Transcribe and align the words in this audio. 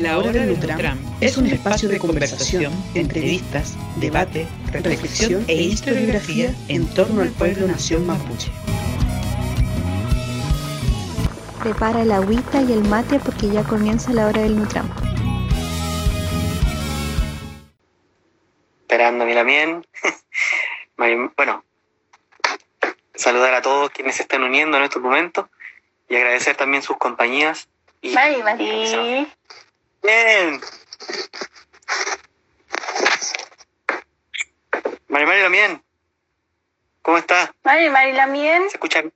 La 0.00 0.16
Hora 0.16 0.32
del 0.32 0.58
Nutram 0.58 0.98
es 1.20 1.36
un 1.36 1.46
espacio 1.46 1.86
de 1.86 1.98
conversación, 1.98 2.72
entrevistas, 2.94 3.76
debate, 3.96 4.48
reflexión 4.72 5.44
e 5.46 5.54
historiografía 5.54 6.54
en 6.68 6.88
torno 6.94 7.20
al 7.20 7.28
pueblo 7.28 7.66
nación 7.66 8.06
mapuche. 8.06 8.50
Prepara 11.62 12.00
el 12.00 12.12
agüita 12.12 12.62
y 12.62 12.72
el 12.72 12.82
mate 12.84 13.20
porque 13.20 13.50
ya 13.50 13.62
comienza 13.62 14.10
la 14.14 14.26
Hora 14.26 14.40
del 14.40 14.56
Nutram. 14.56 14.88
Esperando 18.80 19.26
mi 19.26 19.34
lamien. 19.34 19.86
bueno, 21.36 21.62
saludar 23.14 23.52
a 23.52 23.60
todos 23.60 23.90
quienes 23.90 24.16
se 24.16 24.22
están 24.22 24.44
uniendo 24.44 24.78
en 24.78 24.84
estos 24.84 25.02
momentos 25.02 25.44
y 26.08 26.16
agradecer 26.16 26.56
también 26.56 26.82
sus 26.82 26.96
compañías. 26.96 27.68
Y 28.00 28.14
Mari, 28.14 28.42
Mari. 28.42 29.28
Bien. 30.02 30.60
Mari 35.08 35.26
Mari 35.26 35.42
Lamien, 35.42 35.82
¿cómo 37.02 37.18
está? 37.18 37.52
Mari, 37.64 37.90
Mari 37.90 38.12
Lamien, 38.12 38.62
¿Se 38.70 38.76
escucha 38.76 39.00
bien? 39.00 39.12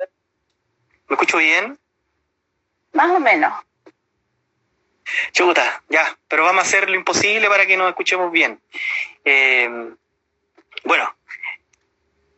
¿Me 1.09 1.15
escucho 1.15 1.38
bien? 1.38 1.79
más 2.95 3.10
o 3.10 3.20
menos. 3.20 3.52
Chuta, 5.33 5.83
ya, 5.88 6.16
pero 6.29 6.45
vamos 6.45 6.65
a 6.65 6.66
hacer 6.66 6.88
lo 6.88 6.96
imposible 6.96 7.48
para 7.48 7.66
que 7.66 7.77
nos 7.77 7.88
escuchemos 7.91 8.32
bien. 8.32 8.60
Eh, 9.24 9.91
bueno, 10.85 11.15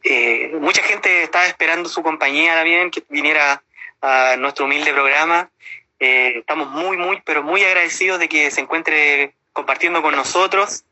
eh, 0.03 0.53
mucha 0.61 0.83
gente 0.83 1.23
estaba 1.23 1.47
esperando 1.47 1.89
su 1.89 2.03
compañía 2.03 2.55
también, 2.55 2.91
que 2.91 3.05
viniera 3.09 3.63
a 4.03 4.37
nuestro 4.37 4.65
humilde 4.65 4.93
programa. 4.93 5.51
Eh, 5.99 6.39
estamos 6.39 6.69
muy, 6.69 6.97
muy, 6.97 7.23
pero 7.25 7.43
muy 7.43 7.63
agradecidos 7.65 8.19
de 8.19 8.29
que 8.29 8.51
se 8.51 8.61
encuentre 8.61 9.35
compartiendo 9.53 10.03
con 10.03 10.15
nosotros. 10.15 10.85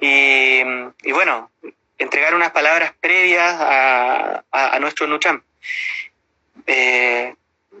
Y, 0.00 0.60
y 1.02 1.12
bueno, 1.12 1.50
entregar 1.98 2.34
unas 2.34 2.52
palabras 2.52 2.92
previas 3.00 3.52
a, 3.60 4.44
a, 4.52 4.76
a 4.76 4.78
nuestro 4.78 5.06
Nucham. 5.06 5.42
Eh, 6.66 7.34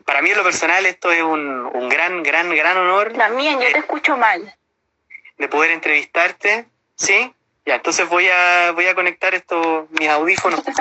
para 0.04 0.22
mí 0.22 0.30
en 0.30 0.36
lo 0.38 0.42
personal 0.44 0.86
esto 0.86 1.12
es 1.12 1.22
un, 1.22 1.66
un 1.66 1.88
gran, 1.88 2.22
gran, 2.22 2.48
gran 2.54 2.76
honor 2.78 3.14
Lamien, 3.16 3.60
yo 3.60 3.70
te 3.70 3.78
escucho 3.78 4.16
mal. 4.16 4.54
de 5.36 5.48
poder 5.48 5.70
entrevistarte, 5.72 6.66
¿sí? 6.96 7.32
Ya, 7.66 7.74
entonces 7.76 8.08
voy 8.08 8.26
a, 8.28 8.72
voy 8.72 8.86
a 8.86 8.94
conectar 8.94 9.34
estos, 9.34 9.90
mis 9.90 10.08
audífonos. 10.08 10.62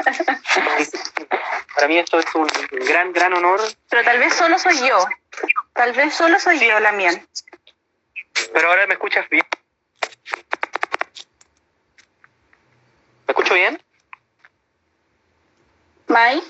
Para 1.77 1.89
mí 1.89 1.99
esto 1.99 2.17
es 2.17 2.25
un 2.33 2.47
gran, 2.87 3.13
gran 3.13 3.33
honor, 3.35 3.61
Pero 3.87 4.03
tal 4.03 4.17
vez 4.17 4.33
solo 4.33 4.57
soy 4.57 4.79
yo. 4.79 4.97
Tal 5.73 5.93
vez 5.93 6.11
solo 6.11 6.39
soy 6.39 6.57
yo, 6.59 6.79
Lamien. 6.79 7.27
pero 8.51 8.69
ahora 8.69 8.87
me 8.87 8.93
escuchas 8.95 9.29
bien. 9.29 9.45
¿Me 13.27 13.31
escucho 13.31 13.53
bien? 13.53 13.79
Mai, 16.07 16.41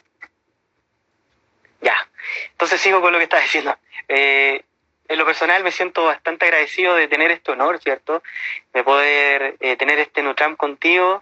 Ya, 1.81 2.08
entonces 2.52 2.80
sigo 2.80 3.02
con 3.02 3.12
lo 3.12 3.17
que 3.17 3.25
estás 3.25 3.44
diciendo. 3.44 3.78
Eh, 4.08 4.64
en 5.09 5.17
lo 5.17 5.25
personal 5.25 5.62
me 5.62 5.73
siento 5.73 6.06
bastante 6.06 6.45
agradecido 6.45 6.95
de 6.95 7.09
tener 7.09 7.31
este 7.31 7.52
honor, 7.52 7.80
¿cierto? 7.80 8.23
De 8.72 8.81
poder 8.81 9.58
eh, 9.59 9.75
tener 9.75 10.00
este 10.00 10.22
Nutram 10.22 10.56
contigo 10.56 11.22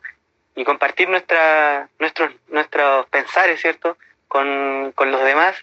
y 0.56 0.64
compartir 0.64 1.10
nuestra, 1.10 1.90
nuestros, 2.00 2.32
nuestros 2.48 3.06
pensares, 3.08 3.62
¿cierto? 3.62 3.98
Con, 4.28 4.94
con 4.96 5.12
los 5.12 5.24
demás. 5.24 5.56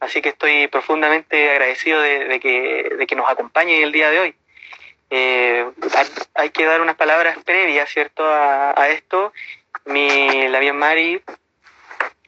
Así 0.00 0.20
que 0.20 0.30
estoy 0.30 0.68
profundamente 0.68 1.50
agradecido 1.50 2.00
de, 2.00 2.26
de 2.26 2.40
que, 2.40 2.94
de 2.96 3.06
que 3.06 3.16
nos 3.16 3.28
acompañen 3.28 3.82
el 3.82 3.92
día 3.92 4.10
de 4.10 4.20
hoy. 4.20 4.34
Eh, 5.10 5.66
hay, 6.34 6.50
que 6.50 6.64
dar 6.64 6.80
unas 6.80 6.96
palabras 6.96 7.38
previas, 7.44 7.88
¿cierto? 7.88 8.24
A, 8.26 8.80
a 8.80 8.88
esto. 8.88 9.32
Mi, 9.86 10.48
la 10.48 10.60
mía 10.60 10.72
Mari 10.72 11.22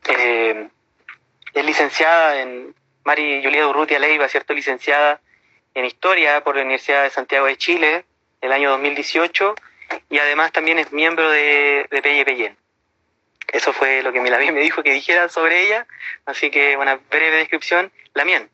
eh, 0.09 0.69
es 1.53 1.65
licenciada 1.65 2.41
en 2.41 2.75
Mari 3.05 3.43
Julia 3.43 3.69
Urrutia 3.69 3.99
Leiva, 3.99 4.29
¿cierto? 4.29 4.55
Licenciada 4.55 5.21
en 5.75 5.85
Historia 5.85 6.43
por 6.43 6.57
la 6.57 6.63
Universidad 6.63 7.03
de 7.03 7.11
Santiago 7.11 7.47
de 7.47 7.57
Chile 7.57 8.05
el 8.41 8.53
año 8.53 8.71
2018 8.71 9.55
y 10.09 10.19
además 10.19 10.53
también 10.53 10.79
es 10.79 10.93
miembro 10.93 11.31
de, 11.31 11.87
de 11.91 12.03
Pelle 12.03 12.25
Pellén. 12.25 12.57
Eso 13.49 13.73
fue 13.73 14.03
lo 14.03 14.13
que 14.13 14.21
mi 14.21 14.31
Lamien 14.31 14.55
me 14.55 14.61
dijo 14.61 14.83
que 14.83 14.93
dijera 14.93 15.29
sobre 15.29 15.63
ella, 15.63 15.87
así 16.25 16.51
que 16.51 16.77
una 16.77 16.97
breve 16.97 17.37
descripción. 17.37 17.93
Lamien, 18.15 18.51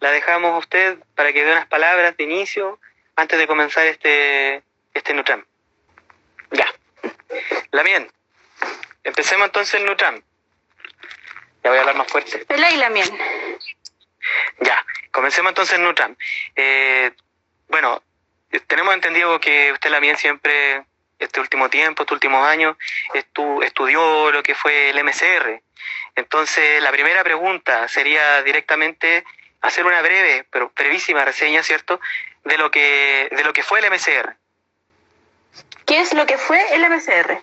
la 0.00 0.10
dejamos 0.10 0.52
a 0.52 0.58
usted 0.58 0.98
para 1.14 1.32
que 1.32 1.44
dé 1.44 1.52
unas 1.52 1.66
palabras 1.66 2.16
de 2.16 2.24
inicio 2.24 2.78
antes 3.16 3.38
de 3.38 3.46
comenzar 3.46 3.86
este, 3.86 4.62
este 4.92 5.14
Nutram. 5.14 5.44
Ya. 6.50 6.66
Lamien, 7.70 8.10
empecemos 9.02 9.46
entonces 9.46 9.80
el 9.80 9.86
Nutram. 9.86 10.20
Ya 11.62 11.70
voy 11.70 11.78
a 11.78 11.80
hablar 11.80 11.96
más 11.96 12.08
fuerte. 12.08 12.44
Pelá 12.44 12.70
y 12.70 12.76
Lamien. 12.76 13.08
Ya, 14.60 14.84
comencemos 15.10 15.50
entonces 15.50 15.76
en 15.78 15.84
Nutram. 15.84 16.16
Eh, 16.54 17.12
bueno, 17.68 18.02
tenemos 18.60 18.94
entendido 18.94 19.38
que 19.40 19.72
usted 19.72 19.90
también 19.90 20.16
siempre, 20.16 20.84
este 21.18 21.40
último 21.40 21.68
tiempo, 21.70 22.02
estos 22.02 22.14
últimos 22.14 22.46
años, 22.46 22.76
estu- 23.14 23.62
estudió 23.64 24.30
lo 24.30 24.42
que 24.42 24.54
fue 24.54 24.90
el 24.90 24.98
MCR. 25.02 25.60
Entonces, 26.16 26.82
la 26.82 26.92
primera 26.92 27.22
pregunta 27.24 27.88
sería 27.88 28.42
directamente 28.42 29.24
hacer 29.60 29.84
una 29.86 30.02
breve, 30.02 30.46
pero 30.50 30.70
brevísima 30.76 31.24
reseña, 31.24 31.62
¿cierto?, 31.62 32.00
de 32.44 32.58
lo 32.58 32.70
que, 32.70 33.28
de 33.30 33.42
lo 33.44 33.52
que 33.52 33.62
fue 33.62 33.80
el 33.80 33.90
MCR. 33.90 34.36
¿Qué 35.86 36.00
es 36.00 36.12
lo 36.14 36.26
que 36.26 36.36
fue 36.38 36.60
el 36.74 36.82
MCR? 36.88 37.42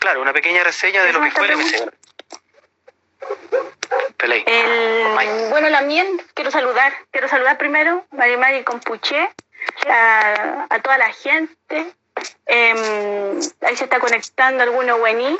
Claro, 0.00 0.22
una 0.22 0.32
pequeña 0.32 0.62
reseña 0.62 1.02
de 1.02 1.10
¿Eso 1.10 1.18
lo 1.18 1.24
que 1.24 1.30
fue 1.32 1.46
el 1.48 1.56
MCR. 1.56 1.92
El, 4.46 5.48
bueno, 5.50 5.68
Lamien, 5.70 6.20
quiero 6.34 6.50
saludar. 6.50 6.92
Quiero 7.10 7.28
saludar 7.28 7.56
primero 7.58 8.06
Mari 8.10 8.36
Mari 8.36 8.64
Compuché, 8.64 9.30
a, 9.88 10.78
toda 10.82 10.98
la 10.98 11.12
gente. 11.12 11.92
Em, 12.46 13.40
ahí 13.62 13.76
se 13.76 13.84
está 13.84 14.00
conectando 14.00 14.62
alguno 14.62 14.98
buení. 14.98 15.36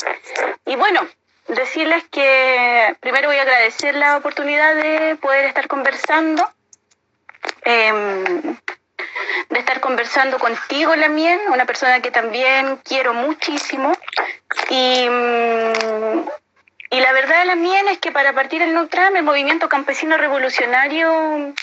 Y 0.66 0.76
bueno, 0.76 1.06
decirles 1.48 2.04
que 2.10 2.96
primero 3.00 3.28
voy 3.28 3.38
a 3.38 3.42
agradecer 3.42 3.94
la 3.94 4.16
oportunidad 4.16 4.74
de 4.74 5.16
poder 5.16 5.46
estar 5.46 5.68
conversando. 5.68 6.50
em, 7.64 8.56
de 9.50 9.58
estar 9.58 9.80
conversando 9.80 10.38
contigo, 10.38 10.94
Lamien, 10.96 11.40
una 11.50 11.64
persona 11.64 12.00
que 12.00 12.10
también 12.10 12.76
quiero 12.84 13.14
muchísimo. 13.14 13.92
Y, 14.70 15.06
y 16.90 17.00
la 17.00 17.12
verdad, 17.12 17.46
Lamien, 17.46 17.88
es 17.88 17.98
que 17.98 18.12
para 18.12 18.32
partir 18.32 18.62
el 18.62 18.74
Nutram, 18.74 19.16
el 19.16 19.22
movimiento 19.22 19.68
campesino 19.68 20.16
revolucionario 20.16 21.54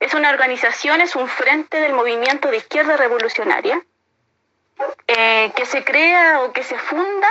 es 0.00 0.14
una 0.14 0.30
organización, 0.30 1.00
es 1.00 1.16
un 1.16 1.28
frente 1.28 1.80
del 1.80 1.92
movimiento 1.92 2.50
de 2.50 2.58
izquierda 2.58 2.96
revolucionaria 2.96 3.82
eh, 5.06 5.52
que 5.54 5.66
se 5.66 5.84
crea 5.84 6.42
o 6.42 6.52
que 6.52 6.62
se 6.62 6.78
funda 6.78 7.28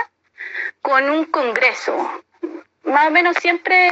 con 0.82 1.08
un 1.10 1.24
congreso. 1.26 2.22
Más 2.84 3.08
o 3.08 3.10
menos 3.10 3.36
siempre 3.40 3.88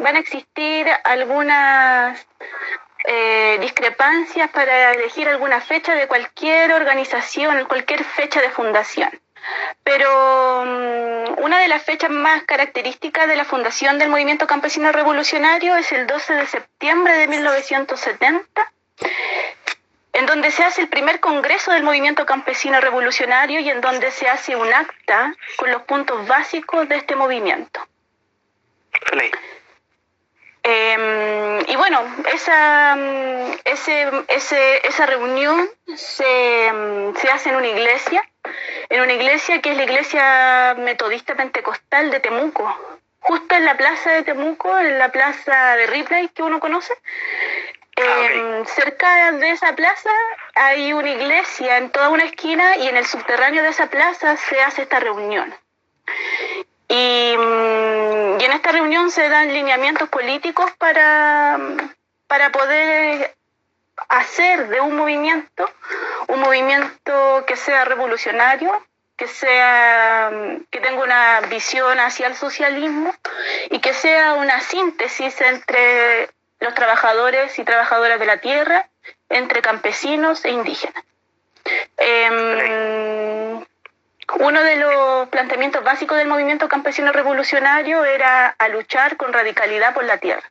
van 0.00 0.16
a 0.16 0.20
existir 0.20 0.86
algunas 1.04 2.24
eh, 3.04 3.58
discrepancias 3.60 4.48
para 4.50 4.92
elegir 4.92 5.28
alguna 5.28 5.60
fecha 5.60 5.94
de 5.94 6.06
cualquier 6.06 6.72
organización, 6.72 7.64
cualquier 7.66 8.04
fecha 8.04 8.40
de 8.40 8.50
fundación. 8.50 9.21
Pero 9.84 10.64
mm, 10.64 11.42
una 11.42 11.58
de 11.60 11.68
las 11.68 11.82
fechas 11.82 12.10
más 12.10 12.44
características 12.44 13.28
de 13.28 13.36
la 13.36 13.44
fundación 13.44 13.98
del 13.98 14.08
movimiento 14.08 14.46
campesino 14.46 14.92
revolucionario 14.92 15.76
es 15.76 15.90
el 15.92 16.06
12 16.06 16.34
de 16.34 16.46
septiembre 16.46 17.14
de 17.14 17.28
1970, 17.28 18.72
en 20.12 20.26
donde 20.26 20.50
se 20.50 20.62
hace 20.62 20.82
el 20.82 20.88
primer 20.88 21.20
congreso 21.20 21.72
del 21.72 21.82
movimiento 21.82 22.26
campesino 22.26 22.80
revolucionario 22.80 23.60
y 23.60 23.70
en 23.70 23.80
donde 23.80 24.10
se 24.10 24.28
hace 24.28 24.56
un 24.56 24.72
acta 24.72 25.34
con 25.56 25.70
los 25.70 25.82
puntos 25.82 26.26
básicos 26.26 26.88
de 26.88 26.96
este 26.96 27.16
movimiento. 27.16 27.86
Peley. 29.10 29.30
Eh, 30.64 31.64
y 31.66 31.76
bueno, 31.76 32.02
esa, 32.32 32.94
mm, 32.94 33.52
ese, 33.64 34.10
ese, 34.28 34.86
esa 34.86 35.06
reunión 35.06 35.68
se, 35.96 36.72
mm, 36.72 37.16
se 37.16 37.30
hace 37.30 37.48
en 37.48 37.56
una 37.56 37.66
iglesia, 37.66 38.22
en 38.88 39.00
una 39.00 39.12
iglesia 39.12 39.60
que 39.60 39.70
es 39.70 39.76
la 39.76 39.84
iglesia 39.84 40.74
metodista 40.78 41.34
pentecostal 41.34 42.10
de 42.10 42.20
Temuco, 42.20 42.98
justo 43.20 43.54
en 43.54 43.64
la 43.64 43.76
plaza 43.76 44.12
de 44.12 44.22
Temuco, 44.22 44.76
en 44.78 44.98
la 44.98 45.10
plaza 45.10 45.76
de 45.76 45.86
Ripley 45.86 46.28
que 46.28 46.42
uno 46.42 46.60
conoce. 46.60 46.94
Ah, 47.96 48.00
Eh, 48.00 48.62
Cerca 48.66 49.32
de 49.32 49.50
esa 49.50 49.74
plaza 49.74 50.10
hay 50.54 50.92
una 50.92 51.10
iglesia 51.10 51.78
en 51.78 51.90
toda 51.90 52.08
una 52.08 52.24
esquina 52.24 52.76
y 52.76 52.88
en 52.88 52.96
el 52.96 53.06
subterráneo 53.06 53.62
de 53.62 53.68
esa 53.68 53.88
plaza 53.88 54.36
se 54.36 54.60
hace 54.62 54.82
esta 54.82 54.98
reunión. 54.98 55.54
Y, 56.88 57.34
mm, 57.36 58.40
y 58.40 58.44
en 58.44 58.52
esta 58.52 58.72
reunión 58.72 59.10
se 59.10 59.28
dan 59.28 59.52
lineamientos 59.52 60.08
políticos 60.08 60.70
para, 60.78 61.58
para 62.26 62.50
poder 62.50 63.34
hacer 64.08 64.68
de 64.68 64.80
un 64.80 64.96
movimiento 64.96 65.68
un 66.28 66.40
movimiento 66.40 67.44
que 67.46 67.56
sea 67.56 67.84
revolucionario, 67.84 68.84
que 69.16 69.26
sea 69.26 70.30
que 70.70 70.80
tenga 70.80 71.02
una 71.02 71.40
visión 71.42 71.98
hacia 72.00 72.26
el 72.26 72.34
socialismo 72.34 73.14
y 73.70 73.80
que 73.80 73.92
sea 73.92 74.34
una 74.34 74.60
síntesis 74.60 75.40
entre 75.40 76.30
los 76.60 76.74
trabajadores 76.74 77.58
y 77.58 77.64
trabajadoras 77.64 78.18
de 78.18 78.26
la 78.26 78.38
tierra, 78.38 78.88
entre 79.28 79.62
campesinos 79.62 80.44
e 80.44 80.50
indígenas. 80.50 81.04
Em, 81.96 83.64
uno 84.38 84.62
de 84.62 84.76
los 84.76 85.28
planteamientos 85.28 85.84
básicos 85.84 86.16
del 86.16 86.28
movimiento 86.28 86.68
campesino 86.68 87.12
revolucionario 87.12 88.04
era 88.04 88.48
a 88.48 88.68
luchar 88.68 89.16
con 89.16 89.32
radicalidad 89.32 89.92
por 89.94 90.04
la 90.04 90.18
tierra. 90.18 90.50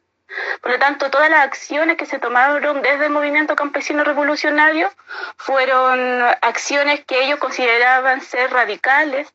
Por 0.61 0.71
lo 0.71 0.79
tanto, 0.79 1.09
todas 1.09 1.29
las 1.29 1.45
acciones 1.45 1.97
que 1.97 2.05
se 2.05 2.19
tomaron 2.19 2.81
desde 2.81 3.05
el 3.05 3.11
movimiento 3.11 3.55
campesino 3.55 4.03
revolucionario 4.03 4.91
fueron 5.37 6.21
acciones 6.41 7.03
que 7.05 7.23
ellos 7.23 7.39
consideraban 7.39 8.21
ser 8.21 8.51
radicales, 8.51 9.33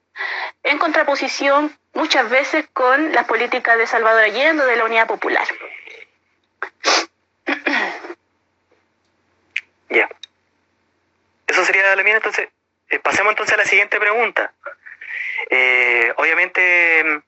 en 0.63 0.79
contraposición 0.79 1.77
muchas 1.93 2.29
veces 2.31 2.67
con 2.73 3.13
las 3.13 3.27
políticas 3.27 3.77
de 3.79 3.87
Salvador 3.87 4.23
Allende 4.23 4.65
de 4.65 4.77
la 4.77 4.85
Unidad 4.85 5.07
Popular. 5.07 5.47
Ya. 9.89 10.09
Eso 11.47 11.65
sería 11.65 11.95
la 11.95 12.03
mía, 12.03 12.17
entonces. 12.17 12.49
Eh, 12.91 12.99
pasemos 12.99 13.31
entonces 13.31 13.55
a 13.55 13.59
la 13.59 13.65
siguiente 13.65 14.01
pregunta. 14.01 14.53
Eh, 15.49 16.13
obviamente 16.17 17.23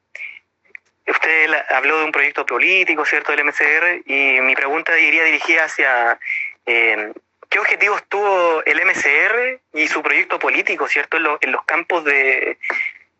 Usted 1.08 1.54
habló 1.70 1.98
de 1.98 2.04
un 2.04 2.12
proyecto 2.12 2.44
político, 2.44 3.04
¿cierto?, 3.06 3.32
del 3.32 3.44
MCR, 3.44 4.02
y 4.04 4.40
mi 4.42 4.54
pregunta 4.54 4.98
iría 4.98 5.24
dirigida 5.24 5.64
hacia 5.64 6.20
em, 6.66 7.14
qué 7.48 7.58
objetivos 7.58 8.04
tuvo 8.08 8.62
el 8.64 8.84
MCR 8.84 9.60
y 9.72 9.88
su 9.88 10.02
proyecto 10.02 10.38
político, 10.38 10.86
¿cierto?, 10.86 11.16
en, 11.40 11.52
los 11.52 11.64
campos 11.64 12.04
de, 12.04 12.58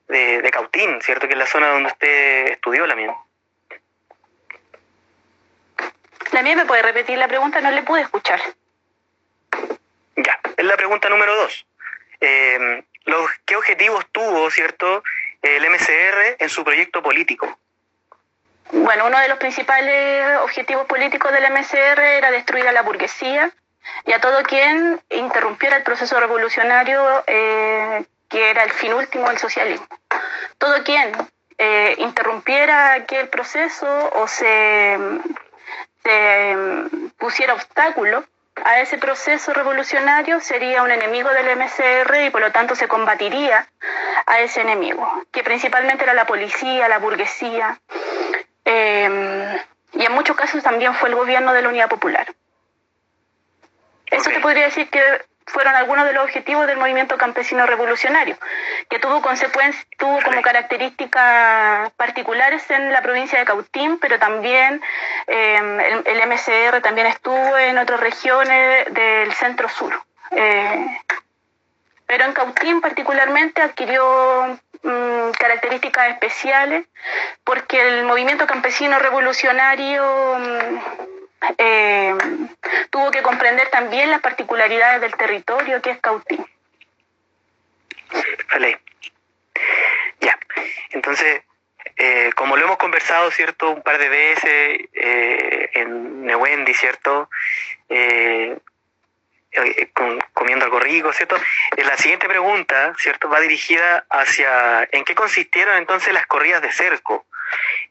de, 0.09 0.51
Cautín, 0.53 1.01
¿cierto?, 1.01 1.27
que 1.27 1.33
es 1.33 1.39
la 1.39 1.47
zona 1.47 1.69
donde 1.69 1.89
usted 1.89 2.53
estudió 2.53 2.87
la 2.87 2.95
mía. 2.95 3.15
La 6.33 6.43
mía 6.43 6.57
me 6.57 6.67
puede 6.67 6.83
repetir 6.83 7.17
la 7.17 7.27
pregunta, 7.27 7.63
no 7.63 7.71
le 7.71 7.83
pude 7.83 8.03
escuchar. 8.03 8.41
Ya, 10.17 10.39
es 10.57 10.65
la 10.65 10.77
pregunta 10.77 11.09
número 11.09 11.35
dos. 11.35 11.67
Em, 12.21 12.83
¿Qué 13.47 13.57
objetivos 13.57 14.05
tuvo, 14.13 14.51
cierto, 14.51 15.03
el 15.41 15.65
MCR 15.71 16.37
en 16.39 16.51
su 16.51 16.63
proyecto 16.63 17.03
político? 17.03 17.59
Bueno, 18.73 19.07
uno 19.07 19.19
de 19.19 19.29
los 19.29 19.39
principales 19.39 20.39
objetivos 20.43 20.87
políticos 20.87 21.33
del 21.33 21.51
MCR 21.51 22.01
era 22.01 22.31
destruir 22.31 22.69
a 22.69 22.73
la 22.73 22.83
burguesía 22.83 23.51
y 24.05 24.13
a 24.13 24.21
todo 24.21 24.43
quien 24.43 25.01
interrumpiera 25.11 25.77
el 25.77 25.83
proceso 25.83 26.21
revolucionario 26.21 27.25
eh, 27.27 28.05
que 28.29 28.51
era 28.51 28.65
el 28.65 28.71
fin 28.71 28.93
último 28.93 29.29
del 29.29 29.39
socialismo. 29.39 29.87
Todo 30.59 30.85
quien 30.85 31.13
eh, 31.57 31.95
interrumpiera 31.99 32.93
aquel 32.93 33.29
proceso 33.29 34.11
o 34.15 34.29
se, 34.29 34.99
se 36.03 36.57
pusiera 37.17 37.55
obstáculo 37.55 38.25
a 38.65 38.81
ese 38.81 38.99
proceso 38.99 39.55
revolucionario 39.55 40.41
sería 40.41 40.83
un 40.83 40.91
enemigo 40.91 41.31
del 41.31 41.57
MCR 41.57 42.27
y 42.27 42.31
por 42.31 42.41
lo 42.41 42.53
tanto 42.53 42.75
se 42.75 42.89
combatiría 42.89 43.67
a 44.27 44.41
ese 44.41 44.61
enemigo, 44.61 45.11
que 45.33 45.43
principalmente 45.43 46.05
era 46.05 46.13
la 46.13 46.27
policía, 46.27 46.89
la 46.89 46.99
burguesía, 46.99 47.81
eh, 48.71 49.63
y 49.95 50.05
en 50.05 50.13
muchos 50.13 50.37
casos 50.37 50.63
también 50.63 50.95
fue 50.95 51.09
el 51.09 51.15
gobierno 51.15 51.55
de 51.55 51.63
la 51.63 51.69
Unidad 51.71 51.89
Popular. 51.89 52.27
Eso 54.11 54.31
te 54.31 54.41
podría 54.41 54.65
decir 54.65 54.91
que 54.91 55.01
fueron 55.47 55.75
algunos 55.75 56.05
de 56.05 56.13
los 56.13 56.25
objetivos 56.25 56.67
del 56.67 56.77
movimiento 56.77 57.17
campesino 57.17 57.65
revolucionario, 57.65 58.37
que 58.91 58.99
tuvo 58.99 59.23
consecuencias, 59.23 59.87
tuvo 59.97 60.21
como 60.23 60.43
características 60.43 61.91
particulares 61.93 62.71
en 62.71 62.93
la 62.93 63.01
provincia 63.01 63.39
de 63.39 63.47
Cautín, 63.47 63.99
pero 63.99 64.19
también 64.19 64.83
eh, 65.27 66.03
el, 66.05 66.29
MCR 66.29 66.83
también 66.83 67.07
estuvo 67.07 67.57
en 67.57 67.79
otras 67.79 68.01
regiones 68.01 68.93
del 68.93 69.33
centro 69.33 69.71
sur. 69.71 69.99
Eh, 70.31 71.01
pero 72.07 72.25
en 72.25 72.33
Cautín 72.35 72.81
particularmente 72.83 73.63
adquirió 73.63 74.59
Mm, 74.83 75.33
características 75.33 76.11
especiales, 76.11 76.87
porque 77.43 77.81
el 77.81 78.05
movimiento 78.05 78.47
campesino 78.47 78.99
revolucionario 78.99 80.39
mm, 80.39 80.79
eh, 81.59 82.15
tuvo 82.91 83.11
que 83.11 83.23
comprender 83.23 83.69
también 83.71 84.11
las 84.11 84.21
particularidades 84.21 85.01
del 85.01 85.15
territorio 85.15 85.83
que 85.83 85.91
es 85.91 86.01
Cautín. 86.01 86.47
Vale. 88.53 88.81
Ya, 90.21 90.39
entonces, 90.91 91.43
eh, 91.97 92.31
como 92.37 92.57
lo 92.57 92.65
hemos 92.65 92.77
conversado, 92.77 93.31
¿cierto? 93.33 93.71
Un 93.71 93.83
par 93.83 93.99
de 93.99 94.09
veces 94.09 94.89
eh, 94.95 95.71
en 95.75 96.25
Newendi, 96.25 96.73
¿cierto? 96.75 97.29
Eh, 99.65 99.91
comiendo 100.33 100.65
algo 100.65 100.79
rico, 100.81 101.13
¿cierto? 101.13 101.37
Eh, 101.77 101.85
la 101.85 101.97
siguiente 101.97 102.29
pregunta, 102.29 102.95
¿cierto? 102.99 103.29
Va 103.29 103.41
dirigida 103.41 104.05
hacia 104.11 104.89
en 104.93 105.05
qué 105.05 105.15
consistieron 105.15 105.77
entonces 105.77 106.13
las 106.15 106.27
corridas 106.27 106.63
de 106.63 106.73
cerco, 106.73 107.27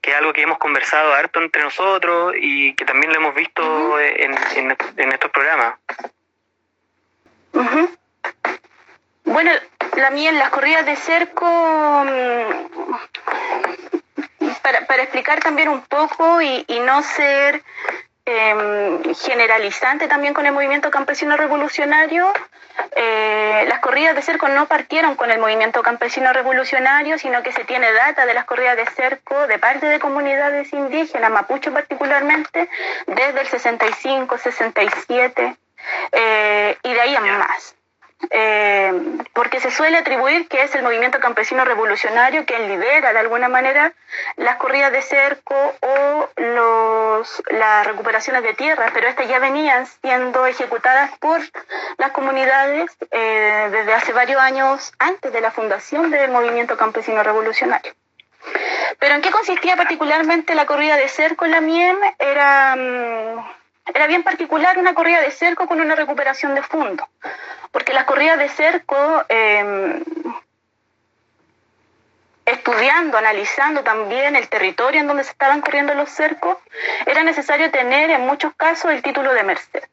que 0.01 0.11
es 0.11 0.17
algo 0.17 0.33
que 0.33 0.41
hemos 0.41 0.57
conversado 0.57 1.13
harto 1.13 1.41
entre 1.41 1.63
nosotros 1.63 2.33
y 2.39 2.73
que 2.73 2.85
también 2.85 3.11
lo 3.11 3.19
hemos 3.19 3.35
visto 3.35 3.99
en, 3.99 4.35
en, 4.55 5.11
estos 5.11 5.31
programas. 5.31 5.75
Bueno, 9.23 9.51
la 9.97 10.09
mía 10.11 10.29
en 10.29 10.39
las 10.39 10.49
corridas 10.49 10.85
de 10.85 10.95
cerco, 10.95 11.45
mm, 11.45 12.49
para, 14.61 14.85
para 14.87 15.03
explicar 15.03 15.39
también 15.39 15.69
un 15.69 15.81
poco 15.81 16.41
y, 16.41 16.63
y 16.67 16.79
no 16.79 17.03
ser 17.03 17.63
Em, 18.29 19.15
generalizante 19.15 20.09
también 20.09 20.33
con 20.33 20.45
el 20.45 20.51
movimiento 20.51 20.91
campesino 20.91 21.37
revolucionario. 21.37 22.27
Eh, 22.93 23.63
las 23.69 23.79
corridas 23.79 24.15
de 24.15 24.21
cerco 24.21 24.49
no 24.49 24.65
partieron 24.65 25.15
con 25.15 25.31
el 25.31 25.39
movimiento 25.39 25.81
campesino 25.81 26.33
revolucionario, 26.33 27.17
sino 27.17 27.41
que 27.41 27.53
se 27.53 27.63
tiene 27.63 27.89
data 27.93 28.25
de 28.25 28.33
las 28.33 28.43
corridas 28.43 28.75
de 28.75 28.85
cerco 28.87 29.47
de 29.47 29.57
parte 29.59 29.87
de 29.87 29.99
comunidades 29.99 30.73
indígenas, 30.73 31.31
mapuche 31.31 31.71
particularmente, 31.71 32.69
desde 33.05 33.39
el 33.39 33.47
65, 33.47 34.37
67 34.37 35.55
eh, 36.11 36.77
y 36.83 36.93
de 36.93 36.99
ahí 36.99 37.15
en 37.15 37.37
más. 37.37 37.75
Eh, 38.31 38.91
porque 39.33 39.59
se 39.59 39.69
suele 39.69 39.97
atribuir 39.97 40.47
que 40.47 40.63
es 40.63 40.73
el 40.73 40.81
movimiento 40.81 41.19
campesino 41.19 41.63
revolucionario 41.65 42.45
quien 42.45 42.67
lidera 42.67 43.13
de 43.13 43.19
alguna 43.19 43.47
manera 43.47 43.93
las 44.37 44.55
corridas 44.55 44.91
de 44.91 45.03
cerco 45.03 45.55
o 45.81 46.29
los, 46.35 47.43
las 47.51 47.85
recuperaciones 47.85 48.41
de 48.41 48.55
tierra, 48.55 48.89
pero 48.93 49.07
estas 49.07 49.27
ya 49.27 49.37
venían 49.37 49.85
siendo 49.85 50.45
ejecutadas 50.47 51.15
por 51.19 51.39
las 51.97 52.11
comunidades 52.11 52.91
eh, 53.11 53.69
desde 53.71 53.93
hace 53.93 54.13
varios 54.13 54.41
años 54.41 54.91
antes 54.97 55.31
de 55.31 55.41
la 55.41 55.51
fundación 55.51 56.09
del 56.09 56.31
movimiento 56.31 56.75
campesino 56.75 57.21
revolucionario. 57.21 57.93
Pero 58.99 59.15
¿en 59.15 59.21
qué 59.21 59.29
consistía 59.29 59.75
particularmente 59.75 60.55
la 60.55 60.65
corrida 60.65 60.95
de 60.95 61.07
cerco 61.07 61.45
en 61.45 61.51
la 61.51 61.61
MIEM? 61.61 61.97
Era... 62.17 62.75
Mm, 62.75 63.56
era 63.93 64.07
bien 64.07 64.23
particular 64.23 64.77
una 64.77 64.93
corrida 64.93 65.21
de 65.21 65.31
cerco 65.31 65.67
con 65.67 65.79
una 65.79 65.95
recuperación 65.95 66.55
de 66.55 66.63
fondo, 66.63 67.07
porque 67.71 67.93
las 67.93 68.05
corridas 68.05 68.37
de 68.37 68.49
cerco, 68.49 69.25
em, 69.29 70.03
estudiando, 72.45 73.17
analizando 73.17 73.83
también 73.83 74.35
el 74.35 74.47
territorio 74.47 75.01
en 75.01 75.07
donde 75.07 75.23
se 75.23 75.31
estaban 75.31 75.61
corriendo 75.61 75.93
los 75.93 76.09
cercos, 76.09 76.57
era 77.05 77.23
necesario 77.23 77.71
tener 77.71 78.09
en 78.09 78.21
muchos 78.21 78.53
casos 78.55 78.91
el 78.91 79.01
título 79.01 79.33
de 79.33 79.43
merced. 79.43 79.83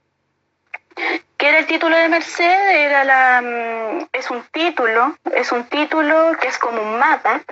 ¿Qué 1.36 1.48
era 1.48 1.58
el 1.58 1.66
título 1.66 1.96
de 1.96 2.08
Merced? 2.08 2.70
Era 2.70 3.04
la, 3.04 3.42
mm, 3.42 4.06
es 4.12 4.30
un 4.30 4.44
título, 4.44 5.16
es 5.34 5.52
un 5.52 5.64
título 5.64 6.36
que 6.40 6.48
es 6.48 6.58
como 6.58 6.80
un 6.80 6.98
mapa, 6.98 7.42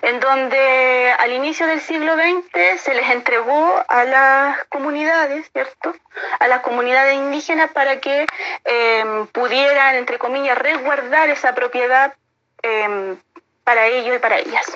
en 0.00 0.20
donde 0.20 1.12
al 1.18 1.32
inicio 1.32 1.66
del 1.66 1.80
siglo 1.80 2.14
XX 2.14 2.80
se 2.80 2.94
les 2.94 3.10
entregó 3.10 3.84
a 3.88 4.04
las 4.04 4.64
comunidades, 4.70 5.50
¿cierto? 5.52 5.94
A 6.38 6.48
las 6.48 6.60
comunidades 6.60 7.14
indígenas 7.14 7.70
para 7.72 8.00
que 8.00 8.26
em, 8.64 9.26
pudieran, 9.26 9.96
entre 9.96 10.18
comillas, 10.18 10.56
resguardar 10.56 11.28
esa 11.28 11.54
propiedad 11.54 12.14
em, 12.62 13.18
para 13.64 13.86
ellos 13.86 14.16
y 14.16 14.18
para 14.20 14.38
ellas. 14.38 14.66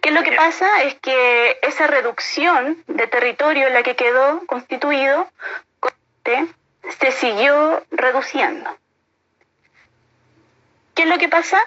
¿Qué 0.00 0.08
es 0.08 0.14
lo 0.14 0.22
que 0.22 0.32
pasa? 0.32 0.84
Es 0.84 0.94
que 0.94 1.58
esa 1.62 1.86
reducción 1.86 2.82
de 2.86 3.06
territorio 3.08 3.66
en 3.66 3.74
la 3.74 3.82
que 3.82 3.96
quedó 3.96 4.40
constituido 4.46 5.28
se 7.00 7.12
siguió 7.12 7.84
reduciendo. 7.90 8.76
¿Qué 10.94 11.02
es 11.02 11.08
lo 11.08 11.18
que 11.18 11.28
pasa? 11.28 11.58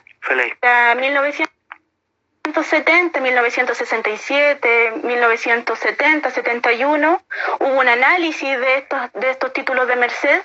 1900 0.96 1.62
1970, 2.44 3.22
1967, 3.22 4.94
1970, 5.04 6.32
71, 6.32 7.22
hubo 7.60 7.80
un 7.80 7.88
análisis 7.88 8.60
de 8.60 8.78
estos, 8.78 9.14
de 9.14 9.30
estos 9.30 9.54
títulos 9.54 9.88
de 9.88 9.96
merced 9.96 10.42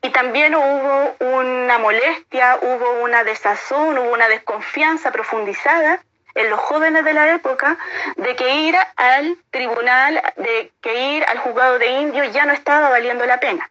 y 0.00 0.10
también 0.10 0.54
hubo 0.54 1.16
una 1.18 1.78
molestia, 1.78 2.58
hubo 2.62 3.02
una 3.02 3.24
desazón, 3.24 3.98
hubo 3.98 4.12
una 4.12 4.28
desconfianza 4.28 5.10
profundizada 5.10 6.04
en 6.36 6.50
los 6.50 6.60
jóvenes 6.60 7.04
de 7.04 7.14
la 7.14 7.34
época 7.34 7.76
de 8.16 8.36
que 8.36 8.54
ir 8.54 8.76
al 8.96 9.36
tribunal, 9.50 10.22
de 10.36 10.70
que 10.80 11.16
ir 11.16 11.24
al 11.24 11.38
juzgado 11.38 11.78
de 11.78 11.88
indios 11.88 12.32
ya 12.32 12.44
no 12.46 12.52
estaba 12.52 12.90
valiendo 12.90 13.26
la 13.26 13.40
pena. 13.40 13.68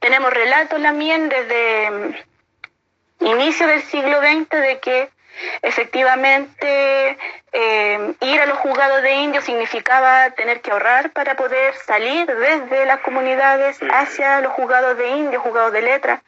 Tenemos 0.00 0.32
relatos 0.32 0.82
también 0.82 1.28
desde 1.28 1.90
mm, 1.90 3.26
inicio 3.26 3.66
del 3.66 3.82
siglo 3.82 4.20
XX 4.20 4.50
de 4.50 4.80
que 4.80 5.14
Efectivamente, 5.62 7.18
eh, 7.52 8.14
ir 8.20 8.40
a 8.40 8.46
los 8.46 8.58
juzgados 8.58 9.02
de 9.02 9.14
indios 9.14 9.44
significaba 9.44 10.30
tener 10.30 10.60
que 10.60 10.70
ahorrar 10.70 11.10
para 11.10 11.34
poder 11.34 11.74
salir 11.74 12.26
desde 12.26 12.86
las 12.86 13.00
comunidades 13.00 13.78
hacia 13.90 14.40
los 14.40 14.52
juzgados 14.52 14.96
de 14.96 15.08
indios, 15.08 15.42
juzgados 15.42 15.72
de 15.72 15.82
letra. 15.82 16.22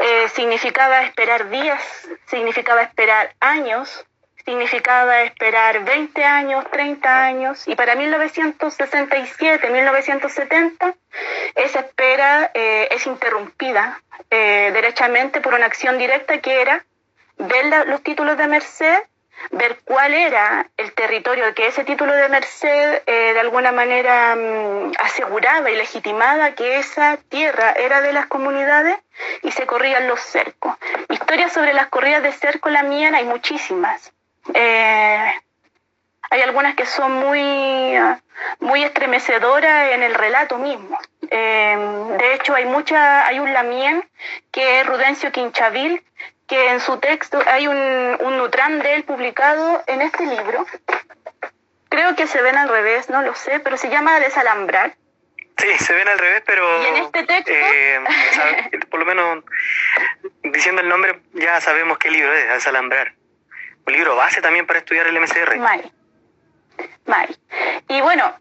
Eh, 0.00 0.28
significaba 0.30 1.02
esperar 1.02 1.50
días, 1.50 1.82
significaba 2.26 2.82
esperar 2.82 3.34
años, 3.40 4.04
significaba 4.46 5.22
esperar 5.22 5.84
20 5.84 6.24
años, 6.24 6.64
30 6.70 7.24
años, 7.24 7.68
y 7.68 7.74
para 7.74 7.94
1967, 7.94 9.68
1970, 9.68 10.94
esa 11.54 11.80
espera 11.80 12.50
eh, 12.54 12.88
es 12.90 13.06
interrumpida 13.06 14.00
derechamente 14.28 15.40
por 15.40 15.54
una 15.54 15.66
acción 15.66 15.98
directa 15.98 16.40
que 16.40 16.60
era 16.60 16.84
ver 17.38 17.86
los 17.86 18.02
títulos 18.02 18.36
de 18.36 18.48
merced, 18.48 18.98
ver 19.50 19.78
cuál 19.84 20.14
era 20.14 20.68
el 20.76 20.92
territorio 20.92 21.54
que 21.54 21.68
ese 21.68 21.84
título 21.84 22.12
de 22.14 22.28
merced 22.28 23.02
eh, 23.06 23.32
de 23.34 23.40
alguna 23.40 23.72
manera 23.72 24.34
mm, 24.34 24.92
aseguraba 24.98 25.70
y 25.70 25.76
legitimaba 25.76 26.52
que 26.52 26.78
esa 26.78 27.18
tierra 27.28 27.72
era 27.72 28.00
de 28.00 28.12
las 28.12 28.26
comunidades 28.26 28.98
y 29.42 29.52
se 29.52 29.66
corrían 29.66 30.08
los 30.08 30.20
cercos. 30.20 30.76
Historias 31.08 31.52
sobre 31.52 31.74
las 31.74 31.88
corridas 31.88 32.22
de 32.22 32.32
cerco 32.32 32.70
la 32.70 32.82
mía 32.82 33.10
hay 33.14 33.24
muchísimas. 33.24 34.12
Eh, 34.54 35.34
hay 36.30 36.40
algunas 36.42 36.74
que 36.74 36.86
son 36.86 37.12
muy, 37.12 37.94
muy 38.60 38.84
estremecedoras 38.84 39.92
en 39.92 40.02
el 40.02 40.14
relato 40.14 40.58
mismo. 40.58 40.98
Eh, 41.30 41.76
de 42.18 42.34
hecho, 42.34 42.54
hay 42.54 42.64
mucha, 42.64 43.26
hay 43.26 43.38
un 43.38 43.52
lamien 43.52 44.08
que 44.52 44.80
es 44.80 44.86
Rudencio 44.86 45.30
Quinchavil, 45.32 46.02
que 46.46 46.70
en 46.70 46.80
su 46.80 46.98
texto 46.98 47.40
hay 47.46 47.66
un, 47.66 47.76
un 48.20 48.36
Nutran 48.38 48.80
de 48.80 48.94
él 48.94 49.04
publicado 49.04 49.82
en 49.86 50.02
este 50.02 50.26
libro. 50.26 50.66
Creo 51.88 52.14
que 52.14 52.26
se 52.26 52.42
ven 52.42 52.56
al 52.56 52.68
revés, 52.68 53.08
no 53.08 53.22
lo 53.22 53.34
sé, 53.34 53.60
pero 53.60 53.76
se 53.76 53.88
llama 53.88 54.20
Desalambrar. 54.20 54.94
Sí, 55.58 55.78
se 55.78 55.94
ven 55.94 56.06
al 56.06 56.18
revés, 56.18 56.42
pero... 56.44 56.82
¿Y 56.82 56.86
en 56.86 56.96
este 56.96 57.22
texto? 57.24 57.50
Eh, 57.52 58.00
por 58.90 59.00
lo 59.00 59.06
menos 59.06 59.44
diciendo 60.42 60.82
el 60.82 60.88
nombre 60.88 61.20
ya 61.32 61.60
sabemos 61.60 61.98
qué 61.98 62.10
libro 62.10 62.32
es, 62.34 62.48
Desalambrar. 62.48 63.14
Un 63.86 63.92
libro 63.92 64.16
base 64.16 64.40
también 64.40 64.66
para 64.66 64.80
estudiar 64.80 65.06
el 65.06 65.20
MCR. 65.20 65.56
Mal. 65.58 65.92
Mal. 67.06 67.38
Y 67.88 68.00
bueno, 68.00 68.34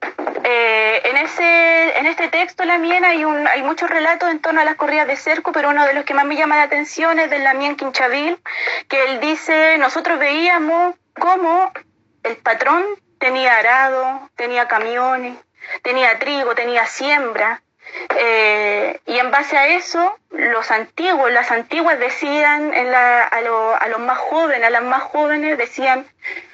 eh, 0.44 1.02
en, 1.06 1.18
ese, 1.18 1.98
en 2.00 2.06
este 2.08 2.30
texto, 2.30 2.66
Lamien, 2.66 3.06
hay, 3.06 3.24
un, 3.24 3.48
hay 3.48 3.62
muchos 3.62 3.90
relatos 3.90 4.30
en 4.32 4.40
torno 4.40 4.62
a 4.62 4.66
las 4.66 4.76
corridas 4.76 5.08
de 5.08 5.16
cerco, 5.16 5.52
pero 5.52 5.70
uno 5.70 5.86
de 5.86 5.94
los 5.94 6.04
que 6.04 6.16
más 6.16 6.26
me 6.26 6.36
llama 6.36 6.56
la 6.58 6.64
atención 6.64 7.20
es 7.20 7.30
del 7.30 7.44
Lamien 7.44 7.76
Quinchavil, 7.76 8.40
que 8.88 9.06
él 9.06 9.20
dice, 9.20 9.78
nosotros 9.78 10.18
veíamos 10.18 10.96
cómo 11.20 11.72
el 12.24 12.38
patrón 12.38 12.84
tenía 13.20 13.58
arado, 13.58 14.30
tenía 14.36 14.68
camiones, 14.68 15.38
tenía 15.84 16.18
trigo, 16.18 16.56
tenía 16.56 16.86
siembra, 16.88 17.62
eh, 18.18 19.00
y 19.06 19.18
en 19.20 19.32
base 19.32 19.58
a 19.58 19.68
eso, 19.68 20.18
los 20.32 20.72
antiguos, 20.72 21.32
las 21.32 21.52
antiguas 21.52 22.00
decían 22.00 22.74
en 22.74 22.92
la, 22.92 23.24
a, 23.24 23.38
a 23.38 23.88
los 23.88 24.00
más 24.00 24.18
jóvenes, 24.18 24.68
a 24.68 24.70
las 24.70 24.84
más 24.84 25.04
jóvenes 25.04 25.58
decían, 25.58 26.08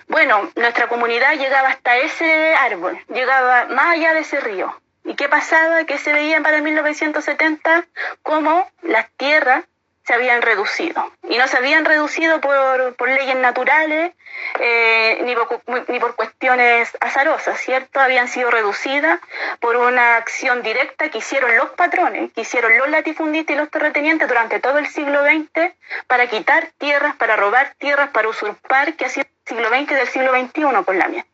bueno, 0.07 0.49
nuestra 0.55 0.87
comunidad 0.87 1.33
llegaba 1.35 1.69
hasta 1.69 1.97
ese 1.97 2.53
árbol, 2.55 2.99
llegaba 3.13 3.65
más 3.65 3.95
allá 3.95 4.13
de 4.13 4.19
ese 4.19 4.39
río. 4.39 4.75
¿Y 5.03 5.15
qué 5.15 5.29
pasaba? 5.29 5.85
Que 5.85 5.97
se 5.97 6.13
veían 6.13 6.43
para 6.43 6.61
1970 6.61 7.87
como 8.21 8.69
las 8.83 9.09
tierras 9.17 9.63
se 10.11 10.15
habían 10.15 10.41
reducido. 10.41 11.09
Y 11.29 11.37
no 11.37 11.47
se 11.47 11.55
habían 11.55 11.85
reducido 11.85 12.41
por, 12.41 13.07
leyes 13.07 13.37
naturales 13.37 14.11
eh, 14.59 15.21
ni, 15.23 15.99
por, 15.99 16.15
cuestiones 16.17 16.91
azarosas, 16.99 17.57
¿cierto? 17.61 18.01
Habían 18.01 18.27
sido 18.27 18.51
reducidas 18.51 19.21
por 19.61 19.77
una 19.77 20.17
acción 20.17 20.63
directa 20.63 21.07
que 21.09 21.19
hicieron 21.19 21.55
los 21.55 21.69
patrones, 21.69 22.29
que 22.33 22.41
hicieron 22.41 22.77
los 22.77 22.89
latifundistas 22.89 23.55
y 23.55 23.59
los 23.59 23.71
terratenientes 23.71 24.27
durante 24.27 24.59
todo 24.59 24.79
el 24.79 24.87
siglo 24.87 25.23
XX 25.23 25.71
para 26.07 26.27
quitar 26.27 26.67
tierras, 26.77 27.15
para 27.15 27.37
robar 27.37 27.73
tierras, 27.77 28.09
para 28.09 28.27
usurpar, 28.27 28.95
que 28.95 29.05
ha 29.05 29.09
sido 29.09 29.25
el 29.25 29.47
siglo 29.47 29.69
XX 29.69 29.95
del 29.95 30.07
siglo 30.09 30.31
XXI 30.33 30.83
por 30.85 30.95
la 30.95 31.07
mía. 31.07 31.25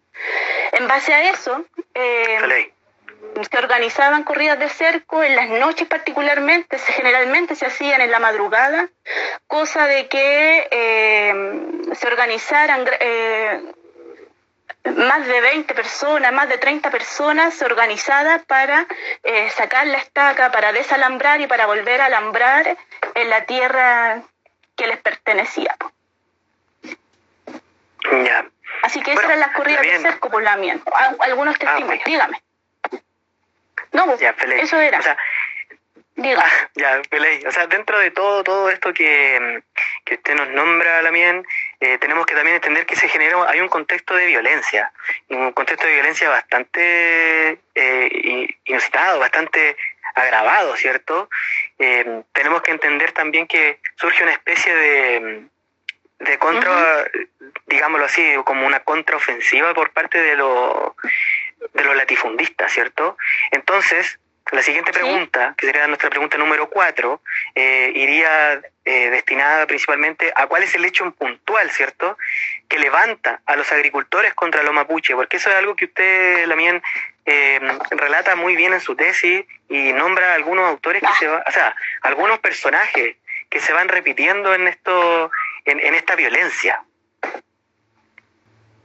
En 0.74 0.88
base 0.88 1.16
a 1.16 1.32
eso... 1.32 1.66
Eh, 1.96 2.72
se 3.44 3.58
organizaban 3.58 4.24
corridas 4.24 4.60
de 4.60 4.70
cerco 4.70 5.24
en 5.24 5.36
las 5.36 5.50
noches 5.50 5.88
particularmente, 5.88 6.78
generalmente 6.80 7.56
se 7.56 7.66
hacían 7.66 8.02
en 8.02 8.12
la 8.12 8.20
madrugada, 8.20 8.90
cosa 9.48 9.88
de 9.88 10.08
que 10.08 10.68
eh, 10.72 11.34
se 11.94 12.08
organizaran 12.08 12.86
eh, 13.00 13.62
más 14.96 15.28
de 15.28 15.42
20 15.42 15.74
personas, 15.74 16.34
más 16.34 16.50
de 16.50 16.58
30 16.58 16.90
personas 16.90 17.54
se 17.54 17.66
organizadas 17.66 18.44
para 18.46 18.88
eh, 19.24 19.50
sacar 19.52 19.88
la 19.88 19.98
estaca, 19.98 20.52
para 20.52 20.72
desalambrar 20.72 21.42
y 21.42 21.48
para 21.48 21.66
volver 21.66 22.02
a 22.02 22.06
alambrar 22.06 22.78
en 23.16 23.30
la 23.30 23.46
tierra 23.46 24.24
que 24.76 24.88
les 24.88 24.98
pertenecía. 24.98 25.76
Así 28.84 29.02
que 29.02 29.12
esas 29.12 29.26
eran 29.26 29.40
las 29.40 29.52
corridas 29.52 29.82
de 29.82 30.00
cerco 30.00 30.30
por 30.30 30.42
la 30.42 30.56
mía. 30.56 30.80
Algunos 31.20 31.56
ah, 31.56 31.60
testimonios, 31.60 32.06
dígame. 32.06 32.42
No, 33.92 34.06
pues, 34.06 34.22
eso 34.22 34.80
era. 34.80 35.00
O 35.00 35.02
sea, 35.02 35.18
Diga. 36.18 36.44
Ah, 36.44 36.70
ya, 36.74 37.02
Peley. 37.12 37.46
O 37.46 37.52
sea, 37.52 37.68
dentro 37.68 38.00
de 38.00 38.10
todo 38.10 38.44
todo 38.44 38.72
esto 38.72 38.92
que, 38.92 39.62
que 40.04 40.16
usted 40.16 40.34
nos 40.34 40.50
nombra, 40.50 41.04
Lamien, 41.04 41.46
eh, 41.80 42.00
tenemos 42.00 42.26
que 42.26 42.34
también 42.34 42.56
entender 42.56 42.88
que 42.88 42.96
se 42.96 43.08
generó, 43.08 43.48
hay 43.48 43.62
un 43.62 43.68
contexto 43.68 44.16
de 44.16 44.26
violencia, 44.26 44.92
un 45.30 45.52
contexto 45.52 45.86
de 45.86 45.94
violencia 45.94 46.28
bastante 46.28 47.60
eh, 47.76 48.48
inusitado, 48.66 49.20
bastante 49.20 49.78
agravado, 50.16 50.76
¿cierto? 50.76 51.30
Eh, 51.78 52.24
tenemos 52.34 52.64
que 52.64 52.72
entender 52.72 53.12
también 53.12 53.46
que 53.46 53.80
surge 53.96 54.24
una 54.24 54.32
especie 54.32 54.74
de, 54.74 55.44
de 56.18 56.38
contra, 56.40 57.06
digámoslo 57.68 58.08
así, 58.08 58.26
como 58.44 58.66
una 58.66 58.80
contraofensiva 58.80 59.76
por 59.76 59.92
parte 59.92 60.20
de, 60.20 60.36
los 60.36 60.94
de 61.74 61.84
los 61.84 61.96
latifundistas, 61.96 62.72
¿cierto? 62.72 63.18
Entonces, 63.52 64.20
la 64.52 64.62
siguiente 64.62 64.94
pregunta, 64.94 65.56
que 65.58 65.66
sería 65.66 65.88
nuestra 65.88 66.10
pregunta 66.10 66.38
número 66.38 66.70
cuatro, 66.70 67.22
eh, 67.54 67.92
iría 67.94 68.62
eh, 68.86 69.10
destinada 69.10 69.68
principalmente 69.68 70.32
a 70.36 70.48
cuál 70.48 70.64
es 70.64 70.74
el 70.74 70.86
hecho 70.86 71.10
puntual, 71.12 71.70
¿cierto?, 71.72 72.18
que 72.70 72.80
levanta 72.80 73.42
a 73.46 73.56
los 73.58 73.70
agricultores 73.72 74.34
contra 74.34 74.64
los 74.64 74.74
mapuche, 74.74 75.16
porque 75.16 75.38
eso 75.38 75.50
es 75.50 75.56
algo 75.56 75.76
que 75.76 75.86
usted, 75.86 76.46
Lamien, 76.46 76.82
eh, 77.26 77.60
relata 77.92 78.36
muy 78.38 78.56
bien 78.56 78.72
en 78.72 78.80
su 78.80 78.96
tesis 78.96 79.46
y 79.68 79.92
nombra 79.92 80.34
algunos 80.34 80.66
autores 80.66 81.02
que 81.02 81.14
se 81.20 81.28
van, 81.28 81.44
o 81.46 81.52
sea, 81.52 81.76
algunos 82.04 82.40
personajes 82.40 83.18
que 83.50 83.60
se 83.60 83.74
van 83.74 83.90
repitiendo 83.90 84.54
en 84.54 84.68
esto, 84.70 85.30
en, 85.66 85.80
en 85.82 85.94
esta 85.94 86.16
violencia. 86.16 86.82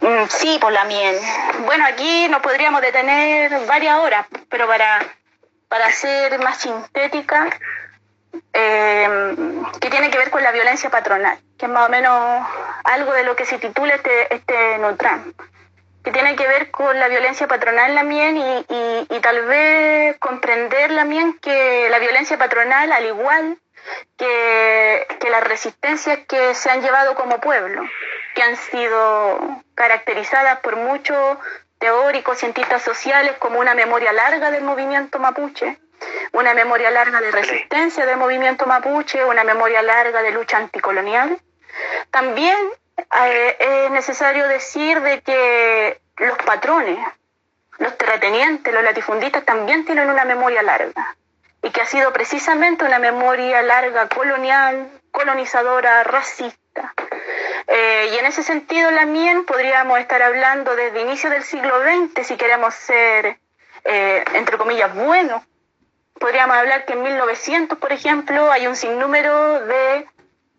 Mm, 0.02 0.26
sí, 0.28 0.58
por 0.60 0.72
la 0.72 0.84
mien. 0.84 1.14
Bueno, 1.64 1.86
aquí 1.86 2.28
nos 2.28 2.42
podríamos 2.42 2.80
detener 2.82 3.66
varias 3.66 3.98
horas, 4.00 4.26
pero 4.50 4.66
para, 4.66 5.00
para 5.68 5.92
ser 5.92 6.40
más 6.40 6.58
sintética, 6.58 7.48
eh, 8.52 9.08
que 9.80 9.90
tiene 9.90 10.10
que 10.10 10.18
ver 10.18 10.30
con 10.30 10.42
la 10.42 10.50
violencia 10.50 10.90
patronal, 10.90 11.38
que 11.56 11.66
es 11.66 11.72
más 11.72 11.86
o 11.86 11.90
menos 11.90 12.46
algo 12.82 13.12
de 13.12 13.22
lo 13.22 13.36
que 13.36 13.44
se 13.44 13.58
titula 13.58 13.94
este, 13.94 14.34
este 14.34 14.78
Nutram, 14.78 15.32
que 16.02 16.10
tiene 16.10 16.34
que 16.34 16.48
ver 16.48 16.72
con 16.72 16.98
la 16.98 17.06
violencia 17.06 17.46
patronal 17.46 17.94
la 17.94 18.02
mien 18.02 18.36
y, 18.36 18.66
y, 18.68 19.06
y 19.08 19.20
tal 19.20 19.44
vez 19.44 20.18
comprender 20.18 20.90
la 20.90 21.04
mien 21.04 21.38
que 21.38 21.88
la 21.90 22.00
violencia 22.00 22.36
patronal, 22.36 22.90
al 22.90 23.06
igual 23.06 23.56
que, 24.16 25.06
que 25.20 25.30
las 25.30 25.44
resistencias 25.44 26.20
que 26.26 26.56
se 26.56 26.70
han 26.70 26.82
llevado 26.82 27.14
como 27.14 27.38
pueblo, 27.38 27.84
que 28.34 28.42
han 28.42 28.56
sido 28.56 29.62
caracterizadas 29.74 30.60
por 30.60 30.76
muchos 30.76 31.38
teóricos, 31.78 32.38
cientistas 32.38 32.82
sociales, 32.82 33.32
como 33.38 33.58
una 33.58 33.74
memoria 33.74 34.12
larga 34.12 34.50
del 34.50 34.62
movimiento 34.62 35.18
mapuche, 35.18 35.78
una 36.32 36.54
memoria 36.54 36.90
larga 36.90 37.20
de 37.20 37.30
resistencia 37.30 38.06
del 38.06 38.16
movimiento 38.16 38.66
mapuche, 38.66 39.24
una 39.24 39.44
memoria 39.44 39.82
larga 39.82 40.22
de 40.22 40.32
lucha 40.32 40.58
anticolonial. 40.58 41.38
También 42.10 42.56
eh, 42.98 43.56
es 43.58 43.90
necesario 43.90 44.46
decir 44.48 45.00
de 45.00 45.20
que 45.22 46.00
los 46.18 46.38
patrones, 46.38 46.98
los 47.78 47.96
terratenientes, 47.96 48.72
los 48.72 48.84
latifundistas 48.84 49.44
también 49.44 49.84
tienen 49.84 50.08
una 50.08 50.24
memoria 50.24 50.62
larga 50.62 51.16
y 51.62 51.70
que 51.70 51.80
ha 51.80 51.86
sido 51.86 52.12
precisamente 52.12 52.84
una 52.84 52.98
memoria 52.98 53.62
larga 53.62 54.08
colonial, 54.08 54.90
colonizadora, 55.12 56.02
racista. 56.02 56.94
Eh, 57.68 58.10
y 58.12 58.18
en 58.18 58.26
ese 58.26 58.42
sentido, 58.42 58.90
la 58.90 59.06
MIEN 59.06 59.44
podríamos 59.44 59.98
estar 60.00 60.20
hablando 60.20 60.74
desde 60.74 61.02
inicio 61.02 61.30
del 61.30 61.44
siglo 61.44 61.80
XX, 61.82 62.26
si 62.26 62.36
queremos 62.36 62.74
ser, 62.74 63.38
eh, 63.84 64.24
entre 64.34 64.58
comillas, 64.58 64.92
buenos. 64.94 65.42
Podríamos 66.18 66.56
hablar 66.56 66.84
que 66.84 66.94
en 66.94 67.02
1900, 67.02 67.78
por 67.78 67.92
ejemplo, 67.92 68.50
hay 68.50 68.66
un 68.66 68.76
sinnúmero 68.76 69.60
de 69.66 70.06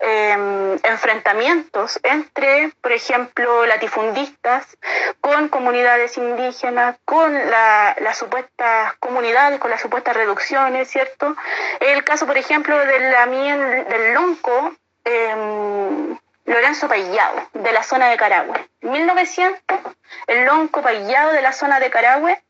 eh, 0.06 0.80
enfrentamientos 0.84 1.98
entre, 2.04 2.74
por 2.82 2.92
ejemplo, 2.92 3.66
latifundistas 3.66 4.78
con 5.22 5.48
comunidades 5.48 6.18
indígenas, 6.18 6.98
con 7.06 7.34
las 7.34 8.18
supuestas 8.18 8.96
comunidades, 9.00 9.60
con 9.60 9.72
las 9.72 9.82
supuestas 9.82 10.14
reducciones, 10.16 10.90
¿cierto? 10.90 11.38
El 11.80 12.04
caso, 12.04 12.26
por 12.26 12.38
ejemplo, 12.38 12.78
del 12.78 14.14
Lonco, 14.14 14.76
eh, 15.06 16.18
Lorenzo 16.46 16.90
Payado, 16.90 17.48
de 17.54 17.72
la 17.72 17.84
zona 17.84 18.10
de 18.10 18.18
Carahue. 18.18 18.70
En 18.82 18.92
1900, 18.92 19.80
el 20.28 20.46
Lonco 20.46 20.82
Payado 20.82 21.32
de 21.32 21.42
la 21.42 21.54
zona 21.54 21.80
de 21.80 21.90
Carahue 21.90 22.44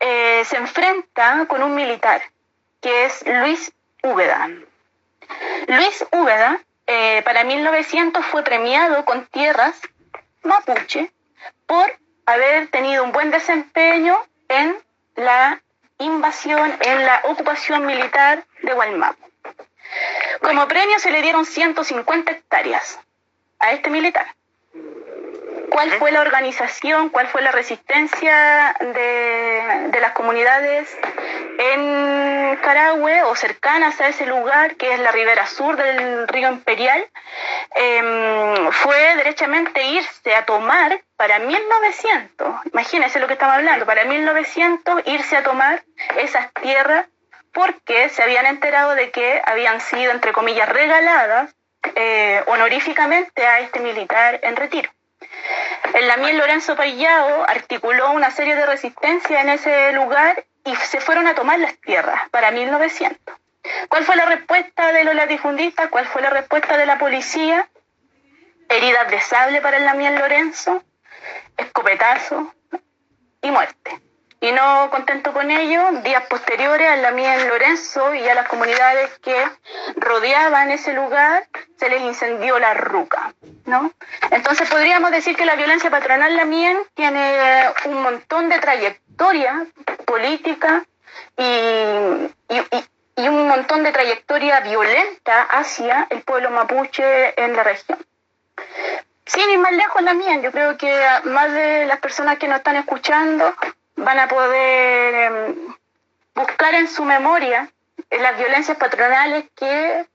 eh, 0.00 0.42
se 0.44 0.56
enfrenta 0.56 1.46
con 1.46 1.62
un 1.62 1.76
militar, 1.76 2.20
que 2.80 3.04
es 3.04 3.24
Luis 3.26 3.72
Úbeda. 4.02 4.48
Luis 5.68 6.04
Úbeda 6.10 6.60
eh, 6.86 7.22
para 7.24 7.44
1900 7.44 8.24
fue 8.26 8.42
premiado 8.44 9.04
con 9.04 9.26
tierras 9.26 9.80
mapuche 10.42 11.12
por 11.66 11.98
haber 12.26 12.68
tenido 12.68 13.04
un 13.04 13.12
buen 13.12 13.30
desempeño 13.30 14.16
en 14.48 14.76
la 15.16 15.62
invasión, 15.98 16.76
en 16.80 17.04
la 17.04 17.22
ocupación 17.24 17.86
militar 17.86 18.44
de 18.62 18.72
Gualmapu. 18.72 19.24
Como 20.42 20.68
premio 20.68 20.98
se 20.98 21.10
le 21.10 21.22
dieron 21.22 21.44
150 21.44 22.32
hectáreas 22.32 23.00
a 23.58 23.72
este 23.72 23.90
militar 23.90 24.26
cuál 25.70 25.90
fue 25.92 26.12
la 26.12 26.20
organización, 26.20 27.08
cuál 27.10 27.26
fue 27.28 27.42
la 27.42 27.52
resistencia 27.52 28.74
de, 28.80 30.00
las 30.00 30.12
comunidades 30.12 30.96
en 31.58 32.56
Carahue 32.56 33.22
o 33.22 33.34
cercanas 33.34 34.00
a 34.00 34.08
ese 34.08 34.26
lugar, 34.26 34.76
que 34.76 34.92
es 34.92 35.00
la 35.00 35.10
ribera 35.10 35.46
sur 35.46 35.76
del 35.76 36.28
río 36.28 36.48
Imperial, 36.50 37.08
em, 37.74 38.70
fue 38.72 39.16
derechamente 39.16 39.84
irse 39.86 40.34
a 40.34 40.44
tomar 40.44 41.00
para 41.16 41.38
1900, 41.38 42.66
imagínense 42.72 43.18
lo 43.18 43.26
que 43.26 43.32
estamos 43.32 43.56
hablando, 43.56 43.86
para 43.86 44.04
1900 44.04 45.02
irse 45.06 45.36
a 45.36 45.42
tomar 45.42 45.82
esas 46.18 46.52
tierras 46.54 47.06
porque 47.52 48.10
se 48.10 48.22
habían 48.22 48.44
enterado 48.44 48.94
de 48.94 49.10
que 49.10 49.40
habían 49.46 49.80
sido, 49.80 50.12
entre 50.12 50.32
comillas, 50.32 50.68
regaladas 50.68 51.54
eh, 51.94 52.42
honoríficamente 52.46 53.46
a 53.46 53.60
este 53.60 53.80
militar 53.80 54.40
en 54.42 54.56
retiro. 54.56 54.90
El 55.94 56.08
Lamiel 56.08 56.38
Lorenzo 56.38 56.76
Payao 56.76 57.44
articuló 57.48 58.12
una 58.12 58.30
serie 58.30 58.54
de 58.54 58.66
resistencia 58.66 59.40
en 59.40 59.48
ese 59.48 59.92
lugar 59.92 60.44
y 60.64 60.74
se 60.76 61.00
fueron 61.00 61.26
a 61.26 61.34
tomar 61.34 61.58
las 61.58 61.76
tierras 61.80 62.28
para 62.30 62.50
1900. 62.50 63.34
¿Cuál 63.88 64.04
fue 64.04 64.16
la 64.16 64.26
respuesta 64.26 64.92
de 64.92 65.04
los 65.04 65.14
latifundistas? 65.14 65.88
¿Cuál 65.88 66.06
fue 66.06 66.22
la 66.22 66.30
respuesta 66.30 66.76
de 66.76 66.86
la 66.86 66.98
policía? 66.98 67.68
Heridas 68.68 69.10
de 69.10 69.20
sable 69.20 69.60
para 69.60 69.76
el 69.76 69.84
Lamiel 69.84 70.16
Lorenzo, 70.16 70.82
escopetazo 71.56 72.52
y 73.42 73.50
muerte. 73.50 74.05
Y 74.40 74.52
no 74.52 74.90
contento 74.90 75.32
con 75.32 75.50
ello, 75.50 75.92
días 76.02 76.24
posteriores 76.28 76.88
a 76.90 76.96
la 76.96 77.10
mía 77.10 77.36
en 77.36 77.48
Lorenzo 77.48 78.14
y 78.14 78.28
a 78.28 78.34
las 78.34 78.46
comunidades 78.48 79.10
que 79.20 79.34
rodeaban 79.96 80.70
ese 80.70 80.92
lugar, 80.92 81.48
se 81.78 81.88
les 81.88 82.02
incendió 82.02 82.58
la 82.58 82.74
ruca, 82.74 83.32
¿no? 83.64 83.92
Entonces 84.30 84.68
podríamos 84.68 85.10
decir 85.10 85.36
que 85.36 85.46
la 85.46 85.56
violencia 85.56 85.90
patronal 85.90 86.36
Lamien 86.36 86.78
tiene 86.94 87.62
un 87.86 88.02
montón 88.02 88.50
de 88.50 88.58
trayectoria 88.58 89.66
política 90.04 90.84
y, 91.38 91.44
y 93.16 93.28
un 93.28 93.48
montón 93.48 93.82
de 93.84 93.92
trayectoria 93.92 94.60
violenta 94.60 95.42
hacia 95.44 96.06
el 96.10 96.20
pueblo 96.20 96.50
mapuche 96.50 97.40
en 97.42 97.56
la 97.56 97.62
región. 97.62 97.98
Sin 99.24 99.50
ir 99.50 99.58
más 99.58 99.72
lejos 99.72 100.02
la 100.02 100.14
mía, 100.14 100.40
yo 100.40 100.52
creo 100.52 100.76
que 100.76 100.94
más 101.24 101.52
de 101.52 101.86
las 101.86 101.98
personas 101.98 102.38
que 102.38 102.46
nos 102.46 102.58
están 102.58 102.76
escuchando 102.76 103.54
van 103.96 104.18
a 104.18 104.28
poder 104.28 105.14
em, 105.14 105.74
buscar 106.34 106.74
en 106.74 106.88
su 106.88 107.04
memoria 107.04 107.70
las 108.10 108.38
violencias 108.38 108.76
patronales 108.76 109.46
que 109.54 110.06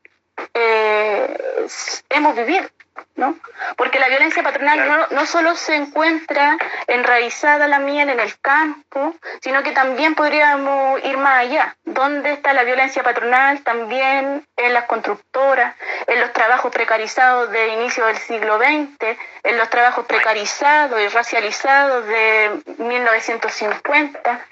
eh, 0.54 1.68
hemos 2.10 2.36
vivido. 2.36 2.68
¿No? 3.16 3.38
Porque 3.78 4.00
la 4.00 4.10
violencia 4.10 4.44
patronal 4.44 4.88
no, 4.88 5.08
no, 5.12 5.26
solo 5.26 5.56
se 5.56 5.76
encuentra 5.76 6.58
enraizada 6.88 7.68
la 7.68 7.80
miel 7.80 8.10
en 8.10 8.20
el 8.20 8.40
campo, 8.40 9.16
sino 9.42 9.64
que 9.64 9.72
también 9.72 10.16
podríamos 10.16 11.04
ir 11.04 11.18
más 11.18 11.40
allá. 11.40 11.76
¿Dónde 11.84 12.34
está 12.34 12.54
la 12.54 12.64
violencia 12.64 13.04
patronal? 13.04 13.62
También 13.64 14.46
en 14.58 14.74
las 14.74 14.86
constructoras, 14.86 15.76
en 16.08 16.20
los 16.20 16.34
trabajos 16.34 16.72
precarizados 16.72 17.52
de 17.52 17.68
inicio 17.70 18.06
del 18.06 18.18
siglo 18.18 18.58
XX, 18.58 19.18
en 19.44 19.58
los 19.58 19.70
trabajos 19.70 20.06
precarizados 20.06 21.00
y 21.02 21.08
racializados 21.08 22.06
de 22.08 22.62
1950. 22.78 24.46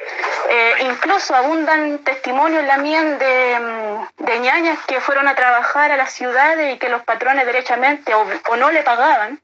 Eh, 0.50 0.74
incluso 0.82 1.36
abundan 1.36 2.00
testimonios 2.00 2.64
la 2.66 2.78
miel 2.78 3.20
de, 3.20 3.60
mm, 3.60 4.26
de 4.26 4.40
ñañas 4.40 4.80
que 4.88 5.00
fueron 5.00 5.28
a 5.28 5.36
trabajar 5.36 5.92
a 5.92 5.98
las 5.98 6.12
ciudades 6.12 6.76
y 6.76 6.80
que 6.80 6.90
los 6.90 7.04
patrones 7.04 7.46
derechamente 7.46 8.16
o 8.48 8.56
no 8.56 8.72
le 8.72 8.84
pagaban 8.84 9.42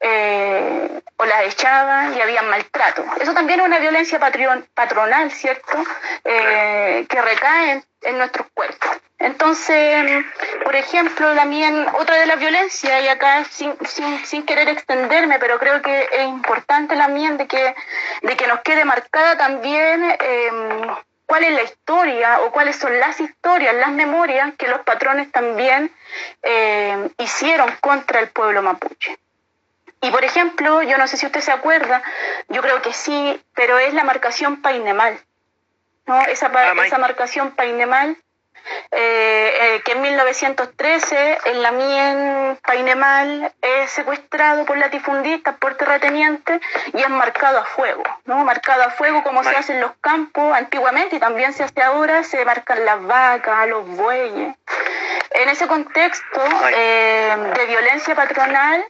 eh, 0.00 1.02
o 1.16 1.24
la 1.24 1.44
echaban 1.44 2.16
y 2.16 2.20
había 2.20 2.42
maltrato. 2.42 3.04
Eso 3.20 3.34
también 3.34 3.60
es 3.60 3.66
una 3.66 3.78
violencia 3.78 4.18
patronal, 4.18 5.30
¿cierto? 5.30 5.76
Eh, 6.24 7.06
que 7.08 7.20
recae 7.20 7.82
en, 8.02 8.18
nuestros 8.18 8.46
cuerpos. 8.54 8.90
Entonces, 9.18 10.24
por 10.64 10.74
ejemplo, 10.74 11.34
también 11.34 11.86
otra 11.98 12.16
de 12.16 12.26
las 12.26 12.38
violencias, 12.38 13.04
y 13.04 13.08
acá 13.08 13.44
sin, 13.44 13.76
sin, 13.86 14.24
sin, 14.24 14.46
querer 14.46 14.68
extenderme, 14.70 15.38
pero 15.38 15.58
creo 15.58 15.82
que 15.82 16.08
es 16.10 16.26
importante 16.26 16.96
también 16.96 17.36
de 17.36 17.46
que, 17.46 17.74
de 18.22 18.36
que 18.36 18.46
nos 18.46 18.60
quede 18.62 18.86
marcada 18.86 19.36
también 19.36 20.16
eh, 20.18 20.50
cuál 21.30 21.44
es 21.44 21.52
la 21.52 21.62
historia 21.62 22.40
o 22.40 22.50
cuáles 22.50 22.74
son 22.74 22.98
las 22.98 23.20
historias, 23.20 23.72
las 23.76 23.92
memorias 23.92 24.52
que 24.58 24.66
los 24.66 24.80
patrones 24.80 25.30
también 25.30 25.94
eh, 26.42 27.08
hicieron 27.18 27.70
contra 27.80 28.18
el 28.18 28.30
pueblo 28.30 28.62
mapuche. 28.62 29.16
Y 30.00 30.10
por 30.10 30.24
ejemplo, 30.24 30.82
yo 30.82 30.98
no 30.98 31.06
sé 31.06 31.16
si 31.16 31.26
usted 31.26 31.40
se 31.40 31.52
acuerda, 31.52 32.02
yo 32.48 32.60
creo 32.62 32.82
que 32.82 32.92
sí, 32.92 33.40
pero 33.54 33.78
es 33.78 33.94
la 33.94 34.02
marcación 34.02 34.60
painemal. 34.60 35.20
¿no? 36.06 36.20
Esa, 36.22 36.50
ah, 36.52 36.74
esa 36.84 36.98
marcación 36.98 37.52
painemal 37.52 38.16
eh, 38.90 39.52
eh, 39.60 39.82
que 39.84 39.92
en 39.92 40.02
1913 40.02 41.38
en 41.44 41.62
la 41.62 41.72
Mien 41.72 42.58
Painemal 42.66 43.52
es 43.62 43.90
secuestrado 43.90 44.64
por 44.64 44.76
latifundistas, 44.78 45.56
por 45.56 45.76
terratenientes 45.76 46.60
y 46.92 47.00
es 47.00 47.08
marcado 47.08 47.58
a 47.58 47.64
fuego, 47.64 48.02
¿no? 48.24 48.44
Marcado 48.44 48.82
a 48.82 48.90
fuego 48.90 49.22
como 49.22 49.44
se 49.44 49.56
hace 49.56 49.74
en 49.74 49.80
los 49.80 49.92
campos 50.00 50.54
antiguamente 50.54 51.16
y 51.16 51.20
también 51.20 51.52
se 51.52 51.64
hace 51.64 51.82
ahora, 51.82 52.24
se 52.24 52.44
marcan 52.44 52.84
las 52.84 53.02
vacas, 53.04 53.68
los 53.68 53.86
bueyes. 53.86 54.54
En 55.30 55.48
ese 55.48 55.66
contexto 55.68 56.40
eh, 56.74 57.36
de 57.56 57.66
violencia 57.66 58.14
patronal, 58.14 58.84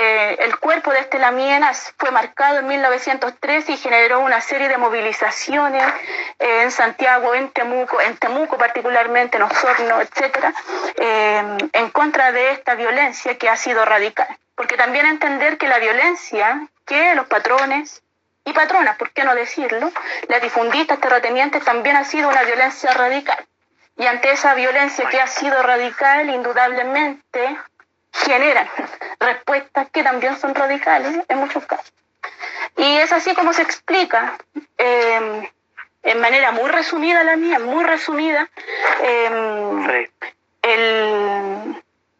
eh, 0.00 0.36
el 0.44 0.56
cuerpo 0.60 0.92
de 0.92 1.00
este 1.00 1.18
Lamienas 1.18 1.92
fue 1.98 2.12
marcado 2.12 2.60
en 2.60 2.68
1903 2.68 3.68
y 3.68 3.76
generó 3.76 4.20
una 4.20 4.40
serie 4.40 4.68
de 4.68 4.78
movilizaciones 4.78 5.82
eh, 6.38 6.62
en 6.62 6.70
Santiago, 6.70 7.34
en 7.34 7.50
Temuco, 7.50 8.00
en 8.00 8.16
Temuco 8.16 8.56
particularmente, 8.56 9.38
en 9.38 9.42
Osorno, 9.42 10.00
etcétera, 10.00 10.54
eh, 10.98 11.42
en 11.72 11.90
contra 11.90 12.30
de 12.30 12.52
esta 12.52 12.76
violencia 12.76 13.36
que 13.38 13.48
ha 13.48 13.56
sido 13.56 13.84
radical. 13.84 14.28
Porque 14.54 14.76
también 14.76 15.04
entender 15.04 15.58
que 15.58 15.66
la 15.66 15.80
violencia 15.80 16.68
que 16.86 17.16
los 17.16 17.26
patrones 17.26 18.00
y 18.44 18.52
patronas, 18.52 18.96
¿por 18.98 19.10
qué 19.10 19.24
no 19.24 19.34
decirlo? 19.34 19.90
Las 20.28 20.40
difundistas, 20.40 21.00
terratenientes, 21.00 21.64
también 21.64 21.96
ha 21.96 22.04
sido 22.04 22.28
una 22.28 22.44
violencia 22.44 22.92
radical. 22.92 23.44
Y 23.96 24.06
ante 24.06 24.30
esa 24.30 24.54
violencia 24.54 25.08
que 25.08 25.20
ha 25.20 25.26
sido 25.26 25.60
radical, 25.60 26.30
indudablemente 26.30 27.58
generan 28.24 28.68
respuestas 29.20 29.90
que 29.90 30.02
también 30.02 30.38
son 30.38 30.54
radicales 30.54 31.24
en 31.28 31.38
muchos 31.38 31.64
casos. 31.66 31.92
Y 32.76 32.96
es 32.98 33.12
así 33.12 33.34
como 33.34 33.52
se 33.52 33.62
explica, 33.62 34.38
eh, 34.76 35.50
en 36.02 36.20
manera 36.20 36.52
muy 36.52 36.70
resumida 36.70 37.24
la 37.24 37.36
mía, 37.36 37.58
muy 37.58 37.84
resumida, 37.84 38.48
eh, 39.02 40.08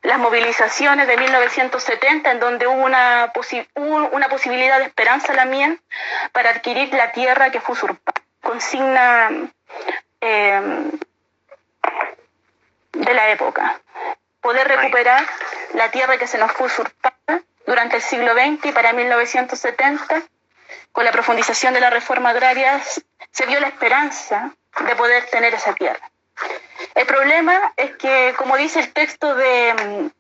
las 0.03 0.19
movilizaciones 0.19 1.07
de 1.07 1.17
1970, 1.17 2.31
en 2.33 2.41
donde 2.41 2.67
hubo 2.67 2.83
una, 2.83 3.33
una 4.13 4.29
posibilidad 4.29 4.79
de 4.79 4.87
esperanza 4.87 5.35
la 5.35 5.45
mía 5.45 5.77
para 6.33 6.51
adquirir 6.51 6.93
la 6.95 7.13
tierra 7.13 7.51
que 7.51 7.61
fue 7.61 7.75
usurpada. 7.75 8.23
Consigna 8.43 9.31
eh, 10.21 10.91
de 12.93 13.15
la 13.15 13.31
época. 13.31 13.81
Poder 14.41 14.69
recuperar 14.69 15.27
la 15.75 15.91
tierra 15.91 16.17
que 16.17 16.27
se 16.27 16.39
nos 16.39 16.53
fue 16.53 16.67
usurpada 16.67 17.43
durante 17.67 17.97
el 17.97 18.03
siglo 18.03 18.33
XX 18.33 18.67
y 18.67 18.73
para 18.73 18.93
1970, 18.93 20.23
con 20.93 21.05
la 21.05 21.13
profundización 21.13 21.75
de 21.75 21.81
la 21.81 21.91
reforma 21.91 22.31
agraria, 22.31 22.81
se 23.31 23.47
vio 23.47 23.61
la 23.61 23.69
esperanza 23.69 24.55
de 24.87 24.97
poder 24.97 25.27
tener 25.27 25.55
esa 25.55 25.75
tierra. 25.75 26.11
El 26.95 27.07
problema 27.07 27.73
es 27.77 27.97
que, 27.97 28.35
como 28.37 28.57
dice 28.57 28.81
el 28.81 28.93
texto 28.93 29.35
de, 29.35 30.11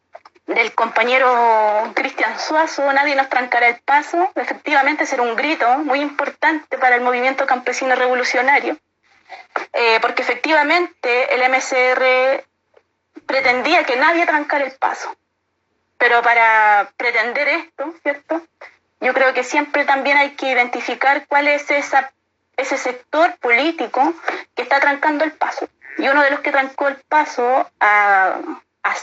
del 0.47 0.75
compañero 0.75 1.93
Cristian 1.95 2.39
Suazo, 2.39 2.93
nadie 2.93 3.15
nos 3.15 3.29
trancará 3.29 3.69
el 3.69 3.81
paso, 3.81 4.31
efectivamente 4.35 5.07
será 5.07 5.23
un 5.23 5.37
grito 5.37 5.67
muy 5.79 6.01
importante 6.01 6.79
para 6.79 6.97
el 6.97 7.03
movimiento 7.03 7.47
campesino 7.47 7.95
revolucionario, 7.95 8.77
eh, 9.73 9.99
porque 10.01 10.23
efectivamente 10.23 11.35
el 11.35 11.43
MCR 11.51 12.45
pretendía 13.27 13.85
que 13.85 13.97
nadie 13.97 14.27
trancara 14.27 14.65
el 14.65 14.73
paso. 14.73 15.15
Pero 15.99 16.23
para 16.23 16.91
pretender 16.97 17.49
esto, 17.49 17.95
¿cierto? 18.03 18.43
Yo 19.01 19.15
creo 19.15 19.35
que 19.35 19.45
siempre 19.45 19.85
también 19.85 20.17
hay 20.17 20.31
que 20.37 20.51
identificar 20.51 21.27
cuál 21.27 21.49
es 21.49 21.71
ese 21.71 22.77
sector 22.77 23.37
político 23.39 24.15
que 24.55 24.63
está 24.63 24.81
trancando 24.81 25.25
el 25.25 25.33
paso. 25.33 25.69
Y 25.99 26.09
uno 26.09 26.23
de 26.23 26.31
los 26.31 26.41
que 26.41 26.53
trancó 26.53 26.89
el 26.89 26.97
paso 27.09 27.69
a, 27.81 28.39
a 28.83 28.95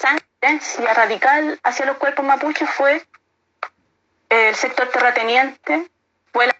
a 0.87 0.93
radical 0.93 1.59
hacia 1.63 1.85
los 1.85 1.97
cuerpos 1.97 2.25
mapuches 2.25 2.69
fue 2.69 3.03
el 4.29 4.55
sector 4.55 4.89
terrateniente, 4.89 5.89
fue 6.31 6.47
la, 6.47 6.55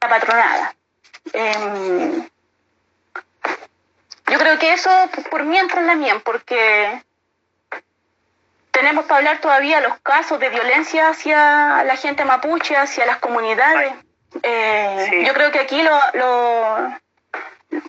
patronada. 0.00 0.74
Em, 1.32 2.28
yo 4.32 4.38
creo 4.38 4.58
que 4.58 4.72
eso 4.72 4.90
por 5.30 5.44
mientras 5.44 5.84
la 5.84 5.94
mía, 5.94 6.22
porque 6.24 7.02
tenemos 8.70 9.04
que 9.04 9.12
hablar 9.12 9.42
todavía 9.42 9.82
los 9.82 9.98
casos 10.00 10.40
de 10.40 10.48
violencia 10.48 11.10
hacia 11.10 11.84
la 11.84 11.96
gente 11.96 12.24
mapuche, 12.24 12.74
hacia 12.74 13.04
las 13.04 13.18
comunidades. 13.18 13.92
Eh, 14.42 15.24
yo 15.26 15.34
creo 15.34 15.52
que 15.52 15.58
aquí 15.58 15.82
los 15.82 16.92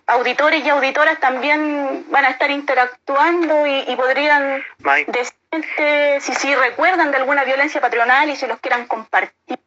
auditores 0.06 0.62
y 0.62 0.68
auditoras 0.68 1.18
también 1.18 2.04
van 2.10 2.26
a 2.26 2.28
estar 2.28 2.50
interactuando 2.50 3.66
y, 3.66 3.96
podrían 3.96 4.62
decir 5.06 6.20
si, 6.20 6.34
si 6.34 6.54
recuerdan 6.54 7.10
de 7.10 7.16
alguna 7.16 7.44
violencia 7.44 7.80
patronal 7.80 8.28
y 8.28 8.36
si 8.36 8.46
los 8.46 8.60
quieran 8.60 8.86
compartir 8.86 9.58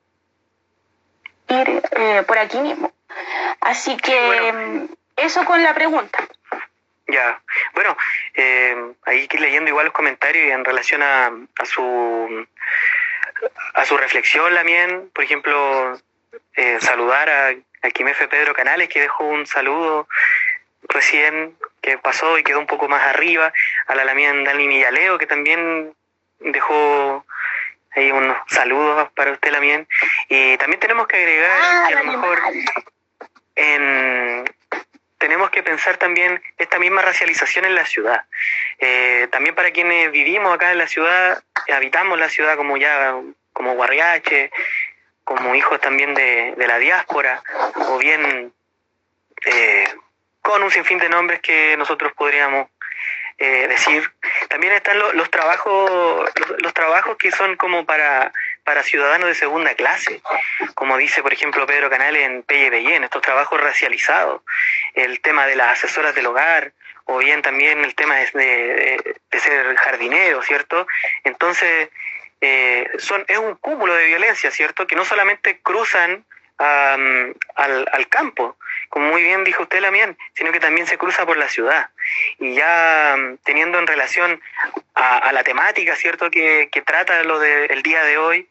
eh, 1.47 2.23
por 2.27 2.37
aquí 2.37 2.59
mismo. 2.59 2.91
Así 3.61 3.97
que 3.97 4.53
mm, 4.53 4.93
eso 5.15 5.43
con 5.43 5.63
la 5.63 5.73
pregunta. 5.73 6.19
Ya, 7.07 7.41
bueno, 7.73 7.95
eh, 8.33 8.75
ahí 9.05 9.27
leyendo 9.39 9.69
igual 9.69 9.85
los 9.85 9.93
comentarios 9.93 10.45
y 10.45 10.51
en 10.51 10.65
relación 10.65 11.01
a, 11.01 11.31
a 11.57 11.65
su 11.65 12.47
a 13.75 13.85
su 13.85 13.97
reflexión, 13.97 14.53
Lamien, 14.53 15.09
por 15.13 15.23
ejemplo, 15.23 15.97
eh, 16.55 16.77
saludar 16.81 17.29
a, 17.29 17.53
a 17.83 17.89
Quimefe 17.91 18.27
Pedro 18.27 18.53
Canales, 18.53 18.89
que 18.89 19.01
dejó 19.01 19.23
un 19.23 19.45
saludo 19.45 20.07
recién 20.89 21.55
que 21.81 21.97
pasó 21.97 22.37
y 22.37 22.43
quedó 22.43 22.59
un 22.59 22.67
poco 22.67 22.87
más 22.87 23.03
arriba, 23.03 23.53
a 23.87 23.95
la 23.95 24.05
Lamien 24.05 24.43
Dani 24.43 24.67
Millaleo, 24.67 25.17
que 25.17 25.27
también 25.27 25.93
dejó 26.39 27.25
ahí 27.95 28.11
unos 28.11 28.37
saludos 28.47 29.09
para 29.13 29.31
usted, 29.31 29.51
Lamien. 29.51 29.87
Y 30.29 30.57
también 30.57 30.79
tenemos 30.79 31.07
que 31.07 31.17
agregar 31.17 31.59
ah, 31.61 31.85
que 31.87 31.93
a 31.93 32.03
lo 32.03 32.11
mejor 32.11 32.41
en, 33.55 34.45
tenemos 35.17 35.49
que 35.49 35.63
pensar 35.63 35.97
también 35.97 36.41
esta 36.57 36.79
misma 36.79 37.01
racialización 37.01 37.65
en 37.65 37.75
la 37.75 37.85
ciudad. 37.85 38.25
Eh, 38.79 39.27
también 39.31 39.55
para 39.55 39.71
quienes 39.71 40.11
vivimos 40.11 40.53
acá 40.53 40.71
en 40.71 40.77
la 40.77 40.87
ciudad, 40.87 41.41
habitamos 41.73 42.19
la 42.19 42.29
ciudad 42.29 42.55
como 42.55 42.77
ya, 42.77 43.15
como 43.53 43.73
guarriache, 43.75 44.51
como 45.23 45.55
hijos 45.55 45.81
también 45.81 46.13
de, 46.13 46.53
la 46.57 46.77
diáspora, 46.77 47.43
o 47.75 47.97
bien 47.97 48.53
eh, 49.45 49.87
con 50.41 50.63
un 50.63 50.71
sinfín 50.71 50.99
de 50.99 51.09
nombres 51.09 51.41
que 51.41 51.75
nosotros 51.77 52.13
podríamos 52.13 52.69
eh, 53.37 53.67
decir. 53.67 54.09
También 54.49 54.73
están 54.73 54.97
los 54.99 55.29
trabajos, 55.29 56.29
los, 56.59 56.73
trabajos 56.73 57.17
que 57.17 57.31
son 57.31 57.55
como 57.55 57.85
para, 57.85 58.31
para 58.67 58.83
ciudadanos 58.83 59.29
de 59.29 59.33
segunda 59.33 59.75
clase, 59.75 60.19
como 60.75 60.97
dice 60.97 61.23
por 61.23 61.31
ejemplo 61.31 61.65
Pedro 61.65 61.89
Canales 61.89 62.23
en 62.23 62.43
Pelle 62.43 62.97
en 62.97 63.05
estos 63.05 63.21
trabajos 63.21 63.61
racializados, 63.61 64.41
el 64.93 65.21
tema 65.21 65.47
de 65.47 65.55
las 65.55 65.77
asesoras 65.77 66.13
del 66.13 66.25
hogar, 66.25 66.73
o 67.05 67.19
bien 67.19 67.41
también 67.41 67.85
el 67.85 67.95
tema 67.95 68.15
de, 68.15 69.15
ser 69.31 69.73
jardinero, 69.77 70.41
¿cierto? 70.41 70.85
Entonces, 71.23 71.87
eh, 72.41 72.89
son, 72.97 73.23
es 73.29 73.37
un 73.37 73.55
cúmulo 73.55 73.93
de 73.93 74.07
violencia, 74.07 74.51
¿cierto? 74.51 74.85
Que 74.85 74.97
no 74.97 75.05
solamente 75.05 75.61
cruzan 75.63 76.25
al, 76.57 78.07
campo, 78.09 78.57
como 78.89 79.09
muy 79.09 79.23
bien 79.23 79.43
dijo 79.43 79.63
usted 79.63 79.81
también, 79.81 80.17
sino 80.33 80.51
que 80.51 80.59
también 80.59 80.87
se 80.87 80.97
cruza 80.97 81.25
por 81.25 81.37
la 81.37 81.49
ciudad. 81.49 81.89
Y 82.39 82.55
ya 82.55 83.15
teniendo 83.43 83.79
en 83.79 83.87
relación 83.87 84.41
a, 84.95 85.31
la 85.31 85.43
temática, 85.43 85.95
¿cierto?, 85.95 86.29
que, 86.29 86.69
que 86.71 86.81
trata 86.81 87.23
lo 87.23 87.39
del 87.39 87.81
día 87.83 88.03
de 88.03 88.17
hoy, 88.17 88.49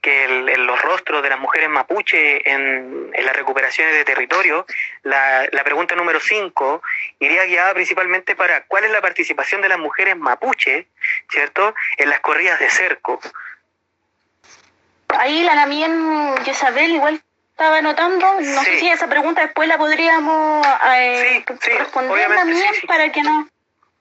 que 0.00 0.24
el, 0.24 0.66
los 0.66 0.80
rostros 0.80 1.22
de 1.22 1.30
las 1.30 1.38
mujeres 1.38 1.68
mapuche 1.68 2.48
en, 2.48 3.10
las 3.24 3.34
recuperaciones 3.34 3.94
de 3.94 4.04
territorio, 4.04 4.66
la, 5.02 5.48
la 5.50 5.64
pregunta 5.64 5.96
número 5.96 6.20
5 6.20 6.82
iría 7.18 7.44
guiada 7.44 7.74
principalmente 7.74 8.36
para 8.36 8.64
cuál 8.66 8.84
es 8.84 8.90
la 8.90 9.00
participación 9.00 9.62
de 9.62 9.68
las 9.68 9.78
mujeres 9.78 10.16
mapuche, 10.16 10.86
¿cierto?, 11.30 11.74
en 11.96 12.10
las 12.10 12.20
corridas 12.20 12.60
de 12.60 12.70
cerco. 12.70 13.20
Ahí 15.08 15.42
la 15.42 15.54
Namien 15.54 16.34
Isabel 16.46 16.92
igual 16.92 17.22
estaba 17.54 17.76
anotando, 17.78 18.26
no 18.40 18.62
sé 18.64 18.80
si 18.80 18.88
esa 18.88 19.06
pregunta 19.06 19.42
después 19.42 19.68
la 19.68 19.78
podríamos 19.78 20.66
eh, 20.96 21.44
responder 21.78 22.28
Lamien 22.28 22.74
para 22.88 23.12
que 23.12 23.22
no, 23.22 23.48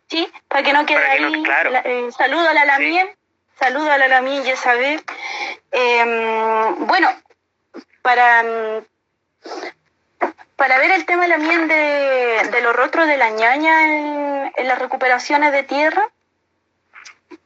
sí, 0.10 0.28
para 0.48 0.64
que 0.64 0.74
no 0.74 0.88
quede 0.88 1.06
ahí. 1.06 1.44
Eh, 1.86 2.10
saludo 2.18 2.50
a 2.50 2.54
la 2.56 2.66
Lamien, 2.66 3.16
saludo 3.60 3.92
a 3.92 4.00
la 4.00 4.08
Lamien 4.08 4.48
Isabel. 4.48 5.04
Em, 5.72 6.88
bueno, 6.88 7.14
para 8.02 8.44
para 10.56 10.80
ver 10.80 10.90
el 10.90 11.06
tema 11.06 11.28
Lamien 11.28 11.68
de, 11.68 12.50
de 12.52 12.62
los 12.62 12.76
rostros 12.76 13.06
de 13.06 13.18
la 13.18 13.30
ñaña 13.30 13.84
en, 13.84 14.52
en 14.56 14.68
las 14.68 14.80
recuperaciones 14.80 15.52
de 15.52 15.62
tierra, 15.62 16.10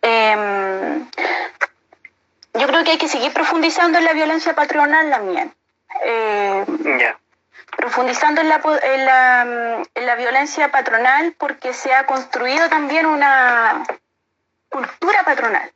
eh, 0.01 1.01
yo 2.53 2.65
creo 2.65 2.85
que 2.85 2.91
hay 2.91 2.97
que 2.97 3.09
seguir 3.09 3.33
profundizando 3.33 3.97
en 3.97 4.05
la 4.05 4.13
violencia 4.13 4.55
patronal 4.55 5.09
también. 5.09 5.56
Eh, 6.09 6.65
profundizando 7.75 8.39
en 8.39 8.47
la, 8.47 8.61
en, 8.81 9.05
la, 9.05 9.83
en 9.93 10.05
la 10.05 10.15
violencia 10.15 10.71
patronal 10.71 11.35
porque 11.37 11.73
se 11.73 11.93
ha 11.93 12.05
construido 12.05 12.69
también 12.69 13.05
una 13.05 13.83
cultura 14.69 15.23
patronal. 15.25 15.69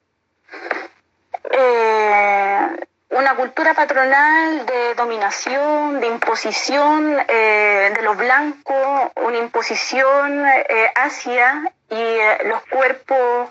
Eh, 1.52 2.86
una 3.10 3.36
cultura 3.36 3.74
patronal 3.74 4.66
de 4.66 4.96
dominación, 4.96 6.00
de 6.00 6.08
imposición 6.08 7.18
eh, 7.28 7.92
de 7.94 8.02
los 8.02 8.16
blancos, 8.16 9.12
una 9.18 9.38
imposición 9.38 10.46
hacia 10.96 11.74
y 11.90 12.48
los 12.48 12.62
cuerpos 12.68 13.50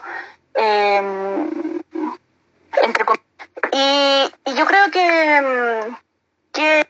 entre 2.83 3.05
y, 3.73 4.33
y, 4.47 4.55
yo 4.55 4.67
creo 4.67 4.91
que, 4.91 5.93
que 6.53 6.87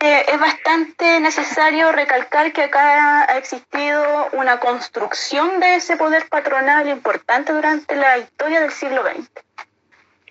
es 0.00 0.38
bastante 0.38 1.20
necesario 1.20 1.90
recalcar 1.92 2.52
que 2.52 2.64
acá 2.64 3.22
ha 3.22 3.38
existido 3.38 4.28
una 4.32 4.60
construcción 4.60 5.60
de 5.60 5.76
ese 5.76 5.96
poder 5.96 6.28
patronal 6.28 6.88
importante 6.88 7.52
durante 7.52 7.96
la 7.96 8.18
historia 8.18 8.60
del 8.60 8.70
siglo 8.70 9.02
XX. 9.02 9.28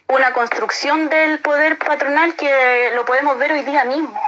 Una 0.10 0.34
construcción 0.34 1.10
del 1.10 1.40
poder 1.40 1.78
patronal 1.80 2.36
que 2.36 2.92
lo 2.94 3.04
podemos 3.06 3.38
ver 3.38 3.54
hoy 3.54 3.64
día 3.64 3.84
mismo. 3.86 4.20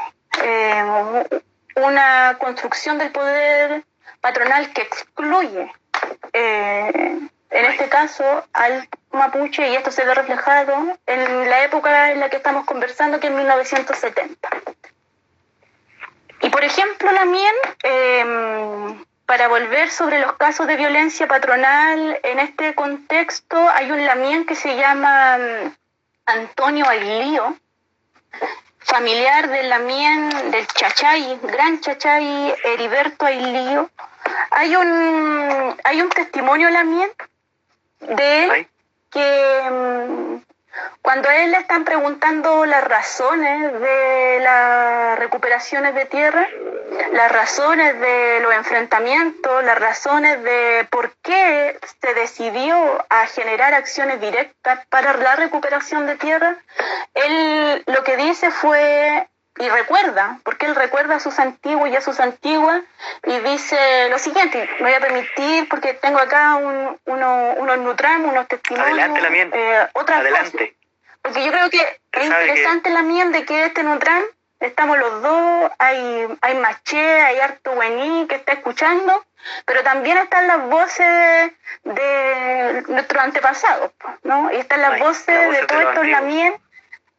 Eh, 0.44 1.44
una 1.76 2.38
construcción 2.40 2.98
del 2.98 3.12
poder 3.12 3.84
patronal 4.22 4.72
que 4.74 4.82
excluye 4.82 5.72
eh, 6.34 7.20
en 7.50 7.66
este 7.66 7.90
caso 7.90 8.24
al 8.54 8.88
mapuche, 9.12 9.70
y 9.70 9.76
esto 9.76 9.92
se 9.92 10.06
ve 10.06 10.14
reflejado 10.14 10.98
en 11.06 11.50
la 11.50 11.64
época 11.64 12.12
en 12.12 12.20
la 12.20 12.30
que 12.30 12.38
estamos 12.38 12.66
conversando, 12.66 13.20
que 13.20 13.28
es 13.28 13.34
1970. 13.34 14.50
Y 16.42 16.50
por 16.50 16.64
ejemplo, 16.64 17.12
la 17.12 17.26
mien, 17.26 17.56
em, 17.84 19.06
para 19.26 19.48
volver 19.48 19.90
sobre 19.90 20.20
los 20.20 20.34
casos 20.34 20.68
de 20.68 20.76
violencia 20.76 21.28
patronal, 21.28 22.20
en 22.24 22.40
este 22.40 22.76
contexto 22.76 23.58
hay 23.70 23.92
un 23.92 24.06
lamien 24.06 24.46
que 24.46 24.56
se 24.56 24.76
llama 24.76 25.38
mm, 25.38 25.76
Antonio 26.26 26.88
Ailío, 26.88 27.56
familiar 28.80 29.50
del 29.50 29.70
lamien 29.70 30.30
del 30.52 30.68
Chachay, 30.68 31.40
gran 31.42 31.80
Chachay 31.80 32.54
Heriberto 32.64 33.26
Ailío. 33.26 33.90
Hay 34.52 34.76
un, 34.76 35.76
hay 35.84 36.02
un 36.02 36.10
testimonio 36.10 36.70
lamien 36.70 37.10
de 38.00 38.68
que 39.12 39.62
mm, 39.72 40.42
cuando 41.02 41.30
a 41.30 41.38
él 41.38 41.52
le 41.52 41.58
están 41.58 41.86
preguntando 41.86 42.66
las 42.66 42.84
razones 42.84 43.74
de 43.80 44.40
las 44.42 45.20
recuperaciones 45.20 45.96
de 45.96 46.06
tierra, 46.06 46.48
las 47.14 47.32
razones 47.32 48.00
de 48.00 48.40
los 48.42 48.54
enfrentamientos, 48.54 49.64
las 49.64 49.80
razones 49.80 50.44
de 50.44 50.88
por 50.90 51.14
qué 51.22 51.80
se 52.02 52.14
decidió 52.14 53.06
a 53.10 53.28
generar 53.28 53.74
acciones 53.74 54.20
directas 54.20 54.86
para 54.88 55.16
la 55.16 55.36
recuperación 55.36 56.06
de 56.08 56.16
tierra, 56.18 56.58
él 57.14 57.84
lo 57.86 58.04
que 58.04 58.18
dice 58.18 58.52
fue 58.52 59.28
y 59.58 59.70
recuerda, 59.70 60.40
porque 60.44 60.66
él 60.66 60.76
recuerda 60.76 61.16
a 61.16 61.20
sus 61.20 61.40
antiguos 61.40 61.90
y 61.90 61.96
a 61.96 62.02
sus 62.02 62.20
antiguas, 62.20 62.82
y 63.24 63.40
dice 63.40 64.10
lo 64.10 64.20
siguiente, 64.20 64.70
me 64.80 64.90
voy 64.90 64.94
a 64.94 65.00
permitir, 65.00 65.70
porque 65.70 65.94
tengo 65.94 66.20
acá 66.20 66.56
un, 66.56 67.00
uno, 67.06 67.54
unos 67.58 67.78
Nutram, 67.78 68.26
unos 68.26 68.48
testimonios, 68.48 69.10
Adelante, 69.10 69.52
eh, 69.54 69.88
otras 69.94 70.20
Adelante. 70.20 70.76
Porque 71.22 71.44
yo 71.44 71.52
creo 71.52 71.70
que 71.70 72.00
es 72.12 72.26
interesante 72.26 72.90
la 72.90 73.02
mía 73.02 73.26
de 73.26 73.46
que 73.46 73.66
este 73.66 73.84
Nutram, 73.84 74.24
estamos 74.60 74.98
los 74.98 75.22
dos, 75.22 75.72
hay, 75.80 76.28
hay 76.42 76.56
Maché, 76.56 77.22
hay 77.22 77.40
Harto 77.40 77.72
Buení 77.72 78.28
que 78.28 78.36
está 78.36 78.54
escuchando, 78.54 79.26
pero 79.66 79.84
también 79.84 80.18
están 80.18 80.48
las 80.48 80.62
voces 80.70 81.52
de 81.84 82.84
nuestros 82.88 83.24
antepasados, 83.24 83.92
¿no? 84.24 84.52
Y 84.52 84.58
están 84.58 84.82
las 84.82 85.00
voces 85.00 85.52
de 85.52 85.66
todos 85.66 85.84
estos 85.84 86.08
lamien, 86.08 86.56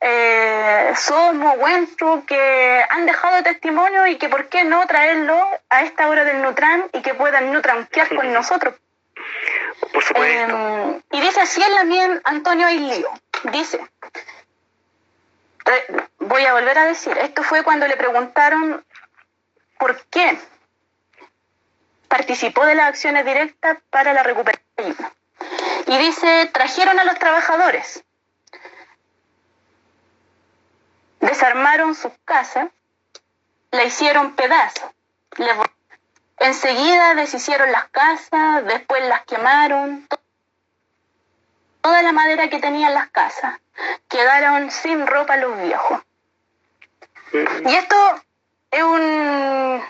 eh, 0.00 0.92
Somo, 0.96 1.52
Wentru, 1.54 2.24
que 2.26 2.84
han 2.88 3.06
dejado 3.06 3.42
testimonio 3.42 4.06
y 4.06 4.16
que 4.16 4.28
por 4.28 4.48
qué 4.48 4.64
no 4.64 4.86
traerlo 4.86 5.48
a 5.68 5.82
esta 5.82 6.08
hora 6.08 6.24
del 6.24 6.42
Nutram 6.42 6.88
y 6.92 7.02
que 7.02 7.14
puedan 7.14 7.52
nutranquear 7.52 8.14
con 8.14 8.32
nosotros. 8.32 8.74
Por 9.92 10.02
supuesto. 10.02 10.56
Eh, 10.56 11.02
y 11.12 11.20
dice 11.20 11.40
así 11.40 11.62
en 11.62 11.74
la 11.74 11.84
mía 11.84 12.20
Antonio 12.24 12.66
Ailío, 12.66 13.10
dice, 13.52 13.80
voy 16.18 16.44
a 16.44 16.52
volver 16.52 16.78
a 16.78 16.84
decir, 16.86 17.16
esto 17.18 17.42
fue 17.42 17.62
cuando 17.62 17.86
le 17.86 17.96
preguntaron 17.96 18.84
por 19.78 20.04
qué 20.06 20.38
participó 22.08 22.64
de 22.64 22.74
las 22.74 22.88
acciones 22.88 23.24
directas 23.24 23.78
para 23.90 24.12
la 24.12 24.22
recuperación. 24.22 24.96
Y 25.86 25.98
dice, 25.98 26.50
trajeron 26.52 26.98
a 26.98 27.04
los 27.04 27.18
trabajadores, 27.18 28.02
desarmaron 31.26 31.94
sus 31.94 32.12
casas, 32.24 32.68
la 33.70 33.84
hicieron 33.84 34.34
pedazos, 34.34 34.90
enseguida 36.38 37.14
deshicieron 37.14 37.70
las 37.72 37.86
casas, 37.88 38.64
después 38.64 39.06
las 39.08 39.24
quemaron, 39.24 40.08
toda 41.80 42.02
la 42.02 42.12
madera 42.12 42.48
que 42.48 42.58
tenían 42.58 42.94
las 42.94 43.10
casas, 43.10 43.60
quedaron 44.08 44.70
sin 44.70 45.06
ropa 45.06 45.36
los 45.36 45.60
viejos. 45.60 46.00
Y 47.32 47.74
esto 47.74 47.96
es 48.70 48.82
un 48.82 49.82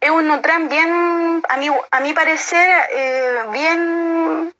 es 0.00 0.10
un 0.10 0.28
Nutram 0.28 0.68
bien, 0.68 1.42
a 1.48 1.56
mi, 1.56 1.68
a 1.90 2.00
mi 2.00 2.12
parecer, 2.12 2.68
eh, 2.90 3.44
bien, 3.52 4.54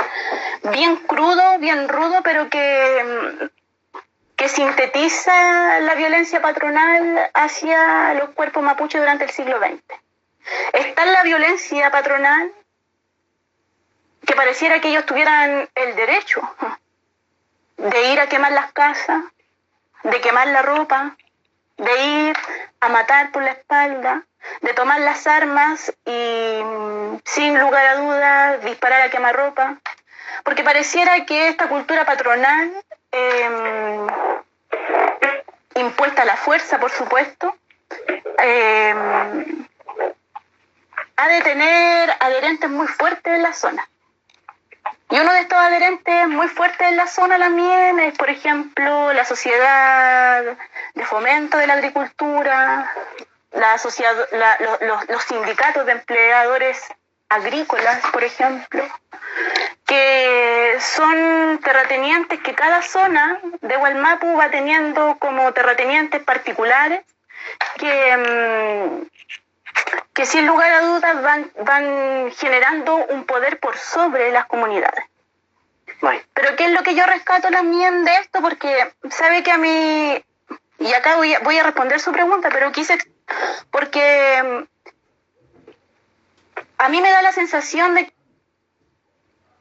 bien 0.73 0.97
crudo, 0.97 1.59
bien 1.59 1.89
rudo, 1.89 2.21
pero 2.23 2.49
que, 2.49 3.51
que 4.37 4.49
sintetiza 4.49 5.81
la 5.81 5.95
violencia 5.95 6.43
patronal 6.43 7.31
hacia 7.33 8.15
los 8.15 8.31
cuerpos 8.31 8.63
mapuches 8.63 9.01
durante 9.01 9.25
el 9.25 9.31
siglo 9.31 9.59
XX. 9.59 9.83
Está 10.73 11.07
la 11.07 11.23
violencia 11.23 11.91
patronal 11.91 12.53
que 14.27 14.35
pareciera 14.35 14.81
que 14.81 14.89
ellos 14.89 15.07
tuvieran 15.07 15.69
el 15.75 15.97
derecho 15.97 16.43
de 17.77 18.13
ir 18.13 18.21
a 18.21 18.29
quemar 18.29 18.53
las 18.53 18.73
casas, 18.73 19.23
de 20.03 20.21
quemar 20.21 20.49
la 20.49 20.63
ropa, 20.63 21.17
de 21.77 22.05
ir 22.29 22.37
a 22.81 22.89
matar 22.89 23.33
por 23.33 23.43
la 23.43 23.53
espalda, 23.53 24.25
de 24.61 24.75
tomar 24.75 25.01
las 25.01 25.27
armas 25.27 25.93
y 26.05 26.61
sin 27.25 27.59
lugar 27.59 27.87
a 27.87 27.97
dudas 27.97 28.65
disparar 28.65 29.03
a 29.03 29.11
quemar 29.11 29.35
ropa, 29.37 29.79
porque 30.45 30.65
pareciera 30.65 31.25
que 31.27 31.49
esta 31.49 31.69
cultura 31.69 32.05
patronal, 32.05 32.73
em, 33.17 34.07
impuesta 35.75 36.25
la 36.25 36.37
fuerza, 36.37 36.79
por 36.79 36.91
supuesto, 36.91 37.57
em, 38.39 39.67
ha 41.17 41.29
de 41.29 41.41
tener 41.43 42.11
adherentes 42.21 42.71
muy 42.71 42.87
fuertes 42.87 43.35
en 43.35 43.43
la 43.43 43.53
zona. 43.53 43.89
Y 45.09 45.19
uno 45.19 45.33
de 45.33 45.41
estos 45.41 45.59
adherentes 45.59 46.29
muy 46.29 46.49
fuertes 46.49 46.89
en 46.89 46.97
la 46.97 47.07
zona 47.07 47.39
también 47.39 48.01
es, 48.01 48.17
por 48.19 48.29
ejemplo, 48.29 49.13
la 49.13 49.25
Sociedad 49.25 50.57
de 50.95 51.05
Fomento 51.05 51.59
de 51.59 51.67
la 51.69 51.75
Agricultura, 51.75 52.93
los, 55.09 55.25
sindicatos 55.25 55.87
de 55.87 55.93
empleadores 55.93 56.83
agrícolas, 57.29 58.01
por 58.13 58.25
ejemplo, 58.25 58.85
que 59.87 60.77
son 60.81 61.59
terratenientes 61.63 62.41
que 62.41 62.55
cada 62.55 62.83
zona 62.83 63.41
de 63.61 63.77
Hualmapu 63.77 64.37
va 64.37 64.51
teniendo 64.51 65.17
como 65.19 65.53
terratenientes 65.53 66.23
particulares 66.23 67.05
que, 67.79 68.17
mm, 68.17 69.07
que 70.13 70.27
sin 70.27 70.47
lugar 70.47 70.73
a 70.73 70.81
dudas 70.83 71.23
van, 71.23 71.53
van 71.65 72.33
generando 72.33 72.97
un 72.97 73.25
poder 73.25 73.61
por 73.61 73.77
sobre 73.77 74.33
las 74.33 74.47
comunidades. 74.47 75.05
Pero 76.35 76.57
¿qué 76.57 76.67
es 76.67 76.73
lo 76.73 76.83
que 76.83 76.95
yo 76.95 77.05
rescato 77.07 77.49
también 77.49 78.05
de 78.05 78.17
esto? 78.17 78.41
Porque 78.41 78.93
sabe 79.11 79.43
que 79.43 79.51
a 79.51 79.59
mí, 79.59 80.23
y 80.79 80.93
acá 80.93 81.17
voy 81.17 81.35
a, 81.35 81.41
voy 81.41 81.59
a 81.59 81.65
responder 81.65 82.01
su 82.01 82.13
pregunta, 82.13 82.49
pero 82.53 82.73
quise, 82.73 82.99
porque 83.71 84.43
mm, 84.43 84.76
a 86.79 86.89
mí 86.89 87.01
me 87.01 87.11
da 87.11 87.23
la 87.23 87.33
sensación 87.33 87.95
de 87.95 88.13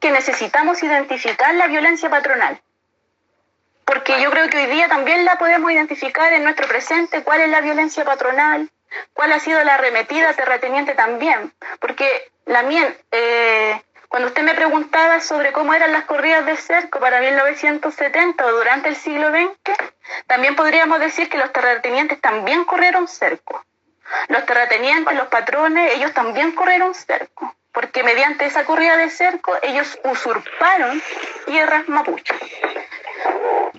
que 0.00 0.10
necesitamos 0.10 0.82
identificar 0.82 1.54
la 1.54 1.66
violencia 1.66 2.10
patronal. 2.10 2.60
Porque 3.84 4.20
yo 4.20 4.30
creo 4.30 4.48
que 4.48 4.58
hoy 4.58 4.66
día 4.66 4.88
también 4.88 5.24
la 5.24 5.36
podemos 5.36 5.70
identificar 5.70 6.32
en 6.32 6.44
nuestro 6.44 6.66
presente, 6.66 7.22
cuál 7.22 7.40
es 7.40 7.48
la 7.48 7.60
violencia 7.60 8.04
patronal, 8.04 8.70
cuál 9.12 9.32
ha 9.32 9.40
sido 9.40 9.62
la 9.64 9.74
arremetida 9.74 10.34
terrateniente 10.34 10.94
también. 10.94 11.52
Porque 11.80 12.30
la 12.44 12.64
eh, 13.12 13.82
cuando 14.08 14.28
usted 14.28 14.42
me 14.42 14.54
preguntaba 14.54 15.20
sobre 15.20 15.52
cómo 15.52 15.74
eran 15.74 15.92
las 15.92 16.04
corridas 16.04 16.46
de 16.46 16.56
cerco 16.56 17.00
para 17.00 17.20
1970 17.20 18.44
o 18.44 18.52
durante 18.52 18.88
el 18.88 18.96
siglo 18.96 19.30
XX, 19.30 19.76
también 20.26 20.56
podríamos 20.56 21.00
decir 21.00 21.28
que 21.28 21.38
los 21.38 21.52
terratenientes 21.52 22.20
también 22.20 22.64
corrieron 22.64 23.08
cerco. 23.08 23.64
Los 24.28 24.46
terratenientes, 24.46 25.14
los 25.16 25.28
patrones, 25.28 25.94
ellos 25.94 26.12
también 26.12 26.52
corrieron 26.52 26.94
cerco, 26.94 27.54
porque 27.72 28.02
mediante 28.02 28.46
esa 28.46 28.64
corrida 28.64 28.96
de 28.96 29.10
cerco 29.10 29.56
ellos 29.62 29.98
usurparon 30.04 31.02
tierras 31.46 31.88
mapuches. 31.88 32.38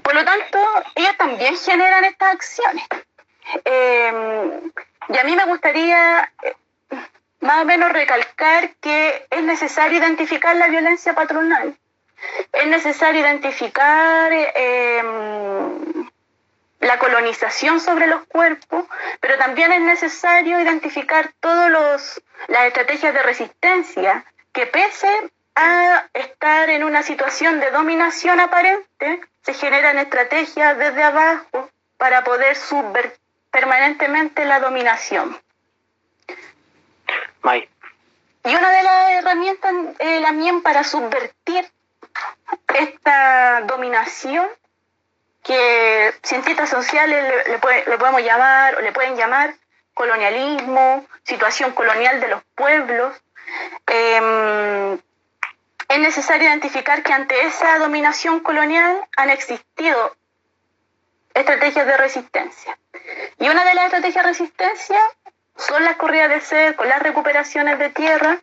Por 0.02 0.13
lo 0.13 0.24
tanto, 0.24 0.60
ellos 0.96 1.18
también 1.18 1.58
generan 1.58 2.06
estas 2.06 2.34
acciones. 2.34 2.86
Eh, 3.63 4.62
y 5.10 5.18
a 5.18 5.24
mí 5.24 5.36
me 5.36 5.46
gustaría 5.46 6.32
eh, 6.44 6.56
más 7.40 7.62
o 7.62 7.66
menos 7.66 7.92
recalcar 7.92 8.76
que 8.82 9.26
es 9.30 9.44
necesario 9.44 10.00
identificar 10.00 10.56
la 10.56 10.68
violencia 10.68 11.13
patronal, 11.13 11.78
es 12.52 12.68
necesario 12.68 13.22
identificar 13.22 14.32
em, 14.34 16.10
la 16.80 17.00
colonización 17.00 17.80
sobre 17.80 18.08
los 18.08 18.26
cuerpos, 18.26 18.86
pero 19.20 19.38
también 19.38 19.72
es 19.72 19.82
necesario 19.82 20.60
identificar 20.60 21.34
todas 21.40 22.20
las 22.48 22.66
estrategias 22.68 23.13
de 23.13 23.24
resistencia 23.24 24.26
que 24.54 24.68
pese 24.68 25.32
a 25.56 26.06
estar 26.13 26.70
en 26.70 26.84
una 26.84 27.02
situación 27.02 27.60
de 27.60 27.72
dominación 27.72 28.40
aparente, 28.40 29.22
se 29.42 29.54
generan 29.54 29.98
estrategias 29.98 30.78
desde 30.78 31.04
abajo 31.04 31.70
para 31.98 32.24
poder 32.24 32.56
subvertir 32.56 33.20
permanentemente 33.50 34.46
la 34.46 34.60
dominación. 34.60 35.36
Y 38.44 38.56
una 38.56 38.70
de 38.70 38.84
las 38.84 39.12
herramientas 39.12 39.74
eh, 40.00 40.22
también 40.22 40.62
para 40.62 40.84
subvertir 40.84 41.70
esta 42.74 43.62
dominación 43.62 44.48
que 45.47 46.13
cientistas 46.23 46.69
sociales 46.69 47.47
le, 47.47 47.97
podemos 47.97 48.21
llamar 48.21 48.75
o 48.75 48.81
le 48.81 48.91
pueden 48.91 49.15
llamar 49.15 49.55
colonialismo, 49.93 51.07
situación 51.23 51.71
colonial 51.71 52.19
de 52.19 52.27
los 52.27 52.43
pueblos. 52.53 53.15
Em, 53.88 54.99
es 55.88 55.99
necesario 55.99 56.49
identificar 56.49 57.01
que 57.01 57.13
ante 57.13 57.45
esa 57.45 57.79
dominación 57.79 58.41
colonial 58.41 59.07
han 59.15 59.29
existido 59.29 60.15
estrategias 61.33 61.88
de 61.88 61.95
resistencia. 61.95 62.77
Y 63.39 63.47
una 63.47 63.63
de 63.63 63.73
las 63.73 63.86
estrategias 63.86 64.25
de 64.25 64.31
resistencia 64.31 64.99
son 65.55 65.86
las 65.86 65.95
corridas 65.95 66.29
de 66.29 66.41
cerco, 66.41 66.83
las 66.83 67.01
recuperaciones 67.01 67.79
de 67.79 67.89
tierra, 67.89 68.41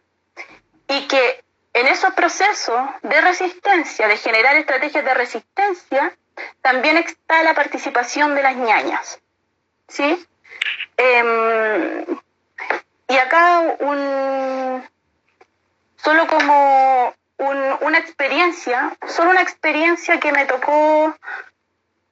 y 0.89 1.07
que 1.07 1.45
en 1.75 1.87
esos 1.87 2.15
procesos 2.15 2.81
de 3.03 3.21
resistencia, 3.21 4.09
de 4.09 4.17
generar 4.17 4.57
estrategias 4.57 5.05
de 5.05 5.15
resistencia, 5.15 6.17
también 6.63 6.97
está 6.97 7.43
la 7.43 7.55
participación 7.55 8.35
de 8.35 8.43
las 8.43 8.57
ñañas. 8.57 9.21
¿sí? 9.89 10.27
Em, 10.97 12.05
y 13.09 13.17
acá 13.17 13.61
un, 13.81 14.89
solo 15.97 16.27
como 16.27 17.15
una 17.39 17.99
experiencia, 17.99 18.97
solo 19.07 19.31
una 19.31 19.43
experiencia 19.43 20.21
que 20.21 20.33
me 20.33 20.47
tocó 20.47 21.15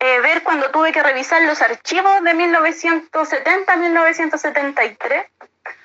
eh, 0.01 0.21
ver 0.21 0.43
cuando 0.43 0.71
tuve 0.71 0.93
que 0.93 1.03
revisar 1.03 1.41
los 1.43 1.63
archivos 1.63 2.23
de 2.23 2.35
1970-1973, 2.35 5.27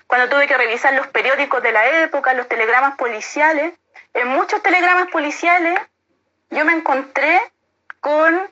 cuando 0.08 0.28
tuve 0.30 0.48
que 0.48 0.58
revisar 0.58 0.94
los 0.94 1.08
periódicos 1.08 1.62
de 1.62 1.72
la 1.72 2.04
época, 2.04 2.34
los 2.34 2.48
telegramas 2.48 2.96
policiales. 2.98 3.74
En 4.14 4.30
muchos 4.30 4.64
telegramas 4.64 5.10
policiales 5.12 5.80
yo 6.50 6.66
me 6.66 6.74
encontré 6.74 7.40
con, 8.00 8.52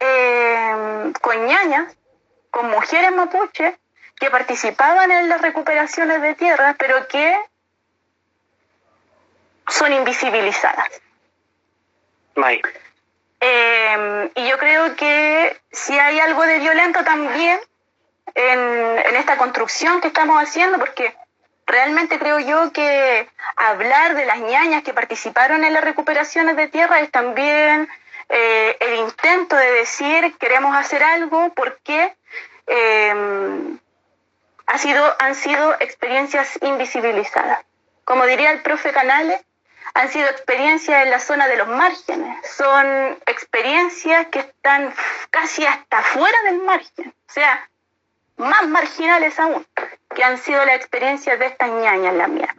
eh, 0.00 1.12
con 1.20 1.46
ñañas 1.46 1.96
con 2.50 2.70
mujeres 2.70 3.12
mapuche 3.12 3.78
que 4.16 4.30
participaban 4.30 5.10
en 5.12 5.28
las 5.28 5.40
recuperaciones 5.40 6.20
de 6.22 6.34
tierra, 6.34 6.74
pero 6.78 7.06
que 7.06 7.36
son 9.68 9.92
invisibilizadas. 9.92 10.88
Eh, 13.40 14.30
y 14.34 14.48
yo 14.48 14.58
creo 14.58 14.96
que 14.96 15.60
si 15.70 15.96
hay 15.96 16.18
algo 16.18 16.42
de 16.42 16.58
violento 16.58 17.04
también 17.04 17.60
en, 18.34 18.58
en 18.58 19.16
esta 19.16 19.36
construcción 19.36 20.00
que 20.00 20.08
estamos 20.08 20.42
haciendo, 20.42 20.78
porque 20.78 21.14
realmente 21.66 22.18
creo 22.18 22.40
yo 22.40 22.72
que 22.72 23.28
hablar 23.54 24.16
de 24.16 24.26
las 24.26 24.40
ñañas 24.40 24.82
que 24.82 24.94
participaron 24.94 25.62
en 25.62 25.74
las 25.74 25.84
recuperaciones 25.84 26.56
de 26.56 26.66
tierra 26.66 27.00
es 27.00 27.10
también 27.12 27.88
eh, 28.28 28.76
el 28.80 28.96
intento 28.96 29.56
de 29.56 29.72
decir 29.72 30.36
queremos 30.38 30.76
hacer 30.76 31.02
algo 31.02 31.52
porque 31.54 32.14
eh, 32.66 33.78
ha 34.66 34.78
sido, 34.78 35.16
han 35.18 35.34
sido 35.34 35.74
experiencias 35.80 36.58
invisibilizadas. 36.62 37.64
Como 38.04 38.26
diría 38.26 38.50
el 38.52 38.62
profe 38.62 38.92
Canales, 38.92 39.40
han 39.94 40.10
sido 40.10 40.28
experiencias 40.28 41.04
en 41.04 41.10
la 41.10 41.20
zona 41.20 41.48
de 41.48 41.56
los 41.56 41.68
márgenes, 41.68 42.46
son 42.56 43.18
experiencias 43.26 44.26
que 44.28 44.40
están 44.40 44.94
casi 45.30 45.66
hasta 45.66 46.02
fuera 46.02 46.38
del 46.44 46.58
margen, 46.58 47.14
o 47.28 47.32
sea, 47.32 47.68
más 48.36 48.68
marginales 48.68 49.38
aún, 49.40 49.66
que 50.14 50.22
han 50.22 50.38
sido 50.38 50.64
las 50.64 50.76
experiencias 50.76 51.38
de 51.38 51.46
estas 51.46 51.70
ñañas, 51.70 52.14
la 52.14 52.28
mía. 52.28 52.54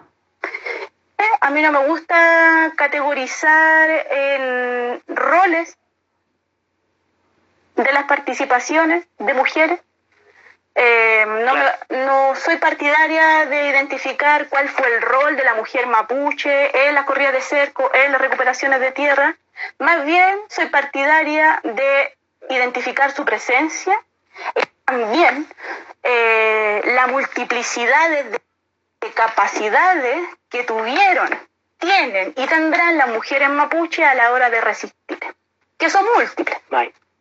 A 1.42 1.50
mí 1.52 1.62
no 1.62 1.72
me 1.72 1.86
gusta 1.88 2.74
categorizar 2.76 3.90
en 3.90 5.02
roles 5.08 5.78
de 7.76 7.92
las 7.92 8.04
participaciones 8.06 9.06
de 9.18 9.34
mujeres. 9.34 9.80
Eh, 10.76 11.26
no, 11.28 11.54
no, 12.06 12.36
soy 12.36 12.58
partidaria 12.58 13.46
de 13.48 13.70
identificar 13.70 14.48
cuál 14.48 14.70
fue 14.70 14.88
el 14.96 15.02
rol 15.02 15.36
de 15.36 15.44
la 15.44 15.56
mujer 15.56 15.88
mapuche 15.88 16.88
en 16.88 16.96
la 16.96 17.06
corrida 17.06 17.32
de 17.32 17.42
cerco, 17.42 17.90
en 17.94 18.12
las 18.12 18.22
recuperaciones 18.22 18.80
de 18.80 18.92
tierra. 18.92 19.36
Más 19.80 20.06
bien 20.06 20.40
soy 20.50 20.68
partidaria 20.68 21.60
de 21.64 22.18
identificar 22.50 23.12
su 23.12 23.26
presencia 23.26 24.00
y 24.56 24.62
también 24.86 25.48
eh, 26.04 26.82
la 26.86 27.08
multiplicidad 27.08 28.10
de 28.10 28.40
de 29.02 29.12
capacidades 29.12 30.28
que 30.50 30.64
tuvieron, 30.64 31.30
tienen 31.78 32.34
y 32.36 32.48
tendrán 32.48 32.98
las 32.98 33.10
mujeres 33.10 33.50
mapuche 33.50 34.04
a 34.04 34.16
la 34.16 34.32
hora 34.32 34.50
de 34.50 34.62
resistir, 34.62 35.20
que 35.78 35.90
son 35.90 36.06
múltiples, 36.16 36.60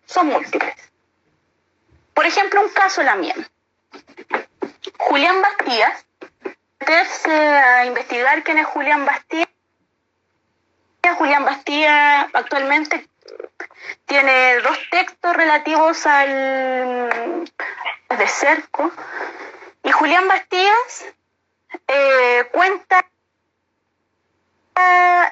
son 0.07 0.27
múltiples. 0.27 0.75
Por 2.15 2.27
ejemplo, 2.27 2.61
un 2.61 2.71
caso 2.71 3.03
la 3.03 3.15
mía. 3.15 3.35
Julián 4.99 5.41
Bastías, 5.41 6.05
meterse 6.81 7.31
a 7.31 7.87
investigar 7.87 8.43
quién 8.43 8.59
es 8.59 8.67
Julián 8.67 9.05
Bastías. 9.05 9.49
Julián 11.17 11.45
Bastías 11.45 12.29
actualmente 12.33 13.09
tiene 14.07 14.57
dos 14.61 14.79
textos 14.91 15.37
relativos 15.37 16.07
al 16.07 17.09
de 18.09 18.27
cerco. 18.27 18.91
Y 19.85 19.91
Julián 19.91 20.29
Bastías 20.29 21.07
eh, 21.87 22.49
cuenta 22.53 23.05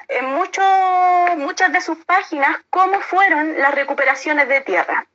en 0.09 0.25
mucho, 0.25 0.61
muchas 1.37 1.71
de 1.71 1.81
sus 1.81 1.97
páginas 2.05 2.57
cómo 2.69 2.99
fueron 3.01 3.59
las 3.59 3.73
recuperaciones 3.73 4.47
de 4.47 4.61
tierra. 4.61 5.05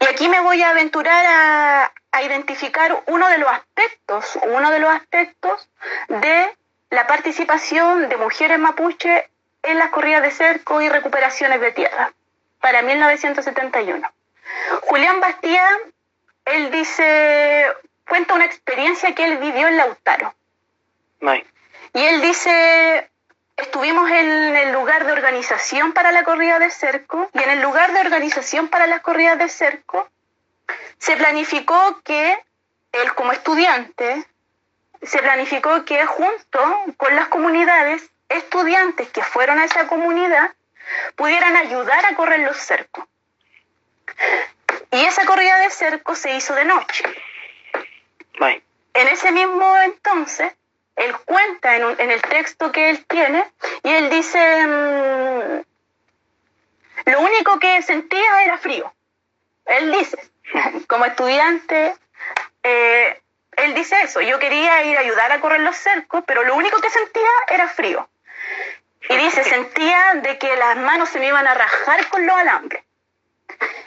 Y 0.00 0.04
aquí 0.06 0.28
me 0.28 0.40
voy 0.40 0.62
a 0.62 0.70
aventurar 0.70 1.24
a, 1.26 1.92
a 2.10 2.22
identificar 2.22 3.02
uno 3.06 3.28
de 3.28 3.38
los 3.38 3.48
aspectos, 3.50 4.38
uno 4.42 4.70
de 4.70 4.78
los 4.80 4.90
aspectos 4.90 5.68
de 6.08 6.56
la 6.90 7.06
participación 7.06 8.08
de 8.08 8.16
mujeres 8.16 8.58
mapuche 8.58 9.28
en 9.62 9.78
las 9.78 9.90
corridas 9.90 10.22
de 10.22 10.30
cerco 10.30 10.82
y 10.82 10.88
recuperaciones 10.88 11.60
de 11.60 11.72
tierra 11.72 12.12
para 12.60 12.82
1971. 12.82 14.12
Julián 14.82 15.20
Bastía, 15.20 15.66
él 16.44 16.70
dice 16.70 17.66
cuenta 18.12 18.34
una 18.34 18.44
experiencia 18.44 19.14
que 19.14 19.24
él 19.24 19.38
vivió 19.38 19.68
en 19.68 19.78
Lautaro. 19.78 20.34
Y 21.94 21.98
él 21.98 22.20
dice, 22.20 23.10
estuvimos 23.56 24.10
en 24.10 24.54
el 24.54 24.70
lugar 24.70 25.06
de 25.06 25.12
organización 25.12 25.94
para 25.94 26.12
la 26.12 26.22
corrida 26.22 26.58
de 26.58 26.68
cerco 26.68 27.30
y 27.32 27.38
en 27.38 27.48
el 27.48 27.62
lugar 27.62 27.90
de 27.94 28.00
organización 28.00 28.68
para 28.68 28.86
las 28.86 29.00
corridas 29.00 29.38
de 29.38 29.48
cerco 29.48 30.10
se 30.98 31.16
planificó 31.16 32.02
que 32.04 32.38
él 32.92 33.14
como 33.14 33.32
estudiante, 33.32 34.26
se 35.00 35.18
planificó 35.20 35.86
que 35.86 36.04
junto 36.04 36.60
con 36.98 37.16
las 37.16 37.28
comunidades, 37.28 38.10
estudiantes 38.28 39.08
que 39.08 39.22
fueron 39.22 39.58
a 39.58 39.64
esa 39.64 39.86
comunidad, 39.86 40.54
pudieran 41.16 41.56
ayudar 41.56 42.04
a 42.04 42.14
correr 42.14 42.40
los 42.40 42.58
cercos. 42.58 43.06
Y 44.90 45.02
esa 45.02 45.24
corrida 45.24 45.56
de 45.60 45.70
cerco 45.70 46.14
se 46.14 46.36
hizo 46.36 46.54
de 46.54 46.66
noche. 46.66 47.04
En 48.40 49.08
ese 49.08 49.32
mismo 49.32 49.76
entonces, 49.84 50.52
él 50.96 51.16
cuenta 51.24 51.76
en, 51.76 52.10
el 52.10 52.22
texto 52.22 52.70
que 52.72 52.90
él 52.90 53.04
tiene 53.06 53.50
y 53.82 53.90
él 53.90 54.10
dice, 54.10 54.66
mm, 54.66 55.62
lo 57.10 57.20
único 57.20 57.58
que 57.58 57.82
sentía 57.82 58.44
era 58.44 58.58
frío. 58.58 58.92
Él 59.66 59.92
dice, 59.92 60.18
como 60.88 61.04
estudiante, 61.04 61.94
eh, 62.62 63.20
él 63.56 63.74
dice 63.74 64.00
eso, 64.02 64.20
yo 64.20 64.38
quería 64.38 64.84
ir 64.84 64.96
a 64.96 65.00
ayudar 65.00 65.32
a 65.32 65.40
correr 65.40 65.60
los 65.60 65.76
cercos, 65.76 66.24
pero 66.26 66.44
lo 66.44 66.54
único 66.54 66.80
que 66.80 66.90
sentía 66.90 67.28
era 67.48 67.68
frío. 67.68 68.08
Y 69.08 69.16
dice, 69.16 69.44
sentía 69.56 70.14
de 70.16 70.38
que 70.38 70.56
las 70.56 70.76
manos 70.76 71.08
se 71.08 71.18
me 71.18 71.28
iban 71.28 71.46
a 71.46 71.54
rajar 71.54 72.08
con 72.08 72.26
los 72.26 72.36
alambres. 72.36 72.84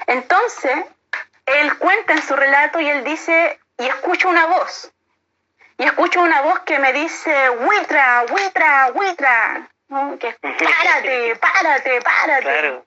Entonces, 0.07 0.85
él 1.45 1.77
cuenta 1.77 2.13
en 2.13 2.21
su 2.21 2.35
relato 2.35 2.79
y 2.79 2.89
él 2.89 3.03
dice, 3.03 3.59
y 3.77 3.85
escucho 3.85 4.29
una 4.29 4.45
voz. 4.47 4.91
Y 5.77 5.83
escucho 5.83 6.21
una 6.21 6.41
voz 6.41 6.59
que 6.61 6.79
me 6.79 6.93
dice, 6.93 7.49
Huitra, 7.49 8.25
Huitra, 8.29 8.91
Huitra. 8.93 9.69
Que 10.19 10.35
párate, 10.41 11.35
párate, 11.35 12.01
párate. 12.01 12.41
Claro, 12.41 12.85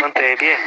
ponte 0.00 0.22
de 0.22 0.36
pie. 0.36 0.58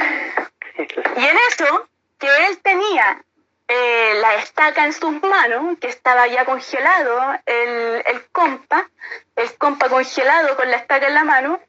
y 1.18 1.26
en 1.26 1.38
eso, 1.50 1.88
que 2.18 2.28
él 2.48 2.60
tenía 2.62 3.22
eh, 3.68 4.14
la 4.22 4.36
estaca 4.36 4.86
en 4.86 4.94
sus 4.94 5.22
manos, 5.22 5.78
que 5.80 5.88
estaba 5.88 6.28
ya 6.28 6.46
congelado, 6.46 7.40
el, 7.46 8.04
el 8.06 8.30
compa, 8.32 8.90
el 9.36 9.58
compa 9.58 9.90
congelado 9.90 10.56
con 10.56 10.70
la 10.70 10.78
estaca 10.78 11.08
en 11.08 11.14
la 11.16 11.24
mano, 11.24 11.60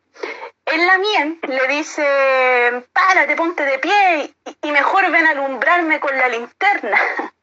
en 0.66 0.86
la 0.86 0.98
mía 0.98 1.36
le 1.48 1.68
dice, 1.68 2.86
párate, 2.92 3.34
ponte 3.34 3.64
de 3.64 3.78
pie 3.78 4.34
y, 4.44 4.68
y 4.68 4.70
mejor 4.72 5.10
ven 5.10 5.26
a 5.26 5.30
alumbrarme 5.30 5.98
con 6.00 6.16
la 6.16 6.28
linterna. 6.28 7.00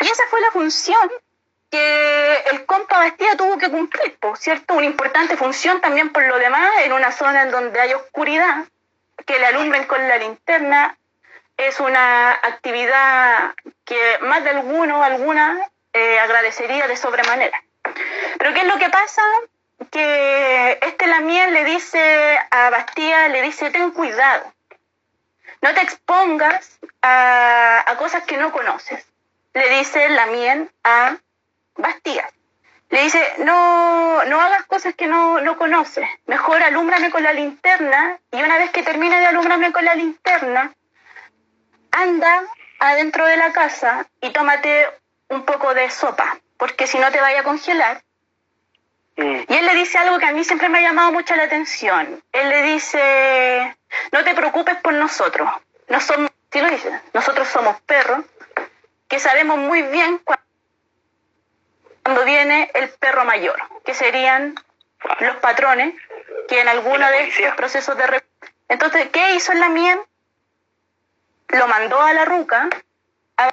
y 0.00 0.06
esa 0.06 0.24
fue 0.30 0.40
la 0.40 0.50
función 0.50 1.10
que 1.70 2.34
el 2.50 2.66
compa 2.66 2.98
Bastía 2.98 3.36
tuvo 3.36 3.56
que 3.56 3.70
cumplir, 3.70 4.18
cierto, 4.36 4.74
una 4.74 4.86
importante 4.86 5.36
función 5.36 5.80
también 5.80 6.10
por 6.10 6.26
lo 6.26 6.38
demás, 6.38 6.70
en 6.84 6.92
una 6.92 7.12
zona 7.12 7.42
en 7.42 7.50
donde 7.50 7.80
hay 7.80 7.94
oscuridad, 7.94 8.66
que 9.24 9.38
le 9.38 9.46
alumbren 9.46 9.84
con 9.84 10.06
la 10.06 10.18
linterna 10.18 10.96
es 11.56 11.80
una 11.80 12.32
actividad 12.32 13.54
que 13.84 14.18
más 14.22 14.42
de 14.44 14.50
alguno 14.50 15.02
alguna 15.02 15.58
eh, 15.92 16.18
agradecería 16.18 16.88
de 16.88 16.96
sobremanera. 16.96 17.62
Pero 18.38 18.54
¿qué 18.54 18.60
es 18.60 18.66
lo 18.66 18.78
que 18.78 18.88
pasa? 18.88 19.22
Que 19.90 20.78
este 20.82 21.06
Lamien 21.06 21.52
le 21.52 21.64
dice 21.64 22.38
a 22.50 22.70
Bastía, 22.70 23.28
le 23.28 23.42
dice, 23.42 23.70
ten 23.70 23.90
cuidado, 23.90 24.51
no 25.62 25.72
te 25.74 25.80
expongas 25.80 26.78
a, 27.00 27.94
cosas 27.98 28.24
que 28.24 28.36
no 28.36 28.52
conoces. 28.52 29.06
Le 29.54 29.68
dice 29.78 30.08
Lamien 30.10 30.70
a 30.84 31.16
Bastía. 31.76 32.28
Le 32.90 33.04
dice, 33.04 33.22
no, 33.38 34.24
no 34.24 34.40
hagas 34.40 34.66
cosas 34.66 34.94
que 34.94 35.06
no, 35.06 35.40
no 35.40 35.56
conoces, 35.56 36.06
mejor 36.26 36.62
alúmbrame 36.62 37.10
con 37.10 37.22
la 37.22 37.32
linterna 37.32 38.18
y 38.30 38.42
una 38.42 38.58
vez 38.58 38.70
que 38.70 38.82
termine 38.82 39.18
de 39.18 39.26
alumbrarme 39.26 39.72
con 39.72 39.82
la 39.82 39.94
linterna, 39.94 40.74
anda 41.90 42.42
adentro 42.78 43.24
de 43.24 43.38
la 43.38 43.52
casa 43.52 44.06
y 44.20 44.30
tómate 44.30 44.86
un 45.30 45.46
poco 45.46 45.72
de 45.72 45.88
sopa, 45.88 46.36
porque 46.58 46.86
si 46.86 46.98
no 46.98 47.10
te 47.10 47.20
vaya 47.20 47.40
a 47.40 47.44
congelar. 47.44 48.02
Mm. 49.16 49.40
Y 49.48 49.54
él 49.54 49.66
le 49.66 49.74
dice 49.74 49.98
algo 49.98 50.18
que 50.18 50.26
a 50.26 50.32
mí 50.32 50.42
siempre 50.44 50.68
me 50.68 50.78
ha 50.78 50.82
llamado 50.82 51.12
mucho 51.12 51.36
la 51.36 51.44
atención. 51.44 52.22
Él 52.32 52.48
le 52.48 52.62
dice, 52.62 53.76
no 54.12 54.24
te 54.24 54.34
preocupes 54.34 54.76
por 54.76 54.94
nosotros. 54.94 55.48
No 55.88 56.00
somos, 56.00 56.30
sí 56.50 56.60
lo 56.60 56.70
dice, 56.70 57.00
nosotros 57.12 57.48
somos 57.48 57.80
perros 57.82 58.24
que 59.08 59.18
sabemos 59.18 59.58
muy 59.58 59.82
bien 59.82 60.18
cu- 60.18 60.34
cuando 62.02 62.24
viene 62.24 62.70
el 62.74 62.88
perro 62.90 63.24
mayor, 63.24 63.60
que 63.84 63.94
serían 63.94 64.54
los 65.20 65.36
patrones, 65.36 65.94
que 66.48 66.60
en 66.60 66.68
alguno 66.68 67.06
de 67.10 67.28
estos 67.28 67.54
procesos 67.54 67.96
de... 67.96 68.22
Entonces, 68.68 69.08
¿qué 69.10 69.34
hizo 69.34 69.52
la 69.52 69.68
mien? 69.68 70.00
Lo 71.48 71.68
mandó 71.68 72.00
a 72.00 72.12
la 72.14 72.24
ruca, 72.24 72.68
a 73.36 73.52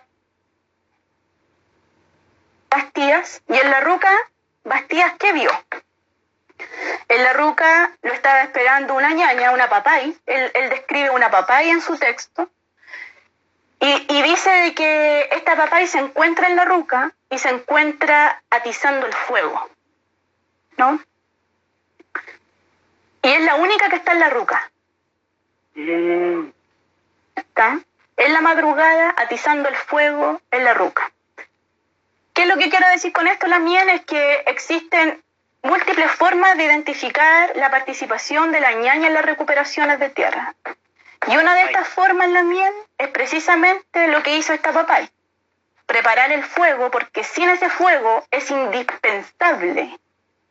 Bastías, 2.70 3.42
y 3.50 3.58
en 3.58 3.70
la 3.70 3.82
ruca, 3.82 4.12
Bastías, 4.64 5.14
¿qué 5.18 5.34
vio? 5.34 5.52
En 7.08 7.24
la 7.24 7.34
ruca 7.34 7.98
lo 8.02 8.14
estaba 8.14 8.42
esperando 8.42 8.94
una 8.94 9.12
ñaña, 9.12 9.52
una 9.52 9.70
papay. 9.70 10.16
Él, 10.26 10.52
él 10.54 10.70
describe 10.70 11.10
una 11.10 11.32
papay 11.32 11.70
en 11.70 11.82
su 11.82 11.98
texto. 11.98 12.50
Y, 13.80 14.06
y 14.10 14.22
dice 14.24 14.74
que 14.76 15.30
esta 15.32 15.56
papay 15.56 15.88
se 15.88 16.00
encuentra 16.00 16.48
en 16.48 16.58
la 16.58 16.66
ruca 16.66 17.14
y 17.30 17.38
se 17.38 17.50
encuentra 17.50 18.44
atizando 18.50 19.06
el 19.06 19.14
fuego. 19.14 19.70
¿No? 20.78 21.00
Y 23.22 23.28
es 23.28 23.42
la 23.44 23.56
única 23.56 23.90
que 23.90 23.98
está 23.98 24.14
en 24.14 24.20
la 24.20 24.30
ruca. 24.30 24.72
Mm. 25.76 26.50
Está 27.36 27.80
en 28.18 28.34
la 28.34 28.42
madrugada 28.42 29.14
atizando 29.18 29.70
el 29.70 29.76
fuego 29.76 30.42
en 30.52 30.64
la 30.66 30.74
ruca. 30.74 31.12
¿Qué 32.40 32.44
es 32.44 32.50
lo 32.50 32.58
que 32.58 32.70
quiero 32.70 32.88
decir 32.88 33.12
con 33.12 33.28
esto, 33.28 33.48
la 33.48 33.60
mien? 33.60 33.90
Es 33.90 34.06
que 34.06 34.44
existen 34.46 35.22
múltiples 35.62 36.10
formas 36.12 36.56
de 36.56 36.64
identificar 36.64 37.52
la 37.58 37.70
participación 37.70 38.54
de 38.54 38.62
la 38.62 38.72
ñaña 38.72 39.08
en 39.08 39.14
las 39.14 39.26
recuperaciones 39.26 40.00
de 40.00 40.10
tierra. 40.10 40.56
Y 41.28 41.36
una 41.36 41.54
de 41.54 41.64
estas 41.64 41.90
formas, 41.90 42.30
la 42.30 42.44
mien, 42.44 42.74
es 42.98 43.10
precisamente 43.10 44.08
lo 44.08 44.24
que 44.24 44.38
hizo 44.38 44.54
esta 44.54 44.72
papay. 44.72 45.10
Preparar 45.86 46.32
el 46.32 46.42
fuego, 46.46 46.90
porque 46.90 47.26
sin 47.26 47.50
ese 47.50 47.70
fuego 47.70 48.26
es 48.32 48.50
indispensable 48.50 50.00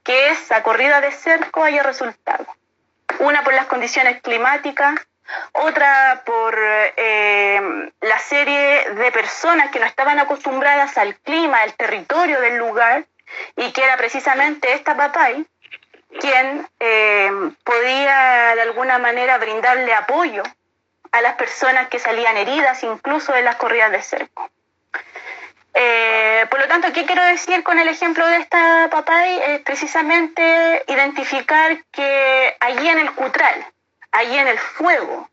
que 0.05 0.28
esa 0.28 0.62
corrida 0.62 1.01
de 1.01 1.11
cerco 1.11 1.64
haya 1.64 1.82
resultado. 1.82 2.45
Una 3.18 3.43
por 3.45 3.55
las 3.55 3.64
condiciones 3.64 4.20
climáticas, 4.20 5.08
otra 5.53 6.22
por 6.24 6.59
eh, 6.59 7.91
la 8.01 8.18
serie 8.18 8.91
de 8.91 9.12
personas 9.12 9.70
que 9.70 9.81
no 9.81 9.87
estaban 9.87 10.18
acostumbradas 10.18 10.97
al 10.99 11.16
clima, 11.16 11.62
al 11.62 11.74
territorio 11.74 12.41
del 12.41 12.57
lugar, 12.57 13.07
y 13.57 13.72
que 13.72 13.85
era 13.85 13.97
precisamente 13.97 14.72
esta 14.72 14.97
papay 14.97 15.47
quien 16.20 16.66
eh, 16.81 17.31
podía 17.64 18.55
de 18.55 18.62
alguna 18.62 18.99
manera 18.99 19.39
brindarle 19.39 19.93
apoyo 19.93 20.43
a 21.12 21.20
las 21.20 21.35
personas 21.35 21.89
que 21.89 21.99
salían 21.99 22.37
heridas, 22.37 22.83
incluso 22.83 23.35
en 23.35 23.45
las 23.45 23.57
corridas 23.57 23.93
de 23.93 24.03
cerco. 24.03 24.51
Eh, 25.74 26.47
por 26.51 26.61
lo 26.61 26.66
tanto, 26.66 26.93
¿qué 26.93 27.05
quiero 27.07 27.22
decir 27.24 27.62
con 27.62 27.79
el 27.79 27.89
ejemplo 27.89 28.26
de 28.26 28.39
esta 28.39 28.89
papay? 28.91 29.39
Es 29.49 29.61
precisamente 29.61 30.83
identificar 30.89 31.85
que 31.93 32.57
allí 32.61 32.89
en 32.89 32.99
el 32.99 33.12
cutral, 33.12 33.66
allí 34.13 34.37
en 34.39 34.49
el 34.49 34.59
fuego, 34.59 35.29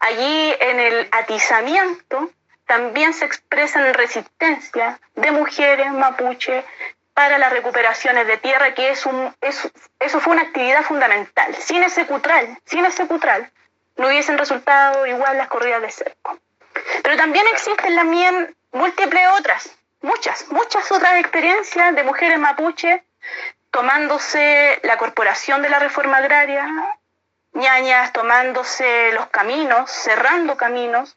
allí 0.00 0.54
en 0.60 0.80
el 0.80 1.08
atizamiento, 1.12 2.30
también 2.66 3.12
se 3.12 3.24
expresan 3.24 3.92
resistencia 3.94 4.98
de 5.14 5.30
mujeres 5.30 5.90
mapuche 5.92 6.64
para 7.14 7.36
las 7.38 7.52
recuperaciones 7.52 8.26
de 8.26 8.38
tierra, 8.38 8.72
que 8.74 8.90
es 8.90 9.04
un, 9.04 9.34
es- 9.40 9.70
eso 10.00 10.20
fue 10.20 10.32
una 10.32 10.42
actividad 10.42 10.82
fundamental. 10.82 11.54
Sin 11.56 11.82
ese 11.82 12.06
cutral, 12.06 12.58
sin 12.64 12.84
ese 12.86 13.06
cutral, 13.06 13.50
no 13.96 14.06
hubiesen 14.06 14.38
resultado 14.38 15.06
igual 15.06 15.36
las 15.36 15.48
corridas 15.48 15.82
de 15.82 15.90
cerco. 15.90 16.38
Pero 17.02 17.16
también 17.16 17.46
existen 17.52 17.94
también 17.94 18.56
múltiples 18.72 19.28
otras, 19.38 19.70
muchas, 20.00 20.48
muchas 20.50 20.90
otras 20.90 21.20
experiencias 21.20 21.94
de 21.94 22.02
mujeres 22.02 22.38
mapuche 22.38 23.04
tomándose 23.70 24.80
la 24.82 24.96
corporación 24.96 25.60
de 25.62 25.68
la 25.68 25.78
reforma 25.78 26.18
agraria, 26.18 26.66
ñañas 27.54 28.12
tomándose 28.12 29.12
los 29.12 29.26
caminos, 29.28 29.90
cerrando 29.90 30.56
caminos, 30.56 31.16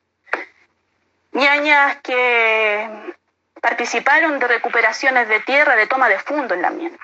ñañas 1.32 1.98
que 2.02 3.16
participaron 3.62 4.40
de 4.40 4.48
recuperaciones 4.48 5.28
de 5.28 5.40
tierra, 5.42 5.76
de 5.76 5.88
toma 5.88 6.10
de 6.10 6.20
fondo 6.20 6.54
en 6.54 6.62
la 6.62 6.70
mien. 6.70 6.98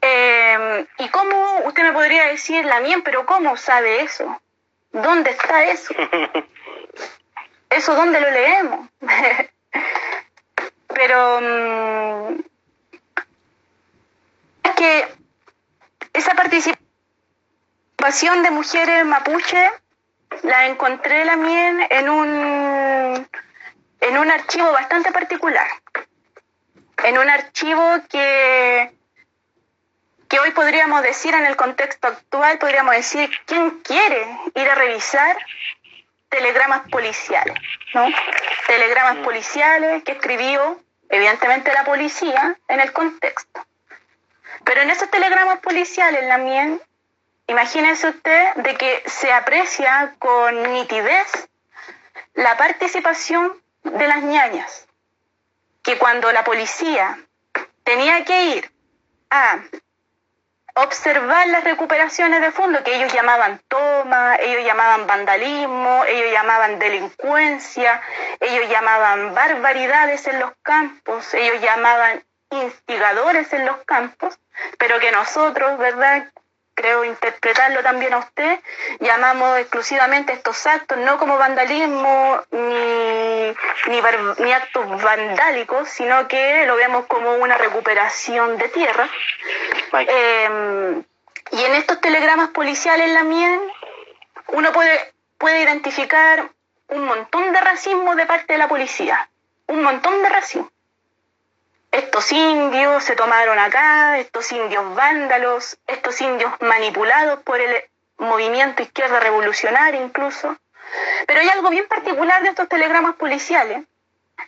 Eh, 0.00 0.86
¿Y 0.98 1.08
cómo 1.10 1.60
usted 1.64 1.84
me 1.84 1.92
podría 1.92 2.26
decir 2.26 2.64
la 2.64 2.80
mien, 2.80 3.02
pero 3.02 3.24
cómo 3.24 3.56
sabe 3.56 4.02
eso? 4.02 4.40
¿Dónde 4.90 5.30
está 5.30 5.64
eso? 5.64 5.94
¿Eso 7.70 7.94
dónde 7.94 8.20
lo 8.20 8.30
leemos? 8.30 8.88
pero 10.88 11.40
mm, 11.40 12.40
es 14.64 14.72
que 14.76 15.08
esa 16.12 16.34
participación 16.34 16.81
de 18.02 18.50
mujeres 18.50 19.04
mapuche 19.04 19.70
la 20.42 20.66
encontré 20.66 21.24
también 21.24 21.86
en 21.88 22.08
un 22.08 23.28
en 24.00 24.18
un 24.18 24.28
archivo 24.28 24.72
bastante 24.72 25.12
particular. 25.12 25.68
En 27.04 27.16
un 27.16 27.30
archivo 27.30 27.80
que 28.10 28.92
que 30.28 30.40
hoy 30.40 30.50
podríamos 30.50 31.02
decir 31.02 31.32
en 31.32 31.46
el 31.46 31.54
contexto 31.54 32.08
actual 32.08 32.58
podríamos 32.58 32.96
decir 32.96 33.30
quién 33.46 33.70
quiere 33.82 34.26
ir 34.56 34.68
a 34.68 34.74
revisar 34.74 35.36
telegramas 36.28 36.82
policiales 36.90 37.56
no 37.94 38.08
telegramas 38.66 39.18
Mm. 39.18 39.22
policiales 39.22 40.02
que 40.02 40.12
escribió 40.12 40.80
evidentemente 41.08 41.72
la 41.72 41.84
policía 41.84 42.58
en 42.66 42.80
el 42.80 42.92
contexto. 42.92 43.64
Pero 44.64 44.80
en 44.80 44.90
esos 44.90 45.08
telegramas 45.08 45.60
policiales 45.60 46.26
también 46.26 46.80
Imagínese 47.52 48.08
usted 48.08 48.54
de 48.54 48.76
que 48.76 49.02
se 49.04 49.30
aprecia 49.30 50.14
con 50.18 50.72
nitidez 50.72 51.50
la 52.32 52.56
participación 52.56 53.60
de 53.82 54.08
las 54.08 54.22
ñañas, 54.22 54.88
que 55.82 55.98
cuando 55.98 56.32
la 56.32 56.44
policía 56.44 57.18
tenía 57.84 58.24
que 58.24 58.44
ir 58.56 58.72
a 59.28 59.58
observar 60.76 61.46
las 61.48 61.62
recuperaciones 61.64 62.40
de 62.40 62.52
fondo, 62.52 62.82
que 62.82 62.96
ellos 62.96 63.12
llamaban 63.12 63.60
toma, 63.68 64.36
ellos 64.36 64.64
llamaban 64.64 65.06
vandalismo, 65.06 66.04
ellos 66.06 66.32
llamaban 66.32 66.78
delincuencia, 66.78 68.00
ellos 68.40 68.70
llamaban 68.70 69.34
barbaridades 69.34 70.26
en 70.26 70.40
los 70.40 70.52
campos, 70.62 71.34
ellos 71.34 71.60
llamaban 71.60 72.24
instigadores 72.48 73.52
en 73.52 73.66
los 73.66 73.76
campos, 73.84 74.38
pero 74.78 74.98
que 75.00 75.12
nosotros, 75.12 75.76
¿verdad? 75.76 76.32
Creo 76.74 77.04
interpretarlo 77.04 77.82
también 77.82 78.14
a 78.14 78.18
usted, 78.18 78.60
llamamos 79.00 79.58
exclusivamente 79.58 80.32
estos 80.32 80.66
actos 80.66 80.98
no 80.98 81.18
como 81.18 81.38
vandalismo 81.38 82.40
ni, 82.50 83.54
ni, 83.88 84.00
ni 84.38 84.52
actos 84.52 85.02
vandálicos, 85.02 85.88
sino 85.88 86.26
que 86.28 86.66
lo 86.66 86.76
vemos 86.76 87.06
como 87.06 87.34
una 87.34 87.58
recuperación 87.58 88.58
de 88.58 88.68
tierra. 88.68 89.08
Eh, 89.92 91.02
y 91.52 91.64
en 91.64 91.74
estos 91.74 92.00
telegramas 92.00 92.50
policiales, 92.50 93.10
la 93.10 93.24
mien, 93.24 93.60
uno 94.48 94.72
puede, 94.72 95.12
puede 95.38 95.62
identificar 95.62 96.50
un 96.88 97.04
montón 97.04 97.52
de 97.52 97.60
racismo 97.60 98.14
de 98.14 98.26
parte 98.26 98.54
de 98.54 98.58
la 98.58 98.68
policía, 98.68 99.28
un 99.66 99.82
montón 99.82 100.22
de 100.22 100.28
racismo 100.28 100.71
estos 101.92 102.32
indios 102.32 103.04
se 103.04 103.14
tomaron 103.14 103.58
acá, 103.58 104.18
estos 104.18 104.50
indios 104.50 104.94
vándalos, 104.94 105.78
estos 105.86 106.18
indios 106.22 106.50
manipulados 106.60 107.42
por 107.42 107.60
el 107.60 107.84
movimiento 108.16 108.82
izquierda 108.82 109.20
revolucionaria 109.20 110.00
incluso, 110.00 110.56
Pero 111.26 111.40
hay 111.40 111.48
algo 111.50 111.68
bien 111.68 111.86
particular 111.88 112.42
de 112.42 112.48
estos 112.48 112.68
telegramas 112.68 113.16
policiales, 113.16 113.84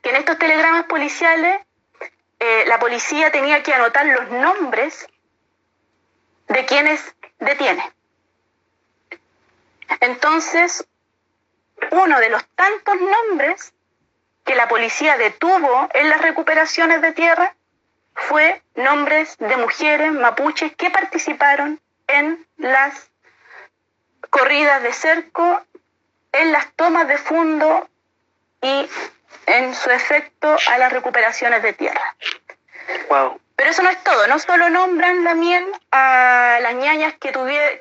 que 0.03 0.11
en 0.11 0.17
estos 0.17 0.39
telegramas 0.39 0.85
policiales 0.85 1.61
eh, 2.39 2.65
la 2.67 2.79
policía 2.79 3.31
tenía 3.31 3.63
que 3.63 3.75
anotar 3.75 4.07
los 4.07 4.31
nombres 4.31 5.07
de 6.49 6.65
quienes 6.65 7.15
detiene. 7.39 7.93
Entonces, 10.01 10.87
uno 11.91 12.21
de 12.21 12.31
los 12.31 12.47
tantos 12.55 12.97
nombres 13.01 13.74
que 14.45 14.55
la 14.55 14.69
policía 14.69 15.17
detuvo 15.17 15.89
en 15.95 16.09
las 16.09 16.21
recuperaciones 16.21 17.01
de 17.03 17.13
tierra 17.13 17.55
fue 18.15 18.63
nombres 18.75 19.37
de 19.39 19.57
mujeres 19.57 20.13
mapuches 20.13 20.75
que 20.77 20.91
participaron 20.91 21.81
en 22.07 22.47
las 22.59 23.11
corridas 24.31 24.83
de 24.83 24.93
cerco, 24.93 25.63
en 26.33 26.53
las 26.53 26.73
tomas 26.73 27.09
de 27.09 27.19
fondo 27.19 27.89
y 28.63 28.89
en 29.47 29.75
su 29.75 29.91
efecto 29.91 30.57
a 30.69 30.79
las 30.79 30.93
recuperaciones 30.93 31.63
de 31.63 31.73
tierra. 31.73 32.17
Pero 33.57 33.71
eso 33.71 33.83
no 33.83 33.91
es 33.91 34.03
todo, 34.03 34.27
no 34.27 34.39
solo 34.39 34.69
nombran 34.69 35.25
la 35.25 35.35
miel 35.35 35.65
a 35.91 36.59
las 36.61 36.75
ñañas 36.75 37.15
que, 37.15 37.33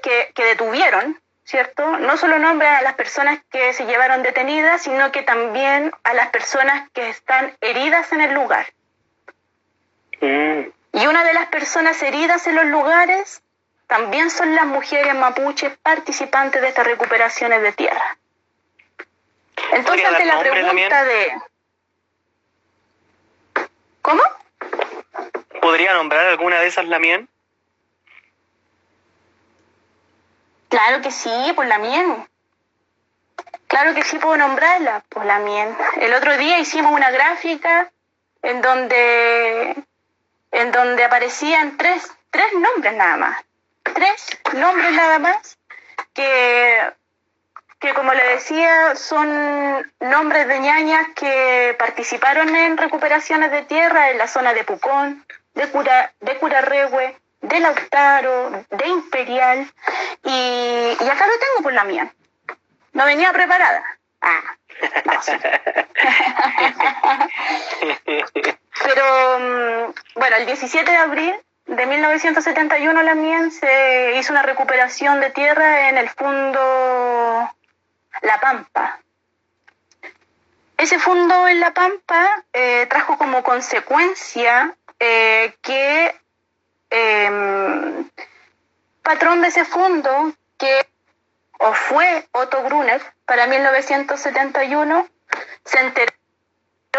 que, 0.01 0.32
que 0.34 0.45
detuvieron, 0.45 1.20
¿cierto? 1.46 1.98
No 1.98 2.18
solo 2.18 2.39
nombran 2.39 2.76
a 2.76 2.82
las 2.82 2.94
personas 2.94 3.39
que 3.52 3.74
se 3.74 3.86
llevaron 3.86 4.24
detenidas, 4.24 4.84
sino 4.84 5.12
que 5.12 5.24
también 5.24 5.91
a 6.04 6.14
las 6.14 6.30
personas 6.30 6.89
que 6.91 7.10
están 7.10 7.56
heridas 7.62 8.12
en 8.14 8.22
el 8.22 8.34
lugar. 8.34 8.68
Mm. 10.22 10.70
Y 10.94 11.08
una 11.08 11.24
de 11.24 11.34
las 11.34 11.48
personas 11.48 12.02
heridas 12.02 12.46
en 12.48 12.56
los 12.56 12.66
lugares 12.66 13.41
también 13.88 14.30
son 14.30 14.56
las 14.56 14.66
mujeres 14.66 15.14
mapuches 15.16 15.76
participantes 15.78 16.62
de 16.62 16.70
estas 16.70 16.86
recuperaciones 16.86 17.62
de 17.62 17.72
tierra. 17.74 18.18
Entonces, 19.72 20.06
ante 20.06 20.26
la 20.26 20.39
pregunta 20.39 21.04
de... 21.04 21.34
¿Cómo? 24.02 24.22
¿Podría 25.62 25.94
nombrar 25.94 26.26
alguna 26.26 26.60
de 26.60 26.68
esas 26.68 26.86
Lamien? 26.86 27.28
Claro 30.74 31.03
que 31.03 31.11
sí, 31.11 31.53
por 31.55 31.67
la 31.67 31.78
mien. 31.78 32.28
Claro 33.67 33.93
que 33.93 34.01
sí 34.01 34.17
puedo 34.17 34.38
nombrarla, 34.38 35.03
por 35.07 35.24
la 35.24 35.38
mien. 35.38 35.78
El 35.97 36.15
otro 36.15 36.36
día 36.36 36.57
hicimos 36.57 36.91
una 36.91 37.11
gráfica 37.11 37.91
en 38.41 38.59
donde, 38.59 39.76
en 40.51 40.71
donde 40.71 41.03
aparecían 41.03 41.78
tres, 41.78 42.11
tres 42.32 42.51
nombres 42.53 42.91
nada 42.95 43.17
más. 43.17 43.45
Tres 43.84 44.39
nombres 44.53 44.91
nada 44.93 45.19
más 45.19 45.59
que, 46.11 46.91
que 47.78 47.93
como 47.93 48.11
le 48.15 48.24
decía, 48.30 48.95
son 48.95 49.93
nombres 49.99 50.47
de 50.47 50.57
ñañas 50.57 51.09
que 51.15 51.76
participaron 51.78 52.49
en 52.55 52.78
recuperaciones 52.78 53.51
de 53.51 53.61
tierra 53.61 54.09
en 54.09 54.17
la 54.17 54.28
zona 54.28 54.55
de 54.55 54.63
Pucón, 54.63 55.24
de, 55.53 55.69
Cura, 55.69 56.11
de 56.19 56.36
Curarrehue, 56.39 57.15
de 57.44 57.60
Lautaro, 57.60 58.66
de 58.70 58.88
Imperial, 58.88 59.72
y, 60.24 60.91
acá 60.94 61.28
lo 61.28 61.39
tengo 61.39 61.62
por 61.62 61.74
la 61.74 61.84
mía. 61.84 62.12
No 62.94 63.06
venía 63.06 63.32
preparada. 63.34 63.84
Ah, 64.22 64.41
Pero 68.84 69.39
mm, 69.39 69.94
bueno, 70.16 70.36
el 70.38 70.46
17 70.46 70.89
de 70.89 70.98
abril 70.98 71.36
de 71.66 71.86
1971 71.86 73.04
la 73.04 73.16
mía 73.16 73.50
se 73.52 74.16
hizo 74.18 74.32
una 74.32 74.44
recuperación 74.44 75.20
de 75.20 75.30
tierra 75.30 75.89
en 75.89 75.98
el 75.98 76.10
fondo 76.10 77.50
La 78.22 78.39
Pampa. 78.39 79.00
Ese 80.78 80.98
fondo 81.00 81.48
en 81.48 81.60
La 81.60 81.74
Pampa 81.74 82.44
eh, 82.54 82.86
trajo 82.89 83.18
como 83.18 83.44
consecuencia 83.44 84.76
eh, 85.00 85.56
que 85.62 86.16
eh, 86.94 88.06
patrón 89.02 89.41
de 89.41 89.48
ese 89.48 89.66
fondo, 89.66 90.34
que 90.58 90.88
o 91.60 91.74
fue 91.74 92.28
Otto 92.32 92.62
Gruner 92.64 93.02
para 93.26 93.48
1971, 93.48 95.08
se 95.66 95.80
enteró 95.80 96.14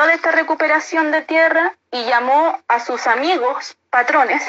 de 0.07 0.14
esta 0.14 0.32
recuperación 0.32 1.12
de 1.12 1.22
tierra 1.22 1.76
y 1.92 2.05
llamó 2.07 2.61
a 2.66 2.80
sus 2.80 3.07
amigos 3.07 3.76
patrones, 3.90 4.42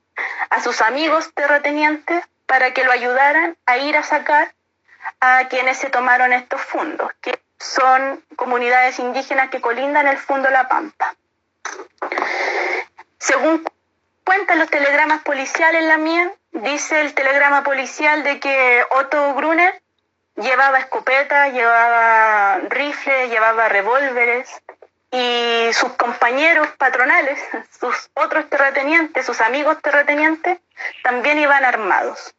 a 0.50 0.62
sus 0.62 0.80
amigos 0.80 1.32
terratenientes, 1.34 2.24
para 2.46 2.72
que 2.72 2.84
lo 2.84 2.92
ayudaran 2.92 3.56
a 3.66 3.78
ir 3.78 3.96
a 3.96 4.04
sacar 4.04 4.54
a 5.20 5.48
quienes 5.48 5.78
se 5.78 5.90
tomaron 5.90 6.32
estos 6.32 6.60
fondos, 6.60 7.10
que 7.20 7.40
son 7.58 8.22
comunidades 8.36 9.00
indígenas 9.00 9.50
que 9.50 9.60
colindan 9.60 10.06
el 10.06 10.18
fondo 10.18 10.48
La 10.50 10.68
Pampa. 10.68 11.16
Según 13.18 13.64
cuentan 14.24 14.58
los 14.58 14.70
telegramas 14.70 15.22
policiales 15.22 15.84
la 15.84 15.98
mía, 15.98 16.32
dice 16.52 17.00
el 17.00 17.14
telegrama 17.14 17.62
policial 17.62 18.22
de 18.22 18.40
que 18.40 18.84
Otto 18.90 19.34
Gruner 19.34 19.82
llevaba 20.36 20.78
escopeta, 20.78 21.48
llevaba 21.48 22.58
rifles, 22.68 23.30
llevaba 23.30 23.68
revólveres 23.68 24.48
y 25.10 25.72
sus 25.72 25.92
compañeros 25.92 26.68
patronales, 26.78 27.38
sus 27.80 28.10
otros 28.14 28.48
terratenientes, 28.48 29.26
sus 29.26 29.40
amigos 29.40 29.80
terratenientes, 29.82 30.58
también 31.02 31.38
iban 31.38 31.64
armados. 31.64 32.34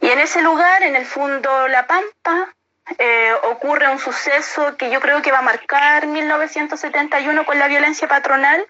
Y 0.00 0.08
en 0.08 0.18
ese 0.18 0.42
lugar, 0.42 0.82
en 0.82 0.96
el 0.96 1.06
fondo 1.06 1.68
La 1.68 1.86
Pampa, 1.86 2.52
eh, 2.98 3.32
ocurre 3.44 3.88
un 3.88 3.98
suceso 3.98 4.76
que 4.76 4.90
yo 4.90 5.00
creo 5.00 5.22
que 5.22 5.30
va 5.30 5.38
a 5.38 5.42
marcar 5.42 6.06
1971 6.06 7.44
con 7.44 7.58
la 7.58 7.68
violencia 7.68 8.08
patronal, 8.08 8.66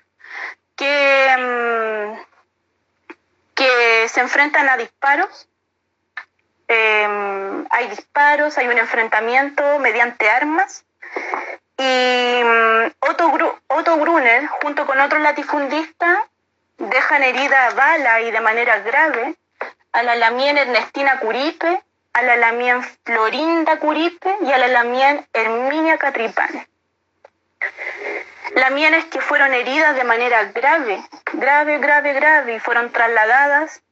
que, 0.77 1.37
mm, 1.39 2.23
que 3.55 4.09
se 4.09 4.21
enfrentan 4.21 4.69
a 4.69 4.77
disparos. 4.77 5.49
Em, 6.69 7.67
hay 7.71 7.89
disparos, 7.89 8.57
hay 8.59 8.69
un 8.69 8.79
enfrentamiento 8.79 9.79
mediante 9.79 10.31
armas. 10.31 10.85
Y 11.77 12.43
mm, 12.45 12.93
Otto, 13.01 13.61
Otto 13.69 13.97
Gruner, 13.99 14.47
junto 14.47 14.87
con 14.87 15.01
otros 15.01 15.21
latifundistas, 15.21 16.19
dejan 16.79 17.23
herida 17.23 17.67
a 17.67 17.75
bala 17.75 18.21
y 18.23 18.31
de 18.31 18.41
manera 18.41 18.79
grave 18.81 19.37
a 19.93 20.03
la 20.03 20.17
lamien 20.17 20.59
Ernestina 20.59 21.21
Curipe, 21.21 21.83
a 22.15 22.23
la 22.23 22.37
lamien 22.37 22.83
Florinda 23.05 23.79
Curipe 23.79 24.37
y 24.43 24.53
a 24.53 24.59
la 24.59 24.69
lamien 24.69 25.27
Herminia 25.33 25.99
Catripane 28.53 28.61
lamienes 28.61 29.05
que 29.07 29.21
fueron 29.21 29.53
heridas 29.55 29.95
de 29.97 30.05
manera 30.05 30.45
grave, 30.45 31.03
grave, 31.33 31.79
grave, 31.79 32.13
grave, 32.13 32.55
y 32.55 32.61
fueron 32.61 32.91
trasladadas 32.91 33.83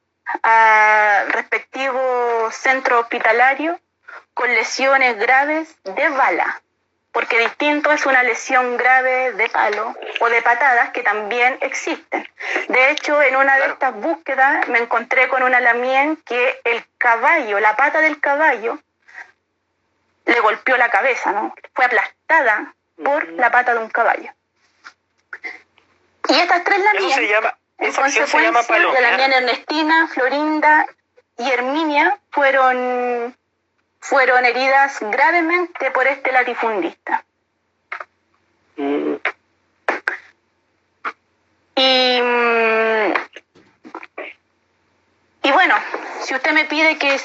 al 0.42 1.32
respectivo 1.32 2.50
centro 2.52 3.00
hospitalario 3.00 3.78
con 4.34 4.48
lesiones 4.48 5.18
graves 5.18 5.76
de 5.84 6.08
bala, 6.10 6.62
porque 7.12 7.38
distinto 7.40 7.90
es 7.90 8.06
una 8.06 8.22
lesión 8.22 8.76
grave 8.76 9.32
de 9.32 9.48
palo 9.48 9.94
o 10.20 10.28
de 10.28 10.42
patadas 10.42 10.90
que 10.90 11.02
también 11.02 11.58
existen. 11.60 12.28
De 12.68 12.90
hecho, 12.90 13.20
en 13.22 13.36
una 13.36 13.56
de 13.56 13.66
estas 13.66 13.94
búsquedas 13.94 14.68
me 14.68 14.78
encontré 14.78 15.28
con 15.28 15.42
una 15.42 15.60
lamien 15.60 16.16
que 16.16 16.60
el 16.64 16.84
caballo, 16.96 17.58
la 17.60 17.76
pata 17.76 18.00
del 18.00 18.20
caballo, 18.20 18.78
le 20.26 20.40
golpeó 20.40 20.76
la 20.76 20.90
cabeza, 20.90 21.32
¿no? 21.32 21.54
Fue 21.74 21.84
aplastada 21.86 22.74
por 23.02 23.28
la 23.32 23.50
pata 23.50 23.74
de 23.74 23.80
un 23.80 23.90
caballo. 23.90 24.30
Y 26.30 26.34
estas 26.34 26.62
tres 26.62 26.78
se 27.12 27.26
llama, 27.26 27.58
esa 27.78 28.04
acción 28.04 28.26
se 28.26 28.40
llama 28.40 28.62
de 28.62 29.00
la 29.00 29.36
Ernestina, 29.36 30.06
Florinda 30.06 30.86
y 31.36 31.50
Herminia 31.50 32.20
fueron, 32.30 33.36
fueron 33.98 34.44
heridas 34.44 34.98
gravemente 35.00 35.90
por 35.90 36.06
este 36.06 36.30
latifundista. 36.30 37.24
Mm. 38.76 39.14
Y, 41.74 42.20
mm, 42.22 43.12
y 45.42 45.50
bueno, 45.50 45.74
si 46.22 46.34
usted 46.34 46.52
me 46.52 46.66
pide 46.66 46.96
que, 46.96 47.20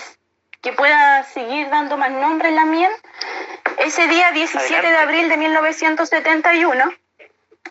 que 0.62 0.74
pueda 0.74 1.24
seguir 1.26 1.70
dando 1.70 1.98
más 1.98 2.10
nombres 2.10 2.54
la 2.54 2.66
miel, 2.66 2.92
ese 3.78 4.08
día 4.08 4.32
17 4.32 4.88
de 4.88 4.98
abril 4.98 5.30
de 5.30 5.38
1971, 5.38 6.92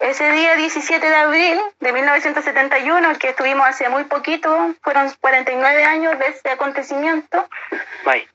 ese 0.01 0.31
día 0.33 0.57
17 0.57 1.09
de 1.09 1.17
abril 1.17 1.61
de 1.81 1.93
1971, 1.93 3.19
que 3.19 3.31
estuvimos 3.31 3.67
hace 3.67 3.89
muy 3.89 4.05
poquito, 4.05 4.75
fueron 4.83 5.13
49 5.21 5.85
años 5.85 6.19
de 6.19 6.27
ese 6.29 6.51
acontecimiento, 6.51 7.49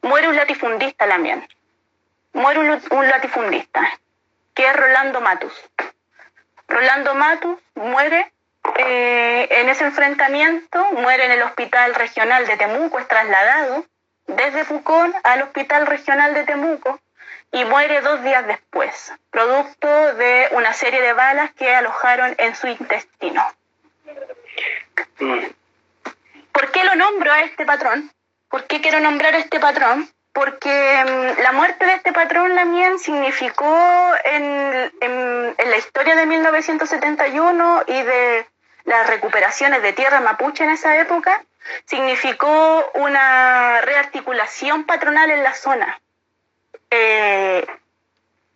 muere 0.02 0.30
un 0.30 0.36
latifundista 0.36 1.08
también. 1.08 1.48
Muere 2.34 2.60
un, 2.60 3.08
latifundista, 3.08 3.82
que 4.54 4.68
es 4.68 4.76
Rolando 4.76 5.20
Matus. 5.20 5.54
Rolando 6.68 7.16
Matus 7.16 7.60
muere 7.76 8.32
eh, 8.78 9.48
en 9.50 9.70
ese 9.70 9.84
enfrentamiento, 9.84 10.92
muere 10.94 11.26
en 11.26 11.32
el 11.32 11.42
hospital 11.42 11.96
regional 11.96 12.46
de 12.46 12.56
Temuco, 12.56 13.00
es 13.00 13.08
trasladado 13.08 13.86
desde 14.28 14.66
Pucón 14.66 15.14
al 15.24 15.42
Hospital 15.42 15.88
Regional 15.88 16.36
de 16.36 16.44
Temuco 16.44 17.00
y 17.52 17.66
muere 17.66 18.02
dos 18.02 18.24
días 18.24 18.46
después, 18.48 19.14
producto 19.32 19.88
de 20.16 20.50
una 20.52 20.74
serie 20.74 21.02
de 21.02 21.14
balas 21.14 21.52
que 21.54 21.74
alojaron 21.74 22.36
en 22.38 22.56
su 22.56 22.68
intestino. 22.68 23.46
¿Por 26.52 26.72
qué 26.72 26.84
lo 26.84 26.96
nombro 26.96 27.32
a 27.32 27.42
este 27.42 27.66
patrón? 27.66 28.12
¿Por 28.50 28.66
qué 28.66 28.82
quiero 28.82 29.00
nombrar 29.00 29.36
a 29.36 29.40
este 29.40 29.60
patrón? 29.60 30.10
Porque 30.34 30.70
mm, 30.70 31.42
la 31.42 31.52
muerte 31.52 31.86
de 31.86 31.94
este 31.94 32.14
patrón 32.14 32.56
también 32.56 33.00
significó 33.00 34.12
en, 34.24 34.92
en 35.02 35.70
la 35.70 35.78
historia 35.78 36.16
de 36.16 36.26
1971 36.26 37.84
y 37.88 38.02
de 38.02 38.48
las 38.86 39.08
recuperaciones 39.08 39.82
de 39.82 39.94
tierra 39.94 40.20
mapuche 40.20 40.64
en 40.64 40.72
esa 40.72 41.00
época, 41.00 41.44
significó 41.86 42.92
una 42.96 43.82
rearticulación 43.82 44.86
patronal 44.86 45.30
en 45.32 45.44
la 45.44 45.54
zona. 45.54 46.00
Eh, 46.92 47.66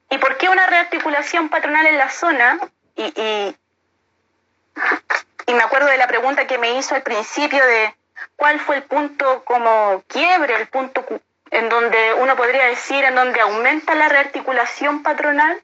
¿Y 0.10 0.18
por 0.18 0.38
qué 0.38 0.50
una 0.50 0.68
rearticulación 0.68 1.50
patronal 1.50 1.86
en 1.88 1.98
la 1.98 2.10
zona? 2.10 2.60
Y, 2.96 3.04
y, 3.20 3.56
me 5.54 5.64
acuerdo 5.64 5.88
de 5.88 5.98
la 5.98 6.08
pregunta 6.08 6.48
que 6.48 6.58
me 6.58 6.78
hizo 6.78 6.96
al 6.96 7.04
principio 7.04 7.66
de 7.66 7.96
cuál 8.36 8.60
fue 8.60 8.78
el 8.78 8.84
punto 8.84 9.44
como 9.44 10.04
quiebre, 10.08 10.56
el 10.56 10.68
punto 10.68 11.06
en 11.52 11.70
donde 11.70 12.14
uno 12.16 12.36
podría 12.36 12.66
decir, 12.66 13.04
en 13.04 13.16
donde 13.16 13.40
aumenta 13.40 13.94
la 13.94 14.10
rearticulación 14.10 15.04
patronal, 15.04 15.62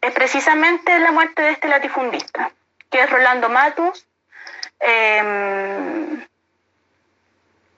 es 0.00 0.12
precisamente 0.12 0.98
la 0.98 1.12
muerte 1.12 1.42
de 1.42 1.50
este 1.50 1.68
latifundista, 1.68 2.50
que 2.90 3.02
es 3.02 3.10
Rolando 3.10 3.48
Matus, 3.48 4.06
eh, 4.80 6.26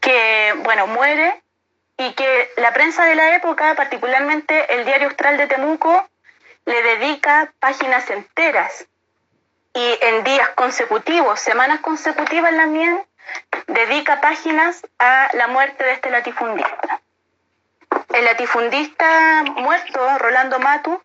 que, 0.01 0.55
bueno, 0.65 0.87
muere 0.87 1.43
y 1.99 2.13
que 2.13 2.51
la 2.57 2.73
prensa 2.73 3.05
de 3.05 3.15
la 3.15 3.35
época, 3.35 3.75
particularmente 3.75 4.75
el 4.75 4.85
Diario 4.85 5.09
Austral 5.09 5.37
de 5.37 5.47
Temuco, 5.47 6.09
le 6.65 6.83
dedica 6.83 7.53
páginas 7.59 8.11
enteras 8.11 8.87
y 9.75 9.99
en 10.01 10.25
días 10.25 10.49
consecutivos, 10.51 11.41
semanas 11.41 11.81
consecutivas 11.81 12.55
también, 12.55 13.03
dedica 13.67 14.21
páginas 14.21 14.87
a 14.99 15.29
la 15.35 15.49
muerte 15.49 15.85
de 15.85 15.93
este 15.93 16.11
latifundista. 16.11 17.01
El 18.13 18.25
latifundista 18.25 19.43
muerto, 19.57 20.19
Rolando 20.19 20.59
Matu, 20.59 21.03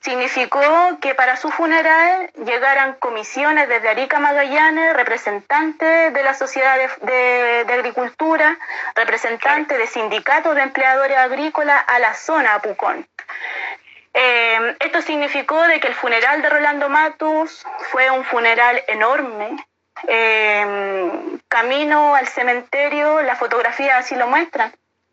significó 0.00 0.60
que 1.00 1.14
para 1.14 1.36
su 1.36 1.50
funeral 1.50 2.30
llegaran 2.44 2.94
comisiones 2.94 3.68
desde 3.68 3.88
Arica 3.88 4.18
Magallanes, 4.18 4.94
representantes 4.94 6.12
de 6.12 6.22
la 6.22 6.34
sociedad 6.34 6.76
de, 7.02 7.66
agricultura, 7.72 8.58
representantes 8.94 9.78
de 9.78 9.86
sindicatos 9.86 10.54
de 10.54 10.62
empleadores 10.62 11.16
agrícolas 11.16 11.82
a 11.86 11.98
la 11.98 12.14
zona 12.14 12.54
Apucón. 12.54 13.06
Eh, 14.14 14.76
esto 14.80 15.00
significó 15.00 15.62
de 15.62 15.80
que 15.80 15.88
el 15.88 15.94
funeral 15.94 16.42
de 16.42 16.50
Rolando 16.50 16.88
Matus 16.88 17.64
fue 17.90 18.10
un 18.10 18.24
funeral 18.24 18.82
enorme. 18.88 19.56
Eh, 20.08 21.38
camino 21.48 22.14
al 22.14 22.26
cementerio, 22.28 23.22
las 23.22 23.38
fotografías 23.38 24.00
así 24.00 24.16
lo 24.16 24.26
muestran. 24.26 24.72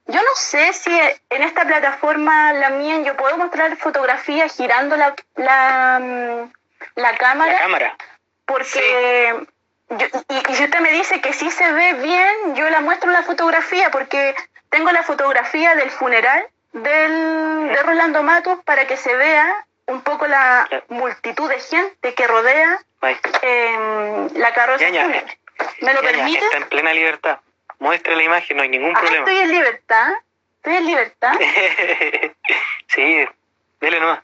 Yo 0.10 0.20
no 0.24 0.36
sé 0.36 0.74
si 0.74 0.92
en 1.30 1.44
esta 1.44 1.66
plataforma, 1.66 2.52
la 2.54 2.72
mía, 2.72 3.00
yo 3.02 3.16
puedo 3.16 3.38
mostrar 3.38 3.78
fotografías 3.78 4.56
girando 4.56 4.98
la, 4.98 5.14
la, 5.36 6.50
la 6.96 7.18
cámara. 7.18 7.54
La 7.54 7.60
cámara. 7.60 7.98
Porque, 8.46 8.66
sí. 8.68 9.96
yo, 9.98 10.08
y, 10.30 10.52
y, 10.52 10.56
si 10.56 10.64
usted 10.64 10.80
me 10.80 10.92
dice 10.92 11.22
que 11.22 11.32
sí 11.34 11.52
se 11.52 11.72
ve 11.72 11.94
bien, 11.94 12.56
yo 12.56 12.68
la 12.72 12.82
muestro 12.82 13.12
la 13.12 13.22
fotografía, 13.22 13.92
porque 13.92 14.36
tengo 14.70 14.92
la 14.92 15.04
fotografía 15.04 15.76
del 15.76 15.92
funeral 15.92 16.48
del, 16.74 17.70
de 17.70 17.84
Rolando 17.84 18.24
Matos 18.24 18.58
para 18.66 18.88
que 18.88 18.98
se 18.98 19.16
vea 19.16 19.68
un 19.86 20.02
poco 20.02 20.26
la 20.26 20.68
multitud 20.88 21.48
de 21.50 21.60
gente 21.60 22.16
que 22.16 22.26
rodea 22.26 22.80
eh, 23.44 24.28
la 24.34 24.54
carroza. 24.56 24.90
Ya, 24.90 25.06
ya. 25.06 25.26
¿Me 25.82 25.94
lo 25.94 26.02
ya, 26.02 26.12
permite? 26.12 26.46
Está 26.46 26.58
en 26.58 26.70
plena 26.70 26.94
libertad. 26.94 27.40
Muestre 27.80 28.16
la 28.16 28.24
imagen, 28.24 28.58
no 28.58 28.64
hay 28.64 28.70
ningún 28.70 28.96
ah, 28.96 29.00
problema. 29.00 29.26
Estoy 29.26 29.44
en 29.44 29.52
libertad. 29.52 30.12
Estoy 30.58 30.76
en 30.76 30.86
libertad. 30.86 31.34
sí, 32.88 33.26
dele 33.80 34.00
nomás. 34.00 34.20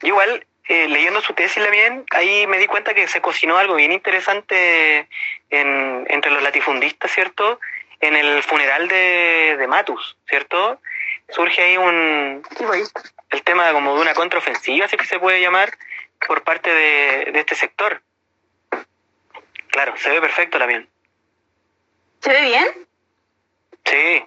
Yo 0.00 0.08
igual, 0.08 0.46
eh, 0.68 0.88
leyendo 0.88 1.20
su 1.20 1.34
tesis 1.34 1.62
la 1.62 1.70
bien, 1.70 2.06
ahí 2.10 2.46
me 2.46 2.58
di 2.58 2.66
cuenta 2.66 2.94
que 2.94 3.06
se 3.06 3.20
cocinó 3.20 3.58
algo 3.58 3.74
bien 3.74 3.92
interesante 3.92 5.06
en, 5.50 6.06
entre 6.08 6.30
los 6.30 6.42
latifundistas, 6.42 7.12
¿cierto? 7.12 7.60
En 8.00 8.16
el 8.16 8.42
funeral 8.42 8.88
de, 8.88 9.56
de 9.58 9.66
Matus, 9.66 10.16
¿cierto? 10.26 10.80
Surge 11.28 11.62
ahí 11.62 11.76
un... 11.76 12.42
El 13.30 13.42
tema 13.42 13.72
como 13.72 13.94
de 13.94 14.00
una 14.00 14.14
contraofensiva, 14.14 14.86
así 14.86 14.96
que 14.96 15.04
se 15.04 15.18
puede 15.18 15.40
llamar, 15.40 15.76
por 16.26 16.42
parte 16.44 16.72
de, 16.72 17.30
de 17.32 17.40
este 17.40 17.54
sector. 17.54 18.00
Claro, 19.68 19.94
se 19.98 20.08
ve 20.08 20.20
perfecto 20.20 20.58
también. 20.58 20.88
¿Se 22.20 22.30
ve 22.30 22.40
bien? 22.42 22.86
Sí. 23.84 24.24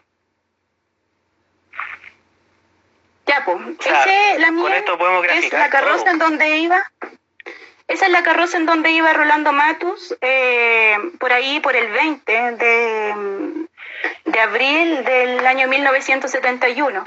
Ya. 3.47 3.55
O 3.79 3.83
sea, 3.83 4.03
Ese, 4.03 4.39
la 4.39 4.51
mía, 4.51 4.83
es 5.33 5.53
la 5.53 5.69
carroza 5.69 6.03
todo. 6.03 6.13
en 6.13 6.19
donde 6.19 6.57
iba. 6.57 6.91
Esa 7.87 8.05
es 8.05 8.11
la 8.11 8.23
carroza 8.23 8.57
en 8.57 8.65
donde 8.65 8.91
iba 8.91 9.13
Rolando 9.13 9.53
Matus, 9.53 10.15
eh, 10.19 10.97
por 11.19 11.31
ahí, 11.31 11.61
por 11.61 11.75
el 11.75 11.87
20 11.89 12.33
de, 12.51 13.67
de 14.25 14.39
abril 14.41 15.05
del 15.05 15.47
año 15.47 15.69
1971. 15.69 17.03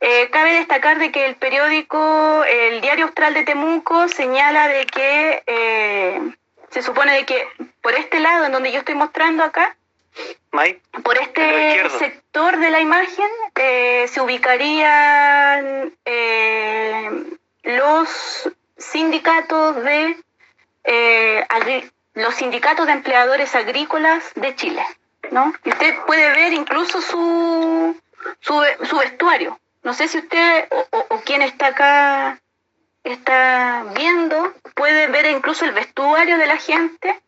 Eh, 0.00 0.28
cabe 0.30 0.52
destacar 0.52 0.98
de 0.98 1.10
que 1.10 1.26
el 1.26 1.34
periódico, 1.36 2.44
el 2.44 2.80
Diario 2.80 3.06
Austral 3.06 3.34
de 3.34 3.42
Temuco, 3.42 4.06
señala 4.06 4.68
de 4.68 4.86
que 4.86 5.42
eh, 5.46 6.20
se 6.70 6.82
supone 6.82 7.12
de 7.14 7.24
que 7.24 7.48
por 7.82 7.94
este 7.94 8.20
lado, 8.20 8.44
en 8.44 8.52
donde 8.52 8.70
yo 8.70 8.78
estoy 8.80 8.94
mostrando 8.94 9.42
acá, 9.42 9.76
Mike, 10.54 10.80
por 11.02 11.18
este 11.18 11.88
sector 11.98 12.56
de 12.58 12.70
la 12.70 12.80
imagen 12.80 13.28
eh, 13.56 14.06
se 14.06 14.20
ubicarían 14.20 15.92
eh, 16.04 17.10
los 17.64 18.48
sindicatos 18.78 19.82
de 19.82 20.16
eh, 20.84 21.44
los 22.14 22.36
sindicatos 22.36 22.86
de 22.86 22.92
empleadores 22.92 23.52
agrícolas 23.56 24.22
de 24.36 24.54
Chile, 24.54 24.82
¿no? 25.32 25.52
Y 25.64 25.70
usted 25.70 25.96
puede 26.06 26.30
ver 26.30 26.52
incluso 26.52 27.00
su, 27.00 28.00
su, 28.38 28.62
su 28.84 28.96
vestuario. 28.96 29.58
No 29.82 29.92
sé 29.92 30.06
si 30.06 30.18
usted 30.18 30.68
o, 30.70 30.86
o, 30.90 31.06
o 31.16 31.20
quien 31.22 31.42
está 31.42 31.66
acá 31.66 32.40
está 33.04 33.84
viendo, 33.94 34.54
puede 34.74 35.06
ver 35.08 35.26
incluso 35.26 35.64
el 35.64 35.72
vestuario 35.72 36.38
de 36.38 36.46
la 36.46 36.56
gente 36.56 37.20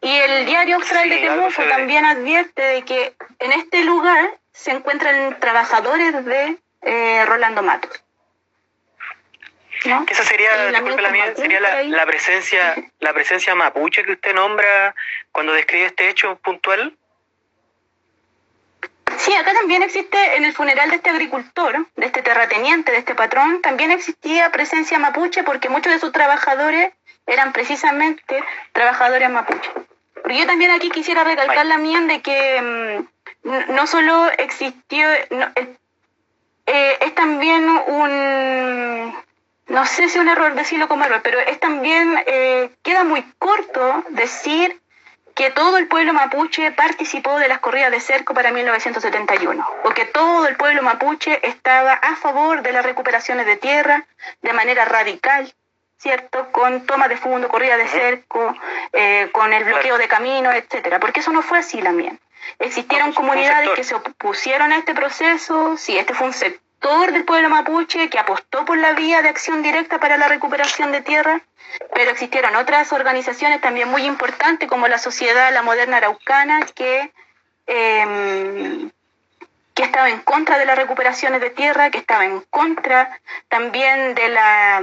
y 0.00 0.10
el 0.10 0.46
diario 0.46 0.76
austral 0.76 1.04
Sí, 1.04 1.10
de 1.10 1.20
Temuco 1.20 1.62
también 1.68 2.04
advierte 2.04 2.62
de 2.62 2.82
que 2.82 3.14
en 3.40 3.52
este 3.52 3.84
lugar 3.84 4.38
se 4.52 4.70
encuentran 4.70 5.38
trabajadores 5.40 6.24
de 6.24 6.56
eh, 6.82 7.24
Rolando 7.26 7.62
Matos. 7.62 8.02
¿no? 9.86 10.06
Esa 10.08 10.22
sería, 10.22 10.70
la 10.70 10.80
mía, 11.10 11.34
sería 11.36 11.60
la 11.60 12.06
presencia, 12.06 12.74
la 13.00 13.12
presencia 13.12 13.54
mapuche 13.54 14.04
que 14.04 14.12
usted 14.12 14.34
nombra 14.34 14.94
cuando 15.32 15.52
describe 15.52 15.86
este 15.86 16.08
hecho 16.08 16.36
puntual. 16.36 16.96
Sí, 19.24 19.32
acá 19.34 19.54
también 19.54 19.82
existe, 19.82 20.36
en 20.36 20.44
el 20.44 20.52
funeral 20.52 20.90
de 20.90 20.96
este 20.96 21.08
agricultor, 21.08 21.86
de 21.96 22.04
este 22.06 22.20
terrateniente, 22.20 22.92
de 22.92 22.98
este 22.98 23.14
patrón, 23.14 23.62
también 23.62 23.90
existía 23.90 24.50
presencia 24.52 24.98
mapuche 24.98 25.42
porque 25.44 25.70
muchos 25.70 25.90
de 25.94 25.98
sus 25.98 26.12
trabajadores 26.12 26.92
eran 27.26 27.54
precisamente 27.54 28.44
trabajadores 28.72 29.30
mapuche. 29.30 29.70
Pero 30.22 30.34
yo 30.34 30.46
también 30.46 30.72
aquí 30.72 30.90
quisiera 30.90 31.24
recalcar 31.24 31.64
la 31.64 31.78
mía 31.78 32.00
de 32.02 32.20
que 32.20 33.06
mm, 33.44 33.74
no 33.74 33.86
solo 33.86 34.30
existió, 34.36 35.08
no, 35.30 35.46
el- 35.54 35.78
eh, 36.66 36.98
es 37.00 37.14
también 37.14 37.66
un, 37.66 39.14
no 39.68 39.86
sé 39.86 40.10
si 40.10 40.18
un 40.18 40.28
error 40.28 40.54
decirlo 40.54 40.86
como 40.86 41.04
error, 41.06 41.22
pero 41.24 41.38
es 41.40 41.58
también, 41.60 42.14
eh, 42.26 42.70
queda 42.82 43.04
muy 43.04 43.22
corto 43.38 44.04
decir 44.10 44.78
que 45.34 45.50
todo 45.50 45.78
el 45.78 45.88
pueblo 45.88 46.12
mapuche 46.12 46.70
participó 46.72 47.38
de 47.38 47.48
las 47.48 47.58
corridas 47.58 47.90
de 47.90 48.00
cerco 48.00 48.34
para 48.34 48.52
1971, 48.52 49.66
o 49.82 49.90
que 49.90 50.06
todo 50.06 50.46
el 50.46 50.56
pueblo 50.56 50.82
mapuche 50.82 51.46
estaba 51.46 51.92
a 51.92 52.16
favor 52.16 52.62
de 52.62 52.72
las 52.72 52.84
recuperaciones 52.84 53.46
de 53.46 53.56
tierra 53.56 54.06
de 54.42 54.52
manera 54.52 54.84
radical, 54.84 55.52
¿cierto? 55.98 56.52
Con 56.52 56.86
toma 56.86 57.08
de 57.08 57.16
fondo, 57.16 57.48
corrida 57.48 57.76
de 57.76 57.88
cerco, 57.88 58.54
eh, 58.92 59.28
con 59.32 59.52
el 59.52 59.64
bloqueo 59.64 59.98
de 59.98 60.06
caminos, 60.06 60.54
etcétera, 60.54 61.00
porque 61.00 61.20
eso 61.20 61.32
no 61.32 61.42
fue 61.42 61.58
así 61.58 61.82
también. 61.82 62.20
Existieron 62.58 63.08
No, 63.08 63.14
pues, 63.14 63.26
comunidades 63.26 63.70
que 63.70 63.84
se 63.84 63.94
opusieron 63.94 64.70
a 64.70 64.76
este 64.76 64.94
proceso, 64.94 65.76
sí, 65.76 65.98
este 65.98 66.14
fue 66.14 66.28
un 66.28 66.32
sector 66.32 66.63
del 66.84 67.24
pueblo 67.24 67.48
mapuche 67.48 68.10
que 68.10 68.18
apostó 68.18 68.66
por 68.66 68.76
la 68.76 68.92
vía 68.92 69.22
de 69.22 69.30
acción 69.30 69.62
directa 69.62 69.98
para 69.98 70.18
la 70.18 70.28
recuperación 70.28 70.92
de 70.92 71.00
tierra, 71.00 71.40
pero 71.94 72.10
existieron 72.10 72.54
otras 72.56 72.92
organizaciones 72.92 73.62
también 73.62 73.88
muy 73.88 74.04
importantes 74.04 74.68
como 74.68 74.86
la 74.86 74.98
Sociedad 74.98 75.52
La 75.54 75.62
Moderna 75.62 75.96
Araucana 75.96 76.60
que 76.74 77.10
eh, 77.66 78.90
que 79.74 79.82
estaba 79.82 80.10
en 80.10 80.20
contra 80.20 80.58
de 80.58 80.66
las 80.66 80.76
recuperaciones 80.76 81.40
de 81.40 81.50
tierra, 81.50 81.90
que 81.90 81.98
estaba 81.98 82.26
en 82.26 82.42
contra 82.50 83.18
también 83.48 84.14
de 84.14 84.28
la, 84.28 84.80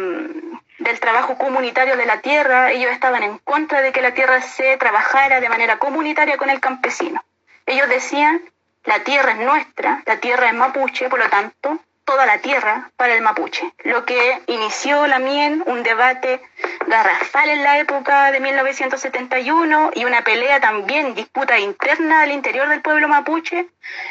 del 0.80 1.00
trabajo 1.00 1.38
comunitario 1.38 1.96
de 1.98 2.06
la 2.08 2.20
tierra, 2.22 2.72
ellos 2.72 2.92
estaban 2.92 3.22
en 3.22 3.38
contra 3.38 3.82
de 3.82 3.92
que 3.92 4.02
la 4.02 4.16
tierra 4.16 4.42
se 4.42 4.76
trabajara 4.78 5.40
de 5.40 5.50
manera 5.50 5.78
comunitaria 5.78 6.36
con 6.36 6.50
el 6.50 6.60
campesino. 6.60 7.24
Ellos 7.68 7.88
decían, 7.88 8.42
la 8.84 9.04
tierra 9.04 9.32
es 9.32 9.38
nuestra, 9.38 10.02
la 10.06 10.18
tierra 10.18 10.48
es 10.48 10.56
mapuche, 10.56 11.08
por 11.08 11.20
lo 11.20 11.30
tanto, 11.30 11.80
toda 12.12 12.26
la 12.26 12.40
tierra 12.40 12.92
para 12.98 13.16
el 13.16 13.22
mapuche, 13.22 13.74
lo 13.86 14.04
que 14.06 14.42
inició 14.48 15.08
también 15.08 15.64
un 15.66 15.82
debate 15.82 16.42
garrafal 16.86 17.50
en 17.50 17.64
la 17.64 17.80
época 17.80 18.34
de 18.34 18.42
1971 18.42 19.92
y 19.96 20.04
una 20.04 20.22
pelea 20.22 20.60
también, 20.60 21.16
disputa 21.16 21.58
interna 21.58 22.24
al 22.24 22.32
interior 22.32 22.68
del 22.68 22.82
pueblo 22.82 23.08
mapuche 23.08 23.70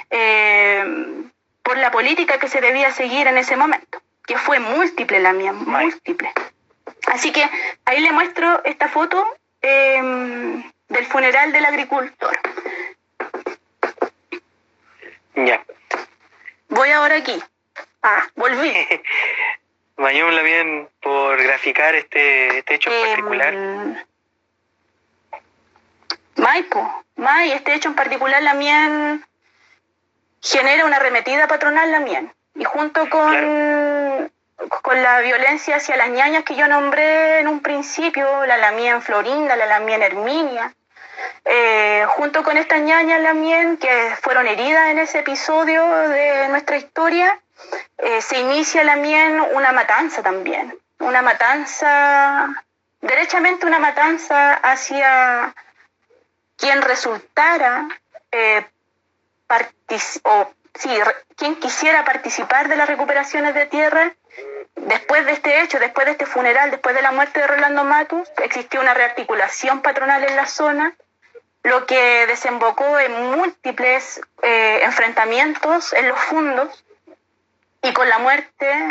eh, 0.08 0.82
por 1.62 1.76
la 1.76 1.90
política 1.90 2.38
que 2.38 2.48
se 2.48 2.62
debía 2.62 2.90
seguir 2.90 3.26
en 3.26 3.36
ese 3.36 3.54
momento, 3.58 4.00
que 4.26 4.38
fue 4.38 4.60
múltiple 4.60 5.20
la 5.20 5.34
mía, 5.34 5.52
múltiple. 5.52 6.32
Así 7.12 7.32
que 7.32 7.46
ahí 7.84 8.00
le 8.00 8.12
muestro 8.12 8.64
esta 8.64 8.88
foto 8.88 9.26
eh, 9.60 10.00
del 10.88 11.04
funeral 11.04 11.52
del 11.52 11.66
agricultor. 11.66 12.38
Ya. 15.34 15.62
Voy 16.70 16.90
ahora 16.92 17.16
aquí. 17.16 17.38
Ah, 18.02 18.26
volví. 18.36 18.72
Mañón 19.96 20.34
bien 20.42 20.88
por 21.02 21.42
graficar 21.42 21.94
este, 21.94 22.58
este 22.58 22.74
hecho 22.74 22.90
en 22.90 22.96
Em, 22.96 23.08
particular. 23.10 24.06
Maipo, 26.36 27.04
May, 27.16 27.52
este 27.52 27.74
hecho 27.74 27.90
en 27.90 27.94
particular 27.94 28.42
también 28.42 29.24
genera 30.40 30.86
una 30.86 30.96
arremetida 30.96 31.46
patronal 31.46 31.90
también. 31.90 32.32
Y 32.54 32.64
junto 32.64 33.10
con, 33.10 34.32
con 34.82 35.02
la 35.02 35.20
violencia 35.20 35.76
hacia 35.76 35.96
las 35.96 36.08
ñañas 36.08 36.44
que 36.44 36.56
yo 36.56 36.66
nombré 36.66 37.40
en 37.40 37.48
un 37.48 37.60
principio, 37.60 38.46
la 38.46 38.56
lamía 38.56 38.92
en 38.92 39.02
Florinda, 39.02 39.54
la 39.56 39.66
lamía 39.66 39.96
en 39.96 40.02
Herminia, 40.02 40.74
eh, 41.44 42.04
junto 42.08 42.42
con 42.42 42.56
estas 42.56 42.80
ñañas 42.80 43.22
también 43.22 43.76
que 43.76 44.14
fueron 44.22 44.46
heridas 44.46 44.90
en 44.90 44.98
ese 44.98 45.18
episodio 45.18 45.86
de 46.08 46.48
nuestra 46.48 46.78
historia, 46.78 47.38
eh, 47.98 48.22
se 48.22 48.38
inicia 48.40 48.84
también 48.84 49.40
una 49.52 49.72
matanza 49.72 50.22
también, 50.22 50.78
una 50.98 51.22
matanza, 51.22 52.48
derechamente 53.00 53.66
una 53.66 53.78
matanza 53.78 54.54
hacia 54.54 55.54
quien 56.56 56.82
resultara 56.82 57.88
eh, 58.32 58.66
o 60.24 60.50
sí, 60.74 60.88
quien 61.36 61.56
quisiera 61.56 62.04
participar 62.04 62.68
de 62.68 62.76
las 62.76 62.88
recuperaciones 62.88 63.54
de 63.54 63.66
tierra. 63.66 64.14
Después 64.76 65.26
de 65.26 65.32
este 65.32 65.62
hecho, 65.62 65.78
después 65.78 66.06
de 66.06 66.12
este 66.12 66.26
funeral, 66.26 66.70
después 66.70 66.94
de 66.94 67.02
la 67.02 67.12
muerte 67.12 67.40
de 67.40 67.46
Rolando 67.46 67.84
Matus, 67.84 68.28
existió 68.42 68.80
una 68.80 68.94
rearticulación 68.94 69.82
patronal 69.82 70.24
en 70.24 70.36
la 70.36 70.46
zona, 70.46 70.94
lo 71.64 71.84
que 71.86 72.26
desembocó 72.26 72.98
en 72.98 73.32
múltiples 73.32 74.20
eh, 74.42 74.80
enfrentamientos 74.82 75.92
en 75.92 76.08
los 76.08 76.18
fundos 76.18 76.84
y 77.82 77.92
con 77.92 78.08
la 78.08 78.18
muerte 78.18 78.88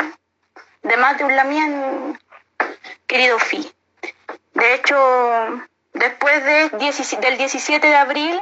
de 0.82 0.96
más 0.96 1.18
de 1.18 1.24
un 1.24 1.36
lamien, 1.36 2.18
querido 3.06 3.38
Fi. 3.38 3.72
De 4.54 4.74
hecho, 4.74 5.68
después 5.92 6.44
de 6.44 6.70
17 6.78 7.26
del 7.26 7.38
17 7.38 7.86
de 7.86 7.96
abril, 7.96 8.40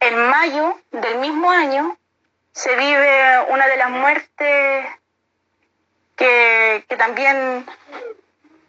en 0.00 0.28
mayo 0.28 0.78
del 0.92 1.18
mismo 1.18 1.50
año, 1.50 1.96
se 2.52 2.74
vive 2.76 3.40
una 3.48 3.66
de 3.66 3.76
las 3.76 3.90
muertes 3.90 4.86
que, 6.16 6.84
también 6.96 7.66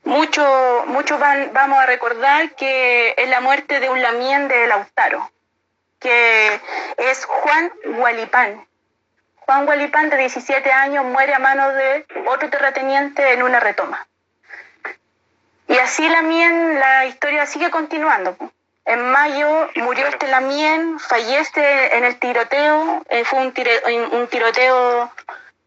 muchos 0.03 0.85
mucho 0.87 1.17
vamos 1.17 1.79
a 1.79 1.85
recordar 1.85 2.55
que 2.55 3.15
es 3.17 3.29
la 3.29 3.41
muerte 3.41 3.79
de 3.79 3.89
un 3.89 4.01
lamien 4.01 4.47
de 4.47 4.67
Lautaro, 4.67 5.31
que 5.99 6.61
es 6.97 7.25
Juan 7.25 7.71
Gualipán. 7.97 8.68
Juan 9.49 9.65
Gualipán, 9.65 10.11
de 10.11 10.17
17 10.17 10.71
años, 10.71 11.03
muere 11.05 11.33
a 11.33 11.39
manos 11.39 11.73
de 11.73 12.05
otro 12.27 12.51
terrateniente 12.51 13.33
en 13.33 13.41
una 13.41 13.59
retoma. 13.59 14.07
Y 15.67 15.75
así 15.79 16.07
Lamien, 16.07 16.79
la 16.79 17.07
historia 17.07 17.47
sigue 17.47 17.71
continuando. 17.71 18.37
En 18.85 19.09
mayo 19.09 19.71
murió 19.77 20.05
este 20.05 20.27
Lamien, 20.27 20.99
fallece 20.99 21.97
en 21.97 22.03
el 22.03 22.19
tiroteo, 22.19 23.01
eh, 23.09 23.25
fue 23.25 23.39
un 23.39 24.27
tiroteo 24.27 25.11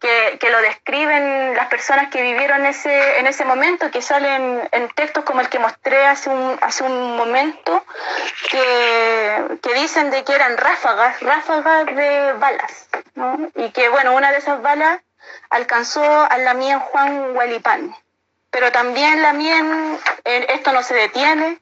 que, 0.03 0.37
que 0.37 0.49
lo 0.49 0.61
describen 0.61 1.55
las 1.55 1.67
personas 1.67 2.09
que 2.09 2.21
vivieron 2.21 2.65
ese, 2.65 3.19
en 3.19 3.25
ese 3.25 3.45
momento, 3.45 3.89
que 3.89 4.01
salen 4.01 4.67
en 4.73 4.89
textos 4.89 5.23
como 5.23 5.39
el 5.39 5.47
que 5.47 5.59
mostré 5.59 6.05
hace 6.05 6.29
un, 6.29 6.59
hace 6.59 6.83
un 6.83 7.15
momento, 7.15 7.85
que, 8.51 9.59
que 9.61 9.73
dicen 9.75 10.11
de 10.11 10.25
que 10.25 10.35
eran 10.35 10.57
ráfagas, 10.57 11.21
ráfagas 11.21 11.85
de 11.85 12.33
balas, 12.33 12.89
¿no? 13.15 13.49
y 13.55 13.71
que 13.71 13.87
bueno, 13.87 14.13
una 14.13 14.33
de 14.33 14.39
esas 14.39 14.61
balas 14.61 14.99
alcanzó 15.49 16.03
al 16.03 16.43
Lamien 16.43 16.81
Juan 16.81 17.33
Hualipán. 17.33 17.95
Pero 18.51 18.73
también 18.73 19.21
Lamien, 19.21 19.97
eh, 20.25 20.47
esto 20.49 20.73
no 20.73 20.83
se 20.83 20.95
detiene, 20.95 21.59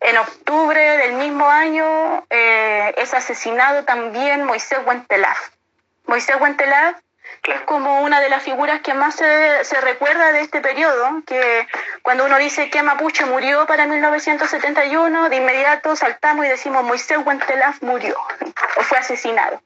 en 0.00 0.18
octubre 0.18 0.80
del 0.98 1.12
mismo 1.12 1.46
año 1.46 2.26
eh, 2.28 2.92
es 2.96 3.14
asesinado 3.14 3.84
también 3.84 4.46
Moisés 4.46 4.80
Huentelaf. 4.84 5.50
Moisés 6.06 6.34
Huentelaf 6.40 6.96
es 7.44 7.60
como 7.62 8.02
una 8.02 8.20
de 8.20 8.28
las 8.28 8.42
figuras 8.42 8.80
que 8.82 8.94
más 8.94 9.16
se, 9.16 9.80
recuerda 9.80 10.32
de 10.32 10.42
este 10.42 10.60
periodo, 10.60 11.22
que 11.26 11.66
cuando 12.02 12.24
uno 12.24 12.38
dice 12.38 12.70
que 12.70 12.82
Mapuche 12.82 13.24
murió 13.24 13.66
para 13.66 13.86
1971, 13.86 15.28
de 15.28 15.36
inmediato 15.36 15.96
saltamos 15.96 16.46
y 16.46 16.48
decimos 16.48 16.84
Moisés 16.84 17.18
Huentelaf 17.18 17.82
murió 17.82 18.16
o 18.76 18.82
fue 18.82 18.98
asesinado. 18.98 19.60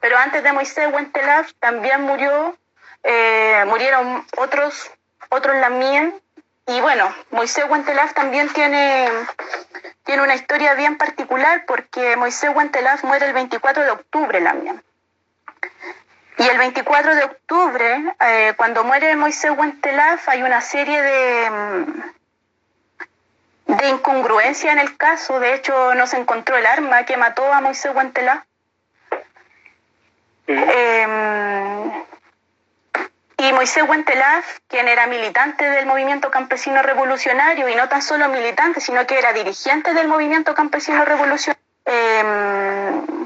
Pero 0.00 0.16
antes 0.16 0.42
de 0.42 0.52
Moisés 0.52 0.88
Huentelaf 0.90 1.52
también 1.58 2.00
murió, 2.02 2.56
eh, 3.02 3.64
murieron 3.66 4.24
otros, 4.38 4.90
otros 5.28 5.56
lamien, 5.56 6.18
y 6.66 6.80
bueno, 6.80 7.12
Moisés 7.32 7.64
Huentelaf 7.68 8.14
también 8.14 8.48
tiene, 8.52 9.10
tiene 10.04 10.22
una 10.22 10.36
historia 10.36 10.74
bien 10.74 10.96
particular 10.96 11.64
porque 11.66 12.16
Moisés 12.16 12.50
Huentelaf 12.54 13.02
muere 13.02 13.26
el 13.26 13.32
24 13.32 13.82
de 13.82 13.90
octubre 13.90 14.40
también. 14.40 14.82
Y 16.40 16.48
el 16.48 16.56
24 16.56 17.16
de 17.16 17.24
octubre, 17.24 18.14
eh, 18.18 18.54
cuando 18.56 18.82
muere 18.82 19.14
Moisés 19.14 19.50
Huentelaf, 19.50 20.26
hay 20.26 20.42
una 20.42 20.62
serie 20.62 21.02
de, 21.02 21.50
mm, 21.50 22.02
de 23.76 23.88
incongruencia 23.90 24.72
en 24.72 24.78
el 24.78 24.96
caso. 24.96 25.38
De 25.38 25.52
hecho, 25.52 25.94
no 25.94 26.06
se 26.06 26.16
encontró 26.16 26.56
el 26.56 26.64
arma 26.64 27.04
que 27.04 27.18
mató 27.18 27.52
a 27.52 27.60
Moisés 27.60 27.94
Huentelaf. 27.94 28.42
Eh, 30.46 31.06
y 33.36 33.52
Moisés 33.52 33.84
Huentelaf, 33.86 34.60
quien 34.66 34.88
era 34.88 35.06
militante 35.08 35.68
del 35.68 35.84
movimiento 35.84 36.30
campesino 36.30 36.82
revolucionario, 36.82 37.68
y 37.68 37.74
no 37.74 37.90
tan 37.90 38.00
solo 38.00 38.30
militante, 38.30 38.80
sino 38.80 39.06
que 39.06 39.18
era 39.18 39.34
dirigente 39.34 39.92
del 39.92 40.08
movimiento 40.08 40.54
campesino 40.54 41.04
revolucionario, 41.04 41.62
eh, 41.84 43.19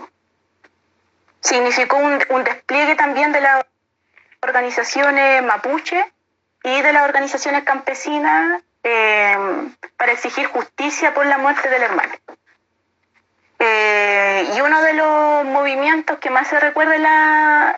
significó 1.44 1.98
un, 1.98 2.18
un 2.30 2.42
despliegue 2.42 2.96
también 2.96 3.30
de 3.30 3.40
las 3.40 3.64
organizaciones 4.42 5.42
mapuche 5.42 6.04
y 6.64 6.80
de 6.80 6.92
las 6.92 7.04
organizaciones 7.04 7.62
campesinas 7.64 8.62
eh, 8.82 9.36
para 9.96 10.12
exigir 10.12 10.46
justicia 10.46 11.14
por 11.14 11.26
la 11.26 11.38
muerte 11.38 11.68
del 11.68 11.82
hermano. 11.82 12.12
Eh, 13.58 14.50
y 14.56 14.60
uno 14.60 14.82
de 14.82 14.92
los 14.94 15.44
movimientos 15.44 16.18
que 16.18 16.30
más 16.30 16.48
se 16.48 16.58
recuerda 16.58 16.96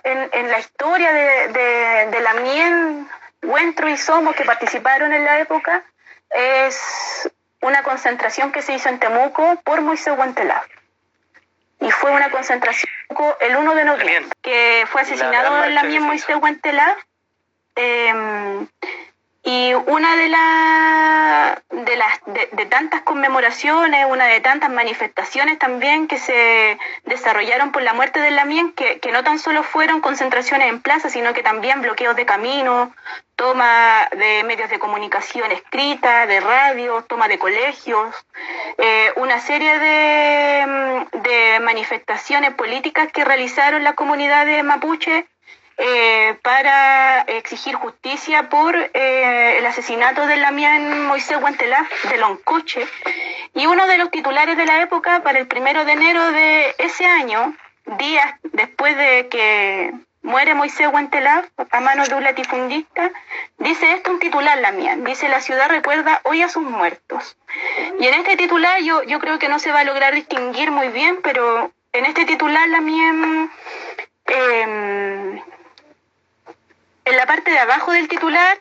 en 0.03 0.49
la, 0.49 0.59
historia 0.59 1.13
de, 1.13 2.21
la 2.21 2.35
Mien, 2.35 3.09
Huentro 3.43 3.89
y 3.89 3.97
Somos 3.97 4.35
que 4.35 4.45
participaron 4.45 5.13
en 5.13 5.25
la 5.25 5.39
época 5.41 5.85
es 6.31 7.31
una 7.61 7.83
concentración 7.83 8.51
que 8.53 8.63
se 8.63 8.75
hizo 8.75 8.89
en 8.89 8.99
Temuco 8.99 9.61
por 9.65 9.81
Moisés 9.81 10.17
Huentelaf. 10.17 10.67
Y 11.81 11.91
fue 11.91 12.11
una 12.11 12.31
concentración 12.31 12.91
el 13.41 13.57
1 13.57 13.75
de 13.75 13.85
noviembre, 13.85 14.37
que 14.43 14.85
fue 14.89 15.03
asesinado 15.03 15.53
gran 15.53 15.69
en 15.69 15.75
la 15.75 15.83
se 15.83 16.01
Moisés 16.01 16.37
Huentelaf. 16.41 16.99
Eh, 17.77 18.67
y 19.49 19.75
una 19.75 20.17
de, 20.17 20.29
la, 20.29 21.63
de, 21.71 21.97
las, 21.97 22.21
de, 22.51 22.67
tantas 22.67 23.03
conmemoraciones, 23.03 24.05
una 24.11 24.27
de 24.27 24.41
tantas 24.41 24.71
manifestaciones 24.71 25.57
también 25.57 26.09
que 26.09 26.19
se 26.19 26.77
desarrollaron 27.05 27.71
por 27.71 27.83
la 27.83 27.95
muerte 27.95 28.19
de 28.19 28.33
Lamien, 28.33 28.73
que, 28.73 28.99
que 28.99 29.13
no 29.13 29.23
tan 29.23 29.39
solo 29.39 29.63
fueron 29.63 30.01
concentraciones 30.01 30.69
en 30.69 30.83
plaza, 30.83 31.11
sino 31.11 31.33
que 31.33 31.45
también 31.45 31.81
bloqueos 31.81 32.17
de 32.17 32.27
caminos, 32.27 32.89
toma 33.37 34.09
de 34.17 34.43
medios 34.43 34.69
de 34.69 34.81
comunicación 34.81 35.53
escrita, 35.53 36.27
de 36.27 36.41
radio, 36.41 37.05
toma 37.07 37.29
de 37.29 37.39
colegios, 37.39 38.17
eh, 38.79 39.13
una 39.15 39.39
serie 39.39 39.79
de, 39.79 40.67
mm, 40.67 41.23
de, 41.23 41.61
manifestaciones 41.61 42.53
políticas 42.55 43.13
que 43.13 43.25
realizaron 43.25 43.85
las 43.85 43.95
comunidades 43.95 44.65
mapuche 44.65 45.29
eh, 45.79 46.39
para 46.43 47.21
exigir 47.23 47.75
justicia 47.75 48.49
por 48.49 48.75
eh, 48.77 49.59
el 49.59 49.67
asesinato 49.67 50.27
de 50.27 50.37
Lamián 50.37 51.07
Moisés 51.07 51.39
Guantelaf 51.39 51.87
de 52.05 52.17
Loncoche. 52.17 52.87
Y 53.55 53.67
uno 53.67 53.87
de 53.87 53.99
los 53.99 54.11
titulares 54.11 54.57
de 54.57 54.65
la 54.65 54.81
época, 54.81 55.23
para 55.23 55.39
el 55.39 55.47
primero 55.47 55.85
de 55.85 55.93
enero 55.93 56.33
de 56.33 56.75
ese 56.79 57.05
año, 57.05 57.55
días 57.99 58.35
después 58.53 58.97
de 58.97 59.29
que 59.29 59.93
muere 60.23 60.55
Moisés 60.55 60.91
Guantelaf 60.91 61.47
a 61.71 61.81
manos 61.81 62.09
de 62.09 62.15
un 62.15 62.25
latifundista, 62.25 63.13
dice 63.59 63.93
esto 63.93 64.11
un 64.11 64.19
titular 64.19 64.59
Lamián, 64.59 65.05
dice 65.05 65.29
la 65.29 65.41
ciudad 65.41 65.69
recuerda 65.69 66.21
hoy 66.25 66.43
a 66.43 66.49
sus 66.49 66.63
muertos. 66.63 67.37
Y 68.01 68.07
en 68.07 68.15
este 68.15 68.37
titular 68.37 68.81
yo, 68.81 69.03
yo 69.03 69.19
creo 69.21 69.39
que 69.39 69.49
no 69.49 69.59
se 69.59 69.73
va 69.73 69.81
a 69.81 69.85
lograr 69.85 70.15
distinguir 70.15 70.71
muy 70.71 70.89
bien, 70.89 71.21
pero 71.23 71.71
en 71.93 72.07
este 72.07 72.25
titular 72.25 72.67
Lamián... 72.69 73.51
Eh, 74.29 75.43
en 77.07 77.17
la 77.17 77.25
parte 77.25 77.51
de 77.51 77.59
abajo 77.59 77.93
del 77.93 78.09
titular, 78.09 78.59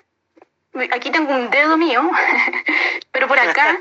aquí 0.92 1.10
tengo 1.10 1.34
un 1.34 1.50
dedo 1.50 1.78
mío, 1.78 2.10
pero 3.12 3.28
por 3.28 3.40
acá, 3.40 3.78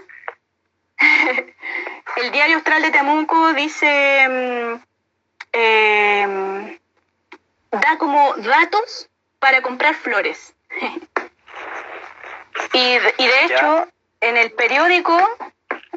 el 2.16 2.32
diario 2.32 2.56
austral 2.56 2.82
de 2.82 2.90
Temuco 2.90 3.52
dice, 3.52 4.80
eh, 5.52 6.78
da 7.70 7.98
como 7.98 8.34
datos 8.36 9.10
para 9.38 9.60
comprar 9.60 9.94
flores. 9.94 10.54
y, 12.72 12.98
de 12.98 13.44
hecho, 13.44 13.86
en 14.20 14.38
el 14.38 14.52
periódico, 14.52 15.18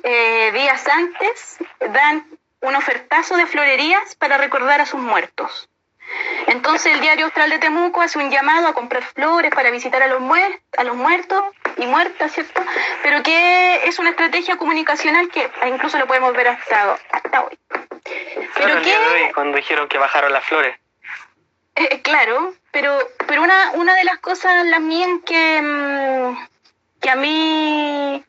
eh, 0.03 0.51
días 0.53 0.85
antes, 0.87 1.57
dan 1.93 2.27
un 2.59 2.75
ofertazo 2.75 3.37
de 3.37 3.45
florerías 3.45 4.15
para 4.15 4.37
recordar 4.37 4.81
a 4.81 4.85
sus 4.85 4.99
muertos. 4.99 5.69
Entonces 6.47 6.93
el 6.93 7.01
diario 7.01 7.25
Austral 7.25 7.49
de 7.49 7.59
Temuco 7.59 8.01
hace 8.01 8.19
un 8.19 8.29
llamado 8.31 8.67
a 8.67 8.73
comprar 8.73 9.03
flores 9.03 9.51
para 9.53 9.71
visitar 9.71 10.01
a 10.01 10.07
los, 10.07 10.21
a 10.77 10.83
los 10.83 10.95
muertos 10.95 11.43
y 11.77 11.85
muertas, 11.85 12.31
¿cierto? 12.31 12.63
Pero 13.03 13.23
que 13.23 13.87
es 13.87 13.99
una 13.99 14.11
estrategia 14.11 14.57
comunicacional 14.57 15.29
que 15.29 15.49
incluso 15.67 15.97
lo 15.97 16.07
podemos 16.07 16.33
ver 16.33 16.47
hasta, 16.47 16.97
hasta 17.11 17.43
hoy. 17.43 17.57
Pero 18.55 18.81
que, 18.81 19.31
cuando 19.33 19.57
dijeron 19.57 19.87
que 19.87 19.97
bajaron 19.97 20.31
las 20.31 20.45
flores. 20.45 20.77
Eh, 21.75 21.89
eh, 21.91 22.01
claro, 22.01 22.53
pero, 22.71 22.97
pero 23.27 23.43
una, 23.43 23.71
una 23.73 23.95
de 23.95 24.03
las 24.03 24.17
cosas, 24.19 24.69
también 24.71 25.21
que, 25.21 25.61
mm, 25.61 26.47
que 27.01 27.09
a 27.09 27.15
mí 27.15 28.23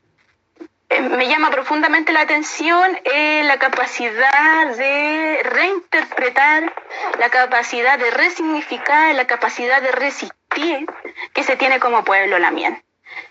me 0.90 1.28
llama 1.28 1.50
profundamente 1.50 2.12
la 2.12 2.22
atención 2.22 2.98
eh, 3.04 3.42
la 3.44 3.58
capacidad 3.58 4.76
de 4.76 5.42
reinterpretar, 5.44 6.72
la 7.18 7.28
capacidad 7.28 7.98
de 7.98 8.10
resignificar, 8.10 9.14
la 9.14 9.26
capacidad 9.26 9.82
de 9.82 9.92
resistir 9.92 10.86
que 11.34 11.42
se 11.42 11.56
tiene 11.56 11.78
como 11.78 12.04
pueblo 12.04 12.38
la 12.38 12.50
mía. 12.50 12.82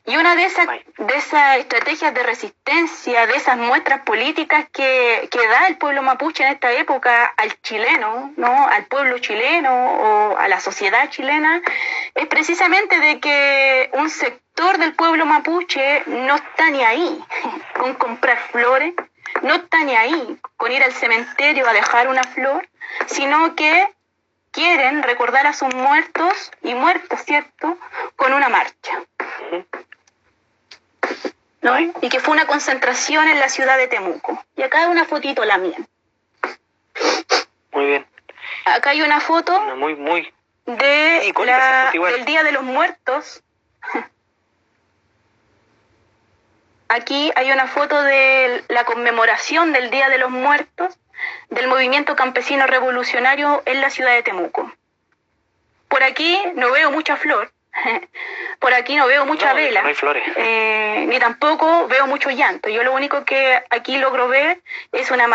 Y 0.05 0.15
una 0.15 0.35
de 0.35 0.45
esas, 0.45 0.67
de 0.67 1.15
esas 1.15 1.57
estrategias 1.57 2.13
de 2.13 2.23
resistencia, 2.23 3.27
de 3.27 3.35
esas 3.35 3.57
muestras 3.57 4.01
políticas 4.01 4.67
que, 4.71 5.27
que, 5.29 5.47
da 5.47 5.67
el 5.67 5.77
pueblo 5.77 6.01
mapuche 6.01 6.43
en 6.43 6.53
esta 6.53 6.71
época 6.71 7.25
al 7.37 7.59
chileno, 7.61 8.33
¿no? 8.37 8.67
al 8.67 8.85
pueblo 8.85 9.17
chileno 9.19 9.73
o 9.73 10.37
a 10.37 10.47
la 10.47 10.59
sociedad 10.59 11.09
chilena, 11.09 11.61
es 12.15 12.27
precisamente 12.27 12.99
de 12.99 13.19
que 13.19 13.89
un 13.93 14.09
sector 14.09 14.77
del 14.77 14.93
pueblo 14.93 15.25
mapuche 15.25 16.03
no 16.07 16.35
está 16.35 16.69
ni 16.69 16.83
ahí 16.83 17.23
con 17.77 17.93
comprar 17.95 18.37
flores, 18.51 18.93
no 19.41 19.55
está 19.55 19.83
ni 19.83 19.95
ahí 19.95 20.39
con 20.55 20.71
ir 20.71 20.83
al 20.83 20.93
cementerio 20.93 21.67
a 21.67 21.73
dejar 21.73 22.07
una 22.07 22.23
flor, 22.23 22.67
sino 23.07 23.55
que 23.55 23.87
quieren 24.57 25.03
recordar 25.03 25.45
a 25.45 25.53
sus 25.53 25.71
muertos 25.75 26.51
y 26.63 26.73
muertos, 26.73 27.21
¿cierto?, 27.23 27.77
con 28.15 28.33
una 28.33 28.49
marcha. 28.49 29.03
¿No? 31.61 31.79
Y 31.79 32.09
que 32.09 32.19
fue 32.19 32.33
una 32.33 32.47
concentración 32.47 33.27
en 33.27 33.39
la 33.39 33.49
ciudad 33.49 33.77
de 33.77 33.87
Temuco. 33.87 34.43
Y 34.55 34.63
acá 34.63 34.79
hay 34.79 34.85
una 34.87 35.05
fotito 35.05 35.45
la 35.45 35.59
mía. 35.59 35.77
Muy 37.71 37.85
bien. 37.85 38.07
Acá 38.65 38.89
hay 38.91 39.03
una 39.03 39.19
foto 39.19 39.59
muy, 39.75 39.93
muy 39.95 40.33
de 40.65 41.31
del 42.09 42.25
Día 42.25 42.43
de 42.43 42.51
los 42.51 42.63
Muertos. 42.63 43.43
Aquí 46.89 47.31
hay 47.35 47.51
una 47.51 47.67
foto 47.67 48.01
de 48.01 48.63
la 48.69 48.85
conmemoración 48.85 49.73
del 49.73 49.89
Día 49.89 50.09
de 50.09 50.17
los 50.17 50.29
Muertos 50.29 50.97
del 51.49 51.67
movimiento 51.67 52.15
campesino 52.15 52.65
revolucionario 52.67 53.61
en 53.65 53.81
la 53.81 53.89
ciudad 53.89 54.13
de 54.13 54.23
Temuco. 54.23 54.71
Por 55.89 56.03
aquí 56.03 56.39
no 56.55 56.71
veo 56.71 56.91
mucha 56.91 57.17
flor, 57.17 57.51
por 58.59 58.73
aquí 58.73 58.95
no 58.95 59.07
veo 59.07 59.25
mucha 59.25 59.53
vela, 59.53 59.83
eh, 60.35 61.05
ni 61.07 61.19
tampoco 61.19 61.87
veo 61.87 62.07
mucho 62.07 62.29
llanto. 62.29 62.69
Yo 62.69 62.83
lo 62.83 62.93
único 62.93 63.25
que 63.25 63.61
aquí 63.69 63.97
logro 63.97 64.27
ver 64.27 64.61
es 64.91 65.11
una, 65.11 65.27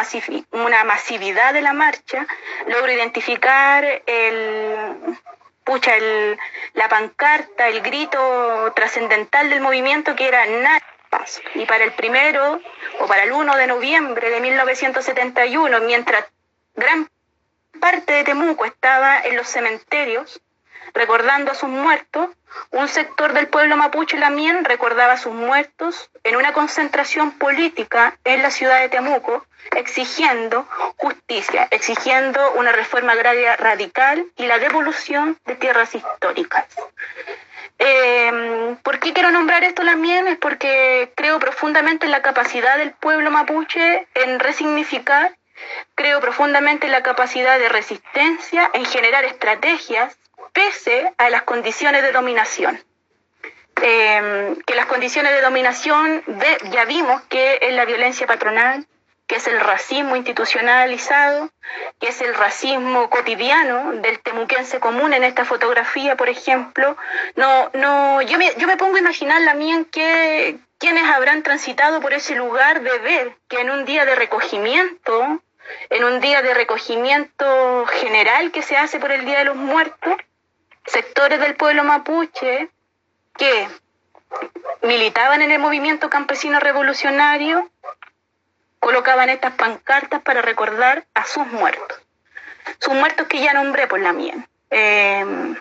una 0.52 0.84
masividad 0.84 1.52
de 1.52 1.62
la 1.62 1.72
marcha, 1.72 2.26
logro 2.66 2.92
identificar 2.92 3.84
el, 4.06 5.18
pucha, 5.64 5.96
el, 5.96 6.38
la 6.74 6.88
pancarta, 6.88 7.68
el 7.68 7.80
grito 7.80 8.72
trascendental 8.74 9.50
del 9.50 9.60
movimiento 9.60 10.14
que 10.14 10.28
era 10.28 10.46
nada 10.46 10.82
y 11.54 11.66
para 11.66 11.84
el 11.84 11.92
primero 11.92 12.60
o 13.00 13.06
para 13.06 13.24
el 13.24 13.32
1 13.32 13.56
de 13.56 13.66
noviembre 13.66 14.30
de 14.30 14.40
1971, 14.40 15.80
mientras 15.80 16.24
gran 16.74 17.08
parte 17.80 18.12
de 18.14 18.24
Temuco 18.24 18.64
estaba 18.64 19.20
en 19.20 19.36
los 19.36 19.48
cementerios 19.48 20.40
recordando 20.94 21.52
a 21.52 21.54
sus 21.54 21.68
muertos, 21.68 22.30
un 22.70 22.88
sector 22.88 23.32
del 23.32 23.48
pueblo 23.48 23.76
mapuche 23.76 24.18
también 24.18 24.64
recordaba 24.64 25.14
a 25.14 25.16
sus 25.16 25.32
muertos 25.32 26.10
en 26.22 26.36
una 26.36 26.52
concentración 26.52 27.32
política 27.32 28.18
en 28.24 28.42
la 28.42 28.50
ciudad 28.50 28.80
de 28.80 28.88
Temuco, 28.88 29.46
exigiendo 29.74 30.66
justicia, 30.96 31.68
exigiendo 31.70 32.52
una 32.52 32.72
reforma 32.72 33.12
agraria 33.12 33.56
radical 33.56 34.26
y 34.36 34.46
la 34.46 34.58
devolución 34.58 35.38
de 35.46 35.54
tierras 35.54 35.94
históricas. 35.94 36.66
Eh, 37.84 38.76
¿Por 38.84 39.00
qué 39.00 39.12
quiero 39.12 39.32
nombrar 39.32 39.64
esto 39.64 39.84
también? 39.84 40.28
Es 40.28 40.38
porque 40.38 41.12
creo 41.16 41.40
profundamente 41.40 42.06
en 42.06 42.12
la 42.12 42.22
capacidad 42.22 42.78
del 42.78 42.92
pueblo 42.92 43.32
mapuche 43.32 44.06
en 44.14 44.38
resignificar, 44.38 45.36
creo 45.96 46.20
profundamente 46.20 46.86
en 46.86 46.92
la 46.92 47.02
capacidad 47.02 47.58
de 47.58 47.68
resistencia, 47.68 48.70
en 48.72 48.84
generar 48.84 49.24
estrategias 49.24 50.16
pese 50.52 51.12
a 51.18 51.28
las 51.30 51.42
condiciones 51.42 52.02
de 52.02 52.12
dominación. 52.12 52.80
Eh, 53.82 54.54
que 54.64 54.76
las 54.76 54.86
condiciones 54.86 55.32
de 55.32 55.40
dominación 55.40 56.22
ya 56.70 56.84
vimos 56.84 57.20
que 57.22 57.58
es 57.62 57.72
la 57.74 57.84
violencia 57.84 58.28
patronal, 58.28 58.86
que 59.32 59.38
es 59.38 59.46
el 59.46 59.60
racismo 59.60 60.14
institucionalizado, 60.14 61.48
que 61.98 62.08
es 62.08 62.20
el 62.20 62.34
racismo 62.34 63.08
cotidiano 63.08 63.92
del 64.02 64.20
temuquense 64.20 64.78
común 64.78 65.14
en 65.14 65.24
esta 65.24 65.46
fotografía, 65.46 66.18
por 66.18 66.28
ejemplo. 66.28 66.98
No, 67.34 67.70
no, 67.72 68.20
yo 68.20 68.36
me, 68.36 68.54
yo 68.58 68.66
me 68.66 68.76
pongo 68.76 68.96
a 68.96 69.00
imaginar 69.00 69.40
la 69.40 69.54
mía 69.54 69.86
que 69.90 70.58
quienes 70.76 71.04
habrán 71.04 71.42
transitado 71.42 72.02
por 72.02 72.12
ese 72.12 72.34
lugar 72.34 72.82
de 72.82 72.98
ver 72.98 73.34
que 73.48 73.62
en 73.62 73.70
un 73.70 73.86
día 73.86 74.04
de 74.04 74.16
recogimiento, 74.16 75.40
en 75.88 76.04
un 76.04 76.20
día 76.20 76.42
de 76.42 76.52
recogimiento 76.52 77.86
general 77.86 78.52
que 78.52 78.60
se 78.60 78.76
hace 78.76 79.00
por 79.00 79.12
el 79.12 79.24
Día 79.24 79.38
de 79.38 79.46
los 79.46 79.56
Muertos, 79.56 80.14
sectores 80.84 81.40
del 81.40 81.56
pueblo 81.56 81.84
mapuche 81.84 82.68
que 83.38 83.66
militaban 84.82 85.40
en 85.40 85.52
el 85.52 85.58
movimiento 85.58 86.10
campesino 86.10 86.60
revolucionario 86.60 87.70
colocaban 88.82 89.30
estas 89.30 89.54
pancartas 89.54 90.22
para 90.22 90.42
recordar 90.42 91.06
a 91.14 91.24
sus 91.24 91.46
muertos. 91.46 92.02
Sus 92.80 92.92
muertos 92.94 93.28
que 93.28 93.40
ya 93.40 93.54
nombré 93.54 93.86
por 93.86 94.00
la 94.00 94.12
mía. 94.12 94.34
Eh, 94.70 95.54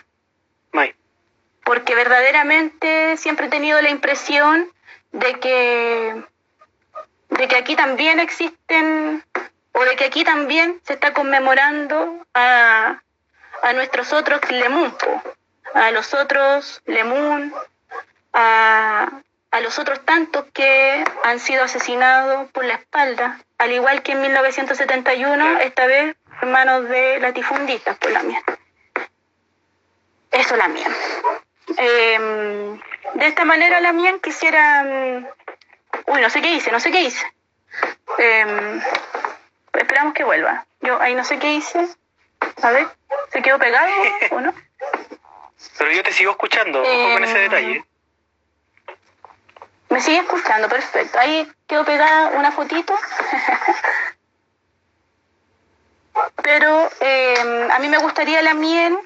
porque 1.64 1.94
verdaderamente 1.94 3.16
siempre 3.16 3.46
he 3.46 3.50
tenido 3.50 3.80
la 3.80 3.90
impresión 3.90 4.68
de 5.12 5.38
que, 5.38 6.24
de 7.30 7.46
que 7.46 7.56
aquí 7.56 7.76
también 7.76 8.18
existen, 8.18 9.24
o 9.70 9.84
de 9.84 9.94
que 9.94 10.04
aquí 10.06 10.24
también 10.24 10.80
se 10.84 10.94
está 10.94 11.12
conmemorando 11.12 12.26
a, 12.34 13.00
a 13.62 13.72
nuestros 13.74 14.12
otros 14.12 14.40
Lemun, 14.50 14.92
a 15.74 15.92
los 15.92 16.12
otros 16.14 16.82
Lemun, 16.86 17.54
a, 18.32 19.22
a 19.52 19.60
los 19.60 19.78
otros 19.78 20.04
tantos 20.04 20.46
que 20.52 21.04
han 21.24 21.38
sido 21.38 21.62
asesinados 21.62 22.50
por 22.52 22.64
la 22.64 22.74
espalda, 22.74 23.38
al 23.58 23.70
igual 23.72 24.02
que 24.02 24.12
en 24.12 24.22
1971, 24.22 25.60
esta 25.60 25.86
vez 25.86 26.16
hermanos 26.40 26.88
de 26.88 27.20
latifundistas 27.20 27.96
por 27.98 28.10
la 28.10 28.22
mía. 28.22 28.42
Eso 30.30 30.56
la 30.56 30.68
mía. 30.68 30.88
Em, 31.76 32.80
de 33.14 33.26
esta 33.26 33.44
manera 33.44 33.80
la 33.80 33.92
mía 33.92 34.14
quisiera... 34.22 34.84
Uy, 36.06 36.20
no 36.22 36.30
sé 36.30 36.40
qué 36.40 36.54
hice, 36.54 36.72
no 36.72 36.80
sé 36.80 36.90
qué 36.90 37.02
hice. 37.02 37.30
Em, 38.18 38.80
esperamos 39.74 40.14
que 40.14 40.24
vuelva. 40.24 40.64
Yo 40.80 41.00
ahí 41.00 41.14
no 41.14 41.24
sé 41.24 41.38
qué 41.38 41.52
hice. 41.52 41.86
A 42.62 42.70
ver, 42.70 42.88
¿se 43.30 43.42
quedó 43.42 43.58
pegado 43.58 43.92
o 44.30 44.40
no? 44.40 44.54
Pero 45.78 45.92
yo 45.92 46.02
te 46.02 46.12
sigo 46.12 46.30
escuchando, 46.32 46.80
ojo 46.80 47.12
con 47.12 47.24
ese 47.24 47.38
Eh, 47.38 47.42
detalle. 47.42 47.84
Me 49.92 50.00
sigue 50.00 50.20
escuchando, 50.20 50.70
perfecto. 50.70 51.18
Ahí 51.18 51.46
quedó 51.66 51.84
pegada 51.84 52.28
una 52.30 52.50
fotito. 52.50 52.94
Pero 56.42 56.90
eh, 57.00 57.68
a 57.70 57.78
mí 57.78 57.88
me 57.88 57.98
gustaría 57.98 58.40
la 58.40 58.54
mien, 58.54 58.98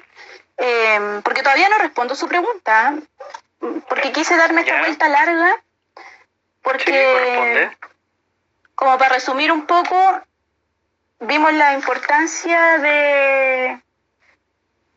eh, 0.57 1.19
porque 1.25 1.43
todavía 1.43 1.67
no 1.67 1.77
respondo 1.79 2.15
su 2.15 2.29
pregunta, 2.29 2.93
¿eh? 2.93 3.01
porque 3.89 4.13
quise 4.13 4.37
darme 4.37 4.61
esta 4.61 4.75
Ya. 4.75 4.79
vuelta 4.79 5.09
larga, 5.09 5.61
porque 6.61 7.69
como 8.75 8.97
para 8.97 9.15
resumir 9.15 9.51
un 9.51 9.65
poco, 9.65 10.21
vimos 11.19 11.51
la 11.51 11.73
importancia 11.73 12.77
de, 12.77 13.81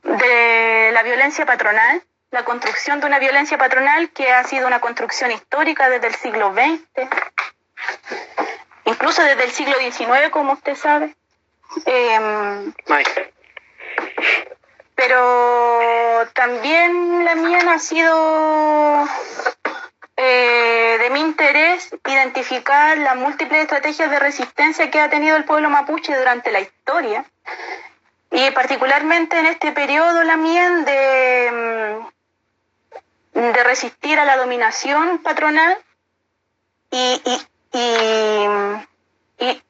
de 0.05 0.91
la 0.93 1.03
violencia 1.03 1.45
patronal, 1.47 2.01
la 2.31 2.45
construcción 2.45 3.01
de 3.01 3.07
una 3.07 3.19
violencia 3.19 3.59
patronal 3.59 4.11
que 4.11 4.31
ha 4.33 4.45
sido 4.45 4.67
una 4.67 4.81
construcción 4.81 5.33
histórica 5.33 5.89
desde 5.89 6.09
el 6.09 6.15
siglo 6.15 6.53
XX, 6.53 7.09
incluso 8.85 9.23
desde 9.23 9.45
el 9.45 9.51
siglo 9.51 9.77
XIX, 9.79 10.31
como 10.31 10.53
usted 10.53 10.77
sabe. 10.77 11.15
Em, 11.87 12.73
pero 14.95 16.29
también 16.35 17.25
la 17.25 17.35
mía 17.35 17.63
no 17.65 17.73
ha 17.73 17.79
sido 17.79 19.09
eh, 20.17 20.99
de 21.01 21.11
mi 21.11 21.21
interés 21.21 21.91
identificar 22.07 22.99
las 22.99 23.17
múltiples 23.17 23.63
estrategias 23.63 24.11
de 24.11 24.19
resistencia 24.19 24.91
que 24.91 25.01
ha 25.01 25.09
tenido 25.09 25.37
el 25.37 25.45
pueblo 25.45 25.71
mapuche 25.71 26.17
durante 26.17 26.53
la 26.53 26.61
historia 26.61 27.25
y 28.31 28.51
particularmente 28.51 29.39
en 29.39 29.47
este 29.47 29.73
periodo 29.73 30.23
la 30.23 30.37
mía 30.37 30.71
de, 30.71 31.51
mm, 31.51 32.20
de 33.33 33.65
resistir 33.65 34.19
a 34.19 34.25
la 34.25 34.37
dominación 34.37 35.19
patronal 35.23 35.79
y, 36.91 37.21
y, 37.25 37.79
y, 39.39 39.63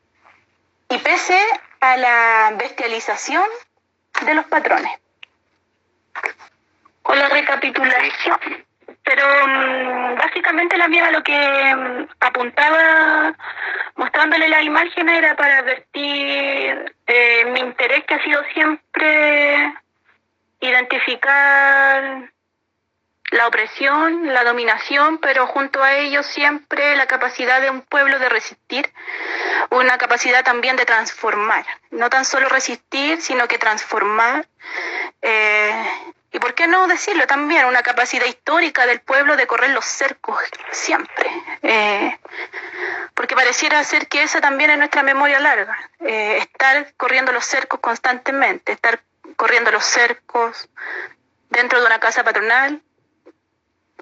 y- 0.89 0.99
pese 0.99 1.39
a 1.81 1.97
la 1.97 2.53
bestialización 2.59 3.45
de 4.25 4.35
los 4.35 4.45
patrones. 4.47 4.93
Con 7.03 7.19
la 7.19 7.29
recapitulación. 7.29 8.39
Pero 9.03 9.25
mm, 9.47 10.15
básicamente 10.17 10.77
la 10.77 10.89
mía 10.89 11.11
lo 11.11 11.23
que 11.23 11.75
mm, 11.75 12.09
apuntaba 12.21 13.35
mostrándole 13.97 14.49
la 14.49 14.63
imagen 14.63 15.09
era 15.09 15.35
para 15.37 15.59
advertir 15.59 16.95
eh, 17.07 17.45
mi 17.47 17.61
interés 17.61 18.05
que 18.05 18.15
ha 18.15 18.23
sido 18.23 18.43
siempre 18.53 19.75
identificar 20.61 22.31
la 23.31 23.47
opresión, 23.47 24.33
la 24.33 24.45
dominación, 24.45 25.19
pero 25.19 25.47
junto 25.47 25.83
a 25.83 25.95
ello 25.95 26.23
siempre 26.23 26.97
la 26.97 27.07
capacidad 27.07 27.61
de 27.61 27.71
un 27.71 27.83
pueblo 27.83 28.19
de 28.19 28.29
resistir, 28.29 28.93
una 29.71 29.99
capacidad 29.99 30.45
también 30.45 30.77
de 30.77 30.85
transformar, 30.85 31.65
no 31.91 32.11
tan 32.11 32.25
solo 32.25 32.49
resistir, 32.49 33.21
sino 33.21 33.47
que 33.49 33.59
transformar. 33.59 34.47
eh, 35.23 35.91
y 36.33 36.39
por 36.39 36.55
qué 36.55 36.69
no 36.69 36.87
decirlo 36.87 37.27
también, 37.27 37.67
una 37.67 37.83
capacidad 37.83 38.25
histórica 38.25 38.87
del 38.87 39.01
pueblo 39.01 39.37
de 39.37 39.47
correr 39.49 39.71
los 39.71 39.85
cercos 39.85 40.39
siempre. 40.71 41.29
eh, 41.63 42.19
porque 43.15 43.35
pareciera 43.35 43.83
ser 43.85 44.09
que 44.09 44.23
esa 44.23 44.41
también 44.41 44.71
es 44.71 44.79
nuestra 44.79 45.03
memoria 45.03 45.41
larga, 45.41 45.77
eh, 46.01 46.39
estar 46.39 46.95
corriendo 46.97 47.33
los 47.33 47.45
cercos 47.45 47.81
constantemente, 47.81 48.73
estar 48.73 49.03
corriendo 49.37 49.71
los 49.71 49.85
cercos 49.85 50.69
dentro 51.51 51.81
de 51.81 51.87
una 51.87 51.99
casa 51.99 52.25
patronal, 52.25 52.81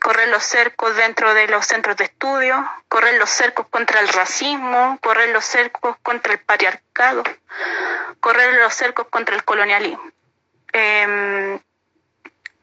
correr 0.00 0.28
los 0.28 0.44
cercos 0.44 0.94
dentro 0.96 1.34
de 1.34 1.48
los 1.48 1.66
centros 1.66 1.96
de 1.96 2.04
estudio, 2.04 2.68
correr 2.88 3.14
los 3.18 3.30
cercos 3.30 3.66
contra 3.68 4.00
el 4.00 4.08
racismo, 4.08 4.98
correr 5.00 5.30
los 5.30 5.44
cercos 5.44 5.96
contra 6.02 6.32
el 6.32 6.38
patriarcado, 6.40 7.22
correr 8.20 8.54
los 8.54 8.74
cercos 8.74 9.06
contra 9.08 9.34
el 9.36 9.44
colonialismo. 9.44 10.02
Eh, 10.72 11.58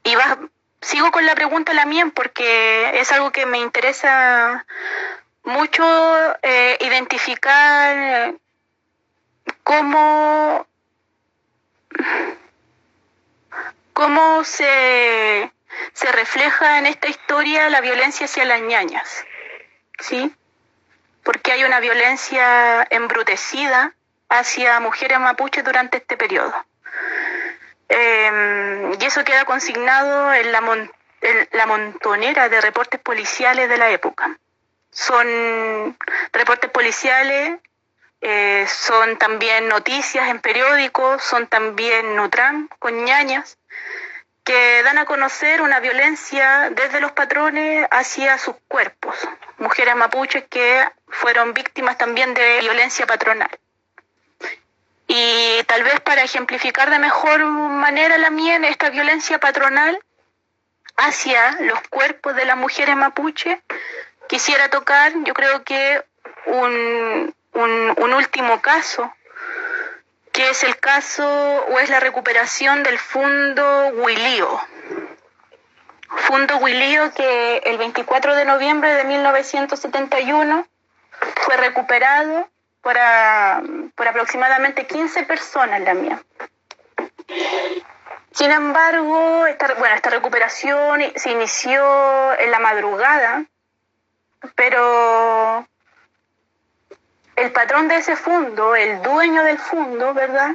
y 0.03 0.15
va- 0.15 0.37
sigo 0.81 1.11
con 1.11 1.25
la 1.25 1.35
pregunta 1.35 1.73
la 1.73 1.85
mía 1.85 2.11
porque 2.13 2.99
es 2.99 3.11
algo 3.11 3.31
que 3.31 3.45
me 3.45 3.57
interesa 3.59 4.65
mucho 5.43 5.83
eh, 6.43 6.77
identificar 6.81 8.33
cómo, 9.63 10.67
cómo 13.93 14.43
se, 14.43 15.51
se 15.93 16.11
refleja 16.11 16.77
en 16.79 16.85
esta 16.85 17.07
historia 17.07 17.69
la 17.69 17.81
violencia 17.81 18.25
hacia 18.25 18.45
las 18.45 18.61
ñañas, 18.61 19.25
¿sí? 19.99 20.33
Porque 21.23 21.51
hay 21.51 21.63
una 21.63 21.79
violencia 21.79 22.85
embrutecida 22.89 23.93
hacia 24.29 24.79
mujeres 24.79 25.19
mapuches 25.19 25.63
durante 25.63 25.97
este 25.97 26.17
periodo. 26.17 26.53
Eh, 27.89 28.91
y 28.99 29.05
eso 29.05 29.23
queda 29.23 29.45
consignado 29.45 30.33
en 30.33 30.51
la, 30.51 30.61
mon- 30.61 30.91
en 31.21 31.49
la 31.51 31.65
montonera 31.65 32.49
de 32.49 32.61
reportes 32.61 32.99
policiales 32.99 33.69
de 33.69 33.77
la 33.77 33.89
época. 33.91 34.37
Son 34.91 35.97
reportes 36.31 36.69
policiales, 36.71 37.59
eh, 38.21 38.65
son 38.67 39.17
también 39.17 39.67
noticias 39.67 40.29
en 40.29 40.39
periódicos, 40.39 41.23
son 41.23 41.47
también 41.47 42.15
Nutram 42.15 42.69
con 42.79 43.03
ñañas, 43.03 43.57
que 44.45 44.83
dan 44.83 44.99
a 44.99 45.05
conocer 45.05 45.61
una 45.63 45.79
violencia 45.79 46.69
desde 46.69 47.01
los 47.01 47.11
patrones 47.11 47.87
hacia 47.89 48.37
sus 48.37 48.55
cuerpos. 48.67 49.15
Mujeres 49.57 49.95
mapuches 49.95 50.45
que 50.47 50.87
fueron 51.07 51.53
víctimas 51.53 51.97
también 51.97 52.33
de 52.35 52.59
violencia 52.61 53.07
patronal. 53.07 53.49
Y 55.07 55.63
tal 55.63 55.83
vez 55.83 55.99
para 56.01 56.23
ejemplificar 56.23 56.91
de 56.91 56.99
mejor 56.99 57.43
manera 57.43 58.17
la 58.19 58.29
mía 58.29 58.57
esta 58.67 58.91
violencia 58.91 59.39
patronal 59.39 59.99
hacia 60.95 61.57
los 61.61 61.81
cuerpos 61.89 62.35
de 62.35 62.45
las 62.45 62.55
mujeres 62.55 62.95
mapuche, 62.95 63.61
quisiera 64.29 64.69
tocar, 64.69 65.11
yo 65.23 65.33
creo 65.33 65.63
que 65.63 66.03
un, 66.45 67.33
un, 67.53 67.93
un 67.97 68.13
último 68.13 68.61
caso, 68.61 69.11
que 70.35 70.49
es 70.49 70.63
el 70.63 70.77
caso 70.79 71.25
o 71.69 71.79
es 71.79 71.89
la 71.89 71.99
recuperación 72.01 72.83
del 72.83 72.99
Fundo 72.99 73.87
Huilío. 73.95 74.59
Fundo 76.09 76.57
Huilío 76.57 77.13
que 77.13 77.57
el 77.65 77.77
24 77.77 78.35
de 78.35 78.45
noviembre 78.45 78.93
de 78.95 79.03
1971 79.05 80.67
fue 81.43 81.57
recuperado 81.57 82.49
por, 82.81 82.97
a- 82.97 83.61
por 83.95 84.07
aproximadamente 84.07 84.85
15 84.85 85.23
personas 85.23 85.81
la 85.81 85.93
mía. 85.93 86.21
Sin 88.31 88.51
embargo, 88.51 89.45
esta, 89.47 89.73
bueno, 89.75 89.95
esta 89.95 90.09
recuperación 90.09 91.01
se 91.15 91.31
inició 91.31 92.37
en 92.39 92.51
la 92.51 92.59
madrugada, 92.59 93.45
pero 94.55 95.65
el 97.35 97.51
patrón 97.51 97.87
de 97.87 97.97
ese 97.97 98.15
fondo, 98.15 98.75
el 98.75 99.01
dueño 99.01 99.43
del 99.43 99.59
fondo, 99.59 100.13
¿verdad? 100.13 100.51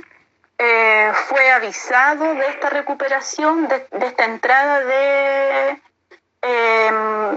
Eh, 0.58 1.12
fue 1.28 1.50
avisado 1.50 2.34
de 2.34 2.46
esta 2.48 2.70
recuperación, 2.70 3.68
de, 3.68 3.86
esta 4.02 4.24
entrada 4.24 4.80
de, 4.80 5.82
eh, 6.42 6.90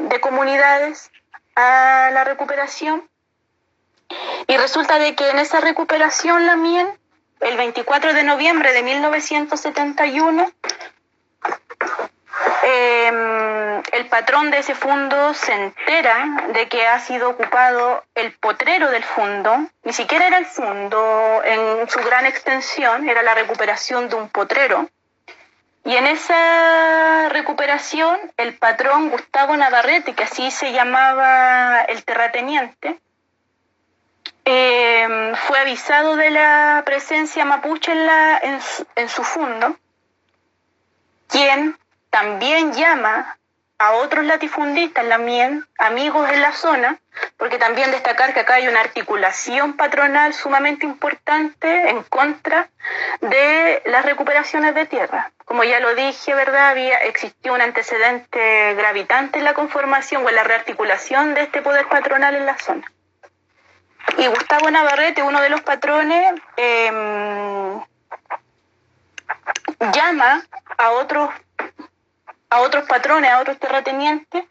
de 0.09 0.19
comunidades 0.19 1.11
a 1.55 2.09
la 2.13 2.23
recuperación. 2.23 3.09
Y 4.47 4.57
resulta 4.57 4.99
de 4.99 5.15
que 5.15 5.29
en 5.29 5.39
esa 5.39 5.61
recuperación 5.61 6.45
la 6.45 6.55
miel, 6.55 6.87
el 7.39 7.57
24 7.57 8.13
de 8.13 8.23
noviembre 8.23 8.73
de 8.73 8.83
1971, 8.83 10.51
eh, 12.63 13.81
el 13.91 14.05
patrón 14.07 14.51
de 14.51 14.59
ese 14.59 14.75
fondo 14.75 15.33
se 15.33 15.53
entera 15.53 16.47
de 16.53 16.67
que 16.67 16.87
ha 16.87 16.99
sido 16.99 17.29
ocupado 17.29 18.03
el 18.15 18.33
potrero 18.33 18.89
del 18.89 19.03
fondo, 19.03 19.67
ni 19.83 19.93
siquiera 19.93 20.27
era 20.27 20.37
el 20.37 20.45
fondo 20.45 21.41
en 21.43 21.89
su 21.89 21.99
gran 21.99 22.25
extensión, 22.25 23.07
era 23.07 23.21
la 23.23 23.35
recuperación 23.35 24.09
de 24.09 24.15
un 24.15 24.29
potrero. 24.29 24.89
Y 25.85 25.95
en 25.95 26.07
esa 26.07 27.27
recuperación, 27.29 28.17
el 28.37 28.57
patrón 28.57 29.09
Gustavo 29.09 29.57
Navarrete, 29.57 30.13
que 30.13 30.23
así 30.23 30.49
se 30.49 30.71
llamaba 30.71 31.81
el 31.81 32.05
terrateniente, 32.05 32.99
eh, 34.45 35.33
fue 35.45 35.59
avisado 35.59 36.15
de 36.15 36.29
la 36.29 36.83
presencia 36.85 37.43
mapuche 37.43 37.91
en, 37.91 38.09
en, 38.43 38.61
su, 38.61 38.87
en 38.95 39.09
su 39.09 39.23
fondo, 39.23 39.75
quien 41.27 41.77
también 42.13 42.73
llama 42.73 43.39
a 43.79 43.93
otros 43.93 44.23
latifundistas, 44.23 45.09
también 45.09 45.65
amigos 45.79 46.29
en 46.29 46.43
la 46.43 46.53
zona, 46.53 46.99
porque 47.37 47.57
también 47.57 47.89
destacar 47.89 48.35
que 48.35 48.41
acá 48.41 48.53
hay 48.53 48.67
una 48.67 48.81
articulación 48.81 49.73
patronal 49.73 50.31
sumamente 50.35 50.85
importante 50.85 51.89
en 51.89 52.03
contra 52.03 52.69
de 53.19 53.81
las 53.85 54.05
recuperaciones 54.05 54.75
de 54.75 54.85
tierra. 54.85 55.31
Como 55.45 55.63
ya 55.63 55.79
lo 55.79 55.95
dije, 55.95 56.35
¿verdad? 56.35 56.69
Había, 56.69 56.99
existió 56.99 57.55
un 57.55 57.61
antecedente 57.61 58.75
gravitante 58.75 59.39
en 59.39 59.45
la 59.45 59.55
conformación 59.55 60.23
o 60.23 60.29
en 60.29 60.35
la 60.35 60.43
rearticulación 60.43 61.33
de 61.33 61.41
este 61.41 61.63
poder 61.63 61.87
patronal 61.87 62.35
en 62.35 62.45
la 62.45 62.59
zona. 62.59 62.91
Y 64.19 64.27
Gustavo 64.27 64.69
Navarrete, 64.69 65.23
uno 65.23 65.41
de 65.41 65.49
los 65.49 65.61
patrones, 65.61 66.31
em, 66.57 67.81
llama 69.91 70.43
a 70.77 70.91
otros 70.91 71.31
a 72.53 72.59
otros 72.59 72.85
patrones, 72.85 73.31
a 73.31 73.39
otros 73.39 73.57
terratenientes, 73.57 74.43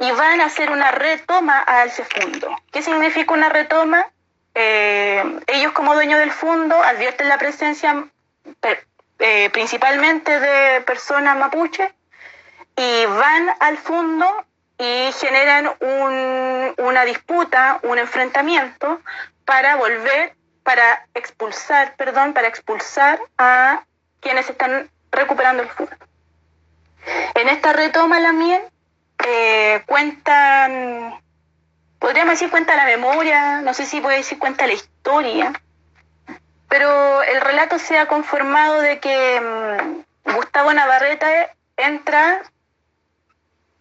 y 0.00 0.10
van 0.10 0.40
a 0.40 0.46
hacer 0.46 0.70
una 0.70 0.90
retoma 0.90 1.58
al 1.60 1.90
fondo. 1.90 2.56
¿Qué 2.72 2.82
significa 2.82 3.32
una 3.32 3.48
retoma? 3.48 4.06
Eh, 4.54 5.22
ellos 5.46 5.72
como 5.72 5.94
dueños 5.94 6.18
del 6.18 6.32
fondo 6.32 6.74
advierten 6.82 7.28
la 7.28 7.38
presencia 7.38 8.08
eh, 9.20 9.50
principalmente 9.50 10.40
de 10.40 10.80
personas 10.80 11.36
mapuches 11.36 11.92
y 12.76 13.06
van 13.06 13.50
al 13.60 13.78
fondo 13.78 14.26
y 14.78 15.10
generan 15.12 15.70
una 16.78 17.04
disputa, 17.04 17.78
un 17.82 17.98
enfrentamiento 17.98 19.00
para 19.44 19.76
volver, 19.76 20.34
para 20.64 21.06
expulsar, 21.14 21.94
perdón, 21.96 22.32
para 22.32 22.48
expulsar 22.48 23.20
a 23.38 23.84
quienes 24.20 24.50
están 24.50 24.90
recuperando 25.10 25.62
el 25.62 25.68
fondo. 25.68 26.07
En 27.34 27.48
esta 27.48 27.72
retoma 27.72 28.20
la 28.20 28.32
miel 28.32 28.62
eh, 29.26 29.82
cuentan, 29.86 31.20
podríamos 31.98 32.34
decir 32.34 32.50
cuenta 32.50 32.76
la 32.76 32.84
memoria, 32.84 33.60
no 33.60 33.74
sé 33.74 33.86
si 33.86 34.00
puede 34.00 34.18
decir 34.18 34.38
cuenta 34.38 34.66
la 34.66 34.72
historia, 34.74 35.52
pero 36.68 37.22
el 37.22 37.40
relato 37.40 37.78
se 37.78 37.98
ha 37.98 38.06
conformado 38.06 38.80
de 38.80 39.00
que 39.00 39.40
mm, 39.40 40.34
Gustavo 40.34 40.72
Navarrete 40.72 41.50
entra 41.76 42.42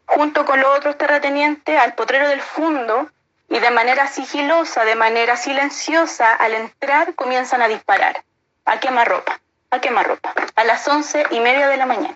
junto 0.06 0.46
con 0.46 0.60
los 0.62 0.78
otros 0.78 0.98
terratenientes 0.98 1.78
al 1.78 1.94
potrero 1.94 2.30
del 2.30 2.42
fondo 2.42 3.10
y 3.50 3.60
de 3.60 3.72
manera 3.72 4.08
sigilosa, 4.08 4.86
de 4.86 4.96
manera 4.96 5.38
silenciosa, 5.38 6.34
al 6.34 6.54
entrar 6.54 7.16
comienzan 7.16 7.62
a 7.62 7.68
disparar, 7.68 8.24
a 8.66 8.80
quemarropa, 8.80 9.40
a 9.70 9.80
quemarropa, 9.80 10.34
a 10.56 10.64
las 10.64 10.88
once 10.88 11.26
y 11.32 11.40
media 11.40 11.68
de 11.68 11.78
la 11.78 11.86
mañana. 11.86 12.16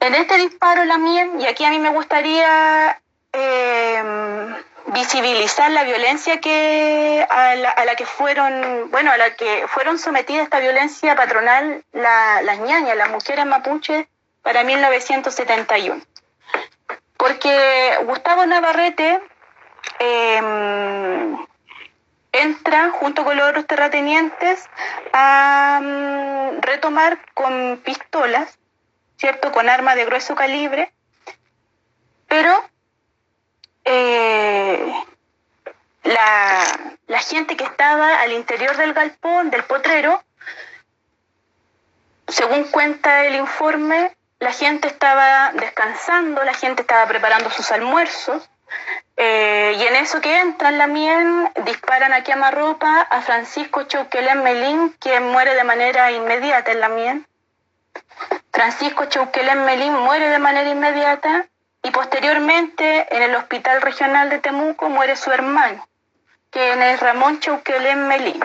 En 0.00 0.14
este 0.14 0.38
disparo 0.38 0.84
la 0.86 0.96
mía, 0.96 1.28
y 1.38 1.46
aquí 1.46 1.62
a 1.62 1.70
mí 1.70 1.78
me 1.78 1.90
gustaría 1.90 3.00
eh, 3.34 4.02
visibilizar 4.86 5.70
la 5.70 5.84
violencia 5.84 6.40
que 6.40 7.26
a 7.28 7.54
la, 7.54 7.94
que 7.96 8.06
fueron, 8.06 8.90
bueno, 8.90 9.12
a 9.12 9.18
la 9.18 9.34
que 9.36 9.66
fueron 9.68 9.98
sometidas 9.98 10.44
esta 10.44 10.58
violencia 10.58 11.14
patronal 11.14 11.84
las 11.92 12.58
ñañas, 12.60 12.96
las 12.96 13.10
mujeres 13.10 13.44
mapuches 13.44 14.06
para 14.42 14.64
1971. 14.64 16.00
Porque 17.18 17.98
Gustavo 18.06 18.46
Navarrete 18.46 19.20
em, 19.98 21.36
entra 22.32 22.90
junto 22.90 23.22
con 23.24 23.36
los 23.36 23.50
otros 23.50 23.66
terratenientes 23.66 24.66
a 25.12 25.80
mm, 25.82 26.62
retomar 26.62 27.18
con 27.34 27.82
pistolas 27.84 28.59
¿cierto? 29.20 29.52
Con 29.52 29.68
armas 29.68 29.96
de 29.96 30.06
grueso 30.06 30.34
calibre, 30.34 30.92
pero 32.26 32.64
eh, 33.84 34.94
la, 36.04 37.18
gente 37.18 37.56
que 37.56 37.64
estaba 37.64 38.20
al 38.22 38.32
interior 38.32 38.76
del 38.76 38.94
galpón, 38.94 39.50
del 39.50 39.62
potrero, 39.64 40.24
según 42.26 42.64
cuenta 42.64 43.26
el 43.26 43.36
informe, 43.36 44.16
la 44.38 44.52
gente 44.52 44.88
estaba 44.88 45.52
descansando, 45.52 46.42
la 46.42 46.54
gente 46.54 46.82
estaba 46.82 47.06
preparando 47.06 47.50
sus 47.50 47.70
almuerzos, 47.70 48.48
eh, 49.16 49.76
y 49.78 49.82
en 49.82 49.96
eso 49.96 50.20
que 50.22 50.40
entran 50.40 50.78
la 50.78 50.86
miel, 50.86 51.50
disparan 51.66 52.14
a 52.14 52.24
quemarropa 52.24 53.02
a 53.02 53.20
Francisco 53.20 53.82
Chauquelén 53.82 54.42
Melín, 54.42 54.96
que 54.98 55.20
muere 55.20 55.54
de 55.54 55.64
manera 55.64 56.10
inmediata 56.10 56.72
en 56.72 56.80
la 56.80 56.88
miel. 56.88 57.26
Francisco 58.52 59.04
Chauquelén 59.06 59.64
Melín 59.64 59.92
muere 59.92 60.28
de 60.28 60.38
manera 60.38 60.68
inmediata 60.68 61.46
y 61.82 61.90
posteriormente 61.90 63.06
en 63.14 63.22
el 63.22 63.34
Hospital 63.34 63.80
Regional 63.80 64.28
de 64.28 64.38
Temuco 64.38 64.88
muere 64.88 65.16
su 65.16 65.30
hermano, 65.30 65.88
quien 66.50 66.82
es 66.82 67.00
Ramón 67.00 67.40
Chauquelén 67.40 68.08
Melín. 68.08 68.44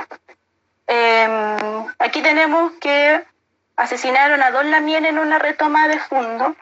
Em, 0.88 1.88
aquí 2.00 2.22
tenemos 2.22 2.74
que 2.80 3.26
asesinaron 3.76 4.42
a 4.44 4.52
Don 4.52 4.70
Lamien 4.72 5.06
en 5.06 5.18
una 5.18 5.40
retoma 5.40 5.88
de 5.88 6.00
fondo, 6.00 6.56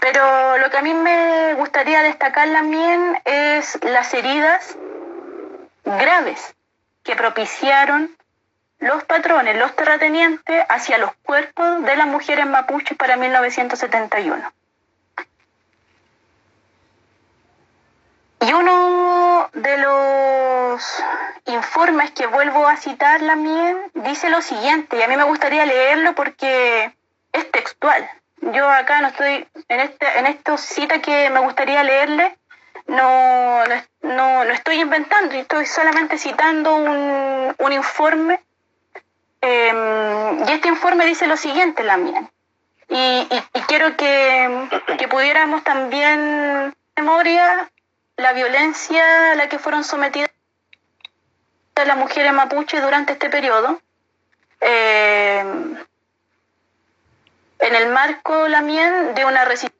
pero 0.00 0.58
lo 0.58 0.68
que 0.70 0.76
a 0.76 0.82
mí 0.82 0.92
me 0.92 1.54
gustaría 1.54 2.02
destacar 2.02 2.48
Lamien 2.48 3.20
es 3.24 3.78
las 3.82 4.12
heridas 4.12 4.76
graves 5.84 6.54
que 7.02 7.16
propiciaron 7.16 8.16
los 8.84 9.02
patrones, 9.04 9.56
los 9.56 9.74
terratenientes, 9.74 10.62
hacia 10.68 10.98
los 10.98 11.10
cuerpos 11.22 11.82
de 11.84 11.96
las 11.96 12.06
mujeres 12.06 12.46
mapuches 12.46 12.98
para 12.98 13.16
1971. 13.16 14.52
Y 18.40 18.52
uno 18.52 19.48
de 19.54 19.78
los 19.78 21.02
informes 21.46 22.10
que 22.10 22.26
vuelvo 22.26 22.68
a 22.68 22.76
citar, 22.76 23.22
la 23.22 23.36
mía, 23.36 23.74
dice 23.94 24.28
lo 24.28 24.42
siguiente, 24.42 24.98
y 24.98 25.02
a 25.02 25.08
mí 25.08 25.16
me 25.16 25.24
gustaría 25.24 25.64
leerlo 25.64 26.14
porque 26.14 26.94
es 27.32 27.50
textual. 27.50 28.06
Yo 28.42 28.68
acá 28.68 29.00
no 29.00 29.08
estoy, 29.08 29.48
en, 29.68 29.80
este, 29.80 30.18
en 30.18 30.26
esta 30.26 30.58
cita 30.58 31.00
que 31.00 31.30
me 31.30 31.40
gustaría 31.40 31.82
leerle, 31.82 32.36
no, 32.86 33.60
no, 34.02 34.42
estoy 34.42 34.82
inventando, 34.82 35.34
estoy 35.36 35.64
solamente 35.64 36.18
citando 36.18 36.76
un, 36.76 37.54
un 37.56 37.72
informe 37.72 38.40
Em, 39.46 40.48
y 40.48 40.52
este 40.52 40.68
informe 40.68 41.04
dice 41.04 41.26
lo 41.26 41.36
siguiente, 41.36 41.84
Lamien, 41.84 42.30
y, 42.88 43.28
y, 43.30 43.60
quiero 43.68 43.94
que, 43.94 45.06
pudiéramos 45.10 45.62
también 45.62 46.74
memoria 46.96 47.70
la 48.16 48.32
violencia 48.32 49.32
a 49.32 49.34
la 49.34 49.50
que 49.50 49.58
fueron 49.58 49.84
sometidas 49.84 50.30
las 51.76 51.96
mujeres 51.98 52.32
mapuches 52.32 52.80
durante 52.80 53.12
este 53.12 53.28
periodo. 53.28 53.82
Em, 54.60 55.76
en 57.58 57.74
el 57.74 57.88
marco, 57.90 58.48
Lamien, 58.48 59.14
de 59.14 59.26
una 59.26 59.44
resistencia. 59.44 59.78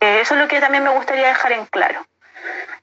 Eso 0.00 0.34
es 0.34 0.40
lo 0.40 0.48
que 0.48 0.58
también 0.58 0.82
me 0.82 0.90
gustaría 0.90 1.28
dejar 1.28 1.52
en 1.52 1.66
claro 1.66 2.04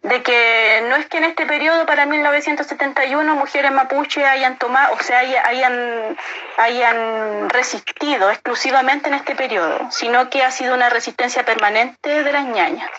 de 0.01 0.23
que 0.23 0.85
no 0.87 0.95
es 0.95 1.07
que 1.07 1.17
en 1.17 1.25
este 1.25 1.45
periodo 1.45 1.85
para 1.85 2.05
1971 2.05 3.35
mujeres 3.35 3.71
mapuche 3.71 4.25
hayan 4.25 4.57
tomado, 4.57 4.95
o 4.95 4.99
sea, 4.99 5.19
hayan, 5.19 6.17
hayan 6.57 7.49
resistido 7.49 8.31
exclusivamente 8.31 9.09
en 9.09 9.15
este 9.15 9.35
periodo, 9.35 9.91
sino 9.91 10.29
que 10.29 10.43
ha 10.43 10.51
sido 10.51 10.73
una 10.73 10.89
resistencia 10.89 11.43
permanente 11.43 12.23
de 12.23 12.31
las 12.31 12.45
ñañas 12.45 12.89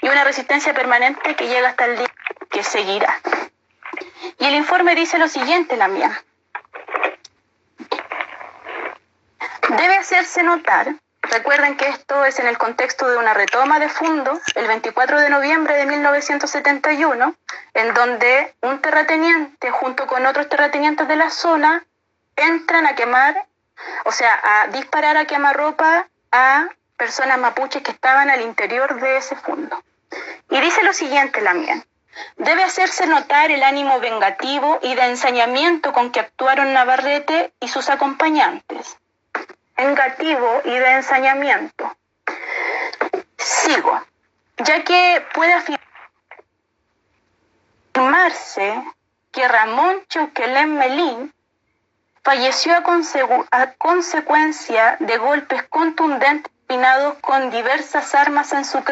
y 0.00 0.08
una 0.08 0.24
resistencia 0.24 0.72
permanente 0.74 1.34
que 1.34 1.48
llega 1.48 1.70
hasta 1.70 1.86
el 1.86 1.98
día 1.98 2.14
que 2.50 2.62
seguirá. 2.62 3.20
Y 4.38 4.44
el 4.46 4.54
informe 4.54 4.94
dice 4.94 5.18
lo 5.18 5.28
siguiente, 5.28 5.76
la 5.76 5.88
mía. 5.88 6.22
Debe 9.68 9.96
hacerse 9.96 10.42
notar 10.42 10.94
Recuerden 11.30 11.76
que 11.76 11.88
esto 11.88 12.24
es 12.24 12.38
en 12.38 12.46
el 12.46 12.56
contexto 12.56 13.06
de 13.08 13.18
una 13.18 13.34
retoma 13.34 13.78
de 13.78 13.90
fondo 13.90 14.40
el 14.54 14.66
24 14.66 15.20
de 15.20 15.28
noviembre 15.28 15.76
de 15.76 15.84
1971, 15.84 17.34
en 17.74 17.94
donde 17.94 18.54
un 18.62 18.80
terrateniente 18.80 19.70
junto 19.70 20.06
con 20.06 20.24
otros 20.24 20.48
terratenientes 20.48 21.06
de 21.06 21.16
la 21.16 21.28
zona 21.28 21.84
entran 22.34 22.86
a 22.86 22.94
quemar, 22.94 23.46
o 24.06 24.12
sea, 24.12 24.40
a 24.42 24.68
disparar 24.68 25.18
a 25.18 25.26
quemarropa 25.26 26.08
a 26.32 26.68
personas 26.96 27.38
mapuches 27.38 27.82
que 27.82 27.92
estaban 27.92 28.30
al 28.30 28.40
interior 28.40 28.98
de 28.98 29.18
ese 29.18 29.36
fondo. 29.36 29.82
Y 30.48 30.60
dice 30.60 30.82
lo 30.82 30.94
siguiente 30.94 31.42
también. 31.42 31.84
Debe 32.36 32.64
hacerse 32.64 33.06
notar 33.06 33.50
el 33.50 33.62
ánimo 33.62 34.00
vengativo 34.00 34.78
y 34.82 34.94
de 34.94 35.04
ensañamiento 35.04 35.92
con 35.92 36.10
que 36.10 36.20
actuaron 36.20 36.72
Navarrete 36.72 37.52
y 37.60 37.68
sus 37.68 37.90
acompañantes 37.90 38.96
y 40.64 40.70
de 40.78 40.90
ensañamiento. 40.92 41.96
Sigo, 43.36 44.00
ya 44.58 44.82
que 44.82 45.24
puede 45.32 45.54
afirmarse 47.92 48.84
que 49.30 49.46
Ramón 49.46 50.04
Chuquelén 50.08 50.74
Melín 50.76 51.32
falleció 52.22 52.74
a, 52.74 53.72
consecuencia 53.78 54.96
de 55.00 55.16
golpes 55.16 55.62
contundentes 55.64 56.52
pinados 56.66 57.18
con 57.20 57.50
diversas 57.50 58.14
armas 58.14 58.52
en 58.52 58.64
su 58.64 58.82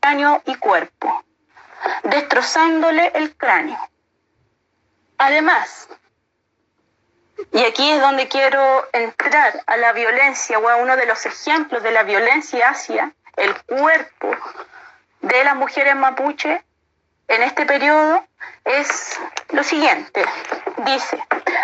cráneo 0.00 0.42
y 0.46 0.54
cuerpo, 0.54 1.24
destrozándole 2.04 3.12
el 3.14 3.36
cráneo. 3.36 3.78
Además, 5.18 5.88
y 7.52 7.64
aquí 7.64 7.90
es 7.90 8.00
donde 8.00 8.28
quiero 8.28 8.86
entrar 8.92 9.62
a 9.66 9.76
la 9.76 9.92
violencia 9.92 10.58
o 10.58 10.68
a 10.68 10.76
uno 10.76 10.96
de 10.96 11.06
los 11.06 11.24
ejemplos 11.26 11.82
de 11.82 11.92
la 11.92 12.02
violencia 12.02 12.70
hacia 12.70 13.12
el 13.36 13.54
cuerpo 13.62 14.34
de 15.20 15.44
las 15.44 15.56
mujeres 15.56 15.96
mapuche 15.96 16.62
en 17.28 17.42
este 17.42 17.66
periodo 17.66 18.24
es 18.64 19.18
lo 19.50 19.62
siguiente. 19.64 20.24
Dice, 20.84 21.22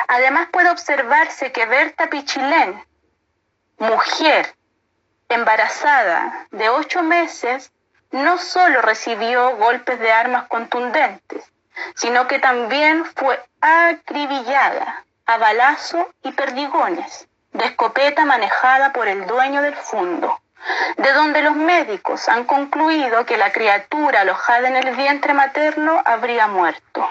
además 0.09 0.49
puede 0.53 0.71
observarse 0.71 1.53
que 1.53 1.67
Berta 1.67 2.11
Pichilén, 2.11 2.85
mujer 3.79 4.55
embarazada 5.29 6.49
de 6.51 6.69
ocho 6.69 7.03
meses, 7.03 7.73
no 8.11 8.37
solo 8.39 8.83
recibió 8.83 9.57
golpes 9.57 9.99
de 10.01 10.13
armas 10.13 10.49
contundentes, 10.49 11.51
sino 11.95 12.27
que 12.27 12.39
también 12.39 13.05
fue 13.05 13.43
acribillada 13.61 15.05
a 15.27 15.39
balazo 15.39 16.09
y 16.23 16.33
perdigones 16.33 17.29
de 17.53 17.67
escopeta 17.67 18.25
manejada 18.25 18.93
por 18.93 19.09
el 19.09 19.27
dueño 19.27 19.63
del 19.63 19.77
fondo, 19.77 20.41
de 20.97 21.13
donde 21.13 21.43
los 21.43 21.57
médicos 21.57 22.29
han 22.29 22.45
concluido 22.45 23.27
que 23.27 23.37
la 23.37 23.53
criatura 23.53 24.23
alojada 24.23 24.69
en 24.69 24.77
el 24.77 24.97
vientre 24.97 25.35
materno 25.35 26.01
habría 26.05 26.47
muerto. 26.47 27.09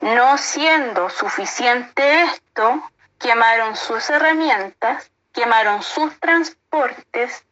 No 0.00 0.38
siendo 0.38 1.10
suficiente 1.10 2.22
esto, 2.22 2.82
quemaron 3.18 3.76
sus 3.76 4.08
herramientas, 4.10 5.10
quemaron 5.32 5.82
sus 5.82 6.18
transportes 6.20 7.44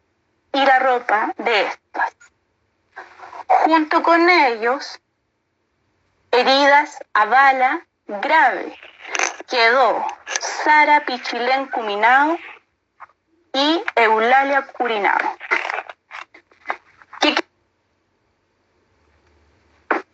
y 0.53 0.65
la 0.65 0.79
ropa 0.79 1.33
de 1.37 1.63
estas. 1.63 2.17
Junto 3.47 4.03
con 4.03 4.29
ellos, 4.29 5.01
heridas 6.31 6.99
a 7.13 7.25
bala 7.27 7.87
grave, 8.07 8.79
quedó 9.49 10.07
Sara 10.41 11.05
Pichilén 11.05 11.67
Cuminao 11.67 12.39
y 13.53 13.83
Eulalia 13.97 14.63
Curinao. 14.67 15.37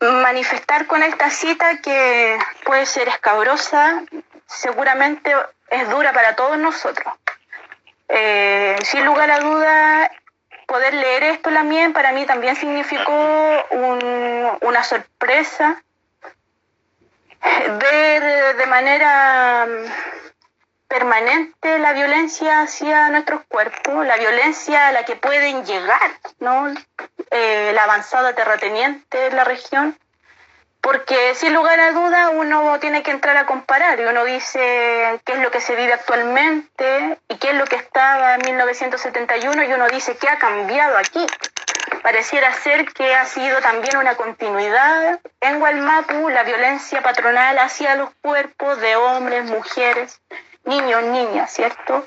manifestar 0.00 0.86
con 0.86 1.02
esta 1.02 1.30
cita 1.30 1.78
que 1.82 2.38
puede 2.64 2.86
ser 2.86 3.08
escabrosa, 3.08 4.02
seguramente 4.46 5.34
es 5.68 5.88
dura 5.90 6.12
para 6.12 6.36
todos 6.36 6.58
nosotros. 6.58 7.14
Eh, 8.08 8.76
sin 8.84 9.04
lugar 9.04 9.30
a 9.30 9.40
duda, 9.40 10.10
poder 10.66 10.94
leer 10.94 11.24
esto 11.24 11.50
también 11.50 11.92
para 11.92 12.12
mí 12.12 12.24
también 12.26 12.56
significó 12.56 13.12
una 14.62 14.82
sorpresa 14.84 15.82
ver 17.42 18.56
de 18.56 18.66
manera 18.66 19.66
permanente 20.88 21.78
la 21.78 21.92
violencia 21.92 22.62
hacia 22.62 23.08
nuestros 23.10 23.42
cuerpos, 23.46 24.04
la 24.04 24.16
violencia 24.16 24.88
a 24.88 24.92
la 24.92 25.04
que 25.04 25.14
pueden 25.14 25.64
llegar, 25.64 26.18
¿no? 26.40 26.66
Eh, 27.30 27.70
la 27.72 27.84
avanzada 27.84 28.34
terrateniente 28.34 29.28
en 29.28 29.36
la 29.36 29.44
región, 29.44 29.96
porque 30.80 31.34
sin 31.34 31.52
lugar 31.52 31.78
a 31.78 31.92
duda 31.92 32.30
uno 32.30 32.78
tiene 32.80 33.02
que 33.02 33.10
entrar 33.10 33.36
a 33.36 33.46
comparar 33.46 34.00
y 34.00 34.04
uno 34.04 34.24
dice 34.24 35.20
qué 35.24 35.34
es 35.34 35.38
lo 35.40 35.50
que 35.50 35.60
se 35.60 35.74
vive 35.76 35.92
actualmente 35.92 37.18
y 37.28 37.36
qué 37.36 37.50
es 37.50 37.56
lo 37.56 37.66
que 37.66 37.76
estaba 37.76 38.34
en 38.34 38.42
1971 38.44 39.64
y 39.64 39.72
uno 39.72 39.88
dice 39.88 40.16
qué 40.16 40.28
ha 40.28 40.38
cambiado 40.38 40.96
aquí. 40.96 41.26
Pareciera 42.02 42.52
ser 42.54 42.86
que 42.92 43.14
ha 43.14 43.26
sido 43.26 43.60
también 43.60 43.98
una 43.98 44.14
continuidad 44.14 45.20
en 45.40 45.58
Gualmapu 45.58 46.30
la 46.30 46.44
violencia 46.44 47.02
patronal 47.02 47.58
hacia 47.58 47.96
los 47.96 48.10
cuerpos 48.22 48.80
de 48.80 48.96
hombres, 48.96 49.44
mujeres, 49.44 50.20
niños, 50.64 51.02
niñas, 51.04 51.52
¿cierto? 51.52 52.06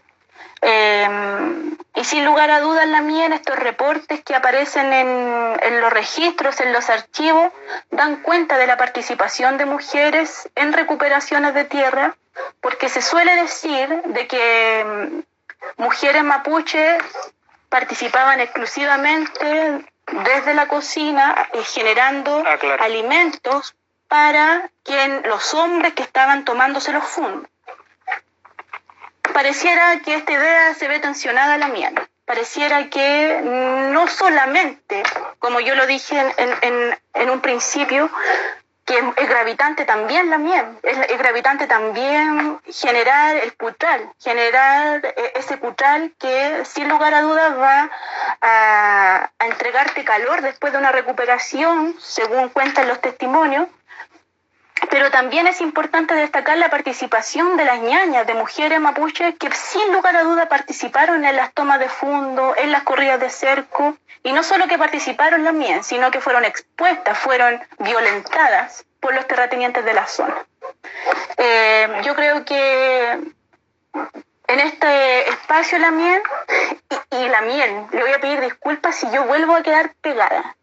Em, 0.65 1.77
y 1.93 2.03
sin 2.05 2.23
lugar 2.23 2.49
a 2.49 2.61
dudas, 2.61 2.87
la 2.87 3.01
mía, 3.01 3.25
en 3.25 3.33
estos 3.33 3.57
reportes 3.57 4.23
que 4.23 4.33
aparecen 4.33 4.93
en, 4.93 5.57
en, 5.61 5.81
los 5.81 5.91
registros, 5.91 6.61
en 6.61 6.71
los 6.71 6.89
archivos, 6.89 7.51
dan 7.91 8.21
cuenta 8.21 8.57
de 8.57 8.65
la 8.65 8.77
participación 8.77 9.57
de 9.57 9.65
mujeres 9.65 10.49
en 10.55 10.71
recuperaciones 10.71 11.53
de 11.53 11.65
tierra, 11.65 12.15
porque 12.61 12.87
se 12.87 13.01
suele 13.01 13.35
decir 13.35 13.89
de 14.05 14.25
que 14.27 14.79
em, 14.79 15.23
mujeres 15.75 16.23
mapuches 16.23 17.03
participaban 17.67 18.39
exclusivamente 18.39 19.85
desde 20.07 20.53
la 20.53 20.67
cocina, 20.69 21.49
eh, 21.51 21.63
generando 21.63 22.41
Ah, 22.47 22.57
claro. 22.57 22.81
alimentos 22.81 23.75
para 24.07 24.69
quien, 24.83 25.23
los 25.25 25.53
hombres 25.53 25.93
que 25.93 26.03
estaban 26.03 26.45
tomándose 26.45 26.93
los 26.93 27.03
fundos 27.03 27.49
pareciera 29.33 29.99
que 29.99 30.15
esta 30.15 30.31
idea 30.31 30.73
se 30.75 30.87
ve 30.87 30.99
tensionada 30.99 31.55
a 31.55 31.57
la 31.57 31.67
mía. 31.67 31.91
Pareciera 32.25 32.89
que 32.89 33.41
no 33.43 34.07
solamente, 34.07 35.03
como 35.39 35.59
yo 35.59 35.75
lo 35.75 35.85
dije 35.85 36.17
en, 36.37 36.53
en, 36.61 36.99
en 37.13 37.29
un 37.29 37.41
principio, 37.41 38.09
que 38.85 38.97
es 38.97 39.29
gravitante 39.29 39.85
también 39.85 40.29
la 40.29 40.37
miel, 40.37 40.77
es, 40.83 41.17
gravitante 41.17 41.67
también 41.67 42.59
generar 42.69 43.37
el 43.37 43.53
putral, 43.53 44.11
generar 44.19 45.01
ese 45.35 45.57
putral 45.57 46.13
que 46.19 46.65
sin 46.65 46.89
lugar 46.89 47.13
a 47.13 47.21
dudas 47.21 47.57
va 47.57 47.89
a 48.41 49.29
entregarte 49.39 50.03
calor 50.03 50.41
después 50.41 50.73
de 50.73 50.79
una 50.79 50.91
recuperación, 50.91 51.95
según 51.99 52.49
cuentan 52.49 52.87
los 52.87 52.99
testimonios, 52.99 53.67
pero 54.93 55.09
también 55.09 55.47
es 55.47 55.59
importante 55.59 56.13
destacar 56.13 56.55
la 56.59 56.69
participación 56.69 57.57
de 57.57 57.65
las 57.65 57.81
ñañas, 57.81 58.27
de 58.27 58.35
mujeres 58.35 58.79
mapuches 58.79 59.33
que 59.39 59.49
sin 59.49 59.91
lugar 59.91 60.15
a 60.15 60.21
duda 60.21 60.47
participaron 60.47 61.25
en 61.25 61.35
las 61.35 61.51
tomas 61.51 61.79
de 61.79 61.89
fondo, 61.89 62.53
en 62.55 62.71
las 62.71 62.83
corridas 62.83 63.19
de 63.19 63.31
cerco, 63.31 63.97
y 64.21 64.31
no 64.33 64.43
solo 64.43 64.67
que 64.67 64.77
participaron 64.77 65.43
también, 65.43 65.83
sino 65.83 66.11
que 66.11 66.21
fueron 66.21 66.45
expuestas, 66.45 67.17
fueron 67.17 67.59
violentadas 67.79 68.85
por 68.99 69.15
los 69.15 69.25
terratenientes 69.25 69.83
de 69.83 69.93
la 69.95 70.05
zona. 70.05 70.45
Eh, 71.37 72.01
yo 72.05 72.13
creo 72.13 72.45
que 72.45 73.33
en 74.47 74.59
este 74.59 75.27
espacio 75.27 75.79
la 75.79 75.89
miel 75.89 76.21
y 77.09 77.29
la 77.29 77.41
miel, 77.41 77.87
le 77.93 78.01
voy 78.03 78.13
a 78.13 78.19
pedir 78.19 78.41
disculpas 78.41 78.95
si 78.95 79.09
yo 79.09 79.23
vuelvo 79.23 79.55
a 79.55 79.63
quedar 79.63 79.95
pegada 80.01 80.55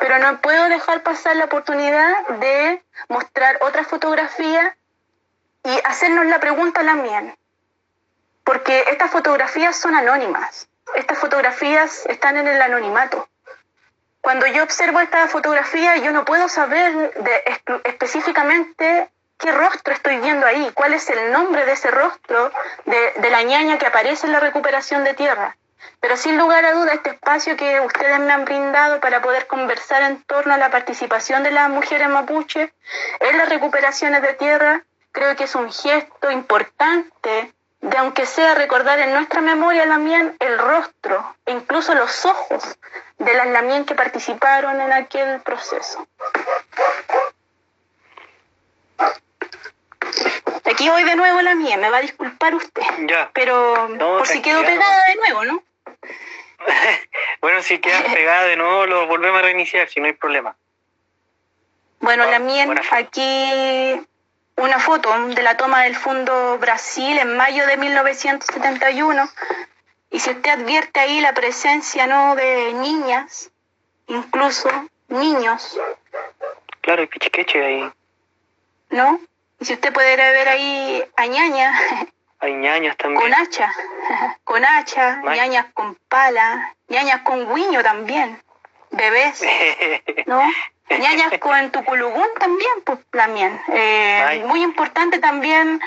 pero 0.00 0.18
no 0.18 0.40
puedo 0.40 0.68
dejar 0.68 1.02
pasar 1.02 1.36
la 1.36 1.46
oportunidad 1.46 2.26
de 2.40 2.82
mostrar 3.08 3.58
otra 3.62 3.84
fotografía 3.84 4.76
y 5.64 5.80
hacernos 5.84 6.26
la 6.26 6.40
pregunta 6.40 6.84
también, 6.84 7.36
porque 8.44 8.84
estas 8.88 9.10
fotografías 9.10 9.76
son 9.76 9.94
anónimas, 9.94 10.68
estas 10.94 11.18
fotografías 11.18 12.06
están 12.06 12.36
en 12.36 12.48
el 12.48 12.60
anonimato. 12.60 13.28
Cuando 14.20 14.46
yo 14.46 14.62
observo 14.62 15.00
esta 15.00 15.28
fotografía, 15.28 15.96
yo 15.96 16.12
no 16.12 16.24
puedo 16.24 16.48
saber 16.48 17.12
específicamente 17.84 19.10
qué 19.38 19.52
rostro 19.52 19.94
estoy 19.94 20.18
viendo 20.18 20.46
ahí, 20.46 20.70
cuál 20.74 20.92
es 20.94 21.08
el 21.08 21.32
nombre 21.32 21.64
de 21.64 21.72
ese 21.72 21.90
rostro 21.90 22.50
de, 22.84 23.12
de 23.16 23.30
la 23.30 23.42
ñaña 23.42 23.78
que 23.78 23.86
aparece 23.86 24.26
en 24.26 24.32
la 24.32 24.40
recuperación 24.40 25.04
de 25.04 25.14
tierra. 25.14 25.56
Pero 26.00 26.16
sin 26.16 26.38
lugar 26.38 26.64
a 26.64 26.72
duda, 26.72 26.92
este 26.92 27.10
espacio 27.10 27.56
que 27.56 27.80
ustedes 27.80 28.18
me 28.20 28.32
han 28.32 28.44
brindado 28.44 29.00
para 29.00 29.20
poder 29.20 29.46
conversar 29.46 30.02
en 30.02 30.22
torno 30.22 30.54
a 30.54 30.58
la 30.58 30.70
participación 30.70 31.42
de 31.42 31.50
las 31.50 31.68
mujeres 31.68 32.08
mapuche 32.08 32.72
en 33.20 33.38
las 33.38 33.48
recuperaciones 33.48 34.22
de 34.22 34.34
tierra, 34.34 34.84
creo 35.12 35.36
que 35.36 35.44
es 35.44 35.54
un 35.54 35.72
gesto 35.72 36.30
importante 36.30 37.52
de, 37.80 37.96
aunque 37.96 38.26
sea 38.26 38.54
recordar 38.54 38.98
en 38.98 39.12
nuestra 39.12 39.40
memoria 39.40 39.86
también 39.86 40.36
el 40.40 40.58
rostro 40.58 41.36
e 41.46 41.52
incluso 41.52 41.94
los 41.94 42.24
ojos 42.26 42.78
de 43.18 43.34
las 43.34 43.46
lamien 43.48 43.84
que 43.84 43.94
participaron 43.94 44.80
en 44.80 44.92
aquel 44.92 45.40
proceso. 45.40 46.06
Aquí 50.70 50.88
voy 50.88 51.02
de 51.04 51.16
nuevo 51.16 51.40
la 51.42 51.54
mía, 51.54 51.76
me 51.76 51.90
va 51.90 51.98
a 51.98 52.02
disculpar 52.02 52.54
usted. 52.54 52.82
Ya. 53.06 53.30
Pero 53.32 53.88
No, 53.88 54.18
por 54.18 54.26
si 54.26 54.42
quedo 54.42 54.62
pegada 54.62 55.06
de 55.06 55.16
nuevo, 55.16 55.44
¿no? 55.44 55.62
bueno, 57.40 57.62
si 57.62 57.78
quedas 57.78 58.02
pegada 58.12 58.44
de 58.44 58.56
nuevo, 58.56 58.86
lo 58.86 59.06
volvemos 59.06 59.38
a 59.38 59.42
reiniciar, 59.42 59.88
si 59.88 60.00
no 60.00 60.06
hay 60.06 60.12
problema. 60.12 60.56
Bueno, 62.00 62.26
la 62.26 62.38
mía, 62.38 62.66
aquí 62.90 64.06
una 64.56 64.78
foto 64.78 65.10
de 65.28 65.42
la 65.42 65.56
toma 65.56 65.84
del 65.84 65.96
Fondo 65.96 66.58
Brasil 66.58 67.18
en 67.18 67.36
mayo 67.36 67.66
de 67.66 67.76
1971. 67.76 69.28
Y 70.10 70.20
si 70.20 70.30
usted 70.30 70.50
advierte 70.50 71.00
ahí 71.00 71.20
la 71.20 71.32
presencia 71.32 72.06
no 72.06 72.34
de 72.34 72.72
niñas, 72.74 73.50
incluso 74.06 74.68
niños, 75.08 75.78
Claro, 76.80 77.02
el 77.02 77.08
pichiqueche 77.08 77.64
ahí. 77.64 77.92
¿no? 78.90 79.20
Y 79.60 79.64
si 79.64 79.74
usted 79.74 79.92
puede 79.92 80.16
ver 80.16 80.48
ahí 80.48 81.04
a 81.16 81.26
ñaña 81.26 81.72
hay 82.40 82.54
ñañas 82.54 82.96
también. 82.96 83.20
Con 83.20 83.34
hacha, 83.34 83.72
con 84.44 84.64
hacha, 84.64 85.20
ñañas 85.22 85.66
con 85.74 85.96
pala, 86.08 86.74
ñañas 86.88 87.22
con 87.22 87.52
guiño 87.52 87.82
también, 87.82 88.40
bebés, 88.90 89.44
¿no? 90.26 90.40
ñañas 90.90 91.32
con 91.40 91.70
tuculugún 91.72 92.28
también, 92.38 92.70
pues 92.84 93.00
también. 93.10 93.60
Eh, 93.72 94.44
muy 94.46 94.62
importante 94.62 95.18
también, 95.18 95.80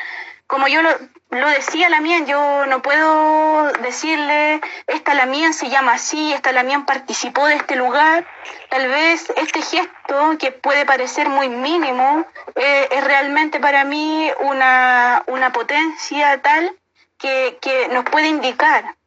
como 0.52 0.68
yo 0.68 0.82
lo, 0.82 1.48
decía 1.48 1.88
Lamien, 1.88 2.26
yo 2.26 2.66
no 2.66 2.82
puedo 2.82 3.72
decirle, 3.84 4.60
esta 4.86 5.14
Lamien 5.14 5.54
se 5.54 5.70
llama 5.70 5.94
así, 5.94 6.34
esta 6.34 6.52
Lamien 6.52 6.86
participó 6.86 7.48
de 7.48 7.56
este 7.56 7.78
lugar. 7.78 8.28
Tal 8.70 8.86
vez 8.90 9.32
este 9.38 9.62
gesto, 9.62 10.38
que 10.38 10.52
puede 10.52 10.86
parecer 10.86 11.30
muy 11.30 11.48
mínimo, 11.48 12.26
eh, 12.56 12.90
es 12.92 13.02
realmente 13.02 13.62
para 13.62 13.86
mí 13.86 14.30
una, 14.42 15.24
una 15.28 15.54
potencia 15.54 16.42
tal 16.42 16.78
que, 17.18 17.58
que, 17.62 17.88
nos 17.88 18.04
puede 18.04 18.28
indicar 18.28 18.98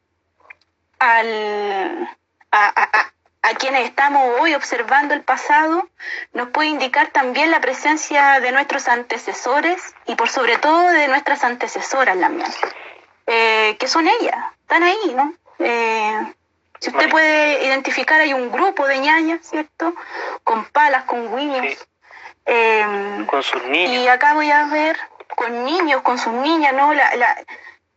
al, 0.97 2.09
quienes 3.53 3.85
estamos 3.85 4.39
hoy 4.39 4.55
observando 4.55 5.13
el 5.13 5.21
pasado, 5.21 5.87
nos 6.33 6.49
puede 6.49 6.69
indicar 6.69 7.09
también 7.09 7.51
la 7.51 7.61
presencia 7.61 8.39
de 8.39 8.51
nuestros 8.51 8.87
antecesores 8.87 9.93
y 10.07 10.15
por 10.15 10.29
sobre 10.29 10.57
todo 10.57 10.87
de 10.89 11.07
nuestras 11.07 11.43
antecesoras 11.43 12.19
también, 12.19 12.49
eh, 13.27 13.77
que 13.79 13.87
son 13.87 14.07
ellas, 14.07 14.35
están 14.61 14.83
ahí, 14.83 15.13
¿no? 15.15 15.33
Eh, 15.59 16.33
si 16.79 16.89
usted 16.89 17.09
puede 17.09 17.65
identificar, 17.65 18.19
hay 18.19 18.33
un 18.33 18.51
grupo 18.51 18.87
de 18.87 18.99
ñañas, 18.99 19.39
¿cierto? 19.47 19.95
Con 20.43 20.65
palas, 20.65 21.05
con 21.05 21.35
guiños. 21.35 21.87
Eh, 22.45 23.25
con 23.27 23.41
sus 23.41 23.63
niños. 23.65 24.03
Y 24.03 24.07
acá 24.07 24.33
voy 24.33 24.51
a 24.51 24.65
ver 24.65 24.97
con 25.35 25.65
niños, 25.65 26.01
con 26.01 26.17
sus 26.17 26.33
niñas, 26.33 26.73
¿no? 26.73 26.93
La, 26.93 27.15
la, 27.15 27.35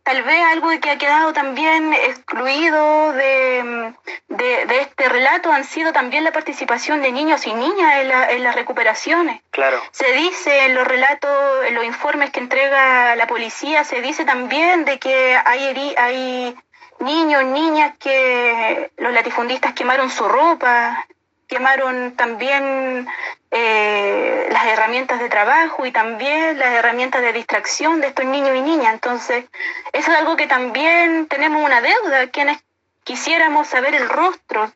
tal 0.09 0.23
vez 0.23 0.43
algo 0.43 0.69
que 0.81 0.89
ha 0.89 0.97
quedado 0.97 1.33
también 1.33 1.93
excluido 1.93 3.13
de, 3.13 3.93
de, 4.29 4.81
este 4.81 5.07
relato 5.07 5.51
han 5.51 5.63
sido 5.63 5.93
también 5.93 6.23
la 6.23 6.31
participación 6.31 7.03
de 7.03 7.11
niños 7.11 7.45
y 7.45 7.53
niñas 7.53 8.01
en, 8.01 8.11
en, 8.11 8.43
las 8.43 8.55
recuperaciones. 8.55 9.39
Claro. 9.51 9.79
Se 9.91 10.11
dice 10.13 10.65
en 10.65 10.73
los 10.73 10.87
relatos, 10.87 11.63
en 11.67 11.75
los 11.75 11.85
informes 11.85 12.31
que 12.31 12.39
entrega 12.39 13.15
la 13.17 13.27
policía, 13.27 13.83
se 13.83 14.01
dice 14.01 14.25
también 14.25 14.83
de 14.83 14.97
que 14.97 15.37
hay, 15.45 15.93
hay 15.95 16.55
niños, 17.01 17.43
niñas 17.43 17.93
que 17.99 18.89
los 18.97 19.13
latifundistas 19.13 19.73
quemaron 19.73 20.09
su 20.09 20.27
ropa, 20.27 21.05
quemaron 21.47 22.15
también 22.15 23.07
eh, 23.51 24.47
las 24.51 24.65
herramientas 24.65 25.19
de 25.19 25.29
trabajo 25.29 25.85
y 25.85 25.91
también 25.91 26.59
las 26.59 26.73
herramientas 26.73 27.21
de 27.21 27.33
distracción 27.33 28.01
de 28.01 28.07
estos 28.07 28.25
niños 28.25 28.55
y 28.55 28.61
niñas. 28.61 28.93
Entonces, 28.93 29.45
eso 29.91 30.11
es 30.11 30.17
algo 30.17 30.35
que 30.35 30.47
también 30.47 31.27
tenemos 31.27 31.63
una 31.63 31.81
deuda, 31.81 32.27
quienes 32.27 32.59
quisiéramos 33.03 33.67
saber 33.67 33.95
el 33.95 34.07
rostro, 34.07 34.71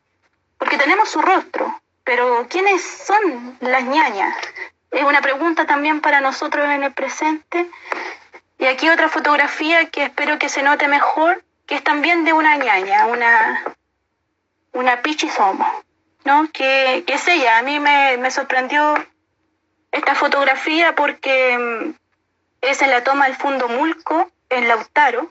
porque 0.58 0.78
tenemos 0.78 1.08
su 1.08 1.20
rostro, 1.22 1.80
pero 2.02 2.46
¿quiénes 2.48 2.82
son 2.82 3.56
las 3.60 3.84
ñañas? 3.84 4.34
Es 4.90 5.04
una 5.04 5.20
pregunta 5.20 5.66
también 5.66 6.00
para 6.00 6.20
nosotros 6.20 6.68
en 6.68 6.82
el 6.82 6.92
presente. 6.92 7.68
Y 8.58 8.66
aquí 8.66 8.88
otra 8.88 9.08
fotografía 9.08 9.90
que 9.90 10.04
espero 10.04 10.38
que 10.38 10.48
se 10.48 10.62
note 10.62 10.88
mejor, 10.88 11.44
que 11.66 11.76
es 11.76 11.84
también 11.84 12.24
de 12.24 12.32
una 12.32 12.56
ñaña, 12.56 13.06
una, 13.06 13.64
una 14.72 15.02
pichisomo. 15.02 15.66
¿No? 16.24 16.50
Que, 16.52 17.04
es 17.06 17.28
ella. 17.28 17.58
A 17.58 17.62
mí 17.62 17.78
me, 17.80 18.16
me 18.18 18.30
sorprendió 18.30 18.94
esta 19.92 20.14
fotografía 20.14 20.94
porque 20.94 21.56
mm, 21.58 21.94
es 22.62 22.82
en 22.82 22.90
la 22.90 23.04
toma 23.04 23.26
del 23.26 23.36
Fundo 23.36 23.68
Mulco, 23.68 24.30
en 24.48 24.68
Lautaro, 24.68 25.30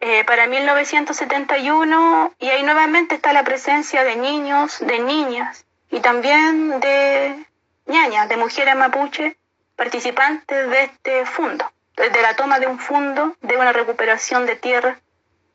eh, 0.00 0.24
para 0.24 0.46
1971, 0.46 2.34
y 2.38 2.48
ahí 2.48 2.62
nuevamente 2.64 3.14
está 3.14 3.32
la 3.32 3.44
presencia 3.44 4.02
de 4.04 4.16
niños, 4.16 4.80
de 4.80 4.98
niñas, 4.98 5.64
y 5.90 6.00
también 6.00 6.80
de 6.80 7.46
ñañas, 7.86 8.28
de 8.28 8.36
mujeres 8.36 8.74
mapuche, 8.74 9.36
participantes 9.76 10.68
de 10.70 10.82
este 10.82 11.24
fundo, 11.24 11.70
de 11.96 12.22
la 12.22 12.34
toma 12.34 12.58
de 12.58 12.66
un 12.66 12.78
fundo, 12.78 13.36
de 13.42 13.56
una 13.56 13.72
recuperación 13.72 14.44
de 14.44 14.56
tierra 14.56 14.98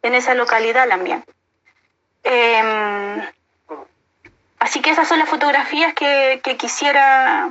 en 0.01 0.15
esa 0.15 0.33
localidad 0.33 0.87
también. 0.87 1.25
Eh, 2.23 3.29
Así 4.59 4.81
que 4.81 4.89
esas 4.91 5.07
son 5.07 5.19
las 5.19 5.29
fotografías 5.29 5.93
que, 5.93 6.41
quisiera 6.57 7.49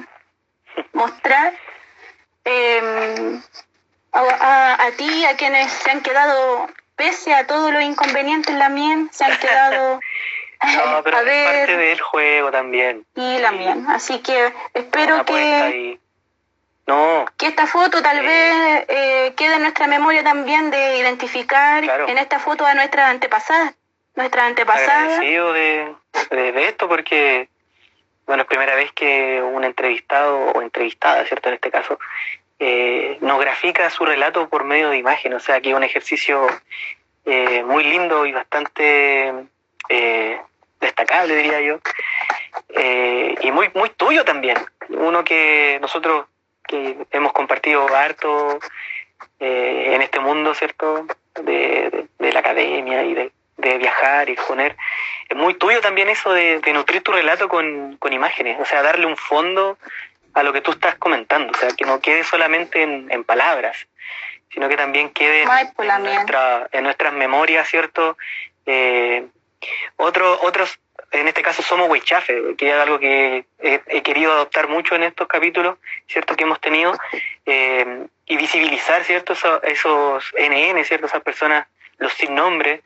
mostrar 0.93 1.55
em, 2.45 3.43
a, 4.13 4.89
ti, 4.97 5.25
a 5.25 5.37
quienes 5.37 5.71
se 5.71 5.91
han 5.91 6.01
quedado, 6.01 6.69
pese 6.97 7.35
a 7.35 7.47
todos 7.47 7.73
los 7.73 7.83
inconvenientes 7.83 8.55
la 8.55 8.69
mien, 8.69 9.09
se 9.13 9.25
han 9.25 9.39
quedado 9.39 10.01
no, 10.63 11.03
pero 11.03 11.19
a 11.19 11.23
ver. 11.23 11.59
Parte 11.67 11.77
del 11.77 12.01
juego 12.01 12.51
también. 12.51 13.07
Y 13.15 13.39
la 13.39 13.53
mien. 13.53 13.87
Así 13.89 14.19
que 14.21 14.53
espero 14.75 15.25
que, 15.25 16.01
no. 16.87 17.27
que 17.37 17.47
esta 17.47 17.67
foto 17.67 18.03
tal 18.03 18.21
vez 18.21 18.85
eh, 18.89 19.35
quede 19.37 19.57
en 19.57 19.63
nuestra 19.63 19.87
memoria 19.87 20.25
también 20.25 20.71
de 20.71 20.99
identificar 20.99 21.85
en 22.09 22.19
esta 22.19 22.39
foto 22.39 22.65
a 22.65 22.75
nuestras 22.75 23.11
antepasadas 23.11 23.75
nuestra 24.17 24.47
antepasada. 24.47 25.03
Agradecido 25.03 25.53
de, 25.53 25.95
de, 26.31 26.69
esto 26.69 26.89
porque, 26.89 27.49
bueno, 28.27 28.43
es 28.43 28.49
primera 28.49 28.75
vez 28.75 28.93
que 28.93 29.43
un 29.43 29.65
entrevistado 29.65 30.39
o 30.39 30.63
entrevistada, 30.63 31.25
¿cierto? 31.27 31.49
En 31.49 31.55
este 31.57 31.71
caso, 31.71 31.99
eh, 32.59 33.19
nos 33.21 33.39
grafica 33.41 33.89
su 33.91 34.05
relato 34.05 34.49
por 34.49 34.65
medio 34.65 34.91
de 34.91 34.99
imagen. 34.99 35.35
O 35.35 35.41
sea, 35.41 35.57
es 35.57 35.75
un 35.75 35.85
ejercicio 35.85 36.47
eh, 37.25 37.63
muy 37.65 37.85
lindo 37.85 38.27
y 38.27 38.33
bastante 38.33 39.33
eh, 39.89 40.41
destacable, 40.81 41.37
diría 41.37 41.61
yo. 41.61 41.79
y 43.43 43.51
muy, 43.53 43.71
muy 43.75 43.91
tuyo 43.91 44.25
también. 44.25 44.57
Uno 44.89 45.25
que 45.25 45.79
nosotros 45.81 46.27
que 46.67 46.97
hemos 47.13 47.33
compartido 47.33 47.87
harto 47.95 48.59
en 49.39 50.03
este 50.03 50.19
mundo, 50.19 50.53
¿cierto? 50.55 51.07
de, 51.43 52.09
de 52.19 52.33
la 52.33 52.41
academia 52.41 53.03
y 53.05 53.15
de, 53.15 53.33
de 53.57 53.79
viajar 53.79 54.29
y 54.29 54.33
exponer. 54.33 54.77
Es 55.29 55.37
muy 55.37 55.55
tuyo 55.55 55.81
también 55.81 56.09
eso 56.09 56.33
de, 56.33 56.61
nutrir 56.73 57.03
tu 57.03 57.13
relato 57.13 57.49
con, 57.49 57.99
imágenes, 58.11 58.59
o 58.61 58.65
sea, 58.65 58.83
darle 58.83 59.07
un 59.07 59.17
fondo 59.17 59.79
a 60.35 60.43
lo 60.43 60.53
que 60.53 60.61
tú 60.61 60.73
estás 60.73 60.97
comentando, 60.97 61.53
o 61.53 61.57
sea, 61.57 61.71
que 61.71 61.85
no 61.85 62.01
quede 62.01 62.23
solamente 62.23 62.83
en, 62.83 63.25
palabras, 63.25 63.77
sino 64.53 64.69
que 64.69 64.77
también 64.77 65.11
quede 65.11 65.43
en, 65.43 65.49
nuestra, 66.03 66.69
en 66.71 66.85
nuestras 66.85 67.13
memorias, 67.13 67.69
¿cierto? 67.69 68.17
Eh, 68.67 69.27
otro, 69.97 70.39
otros, 70.43 70.79
en 71.11 71.27
este 71.27 71.43
caso 71.43 71.63
somos 71.63 71.89
Weichafe, 71.89 72.55
que 72.57 72.69
es 72.69 72.75
algo 72.75 72.99
que 72.99 73.47
he, 73.59 74.03
querido 74.03 74.33
adoptar 74.33 74.69
mucho 74.69 74.95
en 74.95 75.05
estos 75.05 75.27
capítulos, 75.27 75.79
¿cierto? 76.07 76.37
Que 76.37 76.45
hemos 76.45 76.61
tenido, 76.61 76.97
eh, 77.47 78.07
y 78.27 78.37
visibilizar, 78.37 79.03
¿cierto? 79.05 79.33
Esos, 79.33 79.63
esos 79.65 80.33
NN, 80.39 80.85
¿cierto? 80.85 81.07
Esas 81.07 81.23
personas, 81.23 81.67
los 81.99 82.13
sin 82.13 82.35
nombre, 82.35 82.83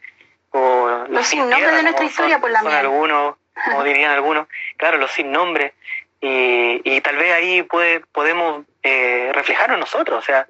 o 0.51 1.05
los, 1.09 1.27
sin 1.27 1.48
nombre 1.48 1.70
de 1.70 1.82
nuestra 1.82 2.05
historia, 2.05 2.39
por 2.40 2.51
la 2.51 2.60
algunos, 2.60 3.36
como 3.64 3.85
dirían 3.85 4.10
algunos, 4.10 4.48
claro, 4.77 4.98
los 4.98 5.10
sin 5.10 5.31
nombre, 5.31 5.74
y, 6.20 6.81
y 6.85 7.01
tal 7.01 7.16
vez 7.16 7.32
ahí 7.32 7.62
puede, 7.62 8.01
podemos 8.01 8.64
eh, 8.82 9.31
reflejarnos 9.32 9.78
nosotros, 9.78 10.18
o 10.18 10.22
sea, 10.22 10.47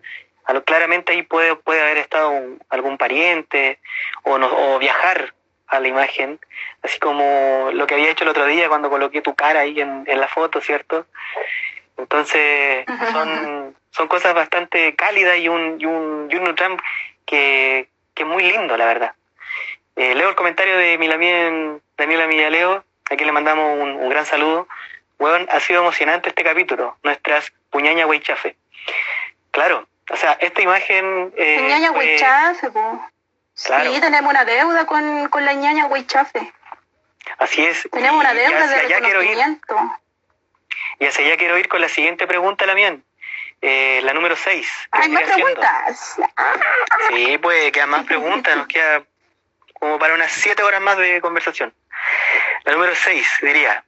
claramente 0.64 1.12
ahí 1.12 1.22
puede, 1.22 1.54
puede 1.54 1.80
haber 1.80 1.98
estado 1.98 2.32
algún 2.68 2.98
pariente 2.98 3.78
o, 4.24 4.38
no, 4.38 4.48
o 4.48 4.78
viajar 4.78 5.32
a 5.68 5.78
la 5.78 5.86
imagen, 5.86 6.40
así 6.82 6.98
como 6.98 7.70
lo 7.72 7.86
que 7.86 7.94
había 7.94 8.10
hecho 8.10 8.24
el 8.24 8.30
otro 8.30 8.46
día 8.46 8.68
cuando 8.68 8.90
coloqué 8.90 9.22
tu 9.22 9.34
cara 9.34 9.60
ahí 9.60 9.80
en, 9.80 10.04
en 10.06 10.20
la 10.20 10.26
foto, 10.26 10.60
¿cierto? 10.60 11.06
Entonces, 11.96 12.86
son, 13.12 13.76
son 13.90 14.08
cosas 14.08 14.34
bastante 14.34 14.96
cálidas 14.96 15.38
y 15.38 15.48
un, 15.48 15.80
y 15.80 15.84
un, 15.84 16.28
y 16.30 16.34
un 16.34 16.56
que, 17.26 17.88
que 18.14 18.22
es 18.22 18.28
muy 18.28 18.42
lindo, 18.42 18.76
la 18.76 18.86
verdad. 18.86 19.12
Eh, 20.00 20.14
leo 20.14 20.30
el 20.30 20.34
comentario 20.34 20.78
de 20.78 20.96
Milamien, 20.96 21.82
Daniela 21.98 22.26
Millaleo, 22.26 22.82
aquí 23.10 23.22
le 23.22 23.32
mandamos 23.32 23.78
un, 23.78 24.08
gran 24.08 24.24
saludo. 24.24 24.66
Bueno, 25.18 25.46
ha 25.50 25.60
sido 25.60 25.82
emocionante 25.82 26.30
este 26.30 26.42
capítulo, 26.42 26.96
nuestras 27.02 27.52
puñaña 27.68 28.06
huichafe. 28.06 28.56
Claro, 29.50 29.86
o 30.08 30.16
sea, 30.16 30.38
esta 30.40 30.62
imagen... 30.62 31.34
Eh, 31.36 31.58
puñaña 31.60 31.90
huichafe, 31.90 32.70
Sí, 33.52 34.00
tenemos 34.00 34.30
una 34.30 34.46
deuda 34.46 34.86
con, 34.86 35.28
con 35.28 35.44
la 35.44 35.52
ñaña 35.52 35.84
huichafe. 35.84 36.50
Así 37.36 37.62
es. 37.62 37.86
Tenemos 37.92 38.20
una 38.20 38.32
deuda 38.32 38.68
de 38.68 38.82
reconocimiento. 38.88 39.76
Y 40.98 41.04
hacia 41.08 41.26
allá 41.26 41.36
quiero 41.36 41.58
ir 41.58 41.68
con 41.68 41.82
la 41.82 41.90
siguiente 41.90 42.26
pregunta, 42.26 42.64
Lamien. 42.64 43.04
Eh, 43.60 44.00
la 44.02 44.14
número 44.14 44.34
6. 44.34 44.66
¿Hay 44.92 45.10
más 45.10 45.24
preguntas? 45.24 46.16
Sí, 47.10 47.36
pues 47.36 47.70
quedan 47.72 47.90
más 47.90 48.04
preguntas, 48.06 48.56
nos 48.56 48.66
queda 48.66 49.04
como 49.80 49.98
para 49.98 50.14
unas 50.14 50.30
siete 50.30 50.62
horas 50.62 50.80
más 50.80 50.96
de 50.96 51.20
conversación. 51.20 51.74
La 52.64 52.72
número 52.74 52.94
seis 52.94 53.26
diría, 53.42 53.82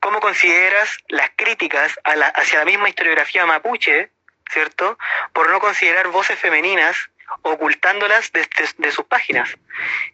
¿cómo 0.00 0.18
consideras 0.20 0.98
las 1.08 1.30
críticas 1.36 1.98
a 2.02 2.16
la, 2.16 2.26
hacia 2.28 2.58
la 2.58 2.64
misma 2.64 2.88
historiografía 2.88 3.46
mapuche, 3.46 4.10
¿cierto? 4.50 4.98
Por 5.32 5.50
no 5.50 5.60
considerar 5.60 6.08
voces 6.08 6.38
femeninas 6.38 6.96
ocultándolas 7.42 8.32
de, 8.32 8.90
sus 8.90 9.04
páginas, 9.04 9.54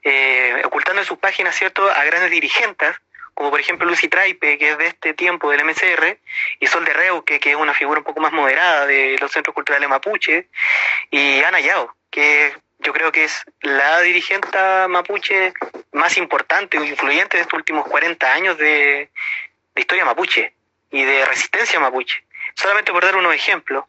eh, 0.03 0.62
ocultando 0.65 1.03
en 1.03 1.07
sus 1.07 1.19
páginas, 1.19 1.55
¿cierto?, 1.55 1.89
a 1.90 2.05
grandes 2.05 2.31
dirigentes, 2.31 2.97
como 3.35 3.51
por 3.51 3.61
ejemplo 3.61 3.86
Lucy 3.86 4.09
Traipe, 4.09 4.59
que 4.59 4.70
es 4.70 4.78
de 4.78 4.86
este 4.86 5.15
tiempo 5.15 5.51
del 5.51 5.65
MCR, 5.65 6.19
y 6.59 6.66
Sol 6.66 6.85
de 6.85 6.93
Reuque, 6.93 7.39
que 7.39 7.51
es 7.51 7.57
una 7.57 7.74
figura 7.74 8.01
un 8.01 8.05
poco 8.05 8.20
más 8.20 8.32
moderada 8.32 8.86
de 8.86 9.16
los 9.20 9.31
centros 9.31 9.55
culturales 9.55 9.89
mapuche, 9.89 10.49
y 11.11 11.43
Ana 11.43 11.61
Yao, 11.61 11.94
que 12.11 12.55
yo 12.82 12.92
creo 12.92 13.12
que 13.12 13.24
es 13.24 13.44
la 13.60 14.00
dirigente 14.00 14.59
mapuche 14.88 15.52
más 15.92 16.16
importante 16.16 16.78
o 16.78 16.84
influyente 16.84 17.36
de 17.36 17.42
estos 17.42 17.59
últimos 17.59 17.86
40 17.86 18.32
años 18.32 18.59
de, 18.59 19.10
historia 19.74 20.04
mapuche 20.04 20.54
y 20.90 21.02
de 21.04 21.24
resistencia 21.24 21.80
mapuche. 21.80 22.24
Solamente 22.54 22.92
por 22.92 23.04
dar 23.04 23.16
unos 23.16 23.34
ejemplos, 23.34 23.84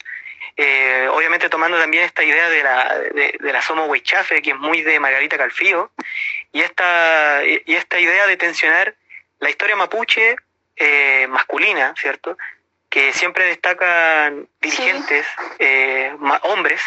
eh, 0.56 1.08
obviamente 1.12 1.50
tomando 1.50 1.80
también 1.80 2.04
esta 2.04 2.24
idea 2.24 2.50
de 2.50 2.64
la, 2.64 3.00
de, 3.00 3.38
la 3.40 3.62
Somo 3.62 3.86
Huichafe, 3.86 4.42
que 4.42 4.52
es 4.52 4.58
muy 4.58 4.82
de 4.82 5.00
Margarita 5.00 5.38
Calfío, 5.38 5.92
y 6.52 6.62
esta, 6.62 7.42
y 7.46 7.74
esta 7.74 8.00
idea 8.00 8.28
de 8.28 8.38
tensionar 8.38 8.96
la 9.40 9.50
historia 9.50 9.76
mapuche 9.76 10.36
eh, 10.76 11.28
masculina, 11.28 11.94
¿cierto? 11.98 12.38
Que 12.94 13.12
siempre 13.12 13.46
destacan 13.46 14.48
dirigentes, 14.62 15.26
eh, 15.58 16.16
hombres, 16.44 16.80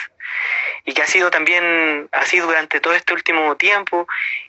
y 0.84 0.94
que 0.94 1.02
ha 1.02 1.06
sido 1.08 1.32
también 1.32 2.08
así 2.12 2.38
durante 2.38 2.78
todo 2.80 2.94
este 2.94 3.12
último 3.12 3.56
tiempo. 3.56 4.06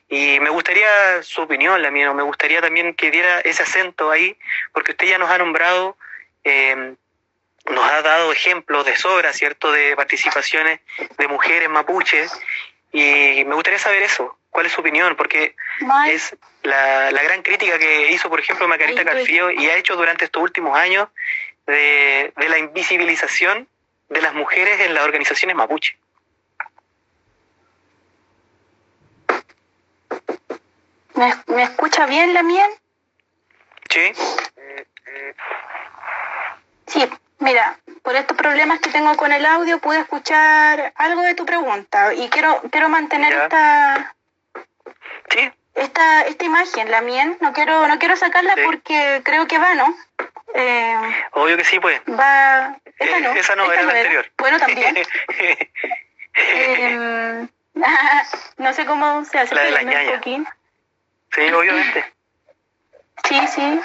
Y 0.08 0.38
me 0.38 0.50
gustaría 0.50 1.20
su 1.24 1.42
opinión, 1.42 1.82
la 1.82 1.90
mía, 1.90 2.12
me 2.12 2.22
gustaría 2.22 2.60
también 2.60 2.94
que 2.94 3.10
diera 3.10 3.40
ese 3.40 3.64
acento 3.64 4.12
ahí, 4.12 4.38
porque 4.72 4.92
usted 4.92 5.08
ya 5.08 5.18
nos 5.18 5.30
ha 5.30 5.38
nombrado, 5.38 5.96
eh, 6.44 6.94
nos 7.70 7.84
ha 7.90 8.02
dado 8.02 8.30
ejemplos 8.30 8.86
de 8.86 8.96
sobra, 8.96 9.32
¿cierto?, 9.32 9.72
de 9.72 9.96
participaciones 9.96 10.78
de 11.18 11.26
mujeres 11.26 11.68
mapuches, 11.68 12.30
y 12.92 13.44
me 13.44 13.54
gustaría 13.56 13.80
saber 13.80 14.04
eso, 14.04 14.38
cuál 14.50 14.66
es 14.66 14.72
su 14.72 14.80
opinión, 14.80 15.16
porque 15.16 15.54
es 16.08 16.36
la, 16.62 17.10
la, 17.10 17.22
gran 17.22 17.42
crítica 17.42 17.78
que 17.78 18.12
hizo, 18.12 18.30
por 18.30 18.40
ejemplo, 18.40 18.66
Macarita 18.66 19.04
Calfío 19.04 19.50
y 19.50 19.66
ha 19.66 19.76
hecho 19.76 19.96
durante 19.96 20.24
estos 20.24 20.42
últimos 20.42 20.76
años 20.78 21.08
de, 21.68 22.32
de 22.36 22.48
la 22.48 22.58
invisibilización 22.58 23.68
de 24.08 24.22
las 24.22 24.34
mujeres 24.34 24.80
en 24.80 24.94
las 24.94 25.04
organizaciones 25.04 25.54
mapuche. 25.54 25.96
¿Me, 31.14 31.62
escucha 31.62 32.06
bien 32.06 32.32
la 32.32 32.42
miel? 32.42 32.70
Sí. 33.90 34.12
Sí, 36.86 37.08
mira, 37.38 37.78
por 38.02 38.14
estos 38.14 38.36
problemas 38.36 38.80
que 38.80 38.90
tengo 38.90 39.14
con 39.16 39.32
el 39.32 39.44
audio 39.44 39.78
pude 39.78 39.98
escuchar 39.98 40.92
algo 40.94 41.22
de 41.22 41.34
tu 41.34 41.44
pregunta 41.44 42.14
y 42.14 42.28
quiero 42.28 42.62
quiero 42.70 42.88
mantener 42.88 43.32
esta 43.32 44.14
sí. 45.30 45.50
esta 45.74 46.22
esta 46.22 46.44
imagen, 46.44 46.90
la 46.90 47.00
miel. 47.02 47.36
No 47.40 47.52
quiero 47.52 47.88
no 47.88 47.98
quiero 47.98 48.16
sacarla 48.16 48.54
porque 48.64 49.20
creo 49.24 49.46
que 49.48 49.58
va, 49.58 49.74
¿no? 49.74 49.94
Eh, 50.54 51.26
Obvio 51.32 51.56
que 51.56 51.64
sí, 51.64 51.78
pues. 51.80 52.00
Va. 52.08 52.76
No. 53.00 53.32
esa 53.32 53.54
no, 53.56 53.70
era 53.72 53.82
la 53.82 53.92
anterior. 53.92 54.30
Bueno, 54.38 54.58
también. 54.58 54.96
eh, 56.34 57.48
no 58.58 58.72
sé 58.72 58.86
cómo 58.86 59.24
se 59.24 59.38
hace. 59.38 59.54
La 59.54 59.62
de 59.62 59.70
la 59.70 59.82
ñaña. 59.82 60.20
Sí, 60.22 61.52
obviamente. 61.52 62.12
Sí, 63.28 63.40
sí. 63.48 63.80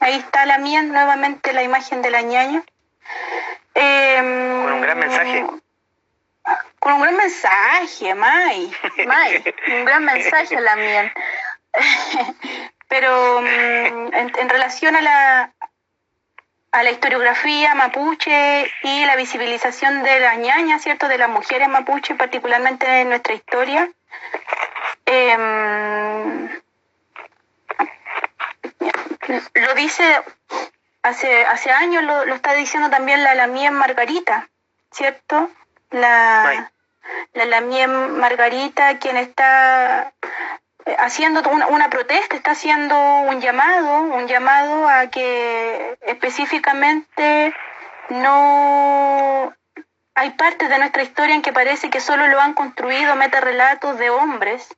Ahí 0.00 0.16
está 0.16 0.46
la 0.46 0.58
mía, 0.58 0.82
nuevamente 0.82 1.52
la 1.52 1.62
imagen 1.62 2.02
de 2.02 2.10
la 2.10 2.22
ñaña. 2.22 2.62
Em, 3.74 4.64
con 4.64 4.72
un 4.72 4.80
gran 4.80 4.98
mensaje. 4.98 5.46
Con 6.80 6.92
un 6.94 7.02
gran 7.02 7.16
mensaje, 7.16 8.14
May. 8.14 8.72
May, 9.06 9.54
un 9.68 9.84
gran 9.84 10.04
mensaje 10.04 10.60
la 10.60 10.76
mía. 10.76 11.14
Pero 12.88 13.40
mm, 13.40 14.14
en, 14.14 14.48
relación 14.48 14.96
a 14.96 15.00
la, 15.00 15.52
a 16.72 16.82
la 16.82 16.90
historiografía 16.90 17.74
mapuche 17.74 18.70
y 18.82 19.04
la 19.04 19.14
visibilización 19.16 20.02
de 20.02 20.20
la 20.20 20.34
ñaña, 20.36 20.78
¿cierto? 20.78 21.06
De 21.06 21.18
las 21.18 21.28
mujeres 21.28 21.68
mapuche, 21.68 22.14
particularmente 22.14 23.02
en 23.02 23.10
nuestra 23.10 23.34
historia. 23.34 23.90
Eh, 25.04 26.48
lo 29.54 29.74
dice 29.74 30.22
hace, 31.02 31.44
hace 31.44 31.70
años, 31.70 32.02
lo, 32.04 32.24
lo 32.24 32.34
está 32.34 32.54
diciendo 32.54 32.88
también 32.88 33.22
la 33.22 33.34
Lamien 33.34 33.74
Margarita, 33.74 34.48
¿cierto? 34.90 35.50
La, 35.90 36.72
la 37.34 37.44
Lamien 37.44 38.18
Margarita, 38.18 38.98
quien 38.98 39.18
está 39.18 40.14
haciendo 40.98 41.42
una, 41.50 41.66
una, 41.68 41.90
protesta, 41.90 42.36
está 42.36 42.52
haciendo 42.52 42.96
un 43.20 43.40
llamado, 43.40 44.02
un 44.02 44.26
llamado 44.26 44.88
a 44.88 45.06
que 45.08 45.96
específicamente 46.02 47.54
no 48.08 49.54
hay 50.14 50.30
partes 50.30 50.68
de 50.68 50.78
nuestra 50.78 51.02
historia 51.02 51.34
en 51.34 51.42
que 51.42 51.52
parece 51.52 51.90
que 51.90 52.00
solo 52.00 52.26
lo 52.28 52.40
han 52.40 52.54
construido 52.54 53.16
metarrelatos 53.16 53.98
de 53.98 54.10
hombres 54.10 54.68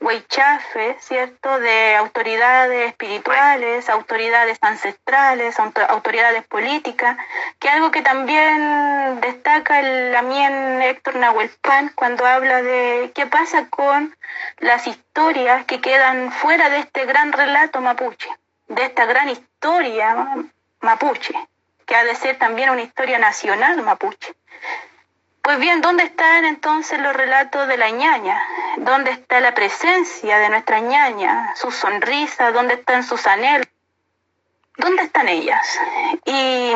Weichafe, 0.00 0.96
¿cierto? 1.00 1.58
De 1.60 1.94
autoridades 1.96 2.88
espirituales, 2.88 3.88
autoridades 3.88 4.58
ancestrales, 4.60 5.58
autoridades 5.58 6.44
políticas, 6.44 7.16
que 7.58 7.68
algo 7.68 7.90
que 7.90 8.02
también 8.02 9.20
destaca 9.20 9.80
el 9.80 10.12
Lamien 10.12 10.82
Héctor 10.82 11.16
Nahuelpan 11.16 11.92
cuando 11.94 12.26
habla 12.26 12.62
de 12.62 13.12
qué 13.14 13.26
pasa 13.26 13.68
con 13.68 14.16
las 14.58 14.86
historias 14.86 15.64
que 15.66 15.80
quedan 15.80 16.32
fuera 16.32 16.68
de 16.68 16.78
este 16.78 17.04
gran 17.04 17.32
relato 17.32 17.80
mapuche, 17.80 18.28
de 18.68 18.84
esta 18.84 19.06
gran 19.06 19.28
historia 19.28 20.26
mapuche, 20.80 21.34
que 21.86 21.94
ha 21.94 22.04
de 22.04 22.16
ser 22.16 22.38
también 22.38 22.70
una 22.70 22.82
historia 22.82 23.18
nacional 23.18 23.80
mapuche. 23.82 24.34
Pues 25.42 25.58
bien, 25.58 25.80
¿dónde 25.80 26.04
están 26.04 26.44
entonces 26.44 27.00
los 27.00 27.16
relatos 27.16 27.66
de 27.66 27.76
la 27.76 27.90
ñaña? 27.90 28.40
¿Dónde 28.76 29.10
está 29.10 29.40
la 29.40 29.52
presencia 29.52 30.38
de 30.38 30.48
nuestra 30.48 30.78
ñaña? 30.78 31.52
Su 31.56 31.72
sonrisa, 31.72 32.52
¿dónde 32.52 32.74
están 32.74 33.02
sus 33.02 33.26
anhelos? 33.26 33.66
¿Dónde 34.76 35.02
están 35.02 35.28
ellas? 35.28 35.66
Y, 36.24 36.72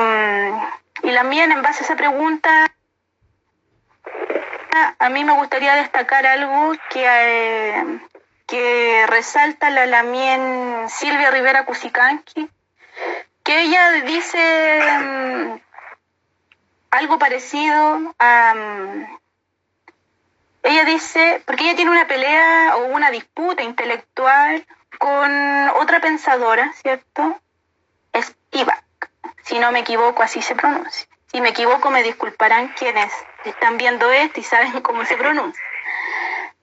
y 1.05 1.11
la 1.13 1.23
mía, 1.23 1.45
en 1.45 1.63
base 1.63 1.85
a 1.85 1.87
esa 1.87 1.95
pregunta, 1.97 2.67
a 4.99 5.09
mí 5.11 5.23
me 5.23 5.33
gustaría 5.35 5.77
destacar 5.77 6.27
algo 6.27 6.73
que, 6.91 7.07
eh, 7.07 8.01
que 8.49 9.05
resalta 9.07 9.71
la 9.71 9.87
Lamien 9.87 10.89
Silvia 10.89 11.31
Rivera 11.31 11.65
Cusicanqui, 11.65 12.51
que 13.45 13.61
ella 13.61 13.93
dice 14.03 15.63
algo 16.97 17.18
parecido 17.18 18.14
a... 18.18 18.55
Mm, 18.55 19.18
ella 20.62 20.85
dice, 20.85 21.43
porque 21.47 21.64
ella 21.64 21.77
tiene 21.77 21.93
una 21.93 22.09
pelea 22.09 22.77
o 22.77 22.86
una 22.86 23.10
disputa 23.10 23.62
intelectual 23.62 24.66
con 24.98 25.68
otra 25.81 26.01
pensadora, 26.01 26.73
¿cierto? 26.73 27.40
Es 28.12 28.27
Spivak, 28.27 29.10
si 29.44 29.60
no 29.60 29.70
me 29.70 29.81
equivoco, 29.81 30.24
así 30.24 30.43
se 30.43 30.56
pronuncia. 30.56 31.06
Si 31.31 31.40
me 31.40 31.51
equivoco, 31.51 31.90
me 31.90 32.02
disculparán 32.02 32.68
quienes 32.68 33.12
están 33.44 33.77
viendo 33.77 34.10
esto 34.10 34.40
y 34.40 34.43
saben 34.43 34.81
cómo 34.82 35.05
se 35.05 35.16
pronuncia. 35.16 35.62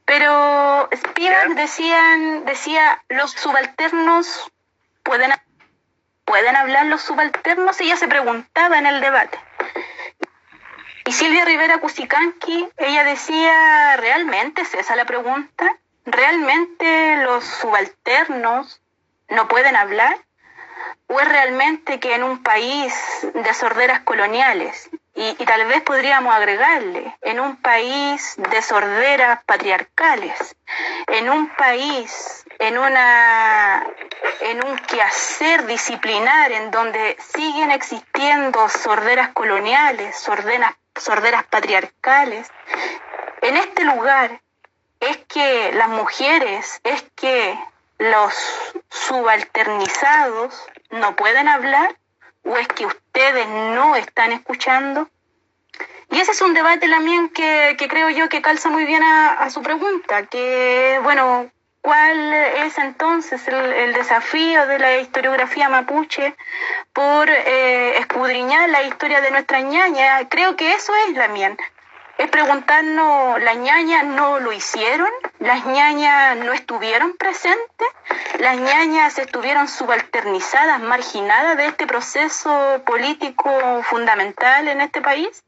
Pero 0.06 0.90
Spivak 0.94 1.50
decían, 1.56 2.44
decía, 2.44 3.02
los 3.08 3.32
subalternos 3.32 4.52
pueden, 5.04 5.32
pueden 6.26 6.58
hablar 6.58 6.88
los 6.88 7.02
subalternos, 7.02 7.80
y 7.80 7.86
ella 7.86 7.96
se 7.96 8.10
preguntaba 8.10 8.78
en 8.80 8.88
el 8.88 9.00
debate. 9.00 9.40
Y 11.06 11.12
Silvia 11.12 11.44
Rivera 11.44 11.80
Cusicanqui, 11.80 12.70
ella 12.78 13.04
decía, 13.04 13.98
¿realmente 13.98 14.62
es 14.62 14.74
esa 14.74 14.96
la 14.96 15.06
pregunta? 15.06 15.78
¿Realmente 16.06 17.18
los 17.18 17.44
subalternos 17.44 18.82
no 19.28 19.48
pueden 19.50 19.76
hablar? 19.76 20.18
¿O 21.08 21.20
es 21.20 21.28
realmente 21.28 22.00
que 22.00 22.16
en 22.16 22.24
un 22.24 22.42
país 22.42 22.94
de 23.34 23.54
sorderas 23.54 24.02
coloniales, 24.02 24.90
y, 25.16 25.34
tal 25.46 25.68
vez 25.68 25.82
podríamos 25.82 26.34
agregarle, 26.34 27.16
en 27.22 27.40
un 27.40 27.58
país 27.58 28.36
de 28.38 28.62
sorderas 28.62 29.44
patriarcales, 29.46 30.56
en 31.08 31.30
un 31.30 31.50
país, 31.50 32.46
en, 32.60 32.78
una, 32.78 33.86
en 34.42 34.66
un 34.66 34.78
quehacer 34.78 35.68
disciplinar 35.68 36.52
en 36.54 36.72
donde 36.72 37.18
siguen 37.36 37.72
existiendo 37.72 38.68
sorderas 38.70 39.30
coloniales, 39.30 40.18
sorderas 40.18 40.74
sorderas 40.96 41.44
patriarcales. 41.46 42.50
En 43.42 43.58
este 43.58 43.84
lugar 43.84 44.42
es 45.00 45.18
que 45.28 45.72
las 45.74 45.90
mujeres, 45.90 46.80
es 46.84 47.04
que 47.16 47.58
los 47.98 48.34
subalternizados 48.90 50.66
no 50.92 51.16
pueden 51.16 51.48
hablar 51.48 51.96
o 52.44 52.58
es 52.58 52.68
que 52.68 52.86
ustedes 52.86 53.48
no 53.48 53.96
están 53.96 54.32
escuchando. 54.32 55.10
Y 56.10 56.20
ese 56.20 56.32
es 56.32 56.42
un 56.42 56.54
debate 56.54 56.88
también 56.90 57.30
que, 57.30 57.76
que 57.78 57.88
creo 57.88 58.10
yo 58.10 58.30
que 58.30 58.42
calza 58.42 58.70
muy 58.70 58.86
bien 58.86 59.02
a, 59.02 59.34
a 59.34 59.50
su 59.50 59.62
pregunta, 59.62 60.26
que 60.28 61.00
bueno, 61.04 61.50
¿cuál 61.84 62.34
es 62.34 62.78
entonces 62.80 63.48
el, 63.48 63.94
desafío 63.94 64.66
de 64.66 64.80
la 64.80 64.98
historiografía 64.98 65.70
mapuche 65.70 66.36
por 66.94 67.30
eh, 67.30 68.00
escudriñar 68.00 68.70
la 68.70 68.82
historia 68.84 69.22
de 69.22 69.30
nuestra 69.30 69.60
ñaña? 69.62 70.28
Creo 70.30 70.56
que 70.56 70.74
eso 70.74 70.92
es 71.08 71.16
la 71.16 71.28
mía 71.28 71.56
es 72.18 72.30
preguntarnos, 72.30 73.42
¿las 73.42 73.58
ñañas 73.58 74.06
no 74.06 74.40
lo 74.40 74.52
hicieron? 74.54 75.10
¿Las 75.40 75.66
ñañas 75.66 76.38
no 76.38 76.54
estuvieron 76.54 77.14
presentes? 77.18 77.88
¿Las 78.40 78.58
ñañas 78.58 79.18
estuvieron 79.18 79.68
subalternizadas, 79.68 80.80
marginadas 80.82 81.58
de 81.58 81.66
este 81.66 81.88
proceso 81.88 82.82
político 82.86 83.52
fundamental 83.84 84.68
en 84.68 84.82
este 84.82 85.02
país? 85.02 85.44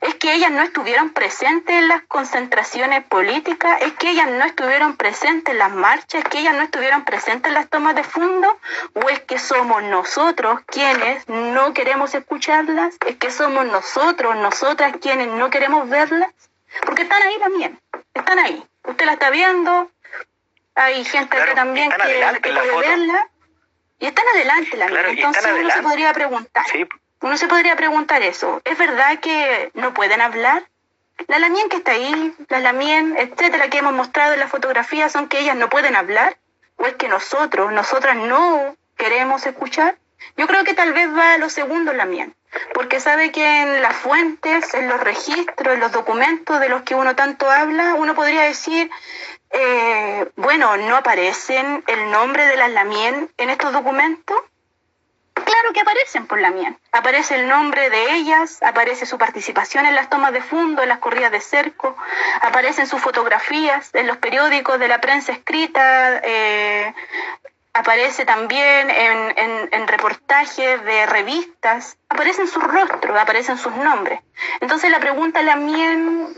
Es 0.00 0.14
que 0.14 0.32
ellas 0.32 0.50
no 0.50 0.62
estuvieron 0.62 1.10
presentes 1.10 1.74
en 1.74 1.88
las 1.88 2.02
concentraciones 2.02 3.04
políticas, 3.04 3.80
es 3.82 3.92
que 3.94 4.10
ellas 4.10 4.28
no 4.28 4.44
estuvieron 4.44 4.96
presentes 4.96 5.52
en 5.52 5.58
las 5.58 5.72
marchas, 5.72 6.22
es 6.22 6.28
que 6.28 6.38
ellas 6.38 6.54
no 6.54 6.62
estuvieron 6.62 7.04
presentes 7.04 7.48
en 7.48 7.54
las 7.54 7.68
tomas 7.68 7.94
de 7.94 8.04
fondo, 8.04 8.58
o 8.94 9.08
es 9.08 9.20
que 9.20 9.38
somos 9.38 9.82
nosotros 9.84 10.60
quienes 10.66 11.28
no 11.28 11.72
queremos 11.74 12.14
escucharlas, 12.14 12.96
es 13.06 13.16
que 13.16 13.30
somos 13.30 13.66
nosotros, 13.66 14.36
nosotras 14.36 14.94
quienes 15.00 15.28
no 15.28 15.50
queremos 15.50 15.88
verlas, 15.88 16.32
porque 16.84 17.02
están 17.02 17.22
ahí 17.22 17.38
también, 17.38 17.80
están 18.14 18.38
ahí. 18.38 18.64
Usted 18.84 19.06
la 19.06 19.12
está 19.12 19.30
viendo, 19.30 19.90
hay 20.74 21.04
gente 21.04 21.36
que 21.36 21.54
también 21.54 21.90
que, 21.90 21.96
puede 22.50 22.78
verla, 22.78 23.28
y 23.98 24.06
están 24.06 24.24
adelante 24.28 24.76
la 24.76 24.86
Entonces 24.86 25.44
uno 25.58 25.70
se 25.70 25.82
podría 25.82 26.12
preguntar. 26.12 26.64
Uno 27.20 27.36
se 27.36 27.48
podría 27.48 27.76
preguntar 27.76 28.22
eso. 28.22 28.60
¿Es 28.64 28.78
verdad 28.78 29.18
que 29.20 29.70
no 29.74 29.92
pueden 29.92 30.20
hablar? 30.20 30.68
La 31.26 31.38
Lamien 31.38 31.68
que 31.68 31.78
está 31.78 31.92
ahí, 31.92 32.34
la 32.48 32.60
Lamien, 32.60 33.16
etcétera, 33.16 33.68
que 33.68 33.78
hemos 33.78 33.92
mostrado 33.92 34.34
en 34.34 34.40
la 34.40 34.46
fotografía, 34.46 35.08
son 35.08 35.28
que 35.28 35.40
ellas 35.40 35.56
no 35.56 35.68
pueden 35.68 35.96
hablar. 35.96 36.38
¿O 36.76 36.86
es 36.86 36.94
que 36.94 37.08
nosotros, 37.08 37.72
nosotras 37.72 38.16
no 38.16 38.76
queremos 38.96 39.44
escuchar? 39.46 39.98
Yo 40.36 40.46
creo 40.46 40.64
que 40.64 40.74
tal 40.74 40.92
vez 40.92 41.08
va 41.12 41.34
a 41.34 41.38
lo 41.38 41.48
segundo 41.48 41.92
Lamien, 41.92 42.34
porque 42.74 43.00
sabe 43.00 43.32
que 43.32 43.62
en 43.62 43.82
las 43.82 43.96
fuentes, 43.96 44.74
en 44.74 44.88
los 44.88 45.00
registros, 45.00 45.74
en 45.74 45.80
los 45.80 45.92
documentos 45.92 46.60
de 46.60 46.68
los 46.68 46.82
que 46.82 46.94
uno 46.94 47.16
tanto 47.16 47.50
habla, 47.50 47.94
uno 47.94 48.14
podría 48.14 48.42
decir, 48.42 48.90
eh, 49.50 50.30
bueno, 50.36 50.76
no 50.76 50.96
aparecen 50.96 51.82
el 51.86 52.10
nombre 52.10 52.46
de 52.46 52.56
las 52.56 52.70
Lamien 52.70 53.30
en 53.36 53.50
estos 53.50 53.72
documentos, 53.72 54.38
Claro 55.48 55.72
que 55.72 55.80
aparecen 55.80 56.26
por 56.26 56.38
la 56.42 56.50
mía. 56.50 56.74
Aparece 56.92 57.36
el 57.36 57.48
nombre 57.48 57.88
de 57.88 58.16
ellas, 58.16 58.62
aparece 58.62 59.06
su 59.06 59.16
participación 59.16 59.86
en 59.86 59.94
las 59.94 60.10
tomas 60.10 60.34
de 60.34 60.42
fondo, 60.42 60.82
en 60.82 60.90
las 60.90 60.98
corridas 60.98 61.32
de 61.32 61.40
cerco, 61.40 61.96
aparecen 62.42 62.86
sus 62.86 63.00
fotografías 63.00 63.88
en 63.94 64.06
los 64.06 64.18
periódicos 64.18 64.78
de 64.78 64.88
la 64.88 65.00
prensa 65.00 65.32
escrita, 65.32 66.20
eh, 66.22 66.92
aparece 67.72 68.26
también 68.26 68.90
en, 68.90 69.88
reportajes 69.88 70.84
de 70.84 71.06
revistas, 71.06 71.96
aparecen 72.10 72.46
sus 72.46 72.62
rostros, 72.62 73.18
aparecen 73.18 73.56
sus 73.56 73.74
nombres. 73.74 74.20
Entonces 74.60 74.90
la 74.90 75.00
pregunta 75.00 75.40
Lamien, 75.40 76.28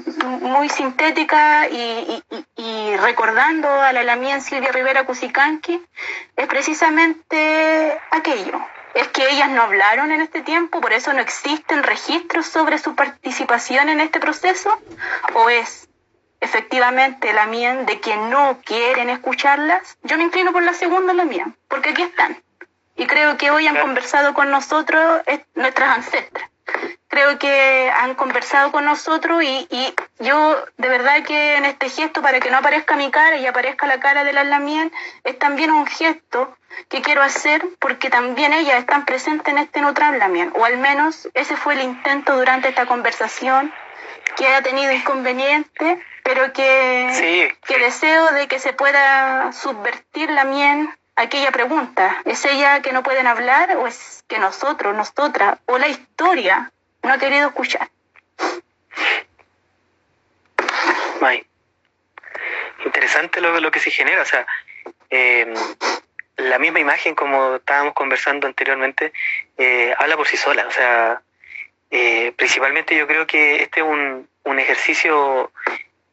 muy 0.41 0.69
sintética 0.69 1.67
y, 1.69 2.97
recordando 2.99 3.69
a 3.69 3.93
la 3.93 4.05
Lamien 4.05 4.41
Silvia 4.41 4.71
Rivera 4.71 5.05
Cusicanqui, 5.05 5.85
es 6.37 6.47
precisamente 6.47 8.01
aquello, 8.13 8.61
es 8.95 9.09
que 9.09 9.29
ellas 9.31 9.51
no 9.51 9.63
hablaron 9.63 10.13
en 10.13 10.21
este 10.21 10.43
tiempo, 10.43 10.81
por 10.81 10.93
eso 10.93 11.13
no 11.13 11.21
existen 11.21 11.83
registros 11.83 12.47
sobre 12.47 12.79
su 12.79 12.95
participación 12.95 13.89
en 13.89 14.01
este 14.01 14.21
proceso, 14.21 14.81
o 15.35 15.49
es 15.51 15.89
efectivamente 16.41 17.33
la 17.33 17.47
mía 17.47 17.75
de 17.75 18.01
que 18.01 18.17
no 18.17 18.59
quieren 18.65 19.11
escucharlas. 19.11 19.99
Yo 20.03 20.17
me 20.17 20.25
inclino 20.25 20.53
por 20.53 20.63
la 20.63 20.73
segunda, 20.73 21.13
la 21.13 21.25
mía, 21.25 21.53
porque 21.69 21.91
aquí 21.91 22.03
están. 22.03 22.43
Y 22.97 23.07
creo 23.07 23.37
que 23.37 23.51
hoy 23.51 23.67
han 23.67 23.79
conversado 23.79 24.35
con 24.35 24.51
nosotros 24.51 25.23
nuestras 25.55 25.97
ancestras 25.97 26.51
creo 27.09 27.39
que 27.39 27.91
han 27.91 28.15
conversado 28.15 28.71
con 28.71 28.85
nosotros 28.85 29.43
y, 29.43 29.67
y, 29.71 29.95
yo 30.21 30.57
de 30.77 30.89
verdad 30.89 31.25
que 31.25 31.57
en 31.57 31.65
este 31.65 31.89
gesto, 31.89 32.23
para 32.23 32.41
que 32.41 32.51
no 32.51 32.59
aparezca 32.59 32.97
mi 32.97 33.11
cara 33.11 33.37
y 33.37 33.47
aparezca 33.47 33.87
la 33.87 33.99
cara 33.99 34.23
de 34.23 34.33
la 34.33 34.45
Lamien, 34.45 34.93
es 35.25 35.39
también 35.39 35.73
un 35.73 35.87
gesto 35.87 36.57
que 36.89 37.03
quiero 37.03 37.23
hacer 37.23 37.65
porque 37.79 38.11
también 38.11 38.53
ellas 38.53 38.79
están 38.79 39.05
presentes 39.05 39.53
en 39.53 39.59
este 39.59 39.81
neutral 39.81 40.19
Lamien, 40.19 40.53
o 40.55 40.65
al 40.65 40.79
menos 40.79 41.29
ese 41.35 41.57
fue 41.57 41.75
el 41.75 41.83
intento 41.83 42.37
durante 42.37 42.69
esta 42.69 42.87
conversación 42.87 43.73
que 44.37 44.47
ha 44.47 44.63
tenido 44.63 44.93
inconveniente, 44.93 46.01
pero 46.23 46.53
que, 46.53 47.55
que 47.67 47.79
deseo 47.79 48.33
de 48.33 48.47
que 48.49 48.59
se 48.59 48.73
pueda 48.73 49.53
subvertir 49.53 50.31
la 50.31 50.45
mien 50.45 50.89
aquella 51.17 51.51
pregunta, 51.51 52.23
¿es 52.25 52.45
ella 52.45 52.81
que 52.81 52.93
no 52.93 53.03
pueden 53.03 53.27
hablar 53.27 53.77
o 53.77 53.87
es 53.87 54.25
que 54.29 54.39
nosotros, 54.39 54.95
nosotras, 54.95 55.59
o 55.67 55.79
la 55.79 55.89
historia 55.89 56.73
no 57.03 57.13
ha 57.13 57.19
querido 57.19 57.49
escuchar. 57.49 57.89
May. 61.21 61.47
Interesante 62.85 63.41
lo, 63.41 63.61
lo 63.61 63.71
que 63.71 63.81
se 63.81 63.91
genera, 63.91 64.23
o 64.23 64.25
sea, 64.25 64.47
eh, 65.11 65.53
la 66.41 66.59
misma 66.59 66.81
imagen 66.81 67.15
como 67.15 67.57
estábamos 67.57 67.95
conversando 67.95 68.47
anteriormente 68.47 69.13
eh, 69.59 69.95
habla 69.99 70.17
por 70.17 70.27
sí 70.27 70.37
sola, 70.37 70.67
o 70.67 70.71
sea, 70.71 71.23
eh, 71.91 72.33
principalmente 72.37 72.97
yo 72.97 73.07
creo 73.07 73.27
que 73.27 73.63
este 73.63 73.81
es 73.81 73.87
un, 73.87 74.29
un 74.45 74.59
ejercicio 74.59 75.53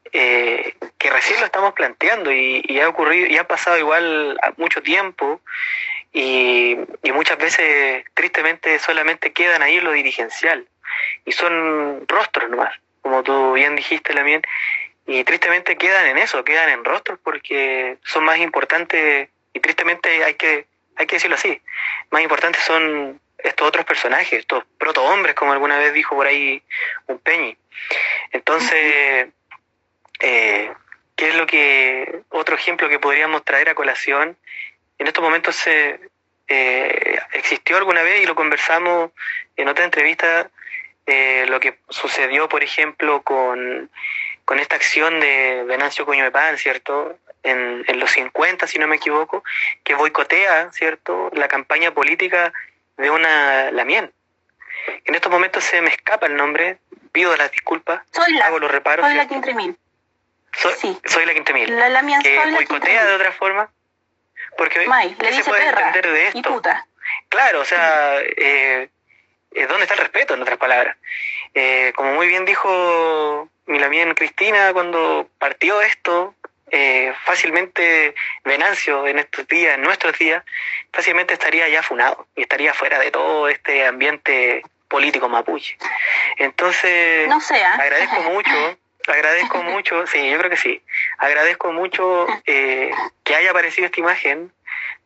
que 0.10 1.10
recién 1.12 1.40
lo 1.40 1.46
estamos 1.46 1.74
planteando 1.74 2.32
y, 2.32 2.64
y, 2.68 2.80
ha 2.80 2.90
ocurrido 2.90 3.28
y 3.28 3.38
ha 3.38 3.46
pasado 3.46 3.78
igual 3.78 4.40
mucho 4.56 4.82
tiempo 4.82 5.42
y, 6.12 6.76
y, 7.04 7.12
muchas 7.12 7.38
veces 7.38 8.04
tristemente 8.16 8.80
solamente 8.80 9.32
quedan 9.32 9.62
ahí 9.62 9.80
lo 9.80 9.92
dirigencial 9.92 10.68
y 11.26 11.32
son 11.34 12.08
rostros 12.08 12.50
nomás, 12.50 12.74
como 13.02 13.22
tú 13.22 13.54
bien 13.54 13.76
dijiste 13.76 14.14
también, 14.14 14.42
y 15.06 15.24
tristemente 15.24 15.78
quedan 15.78 16.06
en 16.08 16.18
eso, 16.18 16.44
quedan 16.44 16.70
en 16.70 16.84
rostros 16.84 17.20
porque 17.24 17.98
son 18.04 18.26
más 18.26 18.40
importantes, 18.40 19.30
y 19.58 19.60
tristemente 19.60 20.24
hay 20.24 20.36
que, 20.36 20.68
hay 20.96 21.08
que 21.08 21.16
decirlo 21.16 21.36
así, 21.36 21.60
más 22.12 22.22
importantes 22.22 22.64
son 22.64 23.20
estos 23.40 23.68
otros 23.68 23.86
personajes, 23.86 24.40
estos 24.40 24.64
protohombres, 24.78 25.36
como 25.36 25.52
alguna 25.52 25.78
vez 25.80 25.94
dijo 25.94 26.16
por 26.16 26.28
ahí 26.28 26.62
un 27.08 27.18
Peñi. 27.18 27.58
Entonces, 28.32 29.30
eh, 30.20 30.72
¿qué 31.16 31.30
es 31.30 31.36
lo 31.36 31.48
que, 31.48 32.22
otro 32.30 32.56
ejemplo 32.56 32.88
que 32.88 33.00
podríamos 33.00 33.44
traer 33.44 33.70
a 33.70 33.76
colación? 33.76 34.38
En 35.00 35.08
estos 35.08 35.24
momentos 35.24 35.56
se, 35.56 36.00
eh, 36.48 37.20
existió 37.34 37.78
alguna 37.78 38.04
vez 38.04 38.22
y 38.22 38.28
lo 38.28 38.36
conversamos 38.36 39.12
en 39.56 39.68
otra 39.68 39.86
entrevista 39.86 40.52
eh, 41.08 41.46
lo 41.48 41.60
que 41.60 41.80
sucedió, 41.90 42.48
por 42.48 42.64
ejemplo, 42.64 43.24
con, 43.24 43.90
con 44.46 44.60
esta 44.60 44.76
acción 44.76 45.20
de 45.20 45.64
Venancio 45.66 46.06
Coño 46.06 46.24
de 46.26 46.32
Pan, 46.32 46.58
¿cierto? 46.58 47.18
En, 47.48 47.84
en, 47.88 48.00
los 48.00 48.12
50, 48.12 48.68
si 48.68 48.80
no 48.80 48.88
me 48.88 48.98
equivoco, 48.98 49.44
que 49.84 49.96
boicotea, 49.96 50.72
¿cierto?, 50.72 51.30
la 51.34 51.48
campaña 51.48 51.94
política 51.94 52.52
de 52.98 53.10
una 53.10 53.72
Lamien. 53.72 54.12
En 55.06 55.16
estos 55.16 55.32
momentos 55.32 55.64
se 55.64 55.82
me 55.82 55.90
escapa 55.90 56.28
el 56.28 56.36
nombre, 56.36 56.78
pido 57.12 57.36
las 57.38 57.52
disculpas, 57.52 58.02
soy 58.12 58.34
la, 58.34 58.48
hago 58.48 58.60
los 58.60 58.72
reparos. 58.72 59.06
Soy 59.06 59.16
la 59.16 59.28
Quintremil. 59.28 59.78
Soy, 60.54 60.74
sí. 60.78 61.00
soy 61.06 61.26
la 61.26 61.34
Quintremil. 61.34 61.76
La 61.76 61.90
Lamien 61.90 62.22
que 62.22 62.36
soy 62.36 62.52
la 62.52 62.58
boicotea 62.58 63.06
de 63.06 63.16
otra 63.16 63.32
forma. 63.32 63.70
Porque 64.58 64.88
May, 64.88 65.16
le 65.20 65.30
se 65.30 65.38
dice 65.38 65.50
puede 65.50 65.66
perra 65.66 65.88
entender 65.88 66.12
de 66.12 66.28
esto? 66.28 66.40
y 66.40 66.42
puta. 66.42 66.88
Claro, 67.30 67.62
o 67.62 67.66
sea, 67.66 68.20
eh, 68.22 68.90
eh, 69.52 69.68
¿dónde 69.68 69.84
está 69.84 69.94
el 69.94 70.02
respeto, 70.02 70.34
en 70.34 70.42
otras 70.42 70.58
palabras? 70.58 70.98
Eh, 71.54 71.94
como 71.96 72.14
muy 72.14 72.28
bien 72.28 72.46
dijo 72.46 73.50
Milamien 73.66 74.14
Cristina 74.14 74.74
cuando 74.74 75.30
partió 75.38 75.82
esto, 75.82 76.34
eh, 76.72 77.14
fácilmente 77.24 78.14
Venancio 78.44 79.08
en 79.08 79.20
estos 79.20 79.48
días, 79.48 79.76
en 79.76 79.82
nuestros 79.82 80.18
días, 80.18 80.44
fácilmente 80.92 81.34
estaría 81.34 81.68
ya 81.70 81.82
funado 81.82 82.28
y 82.36 82.42
estaría 82.42 82.74
fuera 82.74 83.00
de 83.00 83.12
todo 83.12 83.48
este 83.48 83.86
ambiente 83.86 84.64
político 84.88 85.30
mapuche. 85.30 85.78
Entonces, 86.38 87.28
no 87.28 87.40
sea. 87.40 87.74
agradezco 87.74 88.22
mucho, 88.32 88.78
agradezco 89.08 89.64
mucho, 89.64 90.08
sí, 90.08 90.30
yo 90.30 90.38
creo 90.38 90.50
que 90.50 90.58
sí, 90.58 90.82
agradezco 91.18 91.72
mucho 91.72 92.28
eh, 92.46 92.92
que 93.24 93.36
haya 93.36 93.52
aparecido 93.52 93.86
esta 93.86 94.00
imagen, 94.00 94.52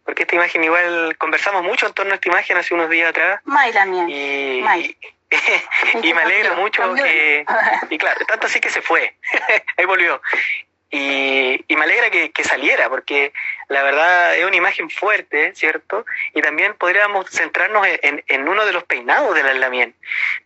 porque 0.03 0.23
esta 0.23 0.35
imagen 0.35 0.63
igual 0.63 1.15
conversamos 1.17 1.63
mucho 1.63 1.85
en 1.85 1.93
torno 1.93 2.11
a 2.13 2.15
esta 2.15 2.29
imagen 2.29 2.57
hace 2.57 2.73
unos 2.73 2.89
días 2.89 3.09
atrás. 3.09 3.39
May 3.45 3.71
también. 3.71 4.09
Y, 4.09 4.61
May. 4.63 4.97
y 6.03 6.13
me 6.13 6.21
alegra 6.21 6.55
mucho 6.55 6.93
que, 6.95 7.45
y 7.89 7.97
claro, 7.97 8.25
tanto 8.25 8.47
así 8.47 8.59
que 8.59 8.69
se 8.69 8.81
fue, 8.81 9.15
ahí 9.77 9.85
volvió. 9.85 10.21
Y, 10.93 11.63
y 11.67 11.75
me 11.77 11.83
alegra 11.83 12.09
que, 12.09 12.31
que, 12.31 12.43
saliera, 12.43 12.89
porque 12.89 13.31
la 13.69 13.81
verdad 13.81 14.35
es 14.35 14.45
una 14.45 14.57
imagen 14.57 14.89
fuerte, 14.89 15.55
¿cierto? 15.55 16.05
Y 16.33 16.41
también 16.41 16.73
podríamos 16.73 17.29
centrarnos 17.29 17.87
en, 17.87 18.23
en 18.27 18.47
uno 18.49 18.65
de 18.65 18.73
los 18.73 18.83
peinados 18.83 19.33
de 19.33 19.43
la 19.43 19.53
Lamien, 19.53 19.95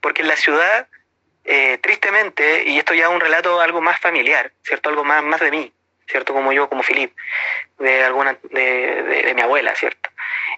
porque 0.02 0.22
en 0.22 0.28
la 0.28 0.36
ciudad 0.36 0.88
eh, 1.46 1.78
tristemente, 1.80 2.64
y 2.66 2.80
esto 2.80 2.96
ya 2.96 3.06
es 3.06 3.12
un 3.12 3.20
relato 3.20 3.62
algo 3.62 3.80
más 3.80 4.00
familiar, 4.00 4.52
¿cierto? 4.64 4.90
Algo 4.90 5.04
más, 5.04 5.24
más 5.24 5.40
de 5.40 5.52
mí, 5.52 5.72
¿cierto? 6.08 6.34
Como 6.34 6.52
yo, 6.52 6.68
como 6.68 6.82
Filip, 6.82 7.16
de, 7.78 8.04
alguna, 8.04 8.36
de, 8.50 9.04
de, 9.04 9.34
mi 9.36 9.42
abuela, 9.42 9.76
¿cierto? 9.76 10.10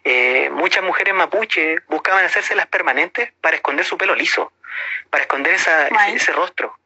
Eh, 0.05 0.49
muchas 0.49 0.83
mujeres 0.83 1.13
mapuche 1.13 1.75
buscaban 1.89 2.23
hacerse 2.23 2.55
las 2.55 2.67
permanentes 2.67 3.33
para 3.41 3.57
esconder 3.57 3.85
su 3.85 3.97
pelo 3.97 4.15
liso, 4.15 4.53
para 5.09 5.23
esconder 5.23 5.55
esa, 5.55 5.89
ese, 6.07 6.31
rostro, 6.31 6.77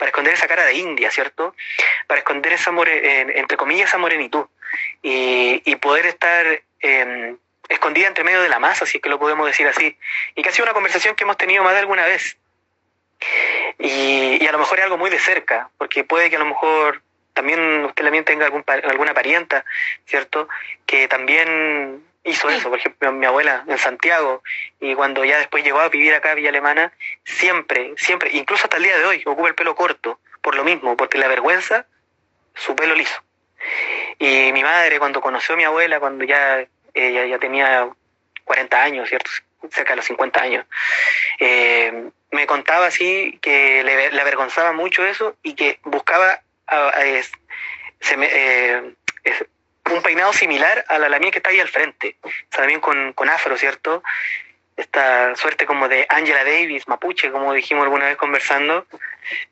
para 0.00 0.08
esconder 0.08 0.32
esa 0.32 0.48
cara 0.48 0.64
de 0.64 0.72
india, 0.74 1.10
¿cierto? 1.10 1.54
Para 2.06 2.20
esconder 2.20 2.54
esa, 2.54 2.72
more, 2.72 3.38
entre 3.38 3.58
comillas, 3.58 3.90
esa 3.90 3.98
morenitud 3.98 4.46
y, 5.02 5.60
y 5.64 5.76
poder 5.76 6.06
estar 6.06 6.62
eh, 6.80 7.36
escondida 7.68 8.08
entre 8.08 8.24
medio 8.24 8.40
de 8.40 8.48
la 8.48 8.58
masa, 8.58 8.86
si 8.86 8.96
es 8.96 9.02
que 9.02 9.10
lo 9.10 9.18
podemos 9.18 9.46
decir 9.46 9.68
así. 9.68 9.98
Y 10.34 10.42
que 10.42 10.48
ha 10.48 10.52
sido 10.52 10.64
una 10.64 10.72
conversación 10.72 11.14
que 11.14 11.24
hemos 11.24 11.36
tenido 11.36 11.62
más 11.62 11.74
de 11.74 11.80
alguna 11.80 12.06
vez. 12.06 12.38
Y, 13.78 14.42
y 14.42 14.46
a 14.46 14.52
lo 14.52 14.58
mejor 14.58 14.78
es 14.78 14.84
algo 14.84 14.96
muy 14.96 15.10
de 15.10 15.18
cerca, 15.18 15.68
porque 15.76 16.02
puede 16.02 16.30
que 16.30 16.36
a 16.36 16.40
lo 16.40 16.46
mejor 16.46 17.02
también 17.34 17.84
usted 17.84 18.02
también 18.02 18.24
tenga 18.24 18.46
algún, 18.46 18.64
alguna 18.66 19.12
parienta, 19.12 19.66
¿cierto? 20.06 20.48
Que 20.86 21.08
también 21.08 22.02
hizo 22.24 22.50
eso, 22.50 22.68
por 22.68 22.78
ejemplo, 22.78 23.12
mi 23.12 23.26
abuela 23.26 23.64
en 23.66 23.78
Santiago, 23.78 24.42
y 24.80 24.94
cuando 24.94 25.24
ya 25.24 25.38
después 25.38 25.64
llegó 25.64 25.80
a 25.80 25.88
vivir 25.88 26.14
acá 26.14 26.32
a 26.32 26.34
Villa 26.34 26.50
Alemana, 26.50 26.92
siempre, 27.24 27.94
siempre, 27.96 28.30
incluso 28.32 28.64
hasta 28.64 28.76
el 28.76 28.84
día 28.84 28.98
de 28.98 29.04
hoy, 29.04 29.22
ocupa 29.26 29.48
el 29.48 29.54
pelo 29.54 29.74
corto, 29.74 30.20
por 30.42 30.54
lo 30.54 30.64
mismo, 30.64 30.96
porque 30.96 31.18
la 31.18 31.28
vergüenza, 31.28 31.86
su 32.54 32.74
pelo 32.74 32.94
liso. 32.94 33.22
Y 34.18 34.52
mi 34.52 34.62
madre, 34.62 34.98
cuando 34.98 35.20
conoció 35.20 35.54
a 35.54 35.58
mi 35.58 35.64
abuela, 35.64 36.00
cuando 36.00 36.24
ya 36.24 36.64
ella 36.94 37.26
ya 37.26 37.38
tenía 37.38 37.88
40 38.44 38.82
años, 38.82 39.08
¿cierto? 39.08 39.30
Cerca 39.70 39.92
de 39.92 39.96
los 39.96 40.06
50 40.06 40.42
años, 40.42 40.66
eh, 41.38 42.10
me 42.30 42.46
contaba 42.46 42.86
así 42.86 43.38
que 43.42 43.82
le, 43.84 44.10
le 44.10 44.20
avergonzaba 44.20 44.72
mucho 44.72 45.04
eso 45.04 45.36
y 45.42 45.54
que 45.54 45.78
buscaba 45.84 46.40
se 48.00 48.16
me, 48.16 48.28
eh, 48.30 48.94
un 49.90 50.02
peinado 50.02 50.32
similar 50.32 50.84
a 50.88 50.98
la, 50.98 51.08
la 51.08 51.18
mía 51.18 51.30
que 51.30 51.38
está 51.38 51.50
ahí 51.50 51.60
al 51.60 51.68
frente, 51.68 52.16
también 52.48 52.80
con, 52.80 53.12
con 53.12 53.28
afro, 53.28 53.56
¿cierto? 53.56 54.02
Esta 54.76 55.36
suerte 55.36 55.66
como 55.66 55.88
de 55.88 56.06
Angela 56.08 56.42
Davis, 56.42 56.88
mapuche, 56.88 57.30
como 57.30 57.52
dijimos 57.52 57.84
alguna 57.84 58.06
vez 58.06 58.16
conversando, 58.16 58.86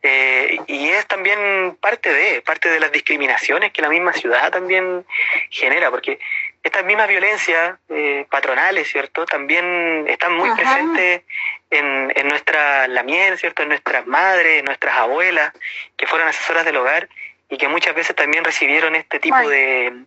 eh, 0.03 0.59
y 0.67 0.89
es 0.89 1.07
también 1.07 1.77
parte 1.81 2.13
de, 2.13 2.41
parte 2.41 2.71
de 2.71 2.81
las 2.81 2.91
discriminaciones 2.91 3.73
que 3.73 3.83
la 3.83 3.91
misma 3.91 4.15
ciudad 4.15 4.51
también 4.51 5.05
genera, 5.51 5.91
porque 5.91 6.19
estas 6.63 6.85
mismas 6.85 7.09
violencias 7.09 7.79
eh, 7.91 8.27
patronales, 8.31 8.89
¿cierto? 8.89 9.27
También 9.27 10.07
están 10.09 10.35
muy 10.35 10.51
presentes 10.57 11.23
en, 11.71 12.13
en 12.17 12.29
nuestra 12.29 12.89
miel, 13.05 13.39
¿cierto? 13.39 13.63
En 13.63 13.69
nuestras 13.69 14.07
madres, 14.07 14.61
en 14.61 14.65
nuestras 14.65 14.97
abuelas, 14.97 15.53
que 15.97 16.07
fueron 16.07 16.29
asesoras 16.29 16.65
del 16.65 16.77
hogar 16.77 17.09
y 17.49 17.57
que 17.57 17.69
muchas 17.69 17.95
veces 17.95 18.15
también 18.15 18.45
recibieron 18.45 18.95
este 18.95 19.21
tipo 19.21 19.49
de, 19.49 20.05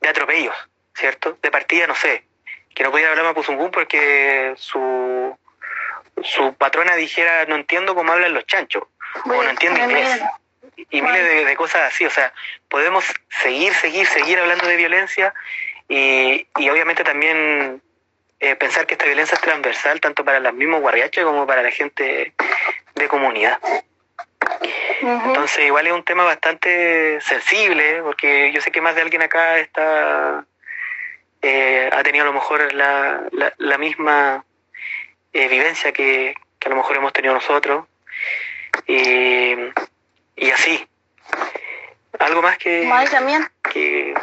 de, 0.00 0.08
atropellos, 0.08 0.54
¿cierto? 0.94 1.38
De 1.42 1.50
partida, 1.50 1.86
no 1.86 1.94
sé, 1.94 2.24
que 2.74 2.82
no 2.82 2.90
podía 2.90 3.10
hablar 3.10 3.24
Mapuzungún 3.24 3.70
porque 3.70 4.54
su, 4.56 5.36
su 6.22 6.54
patrona 6.54 6.94
dijera, 6.96 7.44
no 7.46 7.56
entiendo 7.56 7.94
cómo 7.94 8.12
hablan 8.12 8.34
los 8.34 8.46
chanchos, 8.46 8.84
o 9.24 9.28
no 9.28 9.48
entiendo 9.48 9.80
inglés 9.80 10.20
y 10.90 11.02
miles 11.02 11.46
de, 11.46 11.56
cosas 11.56 11.92
así. 11.92 12.06
O 12.06 12.10
sea, 12.10 12.32
podemos 12.68 13.04
seguir, 13.42 13.74
seguir, 13.74 14.06
seguir 14.06 14.38
hablando 14.38 14.66
de 14.66 14.76
violencia 14.76 15.34
y, 15.88 16.46
y 16.58 16.68
obviamente 16.68 17.02
también 17.02 17.82
eh, 18.38 18.54
pensar 18.56 18.86
que 18.86 18.94
esta 18.94 19.06
violencia 19.06 19.34
es 19.34 19.40
transversal 19.40 20.00
tanto 20.00 20.24
para 20.24 20.40
los 20.40 20.52
mismos 20.52 20.80
guarriachos 20.80 21.24
como 21.24 21.46
para 21.46 21.62
la 21.62 21.70
gente 21.70 22.34
de 22.94 23.08
comunidad. 23.08 23.58
Entonces 25.00 25.66
igual 25.66 25.86
es 25.86 25.92
un 25.92 26.04
tema 26.04 26.24
bastante 26.24 27.20
sensible, 27.20 28.02
porque 28.02 28.50
yo 28.52 28.60
sé 28.60 28.70
que 28.70 28.80
más 28.80 28.94
de 28.94 29.02
alguien 29.02 29.22
acá 29.22 29.58
está 29.58 30.44
eh, 31.42 31.90
ha 31.92 32.02
tenido 32.02 32.24
a 32.24 32.26
lo 32.26 32.32
mejor 32.32 32.72
la, 32.74 33.22
la, 33.58 33.78
misma 33.78 34.44
eh, 35.32 35.48
vivencia 35.48 35.92
que, 35.92 36.34
que, 36.58 36.68
a 36.68 36.70
lo 36.70 36.76
mejor 36.76 36.96
hemos 36.96 37.12
tenido 37.12 37.34
nosotros. 37.34 37.86
Y, 38.86 39.54
y 40.36 40.50
así. 40.50 40.88
Algo 42.18 42.42
más 42.42 42.58
que, 42.58 42.90
también. 43.10 43.46
que 43.62 44.14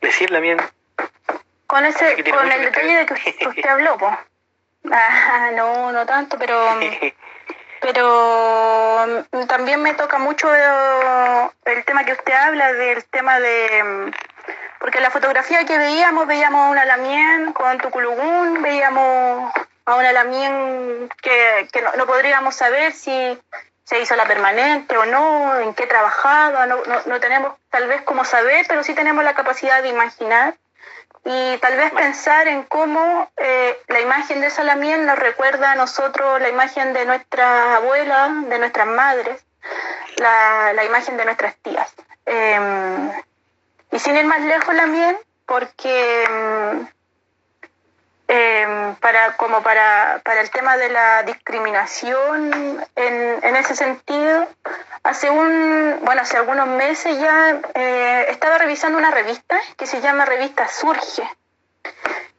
decir 0.00 0.28
también. 0.28 0.58
Con 1.66 1.84
ese, 1.84 2.22
con 2.30 2.52
el 2.52 2.60
detalle 2.60 2.96
de 2.96 3.06
que 3.06 3.14
usted, 3.46 3.66
habló. 3.66 3.96
Ah, 4.88 5.50
no, 5.52 5.90
no 5.90 6.06
tanto, 6.06 6.38
pero 6.38 6.78
pero 7.80 9.06
mm, 9.32 9.46
también 9.46 9.82
me 9.82 9.94
toca 9.94 10.18
mucho 10.18 10.48
el 10.54 11.84
tema 11.84 12.04
que 12.04 12.12
usted 12.12 12.32
habla 12.32 12.72
del 12.72 13.04
tema 13.04 13.38
de 13.40 13.84
mm, 13.84 14.10
porque 14.78 15.00
la 15.00 15.10
fotografía 15.10 15.64
que 15.64 15.78
veíamos 15.78 16.26
veíamos 16.26 16.66
a 16.66 16.70
una 16.70 16.84
lamien 16.84 17.52
con 17.52 17.78
Tuculugún, 17.78 18.62
veíamos 18.62 19.52
a 19.84 19.94
una 19.94 20.12
lamien 20.12 21.08
que, 21.22 21.68
que 21.72 21.82
no, 21.82 22.06
podríamos 22.06 22.54
saber 22.54 22.92
si 22.92 23.38
se 23.84 24.00
hizo 24.00 24.16
la 24.16 24.26
permanente 24.26 24.96
o 24.96 25.06
no, 25.06 25.58
en 25.60 25.74
qué 25.74 25.86
trabajaba, 25.86 26.66
no, 26.66 26.76
no, 26.84 27.02
no 27.06 27.20
tenemos 27.20 27.54
tal 27.70 27.86
vez 27.86 28.02
cómo 28.02 28.24
saber, 28.24 28.66
pero 28.68 28.82
sí 28.82 28.94
tenemos 28.94 29.22
la 29.24 29.34
capacidad 29.34 29.82
de 29.82 29.88
imaginar 29.88 30.54
y 31.28 31.58
tal 31.58 31.76
vez 31.76 31.90
pensar 31.90 32.46
en 32.46 32.62
cómo 32.62 33.28
eh, 33.36 33.76
la 33.88 34.00
imagen 34.00 34.40
de 34.40 34.48
Salamien 34.48 35.06
nos 35.06 35.18
recuerda 35.18 35.72
a 35.72 35.74
nosotros 35.74 36.40
la 36.40 36.48
imagen 36.48 36.92
de 36.92 37.04
nuestra 37.04 37.76
abuela, 37.76 38.28
de 38.48 38.58
nuestras 38.60 38.86
madres, 38.86 39.44
la, 40.18 40.72
la 40.72 40.84
imagen 40.84 41.16
de 41.16 41.24
nuestras 41.24 41.56
tías. 41.56 41.92
Em, 42.26 43.10
y 43.90 43.98
sin 43.98 44.16
ir 44.16 44.24
más 44.24 44.40
lejos 44.42 44.72
la 44.72 44.86
miel, 44.86 45.18
porque 45.46 46.28
em, 48.28 48.66
Em, 48.66 48.94
para, 48.96 49.36
como 49.36 49.62
para, 49.62 50.20
para, 50.24 50.40
el 50.40 50.50
tema 50.50 50.76
de 50.76 50.88
la 50.88 51.22
discriminación 51.22 52.84
en, 52.96 53.44
en, 53.44 53.56
ese 53.56 53.74
sentido, 53.74 54.48
hace 55.02 55.30
un, 55.30 55.98
bueno, 56.02 56.22
hace 56.22 56.36
algunos 56.36 56.68
meses 56.68 57.18
ya 57.18 57.60
eh, 57.74 58.26
estaba 58.30 58.58
revisando 58.58 58.98
una 58.98 59.10
revista 59.10 59.58
que 59.76 59.86
se 59.86 60.00
llama 60.00 60.24
Revista 60.24 60.68
Surge, 60.68 61.28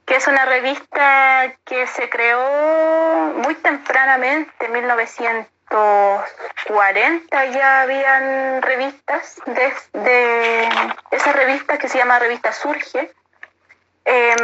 que 0.05 0.15
es 0.15 0.27
una 0.27 0.45
revista 0.45 1.53
que 1.65 1.87
se 1.87 2.09
creó 2.09 3.33
muy 3.43 3.55
tempranamente, 3.55 4.65
en 4.65 4.71
1940 4.73 7.45
ya 7.45 7.81
habían 7.81 8.61
revistas 8.61 9.41
de, 9.45 9.73
de 9.93 10.69
esa 11.11 11.33
revista 11.33 11.77
que 11.77 11.89
se 11.89 11.97
llama 11.97 12.19
Revista 12.19 12.51
Surge. 12.51 13.11
Eh, 14.05 14.35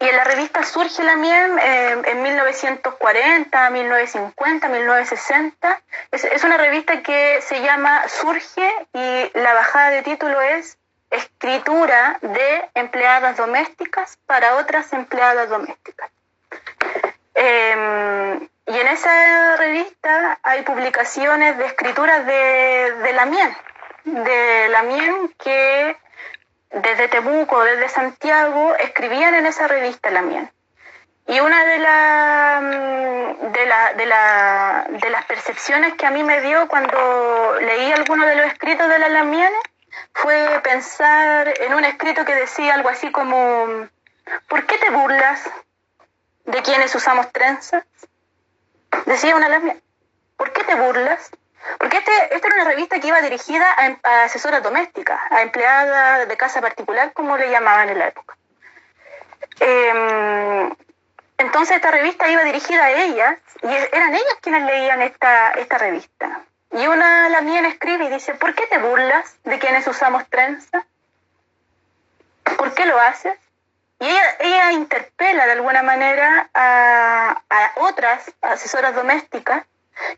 y 0.00 0.04
en 0.04 0.16
la 0.16 0.24
revista 0.24 0.62
surge 0.62 1.02
MIEM 1.02 1.58
eh, 1.58 2.02
en 2.04 2.22
1940, 2.22 3.70
1950, 3.70 4.68
1960. 4.68 5.82
Es, 6.12 6.24
es, 6.24 6.44
una 6.44 6.56
revista 6.56 7.02
que 7.02 7.40
se 7.42 7.60
llama 7.62 8.06
Surge 8.08 8.72
y 8.92 9.30
la 9.38 9.54
bajada 9.54 9.90
de 9.90 10.02
título 10.02 10.40
es 10.40 10.78
Escritura 11.10 12.18
de 12.22 12.68
empleadas 12.74 13.36
domésticas 13.36 14.18
para 14.26 14.56
otras 14.56 14.92
empleadas 14.92 15.48
domésticas. 15.48 16.10
Em, 17.34 18.48
y 18.66 18.78
en 18.78 18.88
esa 18.88 19.56
revista 19.56 20.38
hay 20.42 20.62
publicaciones 20.62 21.56
de 21.58 21.66
escrituras 21.66 22.26
de, 22.26 22.92
de 23.02 23.12
la 23.14 23.26
MIEM, 23.26 23.54
de 24.04 24.68
la 24.68 24.82
MIEM 24.82 25.32
que 25.38 25.96
desde 26.70 27.08
Temuco, 27.08 27.62
desde 27.62 27.88
Santiago, 27.88 28.74
escribían 28.76 29.34
en 29.34 29.46
esa 29.46 29.66
revista 29.66 30.10
la 30.10 30.22
mía. 30.22 30.52
Y 31.26 31.40
una 31.40 31.64
de, 31.64 31.78
mm, 32.60 33.52
las 35.10 35.24
percepciones 35.26 35.94
que 35.94 36.06
a 36.06 36.10
mí 36.10 36.22
me 36.22 36.40
dio 36.40 36.68
cuando 36.68 37.56
leí 37.60 37.92
alguno 37.92 38.24
de 38.26 38.36
los 38.36 38.46
escritos 38.46 38.88
de 38.88 38.98
la 38.98 39.08
Lamiane 39.10 39.56
fue 40.14 40.60
pensar 40.62 41.52
en 41.60 41.74
un 41.74 41.84
escrito 41.84 42.24
que 42.24 42.34
decía 42.34 42.74
algo 42.74 42.88
así 42.88 43.10
como, 43.12 43.88
¿por 44.48 44.64
qué 44.66 44.78
te 44.78 44.90
burlas 44.90 45.50
de 46.44 46.62
quienes 46.62 46.94
usamos 46.94 47.30
trenzas? 47.32 47.84
Decía 49.04 49.36
una 49.36 49.50
Lamiane, 49.50 49.82
¿por 50.36 50.52
qué 50.52 50.64
te 50.64 50.76
burlas 50.76 51.30
porque 51.78 51.98
este, 51.98 52.34
esta 52.34 52.48
era 52.48 52.62
una 52.62 52.70
revista 52.70 53.00
que 53.00 53.08
iba 53.08 53.20
dirigida 53.20 53.66
a, 54.02 54.24
asesoras 54.24 54.62
domésticas, 54.62 55.20
a 55.30 55.42
empleadas 55.42 56.28
de 56.28 56.36
casa 56.36 56.60
particular, 56.60 57.12
como 57.12 57.36
le 57.36 57.50
llamaban 57.50 57.88
en 57.88 57.98
la 57.98 58.08
época. 58.08 58.36
Em, 59.60 60.74
entonces 61.38 61.76
esta 61.76 61.90
revista 61.90 62.28
iba 62.28 62.44
dirigida 62.44 62.84
a 62.84 62.90
ellas 62.90 63.38
y 63.62 63.66
eran 63.66 64.14
ellas 64.14 64.36
quienes 64.40 64.64
leían 64.64 65.02
esta, 65.02 65.50
esta 65.52 65.78
revista. 65.78 66.42
Y 66.72 66.86
una 66.86 67.28
la 67.28 67.40
mía 67.40 67.66
escribe 67.66 68.04
y 68.04 68.08
dice, 68.10 68.34
¿por 68.34 68.54
qué 68.54 68.66
te 68.66 68.78
burlas 68.78 69.36
de 69.44 69.58
quienes 69.58 69.86
usamos 69.86 70.28
trenza? 70.28 70.84
¿Por 72.56 72.74
qué 72.74 72.86
lo 72.86 72.98
haces? 73.00 73.38
Y 74.00 74.06
ella, 74.06 74.36
ella 74.40 74.72
interpela 74.72 75.46
de 75.46 75.52
alguna 75.52 75.82
manera 75.82 76.50
a, 76.54 77.42
a 77.50 77.72
otras 77.76 78.32
asesoras 78.42 78.94
domésticas 78.94 79.64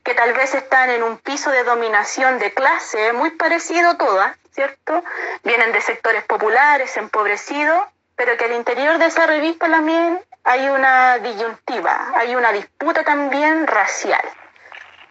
que 0.02 0.14
tal 0.14 0.32
vez 0.32 0.54
están 0.54 0.90
en 0.90 1.02
un 1.02 1.18
piso 1.18 1.50
de 1.50 1.64
dominación 1.64 2.38
de 2.38 2.52
clase, 2.52 3.12
muy 3.12 3.30
parecido 3.30 3.96
todas, 3.96 4.36
¿cierto? 4.52 5.02
Vienen 5.42 5.72
de 5.72 5.80
sectores 5.80 6.24
populares, 6.24 6.96
empobrecidos, 6.96 7.82
pero 8.16 8.36
que 8.36 8.44
al 8.44 8.52
interior 8.52 8.98
de 8.98 9.06
esa 9.06 9.26
revista 9.26 9.68
también 9.68 10.20
hay 10.44 10.68
una 10.68 11.18
disyuntiva, 11.18 12.12
hay 12.14 12.34
una 12.34 12.52
disputa 12.52 13.04
también 13.04 13.66
racial 13.66 14.22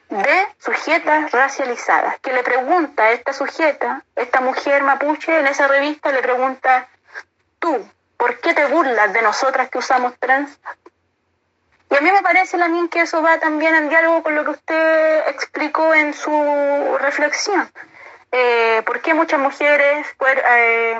de 0.09 0.47
sujetas 0.57 1.31
racializadas, 1.31 2.19
que 2.19 2.33
le 2.33 2.43
pregunta 2.43 3.03
a 3.03 3.11
esta 3.11 3.31
sujeta, 3.31 4.03
esta 4.15 4.41
mujer 4.41 4.83
mapuche 4.83 5.39
en 5.39 5.45
esa 5.47 5.67
revista, 5.67 6.11
le 6.11 6.21
pregunta, 6.21 6.87
tú, 7.59 7.87
¿por 8.17 8.39
qué 8.39 8.55
te 8.55 8.65
burlas 8.65 9.13
de 9.13 9.21
nosotras 9.21 9.69
que 9.69 9.77
usamos 9.77 10.13
trans? 10.19 10.59
Y 11.89 11.95
a 11.95 12.01
mí 12.01 12.11
me 12.11 12.21
parece 12.21 12.57
también 12.57 12.87
que 12.87 13.01
eso 13.01 13.21
va 13.21 13.39
también 13.39 13.73
en 13.75 13.89
diálogo 13.89 14.23
con 14.23 14.35
lo 14.35 14.43
que 14.45 14.51
usted 14.51 15.27
explicó 15.27 15.93
en 15.93 16.13
su 16.13 16.97
reflexión. 16.99 17.71
Eh, 18.31 18.83
¿Por 18.85 19.01
qué 19.01 19.15
muchas 19.15 19.39
mujeres 19.39 20.05
pues, 20.17 20.37
eh, 20.37 20.97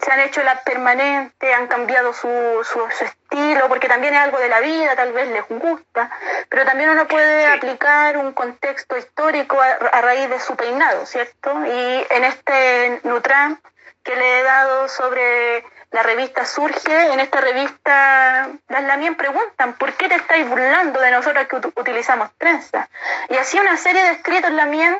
se 0.00 0.12
han 0.12 0.20
hecho 0.20 0.44
la 0.44 0.62
permanente, 0.62 1.52
han 1.52 1.66
cambiado 1.66 2.12
su, 2.12 2.28
su, 2.62 3.04
estilo? 3.04 3.66
Porque 3.66 3.88
también 3.88 4.14
es 4.14 4.20
algo 4.20 4.38
de 4.38 4.48
la 4.48 4.60
vida, 4.60 4.94
tal 4.94 5.12
vez 5.12 5.28
les 5.28 5.44
gusta, 5.48 6.08
pero 6.48 6.64
también 6.64 6.90
uno 6.90 7.08
puede 7.08 7.46
aplicar 7.46 8.16
un 8.16 8.32
contexto 8.32 8.96
histórico 8.96 9.60
a, 9.60 9.66
a, 9.66 10.02
raíz 10.02 10.30
de 10.30 10.38
su 10.38 10.54
peinado, 10.54 11.04
¿cierto? 11.04 11.50
Y 11.66 12.06
en 12.10 12.24
este 12.24 13.00
Nutram 13.02 13.58
que 14.04 14.14
le 14.14 14.40
he 14.40 14.42
dado 14.44 14.88
sobre 14.88 15.64
la 15.90 16.02
revista 16.02 16.44
Surge, 16.44 17.12
en 17.12 17.20
esta 17.20 17.40
revista 17.40 18.48
las 18.68 18.84
Lamien 18.84 19.14
preguntan, 19.14 19.74
¿por 19.74 19.94
qué 19.94 20.08
te 20.08 20.16
estáis 20.16 20.48
burlando 20.48 21.00
de 21.00 21.10
nosotros 21.10 21.46
que 21.48 21.56
utilizamos 21.80 22.30
trenza? 22.36 22.88
Y 23.30 23.36
así 23.36 23.58
una 23.58 23.76
serie 23.76 24.02
de 24.02 24.12
escritos 24.12 24.50
Lamien 24.52 24.98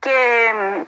que 0.00 0.86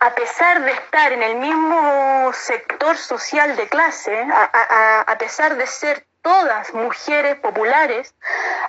a 0.00 0.14
pesar 0.14 0.62
de 0.62 0.72
estar 0.72 1.12
en 1.12 1.22
el 1.22 1.36
mismo 1.36 2.32
sector 2.32 2.96
social 2.96 3.56
de 3.56 3.68
clase, 3.68 4.26
a, 4.32 4.50
a, 4.52 5.00
a 5.00 5.18
pesar 5.18 5.56
de 5.56 5.66
ser 5.66 6.04
todas 6.22 6.74
mujeres 6.74 7.38
populares, 7.38 8.14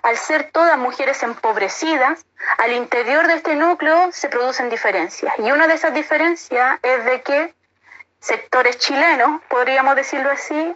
al 0.04 0.16
ser 0.18 0.52
todas 0.52 0.78
mujeres 0.78 1.24
empobrecidas, 1.24 2.24
al 2.60 2.74
interior 2.74 3.26
de 3.28 3.34
este 3.34 3.56
núcleo 3.56 4.12
se 4.12 4.30
producen 4.30 4.70
diferencias. 4.70 5.34
Y 5.40 5.52
una 5.52 5.68
de 5.68 5.74
esas 5.74 5.94
diferencias 5.94 6.80
es 6.84 7.06
de 7.06 7.22
que 7.24 7.54
sectores 8.19 8.77
chilenos, 8.77 9.41
podríamos 9.49 9.95
decirlo 9.95 10.31
así, 10.31 10.76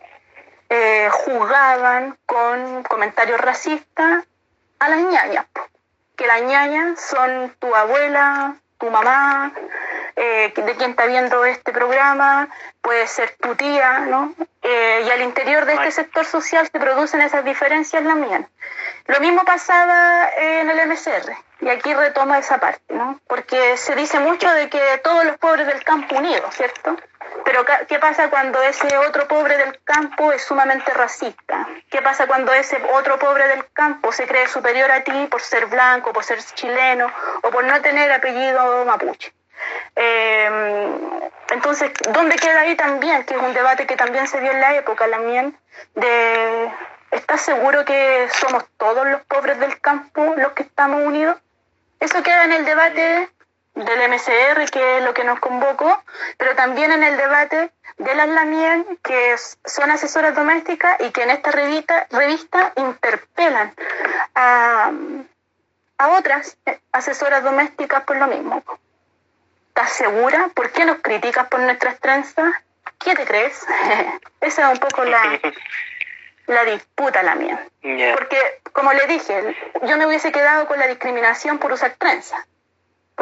eh, 0.69 1.09
juzgaban 1.11 2.17
con 2.25 2.83
comentarios 2.83 3.39
racistas 3.41 4.23
a 4.79 4.89
las 4.89 4.99
ñañas, 4.99 5.45
que 6.15 6.25
las 6.27 6.41
ñañas 6.43 6.99
son 6.99 7.53
tu 7.59 7.75
abuela, 7.75 8.55
tu 8.77 8.89
mamá, 8.89 9.51
eh, 10.15 10.53
de 10.55 10.75
quien 10.75 10.91
está 10.91 11.05
viendo 11.05 11.45
este 11.45 11.71
programa, 11.71 12.49
puede 12.81 13.07
ser 13.07 13.35
tu 13.39 13.55
tía, 13.55 13.99
¿no? 13.99 14.33
Eh, 14.61 15.03
y 15.05 15.09
al 15.09 15.21
interior 15.21 15.65
de 15.65 15.73
este 15.73 15.91
sector 15.91 16.25
social 16.25 16.67
se 16.71 16.79
producen 16.79 17.21
esas 17.21 17.43
diferencias 17.45 18.03
también. 18.03 18.47
Lo 19.07 19.19
mismo 19.19 19.43
pasaba 19.43 20.29
en 20.37 20.69
el 20.69 20.87
MCR, 20.87 21.31
y 21.61 21.69
aquí 21.69 21.93
retomo 21.93 22.35
esa 22.35 22.59
parte, 22.59 22.93
¿no? 22.93 23.19
Porque 23.27 23.77
se 23.77 23.95
dice 23.95 24.19
mucho 24.19 24.49
de 24.51 24.69
que 24.69 24.79
todos 25.03 25.25
los 25.25 25.37
pobres 25.37 25.67
del 25.67 25.83
campo 25.83 26.15
unidos, 26.15 26.55
¿cierto? 26.55 26.95
Pero 27.45 27.65
¿qué 27.87 27.99
pasa 27.99 28.29
cuando 28.29 28.61
ese 28.61 28.97
otro 28.97 29.27
pobre 29.27 29.57
del 29.57 29.81
campo 29.83 30.31
es 30.31 30.43
sumamente 30.43 30.93
racista? 30.93 31.67
¿Qué 31.89 32.01
pasa 32.01 32.27
cuando 32.27 32.53
ese 32.53 32.81
otro 32.93 33.17
pobre 33.19 33.47
del 33.47 33.69
campo 33.71 34.11
se 34.11 34.27
cree 34.27 34.47
superior 34.47 34.91
a 34.91 35.03
ti 35.03 35.27
por 35.29 35.41
ser 35.41 35.65
blanco, 35.67 36.13
por 36.13 36.23
ser 36.23 36.43
chileno 36.43 37.11
o 37.41 37.49
por 37.49 37.63
no 37.63 37.81
tener 37.81 38.11
apellido 38.11 38.85
mapuche? 38.85 39.33
Eh, 39.95 40.49
entonces, 41.51 41.91
¿dónde 42.11 42.35
queda 42.35 42.61
ahí 42.61 42.75
también? 42.75 43.25
Que 43.25 43.35
es 43.35 43.41
un 43.41 43.53
debate 43.53 43.85
que 43.85 43.97
también 43.97 44.27
se 44.27 44.39
dio 44.39 44.51
en 44.51 44.61
la 44.61 44.75
época, 44.75 45.09
también, 45.09 45.57
de 45.95 46.71
¿estás 47.11 47.41
seguro 47.41 47.83
que 47.85 48.27
somos 48.31 48.65
todos 48.77 49.05
los 49.07 49.21
pobres 49.23 49.59
del 49.59 49.79
campo 49.81 50.33
los 50.37 50.53
que 50.53 50.63
estamos 50.63 51.03
unidos? 51.03 51.37
Eso 51.99 52.23
queda 52.23 52.45
en 52.45 52.53
el 52.53 52.65
debate 52.65 53.29
del 53.73 54.09
MCR, 54.09 54.69
que 54.69 54.97
es 54.97 55.03
lo 55.03 55.13
que 55.13 55.23
nos 55.23 55.39
convocó, 55.39 56.03
pero 56.37 56.55
también 56.55 56.91
en 56.91 57.03
el 57.03 57.17
debate 57.17 57.71
de 57.97 58.15
las 58.15 58.27
Lamien, 58.27 58.85
que 59.03 59.35
son 59.65 59.91
asesoras 59.91 60.35
domésticas 60.35 60.99
y 61.01 61.11
que 61.11 61.23
en 61.23 61.31
esta 61.31 61.51
revista, 61.51 62.07
revista 62.09 62.73
interpelan 62.75 63.73
a, 64.35 64.91
a 65.97 66.07
otras 66.17 66.57
asesoras 66.91 67.43
domésticas 67.43 68.03
por 68.03 68.17
lo 68.17 68.27
mismo. 68.27 68.63
¿Estás 69.69 69.93
segura? 69.93 70.49
¿Por 70.53 70.71
qué 70.71 70.83
nos 70.83 70.97
criticas 70.97 71.47
por 71.47 71.61
nuestras 71.61 71.99
trenzas? 71.99 72.53
¿Qué 72.99 73.15
te 73.15 73.25
crees? 73.25 73.65
Esa 74.41 74.67
es 74.67 74.73
un 74.73 74.79
poco 74.79 75.05
la, 75.05 75.39
la 76.47 76.65
disputa 76.65 77.23
la 77.23 77.35
mía. 77.35 77.65
Yeah. 77.81 78.15
Porque, 78.15 78.37
como 78.73 78.91
le 78.93 79.07
dije, 79.07 79.55
yo 79.83 79.97
me 79.97 80.05
hubiese 80.05 80.31
quedado 80.31 80.67
con 80.67 80.77
la 80.77 80.87
discriminación 80.87 81.57
por 81.57 81.71
usar 81.71 81.95
trenzas. 81.97 82.39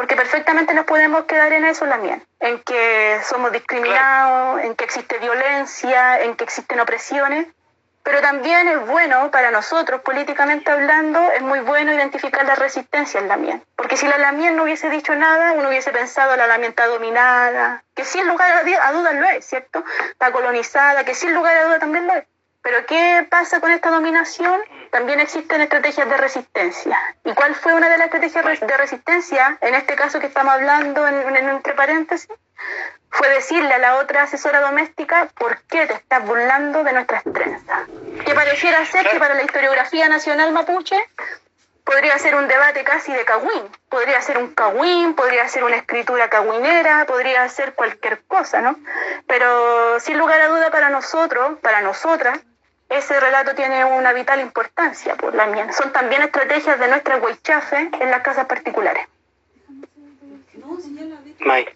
Porque 0.00 0.16
perfectamente 0.16 0.72
nos 0.72 0.86
podemos 0.86 1.24
quedar 1.24 1.52
en 1.52 1.66
eso 1.66 1.84
también, 1.84 2.24
en 2.38 2.58
que 2.62 3.20
somos 3.22 3.52
discriminados, 3.52 4.54
claro. 4.54 4.58
en 4.60 4.74
que 4.74 4.84
existe 4.84 5.18
violencia, 5.18 6.22
en 6.22 6.36
que 6.36 6.44
existen 6.44 6.80
opresiones, 6.80 7.48
pero 8.02 8.22
también 8.22 8.66
es 8.66 8.86
bueno 8.86 9.30
para 9.30 9.50
nosotros, 9.50 10.00
políticamente 10.00 10.70
hablando, 10.70 11.20
es 11.32 11.42
muy 11.42 11.60
bueno 11.60 11.92
identificar 11.92 12.46
la 12.46 12.54
resistencia 12.54 13.20
en 13.20 13.28
la 13.28 13.36
mien. 13.36 13.62
Porque 13.76 13.98
si 13.98 14.08
la 14.08 14.16
Lamien 14.16 14.56
no 14.56 14.62
hubiese 14.62 14.88
dicho 14.88 15.14
nada, 15.14 15.52
uno 15.52 15.68
hubiese 15.68 15.92
pensado 15.92 16.34
la 16.34 16.46
Lamien 16.46 16.70
está 16.70 16.86
dominada, 16.86 17.84
que 17.94 18.06
sin 18.06 18.26
lugar 18.26 18.50
a 18.80 18.92
dudas 18.92 19.14
lo 19.14 19.28
es, 19.28 19.44
¿cierto? 19.44 19.84
Está 20.12 20.32
colonizada, 20.32 21.04
que 21.04 21.14
sin 21.14 21.34
lugar 21.34 21.54
a 21.58 21.64
dudas 21.64 21.80
también 21.80 22.06
lo 22.06 22.14
es. 22.14 22.24
Pero 22.62 22.84
¿qué 22.86 23.26
pasa 23.30 23.60
con 23.60 23.70
esta 23.70 23.90
dominación? 23.90 24.60
También 24.90 25.20
existen 25.20 25.60
estrategias 25.62 26.08
de 26.08 26.16
resistencia. 26.16 26.98
¿Y 27.24 27.32
cuál 27.32 27.54
fue 27.54 27.72
una 27.74 27.88
de 27.88 27.96
las 27.96 28.06
estrategias 28.06 28.60
de 28.60 28.76
resistencia, 28.76 29.58
en 29.60 29.74
este 29.74 29.94
caso 29.94 30.20
que 30.20 30.26
estamos 30.26 30.52
hablando 30.52 31.06
en, 31.06 31.36
en, 31.36 31.48
entre 31.48 31.74
paréntesis? 31.74 32.30
Fue 33.10 33.28
decirle 33.30 33.72
a 33.72 33.78
la 33.78 33.96
otra 33.96 34.24
asesora 34.24 34.60
doméstica, 34.60 35.28
¿por 35.38 35.62
qué 35.62 35.86
te 35.86 35.94
estás 35.94 36.24
burlando 36.24 36.84
de 36.84 36.92
nuestras 36.92 37.24
trenzas? 37.24 37.88
Que 38.24 38.34
pareciera 38.34 38.84
ser 38.84 39.08
que 39.08 39.18
para 39.18 39.34
la 39.34 39.42
historiografía 39.42 40.08
nacional 40.08 40.52
mapuche 40.52 40.96
podría 41.84 42.18
ser 42.18 42.36
un 42.36 42.46
debate 42.46 42.84
casi 42.84 43.12
de 43.12 43.24
cagüín. 43.24 43.68
Podría 43.88 44.20
ser 44.22 44.38
un 44.38 44.54
cagüín, 44.54 45.14
podría 45.14 45.48
ser 45.48 45.64
una 45.64 45.76
escritura 45.76 46.28
cagüinera, 46.28 47.04
podría 47.06 47.48
ser 47.48 47.74
cualquier 47.74 48.22
cosa, 48.26 48.60
¿no? 48.60 48.76
Pero 49.26 49.98
sin 49.98 50.18
lugar 50.18 50.40
a 50.40 50.48
duda 50.48 50.70
para 50.70 50.90
nosotros, 50.90 51.58
para 51.60 51.80
nosotras, 51.80 52.38
ese 52.90 53.18
relato 53.20 53.54
tiene 53.54 53.84
una 53.84 54.12
vital 54.12 54.40
importancia 54.40 55.14
por 55.14 55.34
la 55.34 55.46
mía. 55.46 55.72
Son 55.72 55.92
también 55.92 56.22
estrategias 56.22 56.78
de 56.78 56.88
nuestra 56.88 57.16
huichafe 57.16 57.88
en 58.00 58.10
las 58.10 58.20
casas 58.22 58.46
particulares. 58.46 59.06
May. 61.38 61.66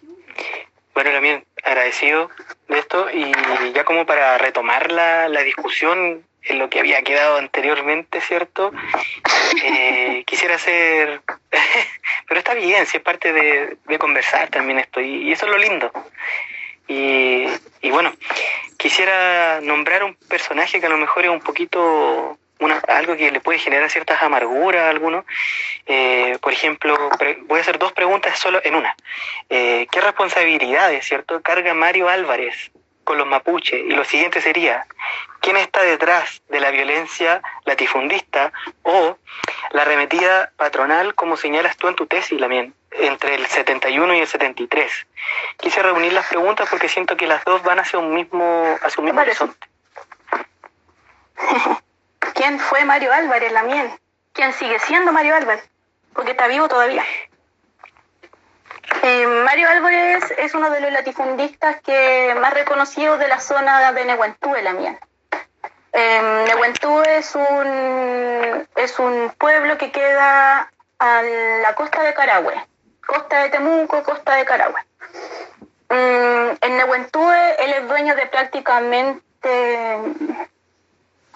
Bueno, 0.93 1.11
también 1.11 1.45
agradecido 1.63 2.29
de 2.67 2.79
esto 2.79 3.09
y 3.09 3.31
ya 3.73 3.83
como 3.83 4.05
para 4.05 4.37
retomar 4.37 4.91
la, 4.91 5.27
la 5.27 5.41
discusión 5.41 6.23
en 6.43 6.59
lo 6.59 6.69
que 6.69 6.79
había 6.79 7.01
quedado 7.01 7.37
anteriormente, 7.37 8.21
¿cierto? 8.21 8.71
Eh, 9.63 10.23
quisiera 10.27 10.55
hacer, 10.55 11.21
pero 12.27 12.39
está 12.39 12.53
bien, 12.53 12.85
si 12.85 12.97
es 12.97 13.03
parte 13.03 13.33
de, 13.33 13.77
de 13.85 13.97
conversar 13.97 14.49
también 14.49 14.79
esto, 14.79 15.01
y, 15.01 15.29
y, 15.29 15.31
eso 15.31 15.45
es 15.45 15.51
lo 15.51 15.57
lindo. 15.57 15.91
Y, 16.87 17.45
y 17.81 17.91
bueno, 17.91 18.13
quisiera 18.77 19.59
nombrar 19.61 20.03
un 20.03 20.15
personaje 20.15 20.79
que 20.79 20.85
a 20.85 20.89
lo 20.89 20.97
mejor 20.97 21.23
es 21.23 21.31
un 21.31 21.41
poquito 21.41 22.37
una, 22.59 22.77
algo 22.87 23.15
que 23.17 23.31
le 23.31 23.41
puede 23.41 23.59
generar 23.59 23.89
ciertas 23.89 24.21
amarguras 24.21 24.83
a 24.83 24.89
algunos. 24.89 25.25
Eh, 25.85 26.37
por 26.41 26.53
ejemplo, 26.53 26.95
voy 27.47 27.59
a 27.59 27.61
hacer 27.61 27.79
dos 27.79 27.93
preguntas 27.93 28.37
solo 28.39 28.61
en 28.63 28.75
una. 28.75 28.95
Eh, 29.49 29.87
¿Qué 29.91 30.01
responsabilidades, 30.01 31.05
cierto, 31.05 31.41
carga 31.41 31.73
Mario 31.73 32.09
Álvarez 32.09 32.71
con 33.05 33.17
los 33.17 33.25
mapuches? 33.25 33.79
Y 33.79 33.91
lo 33.91 34.03
siguiente 34.03 34.41
sería, 34.41 34.85
¿quién 35.39 35.55
está 35.55 35.81
detrás 35.83 36.41
de 36.49 36.59
la 36.59 36.71
violencia 36.71 37.41
latifundista 37.63 38.51
o 38.83 39.17
la 39.71 39.83
arremetida 39.83 40.51
patronal, 40.57 41.15
como 41.15 41.37
señalas 41.37 41.77
tú 41.77 41.87
en 41.87 41.95
tu 41.95 42.05
tesis, 42.07 42.37
también 42.37 42.73
entre 42.91 43.35
el 43.35 43.45
71 43.45 44.13
y 44.15 44.19
el 44.19 44.27
73? 44.27 45.07
Quise 45.57 45.81
reunir 45.81 46.11
las 46.11 46.27
preguntas 46.27 46.67
porque 46.69 46.89
siento 46.89 47.15
que 47.15 47.27
las 47.27 47.45
dos 47.45 47.63
van 47.63 47.79
hacia 47.79 47.99
un 47.99 48.13
mismo, 48.13 48.77
hacia 48.81 48.99
un 48.99 49.05
mismo 49.05 49.21
horizonte. 49.21 49.67
¿Quién 52.33 52.59
fue 52.59 52.83
Mario 52.83 53.13
Álvarez, 53.13 53.51
la 53.53 53.63
miel? 53.63 53.89
¿Quién 54.33 54.51
sigue 54.51 54.79
siendo 54.79 55.13
Mario 55.13 55.35
Álvarez? 55.35 55.69
Porque 56.13 56.31
está 56.31 56.47
vivo 56.47 56.67
todavía. 56.67 57.05
Eh, 59.07 59.27
Mario 59.27 59.69
Álvarez 59.69 60.33
es 60.39 60.55
uno 60.55 60.71
de 60.71 60.81
los 60.81 60.91
latifundistas 60.91 61.79
que 61.81 62.35
más 62.41 62.51
reconocidos 62.55 63.19
de 63.19 63.27
la 63.27 63.39
zona 63.39 63.91
de 63.91 64.03
Nehuentú, 64.03 64.51
la 64.63 64.73
miel. 64.73 64.97
Eh, 65.93 66.43
es 67.15 67.35
un, 67.35 68.67
es 68.75 68.97
un 68.97 69.31
pueblo 69.37 69.77
que 69.77 69.91
queda 69.91 70.71
a 70.97 71.21
la 71.21 71.75
costa 71.75 72.01
de 72.01 72.15
Carahue, 72.15 72.55
costa 73.05 73.43
de 73.43 73.49
Temuco, 73.49 74.01
costa 74.01 74.37
de 74.37 74.45
Carahue. 74.45 74.81
Mm, 75.89 76.57
en 76.61 76.77
Nehuentúe 76.77 77.31
él 77.59 77.73
es 77.73 77.87
dueño 77.87 78.15
de 78.15 78.25
prácticamente 78.25 79.99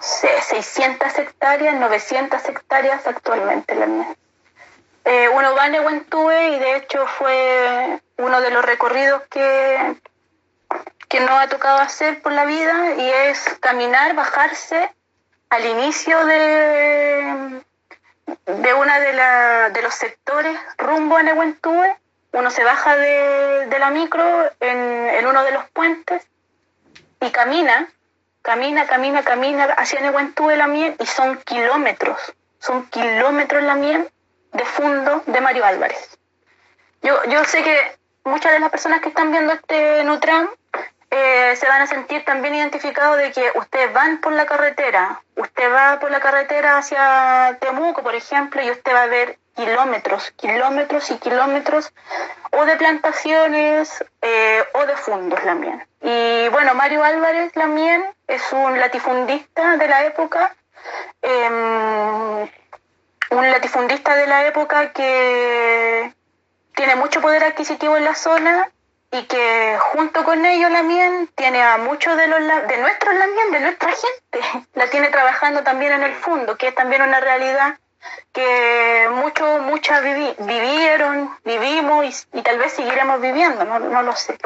600 0.00 1.18
hectáreas, 1.20 1.76
900 1.76 2.48
hectáreas 2.48 3.06
actualmente 3.06 3.76
la 3.76 3.86
mía. 3.86 4.16
Eh, 5.04 5.28
uno 5.28 5.54
va 5.54 5.64
a 5.64 5.68
Nehuentúe 5.68 6.30
y 6.30 6.58
de 6.58 6.76
hecho 6.76 7.06
fue 7.06 8.00
uno 8.18 8.40
de 8.40 8.50
los 8.50 8.64
recorridos 8.64 9.22
que, 9.30 9.96
que 11.08 11.20
nos 11.20 11.30
ha 11.30 11.48
tocado 11.48 11.78
hacer 11.78 12.20
por 12.20 12.32
la 12.32 12.44
vida 12.44 12.94
y 12.96 13.08
es 13.08 13.40
caminar, 13.60 14.14
bajarse 14.14 14.92
al 15.48 15.64
inicio 15.66 16.24
de, 16.26 17.62
de 18.46 18.74
una 18.74 19.00
de, 19.00 19.72
de 19.72 19.82
los 19.82 19.94
sectores 19.94 20.56
rumbo 20.76 21.16
a 21.16 21.22
Nehuentúe. 21.22 21.96
Uno 22.32 22.50
se 22.50 22.62
baja 22.62 22.96
de, 22.96 23.66
de 23.66 23.78
la 23.78 23.90
micro 23.90 24.22
en, 24.60 25.08
en, 25.08 25.26
uno 25.26 25.42
de 25.42 25.50
los 25.50 25.64
puentes 25.70 26.24
y 27.20 27.30
camina, 27.30 27.90
camina, 28.42 28.86
camina, 28.86 29.24
camina 29.24 29.64
hacia 29.64 30.00
Nehuentúe 30.00 30.50
la 30.50 30.68
miel 30.68 30.94
y 31.00 31.06
son 31.06 31.38
kilómetros, 31.38 32.20
son 32.60 32.86
kilómetros 32.88 33.64
la 33.64 33.74
miel 33.74 34.08
de 34.52 34.64
fondo 34.64 35.22
de 35.26 35.40
Mario 35.40 35.64
Álvarez. 35.64 36.18
Yo, 37.02 37.22
yo 37.24 37.44
sé 37.44 37.62
que 37.62 37.98
muchas 38.24 38.52
de 38.52 38.60
las 38.60 38.70
personas 38.70 39.00
que 39.00 39.08
están 39.08 39.30
viendo 39.30 39.52
este 39.52 40.04
Nutram 40.04 40.50
eh, 41.10 41.56
se 41.56 41.66
van 41.66 41.82
a 41.82 41.86
sentir 41.86 42.24
también 42.24 42.54
identificados 42.54 43.18
de 43.18 43.32
que 43.32 43.50
ustedes 43.56 43.92
van 43.92 44.20
por 44.20 44.32
la 44.32 44.46
carretera, 44.46 45.22
usted 45.34 45.72
va 45.72 45.98
por 45.98 46.10
la 46.10 46.20
carretera 46.20 46.78
hacia 46.78 47.58
Temuco, 47.60 48.02
por 48.02 48.14
ejemplo, 48.14 48.62
y 48.62 48.70
usted 48.70 48.94
va 48.94 49.02
a 49.02 49.06
ver 49.06 49.38
kilómetros, 49.56 50.30
kilómetros 50.32 51.10
y 51.10 51.18
kilómetros 51.18 51.92
o 52.52 52.64
de 52.64 52.76
plantaciones 52.76 54.04
eh, 54.22 54.64
o 54.74 54.86
de 54.86 54.96
fundos 54.96 55.42
también. 55.42 55.84
Y 56.00 56.48
bueno, 56.50 56.74
Mario 56.74 57.02
Álvarez 57.02 57.52
también 57.52 58.04
es 58.28 58.52
un 58.52 58.78
latifundista 58.78 59.76
de 59.76 59.88
la 59.88 60.04
época, 60.04 60.54
eh, 61.22 62.50
un 63.30 63.50
latifundista 63.50 64.16
de 64.16 64.26
la 64.26 64.46
época 64.46 64.92
que 64.92 66.12
tiene 66.74 66.96
mucho 66.96 67.20
poder 67.20 67.44
adquisitivo 67.44 67.96
en 67.96 68.04
la 68.04 68.14
zona 68.14 68.70
y 69.12 69.22
que 69.24 69.76
junto 69.92 70.24
con 70.24 70.44
ellos 70.46 70.70
la 70.70 70.82
MIEN 70.82 71.28
tiene 71.34 71.62
a 71.62 71.78
muchos 71.78 72.16
de 72.16 72.26
los 72.28 72.38
de 72.40 72.76
nuestros 72.78 73.14
MIEN, 73.14 73.52
de 73.52 73.60
nuestra 73.60 73.90
gente, 73.90 74.66
la 74.74 74.88
tiene 74.88 75.08
trabajando 75.08 75.62
también 75.62 75.92
en 75.92 76.02
el 76.02 76.14
fondo, 76.14 76.56
que 76.56 76.68
es 76.68 76.74
también 76.74 77.02
una 77.02 77.20
realidad 77.20 77.78
que 78.32 79.08
muchos, 79.12 79.60
muchas 79.62 80.02
vivieron, 80.02 81.36
vivimos 81.44 82.26
y, 82.32 82.42
tal 82.42 82.58
vez 82.58 82.72
seguiremos 82.72 83.20
viviendo, 83.20 83.64
no, 83.64 83.78
no, 83.78 84.02
lo 84.02 84.16
sé. 84.16 84.38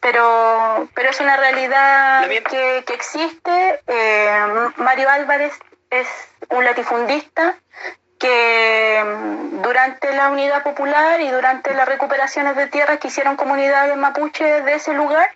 Pero, 0.00 0.88
pero 0.94 1.10
es 1.10 1.20
una 1.20 1.36
realidad 1.36 2.26
que, 2.28 2.84
que, 2.86 2.94
existe. 2.94 3.80
Eh, 3.86 4.46
Mario 4.76 5.10
Álvarez 5.10 5.52
es 5.90 6.08
un 6.48 6.64
latifundista 6.64 7.58
que 8.18 9.02
mm, 9.04 9.62
durante 9.62 10.12
la 10.12 10.30
unidad 10.30 10.62
popular 10.62 11.20
y 11.20 11.30
durante 11.30 11.74
las 11.74 11.86
recuperaciones 11.86 12.56
de 12.56 12.66
tierras 12.68 12.98
que 12.98 13.08
hicieron 13.08 13.36
comunidades 13.36 13.96
mapuches 13.96 14.64
de 14.64 14.74
ese 14.74 14.94
lugar, 14.94 15.30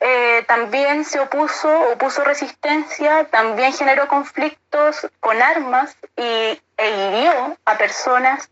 eh, 0.00 0.44
también 0.46 1.04
se 1.04 1.18
opuso, 1.18 1.92
opuso 1.92 2.22
resistencia, 2.22 3.24
también 3.24 3.72
generó 3.72 4.06
conflictos 4.06 5.08
con 5.20 5.40
armas 5.42 5.96
y, 6.16 6.60
e 6.76 6.90
hirió 6.90 7.56
a 7.64 7.76
personas 7.76 8.50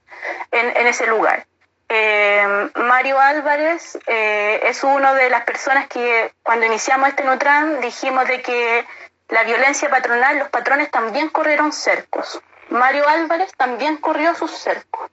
en, 0.51 0.77
en 0.77 0.87
ese 0.87 1.07
lugar. 1.07 1.47
Eh, 1.89 2.71
Mario 2.75 3.21
Álvarez 3.21 3.97
eh, 4.09 4.61
es 4.65 4.83
una 4.83 5.15
de 5.15 5.31
las 5.31 5.45
personas 5.45 5.87
que 5.87 6.33
cuando 6.43 6.67
iniciamos 6.67 7.11
este 7.11 7.23
Nutran 7.23 7.81
dijimos 7.81 8.27
de 8.27 8.43
que 8.43 8.85
la 9.29 9.45
violencia 9.45 9.89
patronal, 9.89 10.39
los 10.39 10.49
patrones 10.49 10.91
también 10.91 11.29
corrieron 11.29 11.73
cercos. 11.73 12.41
Mario 12.71 13.09
Álvarez 13.09 13.53
también 13.57 13.97
corrió 13.99 14.35
sus 14.35 14.51
cercos. 14.51 15.11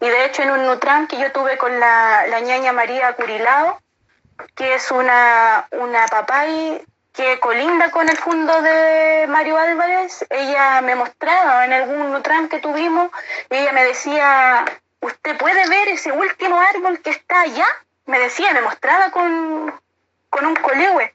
Y 0.00 0.08
de 0.08 0.24
hecho 0.24 0.42
en 0.42 0.50
un 0.50 0.66
Nutram 0.66 1.06
que 1.06 1.18
yo 1.18 1.32
tuve 1.32 1.56
con 1.56 1.78
la, 1.78 2.26
la 2.26 2.40
ñaña 2.40 2.72
María 2.72 3.14
Curilao, 3.14 3.80
que 4.54 4.74
es 4.74 4.90
una, 4.90 5.68
una 5.72 6.06
papay 6.06 6.84
que 7.12 7.38
colinda 7.38 7.90
con 7.90 8.08
el 8.08 8.16
fondo 8.16 8.60
de 8.60 9.26
Mario 9.28 9.56
Álvarez, 9.56 10.26
ella 10.30 10.80
me 10.80 10.96
mostraba 10.96 11.64
en 11.64 11.72
algún 11.72 12.12
Nutram 12.12 12.48
que 12.48 12.58
tuvimos, 12.58 13.10
ella 13.50 13.72
me 13.72 13.84
decía, 13.84 14.64
¿usted 15.00 15.36
puede 15.38 15.68
ver 15.68 15.88
ese 15.88 16.10
último 16.10 16.58
árbol 16.58 17.00
que 17.00 17.10
está 17.10 17.42
allá? 17.42 17.66
Me 18.06 18.18
decía, 18.18 18.52
me 18.52 18.62
mostraba 18.62 19.10
con, 19.12 19.80
con 20.28 20.46
un 20.46 20.56
colegüe. 20.56 21.14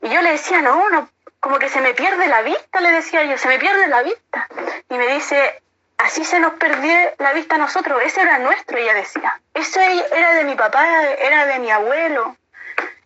Y 0.00 0.08
yo 0.08 0.22
le 0.22 0.32
decía, 0.32 0.62
no, 0.62 0.88
no, 0.88 1.08
como 1.46 1.60
que 1.60 1.68
se 1.68 1.80
me 1.80 1.94
pierde 1.94 2.26
la 2.26 2.42
vista, 2.42 2.80
le 2.80 2.90
decía 2.90 3.22
yo, 3.22 3.38
se 3.38 3.46
me 3.46 3.60
pierde 3.60 3.86
la 3.86 4.02
vista. 4.02 4.48
Y 4.90 4.94
me 4.98 5.06
dice, 5.14 5.62
así 5.96 6.24
se 6.24 6.40
nos 6.40 6.54
perdió 6.54 6.92
la 7.18 7.34
vista 7.34 7.54
a 7.54 7.58
nosotros, 7.58 8.02
ese 8.04 8.22
era 8.22 8.40
nuestro, 8.40 8.76
ella 8.76 8.94
decía. 8.94 9.40
Eso 9.54 9.78
era 9.78 10.34
de 10.34 10.42
mi 10.42 10.56
papá, 10.56 11.04
era 11.04 11.46
de 11.46 11.60
mi 11.60 11.70
abuelo, 11.70 12.36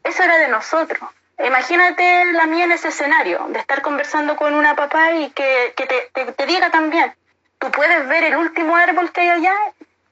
eso 0.04 0.22
era 0.22 0.38
de 0.38 0.48
nosotros. 0.48 1.10
Imagínate 1.44 2.32
la 2.32 2.46
mía 2.46 2.64
en 2.64 2.72
ese 2.72 2.88
escenario, 2.88 3.44
de 3.50 3.58
estar 3.58 3.82
conversando 3.82 4.36
con 4.36 4.54
una 4.54 4.74
papá 4.74 5.12
y 5.12 5.28
que, 5.32 5.74
que 5.76 5.86
te, 6.34 6.46
diga 6.46 6.70
también, 6.70 7.14
tú 7.58 7.70
puedes 7.70 8.08
ver 8.08 8.24
el 8.24 8.36
último 8.36 8.74
árbol 8.74 9.12
que 9.12 9.20
hay 9.20 9.28
allá 9.28 9.54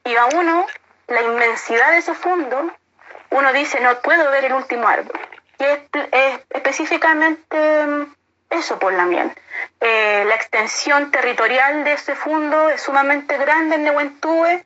y 0.05 0.14
a 0.16 0.26
uno, 0.26 0.66
la 1.06 1.22
inmensidad 1.22 1.92
de 1.92 1.98
ese 1.98 2.12
fondo, 2.12 2.70
uno 3.30 3.52
dice, 3.55 3.80
no 3.80 3.98
puedo 4.02 4.30
ver 4.30 4.44
el 4.44 4.52
último 4.52 4.86
árbol. 4.86 5.18
Y 5.59 5.64
es, 5.64 5.80
es 6.12 6.40
específicamente 6.50 8.16
eso 8.51 8.79
por 8.79 8.93
la 8.93 9.05
miel. 9.05 9.31
Eh, 9.81 10.25
la 10.27 10.35
extensión 10.35 11.11
territorial 11.11 11.85
de 11.85 11.93
ese 11.93 12.15
fondo 12.15 12.69
es 12.70 12.81
sumamente 12.83 13.37
grande 13.37 13.77
en 13.77 13.85
Nehuentúe, 13.85 14.65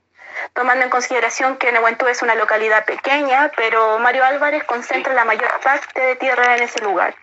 tomando 0.54 0.84
en 0.84 0.90
consideración 0.90 1.56
que 1.56 1.72
Nehuentúe 1.72 2.08
es 2.08 2.22
una 2.22 2.34
localidad 2.34 2.84
pequeña, 2.84 3.50
pero 3.56 3.98
Mario 3.98 4.24
Álvarez 4.24 4.64
concentra 4.64 5.12
la 5.14 5.24
mayor 5.24 5.50
parte 5.60 6.00
de 6.00 6.16
tierra 6.16 6.56
en 6.56 6.62
ese 6.62 6.82
lugar. 6.82 7.14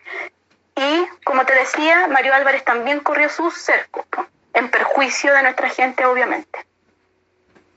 Y, 0.75 1.07
como 1.23 1.45
te 1.45 1.53
decía, 1.53 2.07
Mario 2.07 2.33
Álvarez 2.33 2.63
también 2.63 2.99
corrió 3.01 3.29
sus 3.29 3.53
cercos, 3.57 4.05
en 4.53 4.69
perjuicio 4.69 5.33
de 5.33 5.43
nuestra 5.43 5.69
gente, 5.69 6.05
obviamente. 6.05 6.65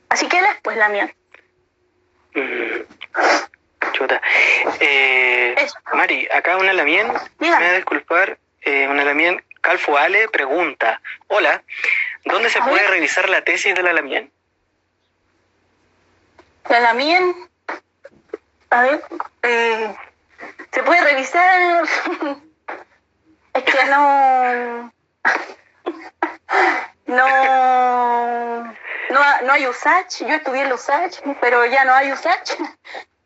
Así 0.08 0.28
que 0.28 0.40
después 0.42 0.76
la 0.76 0.88
miel. 0.88 1.14
Chuta. 3.92 4.20
Eh, 4.80 5.54
Mari, 5.92 6.28
acá 6.32 6.56
una 6.56 6.72
Lamien, 6.72 7.08
me 7.38 7.50
voy 7.50 7.64
a 7.64 7.72
disculpar, 7.72 8.38
eh, 8.64 8.86
una 8.88 9.04
Lamien, 9.04 9.42
Calfo 9.60 9.96
Ale 9.96 10.28
pregunta, 10.28 11.00
hola, 11.28 11.62
¿dónde 12.24 12.50
se 12.50 12.60
puede 12.60 12.86
revisar 12.88 13.28
la 13.28 13.42
tesis 13.42 13.74
de 13.74 13.82
la 13.82 13.92
Lamien? 13.92 14.30
La 16.68 16.80
Lamien, 16.80 17.48
a 18.70 18.82
ver, 18.82 19.04
eh, 19.42 19.94
se 20.72 20.82
puede 20.82 21.00
revisar, 21.02 21.84
es 23.54 23.62
que 23.62 23.84
no, 23.84 24.92
no, 27.06 28.64
no, 29.10 29.40
no 29.42 29.52
hay 29.52 29.66
USACH, 29.66 30.20
yo 30.20 30.34
estudié 30.34 30.62
en 30.62 30.72
USACH, 30.72 31.20
pero 31.40 31.66
ya 31.66 31.84
no 31.84 31.94
hay 31.94 32.12
USACH, 32.12 32.52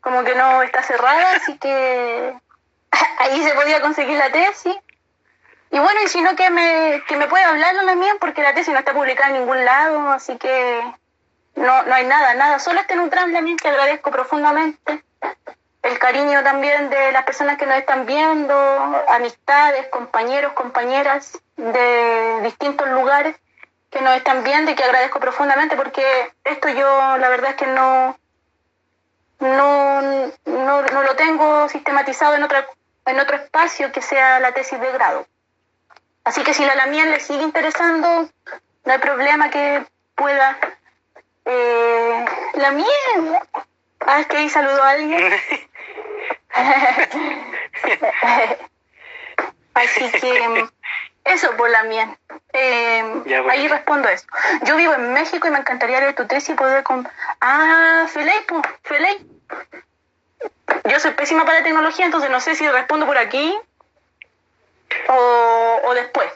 como 0.01 0.23
que 0.23 0.35
no 0.35 0.63
está 0.63 0.83
cerrada, 0.83 1.33
así 1.33 1.57
que 1.57 2.33
ahí 3.19 3.43
se 3.43 3.53
podía 3.53 3.81
conseguir 3.81 4.17
la 4.17 4.31
tesis. 4.31 4.75
Y 5.69 5.79
bueno, 5.79 5.99
y 6.03 6.07
si 6.07 6.21
no, 6.21 6.35
que 6.35 6.49
me, 6.49 7.03
que 7.07 7.17
me 7.17 7.27
puede 7.27 7.43
hablar 7.43 7.75
también, 7.85 8.17
porque 8.19 8.41
la 8.41 8.53
tesis 8.53 8.73
no 8.73 8.79
está 8.79 8.93
publicada 8.93 9.29
en 9.29 9.41
ningún 9.41 9.65
lado, 9.65 10.09
así 10.11 10.37
que 10.37 10.81
no, 11.55 11.83
no 11.83 11.93
hay 11.93 12.05
nada, 12.05 12.35
nada. 12.35 12.59
Solo 12.59 12.79
este 12.79 12.95
Nutram 12.95 13.33
también 13.33 13.57
que 13.57 13.67
agradezco 13.67 14.11
profundamente. 14.11 15.03
El 15.83 15.99
cariño 15.99 16.43
también 16.43 16.89
de 16.89 17.11
las 17.11 17.23
personas 17.23 17.57
que 17.57 17.65
nos 17.65 17.77
están 17.77 18.05
viendo, 18.05 18.53
amistades, 19.09 19.87
compañeros, 19.87 20.53
compañeras 20.53 21.37
de 21.55 22.41
distintos 22.43 22.87
lugares 22.89 23.35
que 23.89 24.01
nos 24.01 24.15
están 24.17 24.43
viendo 24.43 24.71
y 24.71 24.75
que 24.75 24.83
agradezco 24.83 25.19
profundamente 25.19 25.75
porque 25.75 26.03
esto 26.43 26.67
yo 26.69 27.17
la 27.17 27.29
verdad 27.29 27.51
es 27.51 27.55
que 27.55 27.67
no, 27.67 28.17
no, 29.39 30.01
no, 30.45 30.81
no 30.81 31.03
lo 31.03 31.15
tengo 31.15 31.69
sistematizado 31.69 32.35
en, 32.35 32.43
otra, 32.43 32.67
en 33.05 33.19
otro 33.19 33.37
espacio 33.37 33.91
que 33.91 34.01
sea 34.01 34.39
la 34.39 34.51
tesis 34.51 34.79
de 34.79 34.91
grado. 34.91 35.25
Así 36.27 36.43
que 36.43 36.53
si 36.53 36.65
la 36.65 36.75
Lamien 36.75 37.09
le 37.09 37.21
sigue 37.21 37.41
interesando, 37.41 38.29
no 38.83 38.91
hay 38.91 38.99
problema 38.99 39.49
que 39.49 39.85
pueda. 40.13 40.57
Eh, 41.45 42.25
la 42.55 42.71
miel. 42.71 43.39
Ah, 44.01 44.19
es 44.19 44.27
que 44.27 44.35
ahí 44.35 44.49
saludó 44.49 44.83
a 44.83 44.89
alguien. 44.89 45.23
Así 49.73 50.11
que 50.11 50.67
Eso 51.23 51.55
por 51.55 51.69
la 51.69 51.83
mía. 51.83 52.17
Eh, 52.51 53.23
ahí 53.49 53.69
respondo 53.69 54.09
eso. 54.09 54.27
Yo 54.63 54.75
vivo 54.75 54.95
en 54.95 55.13
México 55.13 55.47
y 55.47 55.51
me 55.51 55.59
encantaría 55.59 56.01
leer 56.01 56.15
tu 56.15 56.27
tesis 56.27 56.49
y 56.49 56.55
poder... 56.55 56.83
Con... 56.83 57.07
Ah, 57.39 58.05
Feley, 58.09 58.35
pues, 58.49 58.63
Feley. 58.83 59.25
Yo 60.89 60.99
soy 60.99 61.11
pésima 61.11 61.45
para 61.45 61.59
la 61.59 61.63
tecnología, 61.63 62.03
entonces 62.05 62.29
no 62.29 62.41
sé 62.41 62.55
si 62.55 62.67
respondo 62.67 63.05
por 63.05 63.17
aquí 63.17 63.57
o, 65.83 65.93
después. 65.93 66.31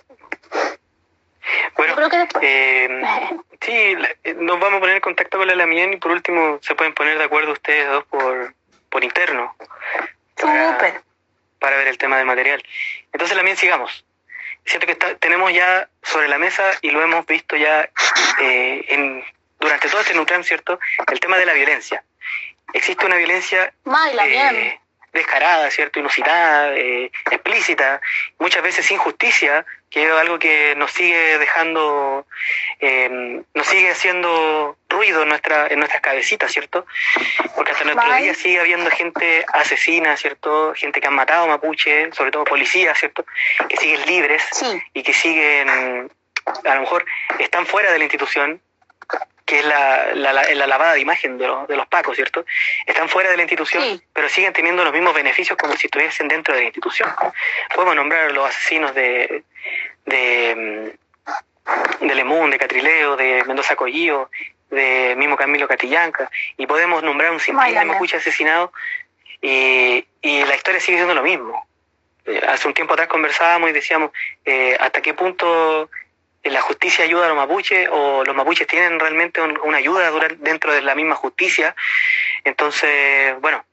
Bueno, 1.75 1.95
creo 1.95 2.09
que 2.09 2.17
después. 2.17 2.43
Eh, 2.45 3.01
sí, 3.61 3.95
nos 4.35 4.59
vamos 4.59 4.77
a 4.77 4.79
poner 4.79 4.95
en 4.95 5.01
contacto 5.01 5.37
con 5.37 5.47
la 5.47 5.55
Lamien 5.55 5.93
y 5.93 5.97
por 5.97 6.11
último 6.11 6.59
se 6.61 6.75
pueden 6.75 6.93
poner 6.93 7.17
de 7.17 7.23
acuerdo 7.23 7.53
ustedes 7.53 7.87
dos 7.89 8.03
por, 8.05 8.53
por 8.89 9.03
interno. 9.03 9.55
Súper. 10.37 11.01
Para, 11.59 11.77
ver 11.77 11.87
el 11.87 11.97
tema 11.97 12.17
del 12.17 12.25
material. 12.25 12.63
Entonces, 13.11 13.37
Lamien, 13.37 13.57
sigamos. 13.57 14.05
Siento 14.65 14.87
que 14.87 14.95
tenemos 14.95 15.51
ya 15.53 15.89
sobre 16.03 16.27
la 16.27 16.37
mesa 16.37 16.63
y 16.81 16.91
lo 16.91 17.01
hemos 17.01 17.25
visto 17.25 17.55
ya 17.55 17.89
eh, 18.39 18.85
en, 18.89 19.23
durante 19.59 19.89
todo 19.89 20.01
este 20.01 20.13
Nutram, 20.13 20.43
¿cierto? 20.43 20.79
El 21.11 21.19
tema 21.19 21.37
de 21.37 21.45
la 21.45 21.53
violencia. 21.53 22.03
Existe 22.73 23.05
una 23.05 23.17
violencia 23.17 23.73
eh, 23.85 24.79
descarada, 25.13 25.69
¿cierto? 25.71 25.99
Inusitada, 25.99 26.73
eh, 26.75 27.11
explícita, 27.29 28.01
muchas 28.39 28.63
veces 28.63 28.85
sin 28.85 28.97
justicia, 28.97 29.65
que 29.89 30.05
es 30.05 30.11
algo 30.11 30.39
que 30.39 30.73
nos 30.75 30.91
sigue 30.91 31.37
dejando, 31.37 32.25
eh, 32.79 33.41
nos 33.53 33.67
sigue 33.67 33.91
haciendo 33.91 34.77
ruido 34.87 35.23
en, 35.23 35.29
nuestra, 35.29 35.67
en 35.67 35.79
nuestras 35.79 36.01
cabecitas, 36.01 36.51
¿cierto? 36.51 36.85
Porque 37.55 37.71
hasta 37.71 37.83
nuestro 37.83 38.15
día 38.15 38.33
sigue 38.33 38.59
habiendo 38.59 38.89
gente 38.89 39.45
asesina, 39.51 40.15
¿cierto? 40.15 40.73
Gente 40.75 41.01
que 41.01 41.07
han 41.07 41.15
matado 41.15 41.47
mapuche, 41.47 42.11
sobre 42.13 42.31
todo 42.31 42.45
policías, 42.45 42.97
¿cierto? 42.97 43.25
Que 43.67 43.77
siguen 43.77 44.05
libres 44.05 44.43
y 44.93 45.03
que 45.03 45.13
siguen, 45.13 46.09
a 46.65 46.75
lo 46.75 46.81
mejor 46.81 47.05
están 47.39 47.65
fuera 47.65 47.91
de 47.91 47.97
la 47.97 48.05
institución, 48.05 48.61
que 49.51 49.59
es 49.59 49.65
la, 49.65 50.15
la, 50.15 50.65
lavada 50.65 50.93
de 50.93 51.01
imagen 51.01 51.37
de, 51.37 51.45
de, 51.67 51.75
los 51.75 51.85
pacos, 51.87 52.15
¿cierto? 52.15 52.45
Están 52.85 53.09
fuera 53.09 53.29
de 53.29 53.35
la 53.35 53.41
institución, 53.43 54.01
pero 54.13 54.29
siguen 54.29 54.53
teniendo 54.53 54.81
los 54.85 54.93
mismos 54.93 55.13
beneficios 55.13 55.57
como 55.57 55.75
si 55.75 55.87
estuviesen 55.87 56.29
dentro 56.29 56.53
de 56.53 56.61
la 56.61 56.65
institución. 56.67 57.09
Podemos 57.75 57.93
nombrar 57.97 58.29
a 58.29 58.29
los 58.29 58.47
asesinos 58.47 58.95
de, 58.95 59.43
de, 60.05 60.95
mm, 61.99 62.05
de 62.07 62.15
Lemún, 62.15 62.49
de 62.49 62.59
Catrileo, 62.59 63.17
de 63.17 63.43
Mendoza 63.43 63.75
Collío, 63.75 64.29
de 64.69 65.15
mismo 65.17 65.35
Camilo 65.35 65.67
Catillanca, 65.67 66.31
y 66.55 66.65
podemos 66.65 67.03
nombrar 67.03 67.31
un 67.31 67.41
sinfín 67.41 67.75
de 67.75 67.83
mapuche 67.83 68.15
asesinado 68.15 68.71
y, 69.41 70.07
y 70.21 70.45
la 70.45 70.55
historia 70.55 70.79
sigue 70.79 70.95
siendo 70.95 71.13
lo 71.13 71.23
mismo. 71.23 71.67
Eh, 72.23 72.41
hace 72.47 72.69
un 72.69 72.73
tiempo 72.73 72.93
atrás 72.93 73.09
conversábamos 73.09 73.69
y 73.69 73.73
decíamos 73.73 74.11
eh, 74.45 74.77
hasta 74.79 75.01
qué 75.01 75.13
punto 75.13 75.89
la 76.43 76.61
justicia 76.61 77.05
ayuda 77.05 77.25
a 77.25 77.29
los 77.29 77.37
mapuches 77.37 77.87
o 77.91 78.23
los 78.23 78.35
mapuches 78.35 78.67
tienen 78.67 78.99
realmente 78.99 79.41
una 79.41 79.77
ayuda 79.77 80.11
dentro 80.37 80.73
de 80.73 80.81
la 80.81 80.95
misma 80.95 81.15
justicia. 81.15 81.75
Entonces, 82.43 83.39
bueno, 83.39 83.63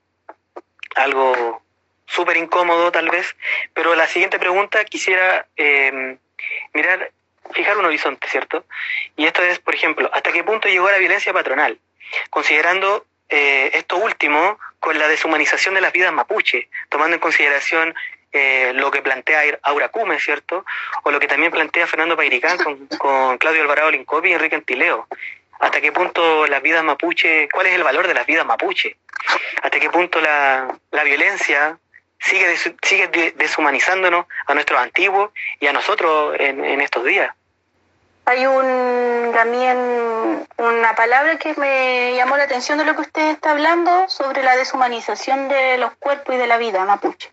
algo 0.95 1.62
súper 2.07 2.36
incómodo 2.36 2.90
tal 2.90 3.09
vez, 3.11 3.36
pero 3.74 3.95
la 3.95 4.07
siguiente 4.07 4.39
pregunta 4.39 4.85
quisiera 4.85 5.47
eh, 5.57 6.16
mirar, 6.73 7.11
fijar 7.53 7.78
un 7.78 7.86
horizonte, 7.86 8.28
¿cierto? 8.28 8.65
Y 9.16 9.27
esto 9.27 9.43
es, 9.43 9.59
por 9.59 9.74
ejemplo, 9.74 10.11
¿hasta 10.12 10.32
qué 10.32 10.43
punto 10.43 10.69
llegó 10.69 10.90
la 10.90 10.99
violencia 10.99 11.32
patronal? 11.32 11.78
Considerando 12.31 13.07
eh, 13.28 13.70
esto 13.74 13.97
último 13.97 14.59
con 14.81 14.99
la 14.99 15.09
deshumanización 15.09 15.74
de 15.74 15.82
las 15.82 15.93
vidas 15.93 16.12
mapuche, 16.12 16.69
tomando 16.89 17.15
en 17.15 17.20
consideración 17.20 17.95
eh, 18.32 18.72
lo 18.74 18.90
que 18.90 19.02
plantea 19.02 19.59
Aura 19.62 19.88
Cume, 19.88 20.18
¿cierto? 20.20 20.64
O 21.02 21.10
lo 21.10 21.18
que 21.18 21.28
también 21.28 21.50
plantea 21.50 21.86
Fernando 21.86 22.16
Pairicán 22.16 22.59
con, 22.59 22.86
con 22.98 23.38
Claudio 23.38 23.62
Alvarado 23.62 23.90
Lincopi 23.90 24.28
y 24.28 24.32
Enrique 24.32 24.56
Antileo. 24.56 25.06
¿Hasta 25.60 25.80
qué 25.80 25.90
punto 25.90 26.46
las 26.46 26.62
vidas 26.62 26.84
mapuche, 26.84 27.48
cuál 27.52 27.66
es 27.66 27.74
el 27.74 27.82
valor 27.82 28.06
de 28.06 28.14
las 28.14 28.26
vidas 28.26 28.46
mapuche? 28.46 28.96
¿Hasta 29.62 29.80
qué 29.80 29.90
punto 29.90 30.20
la, 30.20 30.78
la 30.92 31.05
violencia 31.05 31.78
sigue, 32.20 32.56
sigue 32.82 33.32
deshumanizándonos 33.36 34.26
a 34.46 34.55
nuestros 34.55 34.80
antiguos 34.80 35.32
y 35.59 35.66
a 35.66 35.72
nosotros 35.72 36.36
en, 36.38 36.64
en 36.64 36.80
estos 36.80 37.05
días? 37.05 37.34
Hay 38.26 38.46
un 38.46 39.32
también 39.32 40.46
una 40.59 40.94
palabra 40.94 41.38
que 41.38 41.55
me 41.55 42.14
llamó 42.14 42.36
la 42.36 42.44
atención 42.44 42.78
de 42.78 42.84
lo 42.84 42.94
que 42.94 43.00
usted 43.00 43.30
está 43.30 43.52
hablando 43.52 44.09
sobre 44.09 44.42
la 44.42 44.55
deshumanización 44.55 45.48
de 45.48 45.78
los 45.78 45.92
cuerpos 45.96 46.34
y 46.34 46.38
de 46.38 46.46
la 46.46 46.59
vida 46.59 46.84
mapuche 46.84 47.32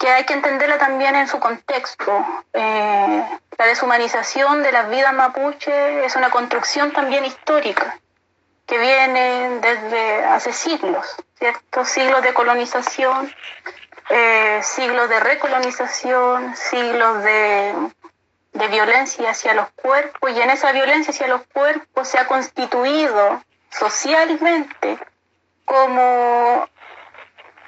que 0.00 0.08
hay 0.08 0.24
que 0.24 0.32
entenderla 0.32 0.78
también 0.78 1.14
en 1.14 1.28
su 1.28 1.38
contexto. 1.38 2.24
Eh, 2.54 3.24
la 3.58 3.66
deshumanización 3.66 4.62
de 4.62 4.72
las 4.72 4.88
vidas 4.88 5.12
mapuche 5.12 6.06
es 6.06 6.16
una 6.16 6.30
construcción 6.30 6.90
también 6.92 7.26
histórica 7.26 8.00
que 8.66 8.78
viene 8.78 9.60
desde 9.60 10.24
hace 10.24 10.54
siglos, 10.54 11.16
¿cierto? 11.38 11.84
Siglos 11.84 12.22
de 12.22 12.32
colonización, 12.32 13.30
eh, 14.08 14.60
siglos 14.62 15.10
de 15.10 15.20
recolonización, 15.20 16.56
siglos 16.56 17.22
de, 17.22 17.74
de 18.54 18.68
violencia 18.68 19.30
hacia 19.30 19.52
los 19.52 19.68
cuerpos 19.72 20.30
y 20.30 20.40
en 20.40 20.48
esa 20.48 20.72
violencia 20.72 21.10
hacia 21.10 21.28
los 21.28 21.42
cuerpos 21.52 22.08
se 22.08 22.18
ha 22.18 22.26
constituido 22.26 23.44
socialmente 23.68 24.98
como 25.66 26.66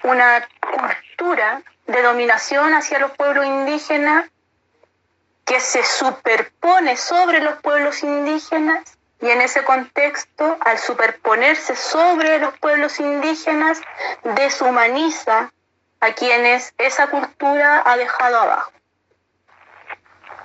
una 0.04 0.48
cultura 0.60 1.62
de 1.92 2.02
dominación 2.02 2.74
hacia 2.74 2.98
los 2.98 3.12
pueblos 3.12 3.46
indígenas 3.46 4.28
que 5.44 5.60
se 5.60 5.84
superpone 5.84 6.96
sobre 6.96 7.40
los 7.40 7.60
pueblos 7.60 8.02
indígenas 8.02 8.98
y 9.20 9.30
en 9.30 9.40
ese 9.40 9.62
contexto, 9.62 10.56
al 10.60 10.78
superponerse 10.78 11.76
sobre 11.76 12.40
los 12.40 12.58
pueblos 12.58 12.98
indígenas, 12.98 13.80
deshumaniza 14.24 15.52
a 16.00 16.12
quienes 16.12 16.74
esa 16.78 17.06
cultura 17.06 17.82
ha 17.86 17.96
dejado 17.96 18.40
abajo. 18.40 18.72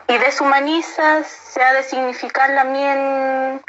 Y 0.08 0.18
deshumaniza 0.20 1.24
se 1.24 1.64
ha 1.64 1.74
de 1.74 1.84
significar 1.84 2.54
también 2.54 3.64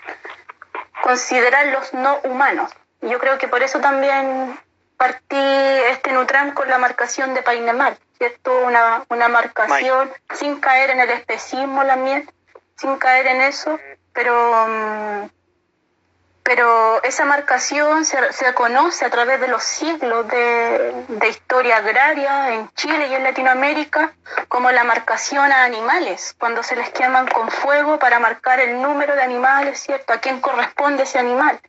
considerar 1.02 1.66
los 1.68 1.94
no 1.94 2.18
humanos. 2.24 2.70
Yo 3.00 3.18
creo 3.18 3.38
que 3.38 3.48
por 3.48 3.62
eso 3.62 3.80
también 3.80 4.60
partí 4.99 5.37
este 5.37 6.12
Nutram 6.12 6.53
con 6.53 6.69
la 6.69 6.77
marcación 6.77 7.33
de 7.33 7.43
Painemal, 7.43 7.97
¿cierto? 8.19 8.53
Una, 8.66 9.05
una 9.09 9.29
marcación 9.29 10.12
sin 10.35 10.61
caer 10.61 10.91
en 10.91 11.01
el 11.01 11.11
especismo 11.11 11.85
miel, 11.97 12.29
sin 12.77 12.97
caer 12.99 13.29
en 13.29 13.41
eso, 13.43 13.79
pero, 14.12 14.66
mm, 14.69 15.31
pero 16.43 17.03
esa 17.05 17.25
marcación 17.25 18.05
se, 18.05 18.33
se, 18.33 18.53
conoce 18.55 19.05
a 19.05 19.11
través 19.11 19.41
de 19.41 19.47
los 19.47 19.62
siglos 19.62 20.27
de, 20.27 21.05
de 21.07 21.29
historia 21.29 21.77
agraria 21.77 22.55
en 22.55 22.69
Chile 22.75 23.07
y 23.07 23.15
en 23.15 23.23
Latinoamérica 23.23 24.12
como 24.49 24.73
la 24.73 24.83
marcación 24.83 25.53
a 25.53 25.62
animales, 25.62 26.35
cuando 26.41 26.65
se 26.65 26.75
les 26.75 26.91
queman 26.91 27.29
con 27.29 27.51
fuego 27.51 28.01
para 28.01 28.19
marcar 28.19 28.59
el 28.59 28.83
número 28.83 29.15
de 29.15 29.23
animales, 29.23 29.79
¿cierto? 29.79 30.12
A 30.12 30.19
quién 30.19 30.41
corresponde 30.41 31.05
ese 31.05 31.20
animal. 31.20 31.61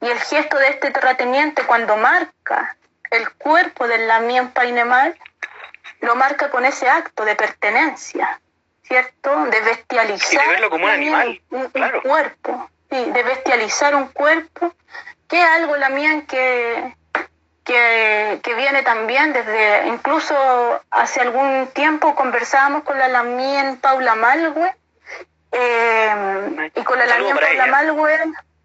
Y 0.00 0.08
el 0.08 0.18
gesto 0.18 0.56
de 0.58 0.68
este 0.68 0.90
terrateniente 0.90 1.62
cuando 1.64 1.96
marca 1.96 2.76
el 3.10 3.32
cuerpo 3.34 3.86
del 3.86 4.06
Lamien 4.06 4.50
Painemal, 4.50 5.16
lo 6.00 6.16
marca 6.16 6.50
con 6.50 6.64
ese 6.64 6.88
acto 6.88 7.24
de 7.24 7.34
pertenencia, 7.36 8.40
¿cierto? 8.82 9.46
De 9.46 9.60
bestializar. 9.60 10.42
de 10.42 10.48
verlo 10.48 10.70
como 10.70 10.84
un 10.84 10.90
animal, 10.90 11.40
un, 11.50 11.70
cuerpo, 12.02 12.70
sí, 12.90 13.10
de 13.10 13.22
bestializar 13.22 13.94
un 13.94 14.08
cuerpo, 14.08 14.74
que 15.28 15.40
es 15.40 15.48
algo 15.48 15.76
Lamien 15.76 16.26
que, 16.26 16.94
que, 17.64 18.40
que, 18.42 18.54
viene 18.54 18.82
también 18.82 19.32
desde, 19.32 19.86
incluso 19.88 20.82
hace 20.90 21.20
algún 21.20 21.68
tiempo 21.68 22.14
conversábamos 22.14 22.84
con 22.84 22.98
la 22.98 23.08
Lamien 23.08 23.78
Paula 23.78 24.14
Malwe, 24.14 24.74
eh, 25.52 26.70
y 26.74 26.82
con 26.82 26.98
la 26.98 27.06
Lamien 27.06 27.36
Paula 27.36 27.66
Malwe 27.66 28.18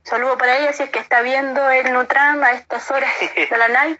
saludo 0.09 0.37
para 0.37 0.57
ella 0.57 0.73
si 0.73 0.83
es 0.83 0.89
que 0.89 0.99
está 0.99 1.21
viendo 1.21 1.69
el 1.69 1.93
Nutram 1.93 2.43
a 2.43 2.51
estas 2.53 2.89
horas 2.89 3.11
de 3.19 3.57
la 3.57 3.67
night. 3.67 3.99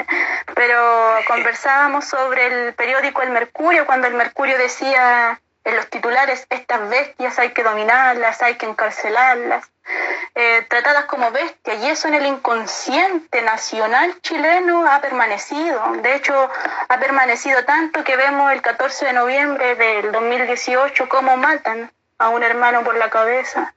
Pero 0.54 1.18
conversábamos 1.26 2.04
sobre 2.04 2.46
el 2.46 2.74
periódico 2.74 3.22
El 3.22 3.30
Mercurio, 3.30 3.84
cuando 3.84 4.06
el 4.06 4.14
Mercurio 4.14 4.56
decía 4.56 5.40
en 5.64 5.76
los 5.76 5.90
titulares, 5.90 6.46
estas 6.48 6.88
bestias 6.88 7.38
hay 7.38 7.50
que 7.50 7.62
dominarlas, 7.62 8.40
hay 8.40 8.54
que 8.54 8.66
encarcelarlas, 8.66 9.68
eh, 10.34 10.64
tratadas 10.70 11.04
como 11.06 11.30
bestias, 11.30 11.82
y 11.82 11.90
eso 11.90 12.08
en 12.08 12.14
el 12.14 12.24
inconsciente 12.24 13.42
nacional 13.42 14.18
chileno 14.22 14.90
ha 14.90 15.00
permanecido. 15.00 15.82
De 16.00 16.14
hecho, 16.14 16.48
ha 16.88 16.98
permanecido 16.98 17.64
tanto 17.64 18.04
que 18.04 18.16
vemos 18.16 18.50
el 18.52 18.62
14 18.62 19.06
de 19.06 19.12
noviembre 19.12 19.74
del 19.74 20.12
2018 20.12 21.08
cómo 21.08 21.36
matan 21.36 21.92
a 22.18 22.30
un 22.30 22.42
hermano 22.42 22.82
por 22.84 22.96
la 22.96 23.10
cabeza 23.10 23.74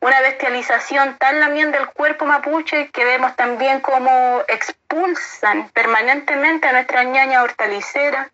una 0.00 0.20
bestialización 0.20 1.16
tan 1.18 1.40
también 1.40 1.72
del 1.72 1.86
cuerpo 1.88 2.26
mapuche 2.26 2.90
que 2.90 3.04
vemos 3.04 3.34
también 3.36 3.80
cómo 3.80 4.42
expulsan 4.48 5.70
permanentemente 5.70 6.68
a 6.68 6.72
nuestra 6.72 7.04
ñaña 7.04 7.42
hortalicera. 7.42 8.30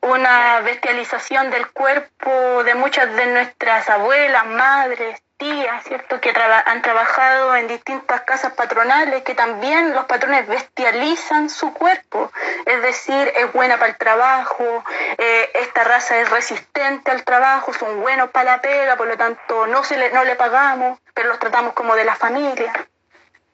Una 0.00 0.60
bestialización 0.60 1.50
del 1.50 1.68
cuerpo 1.70 2.62
de 2.64 2.74
muchas 2.74 3.14
de 3.16 3.26
nuestras 3.26 3.88
abuelas, 3.88 4.46
madres, 4.46 5.23
tías, 5.36 5.84
¿cierto? 5.84 6.20
Que 6.20 6.32
han 6.66 6.82
trabajado 6.82 7.56
en 7.56 7.68
distintas 7.68 8.22
casas 8.22 8.52
patronales, 8.54 9.22
que 9.22 9.34
también 9.34 9.94
los 9.94 10.04
patrones 10.06 10.46
bestializan 10.46 11.50
su 11.50 11.72
cuerpo. 11.72 12.30
Es 12.66 12.82
decir, 12.82 13.32
es 13.36 13.52
buena 13.52 13.78
para 13.78 13.90
el 13.90 13.96
trabajo, 13.96 14.84
eh, 15.18 15.50
esta 15.54 15.84
raza 15.84 16.18
es 16.18 16.30
resistente 16.30 17.10
al 17.10 17.24
trabajo, 17.24 17.72
son 17.72 18.00
buenos 18.00 18.30
para 18.30 18.52
la 18.52 18.60
pega, 18.60 18.96
por 18.96 19.08
lo 19.08 19.16
tanto 19.16 19.66
no, 19.66 19.84
se 19.84 19.96
le, 19.96 20.10
no 20.12 20.24
le 20.24 20.36
pagamos, 20.36 20.98
pero 21.14 21.28
los 21.28 21.38
tratamos 21.38 21.74
como 21.74 21.94
de 21.94 22.04
la 22.04 22.14
familia. 22.14 22.72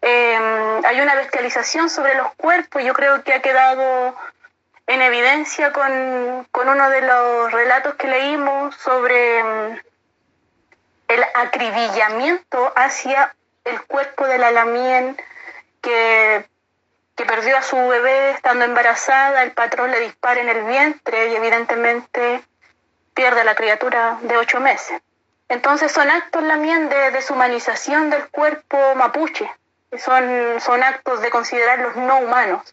Em, 0.02 0.85
hay 0.85 1.01
una 1.01 1.15
bestialización 1.15 1.90
sobre 1.90 2.15
los 2.15 2.32
cuerpos, 2.35 2.82
yo 2.82 2.94
creo 2.94 3.23
que 3.23 3.35
ha 3.35 3.43
quedado 3.43 4.16
en 4.86 5.02
evidencia 5.02 5.73
con, 5.73 6.47
con 6.51 6.69
uno 6.69 6.89
de 6.90 7.02
los 7.02 7.52
relatos 7.52 7.94
que 7.94 8.09
leímos 8.09 8.74
sobre 8.77 9.39
em, 9.39 9.81
el 11.11 11.24
acribillamiento 11.35 12.73
hacia 12.77 13.35
el 13.65 13.82
cuerpo 13.82 14.27
de 14.27 14.39
la 14.39 14.53
Lamien 14.53 15.20
que, 15.82 16.47
que 17.16 17.24
perdió 17.24 17.57
a 17.57 17.62
su 17.62 17.77
bebé 17.77 18.31
estando 18.31 18.65
embarazada, 18.65 19.43
el 19.43 19.51
patrón 19.51 19.91
le 19.91 20.01
dispara 20.01 20.41
en 20.41 20.49
el 20.49 20.62
vientre 20.65 21.31
y 21.31 21.35
evidentemente 21.35 22.45
pierde 23.12 23.41
a 23.41 23.45
la 23.45 23.57
criatura 23.57 24.19
de 24.23 24.37
ocho 24.37 24.61
meses. 24.61 25.03
Entonces 25.49 25.91
son 25.91 26.09
actos 26.09 26.45
Lamien 26.45 26.89
de 26.89 27.11
deshumanización 27.11 28.09
del 28.11 28.28
cuerpo 28.28 28.78
mapuche, 28.95 29.51
son, 29.99 30.61
son 30.61 30.82
actos 30.85 31.20
de 31.23 31.31
considerarlos 31.31 31.97
no 31.97 32.19
humanos. 32.19 32.73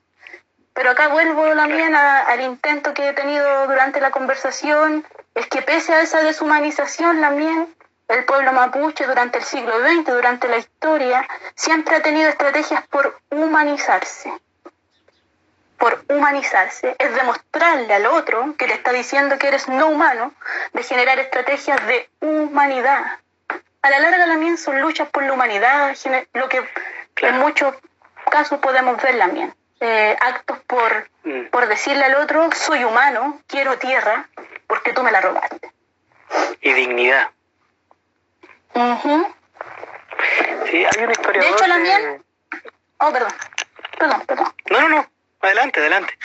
Pero 0.73 0.91
acá 0.91 1.07
vuelvo 1.07 1.43
también 1.55 1.95
al 1.95 2.39
intento 2.41 2.93
que 2.93 3.09
he 3.09 3.13
tenido 3.13 3.65
durante 3.65 3.99
la 3.99 4.11
conversación, 4.11 5.03
es 5.33 5.47
que 5.47 5.63
pese 5.63 5.91
a 5.95 6.01
esa 6.01 6.21
deshumanización, 6.21 7.19
también 7.19 7.75
el 8.07 8.25
pueblo 8.25 8.53
mapuche 8.53 9.05
durante 9.05 9.39
el 9.39 9.43
siglo 9.43 9.79
XX, 9.79 10.05
durante 10.05 10.47
la 10.47 10.57
historia, 10.57 11.27
siempre 11.55 11.95
ha 11.95 12.01
tenido 12.01 12.29
estrategias 12.29 12.85
por 12.87 13.19
humanizarse. 13.29 14.31
Por 15.77 16.03
humanizarse 16.09 16.95
es 16.97 17.13
demostrarle 17.13 17.93
al 17.93 18.07
otro 18.07 18.55
que 18.57 18.65
te 18.65 18.73
está 18.73 18.91
diciendo 18.91 19.37
que 19.37 19.47
eres 19.47 19.67
no 19.67 19.87
humano, 19.87 20.33
de 20.73 20.83
generar 20.83 21.19
estrategias 21.19 21.85
de 21.85 22.09
humanidad. 22.21 23.19
A 23.81 23.89
la 23.89 23.99
larga 23.99 24.25
también 24.25 24.57
son 24.57 24.81
luchas 24.81 25.07
por 25.09 25.23
la 25.23 25.33
humanidad, 25.33 25.95
lo 26.33 26.49
que 26.49 26.63
en 27.21 27.37
muchos 27.37 27.75
casos 28.31 28.59
podemos 28.59 29.01
ver 29.01 29.17
también. 29.17 29.53
Eh, 29.79 30.17
actos 30.19 30.57
por, 30.65 31.09
mm. 31.23 31.47
por 31.51 31.67
decirle 31.67 32.05
al 32.05 32.15
otro, 32.15 32.49
soy 32.53 32.83
humano, 32.83 33.39
quiero 33.45 33.77
tierra, 33.77 34.27
porque 34.65 34.91
tú 34.91 35.03
me 35.03 35.11
la 35.11 35.21
robaste. 35.21 35.71
Y 36.61 36.73
dignidad. 36.73 37.29
Sí, 40.69 40.85
hay 40.85 41.03
una 41.03 41.11
historia. 41.11 41.41
De 41.41 41.49
hecho, 41.49 41.67
la 41.67 41.77
mía... 41.77 42.19
Oh, 42.99 43.11
perdón. 43.11 43.33
Perdón, 43.97 44.23
perdón. 44.25 44.53
No, 44.69 44.81
no, 44.81 44.89
no. 44.89 45.09
Adelante, 45.41 45.79
adelante. 45.79 46.17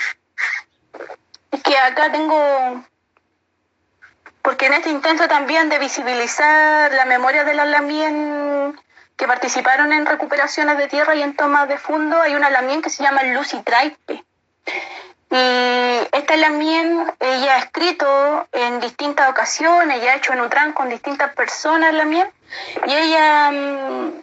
Es 1.50 1.62
que 1.62 1.76
acá 1.76 2.10
tengo... 2.10 2.84
Porque 4.42 4.66
en 4.66 4.74
este 4.74 4.90
intento 4.90 5.28
también 5.28 5.68
de 5.68 5.78
visibilizar 5.78 6.92
la 6.92 7.04
memoria 7.04 7.44
de 7.44 7.54
la 7.54 7.64
Lamien 7.64 8.78
que 9.16 9.26
participaron 9.26 9.92
en 9.92 10.04
recuperaciones 10.04 10.78
de 10.78 10.88
tierra 10.88 11.14
y 11.14 11.22
en 11.22 11.36
tomas 11.36 11.68
de 11.68 11.78
fondo, 11.78 12.20
hay 12.20 12.34
una 12.34 12.50
Lamien 12.50 12.82
que 12.82 12.90
se 12.90 13.02
llama 13.02 13.22
Lucy 13.22 13.62
Traipe. 13.62 14.24
Y 15.34 16.09
esta 16.12 16.36
Lamien, 16.36 17.10
ella 17.18 17.54
ha 17.54 17.59
escrito 17.60 18.46
en 18.52 18.80
distintas 18.80 19.30
ocasiones, 19.30 20.02
ella 20.02 20.12
ha 20.12 20.16
hecho 20.16 20.34
en 20.34 20.42
Utran 20.42 20.74
con 20.74 20.90
distintas 20.90 21.34
personas 21.34 21.94
Lamien, 21.94 22.30
y 22.86 22.94
ella... 22.94 23.50
Mm, 23.50 24.22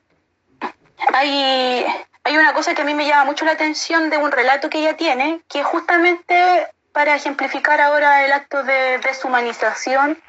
hay, 1.14 1.86
hay 2.24 2.38
una 2.38 2.54
cosa 2.54 2.76
que 2.76 2.84
a 2.84 2.86
mí 2.86 2.94
me 2.94 3.08
llama 3.08 3.26
mucho 3.26 3.44
la 3.44 3.54
atención 3.54 4.12
de 4.12 4.18
un 4.18 4.32
relato 4.32 4.70
que 4.70 4.80
ella 4.80 4.96
tiene, 4.98 5.42
que 5.50 5.64
justamente 5.64 6.68
para 6.92 7.16
ejemplificar 7.16 7.82
ahora 7.82 8.24
el 8.26 8.32
acto 8.32 8.62
de 8.62 9.00
deshumanización 9.00 10.22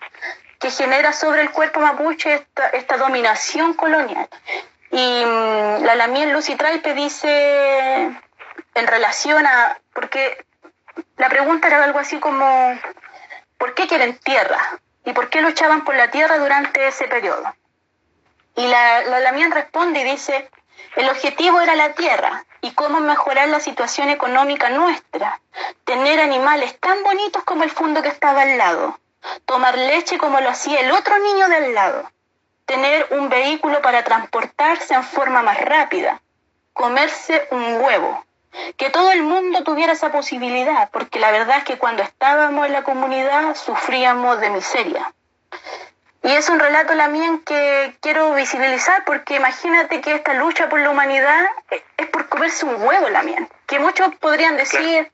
que 0.60 0.70
genera 0.70 1.12
sobre 1.12 1.42
el 1.42 1.50
cuerpo 1.50 1.80
mapuche 1.80 2.32
esta, 2.32 2.68
esta 2.68 2.96
dominación 2.96 3.74
colonial. 3.74 4.28
Y 4.92 5.24
mm, 5.26 5.84
la 5.84 5.94
Lamien 5.94 6.32
Lucy 6.32 6.56
Traipe 6.56 6.94
dice 6.94 8.18
en 8.74 8.86
relación 8.86 9.46
a, 9.46 9.78
porque 9.92 10.38
la 11.16 11.28
pregunta 11.28 11.68
era 11.68 11.84
algo 11.84 11.98
así 11.98 12.18
como, 12.18 12.78
¿por 13.58 13.74
qué 13.74 13.86
quieren 13.86 14.18
tierra? 14.18 14.58
¿Y 15.04 15.12
por 15.12 15.30
qué 15.30 15.40
luchaban 15.40 15.84
por 15.84 15.94
la 15.96 16.10
tierra 16.10 16.38
durante 16.38 16.86
ese 16.86 17.08
periodo? 17.08 17.54
Y 18.56 18.66
la, 18.66 19.02
la 19.04 19.30
responde 19.50 20.00
y 20.00 20.04
dice, 20.04 20.50
el 20.96 21.08
objetivo 21.08 21.60
era 21.60 21.74
la 21.76 21.92
tierra 21.94 22.44
y 22.60 22.72
cómo 22.72 23.00
mejorar 23.00 23.48
la 23.48 23.60
situación 23.60 24.08
económica 24.08 24.70
nuestra, 24.70 25.40
tener 25.84 26.20
animales 26.20 26.78
tan 26.78 27.02
bonitos 27.02 27.44
como 27.44 27.64
el 27.64 27.70
fondo 27.70 28.02
que 28.02 28.08
estaba 28.08 28.42
al 28.42 28.58
lado, 28.58 28.98
tomar 29.46 29.78
leche 29.78 30.18
como 30.18 30.40
lo 30.40 30.50
hacía 30.50 30.80
el 30.80 30.90
otro 30.92 31.18
niño 31.18 31.48
del 31.48 31.74
lado, 31.74 32.10
tener 32.66 33.06
un 33.10 33.28
vehículo 33.28 33.80
para 33.82 34.04
transportarse 34.04 34.94
en 34.94 35.04
forma 35.04 35.42
más 35.42 35.60
rápida, 35.60 36.20
comerse 36.72 37.48
un 37.50 37.80
huevo, 37.80 38.24
que 38.76 38.90
todo 38.90 39.12
el 39.12 39.22
mundo 39.22 39.62
tuviera 39.62 39.92
esa 39.92 40.10
posibilidad, 40.10 40.90
porque 40.90 41.20
la 41.20 41.30
verdad 41.30 41.58
es 41.58 41.64
que 41.64 41.78
cuando 41.78 42.02
estábamos 42.02 42.66
en 42.66 42.72
la 42.72 42.82
comunidad 42.82 43.54
sufríamos 43.54 44.40
de 44.40 44.50
miseria. 44.50 45.12
Y 46.22 46.28
es 46.32 46.48
un 46.50 46.60
relato 46.60 46.96
también 46.96 47.40
que 47.40 47.96
quiero 48.00 48.34
visibilizar 48.34 49.04
porque 49.04 49.36
imagínate 49.36 50.00
que 50.02 50.14
esta 50.14 50.34
lucha 50.34 50.68
por 50.68 50.80
la 50.80 50.90
humanidad 50.90 51.46
es 51.96 52.06
por 52.08 52.28
comerse 52.28 52.66
un 52.66 52.82
huevo 52.82 53.06
también, 53.10 53.48
que 53.66 53.78
muchos 53.78 54.14
podrían 54.16 54.56
decir, 54.56 55.10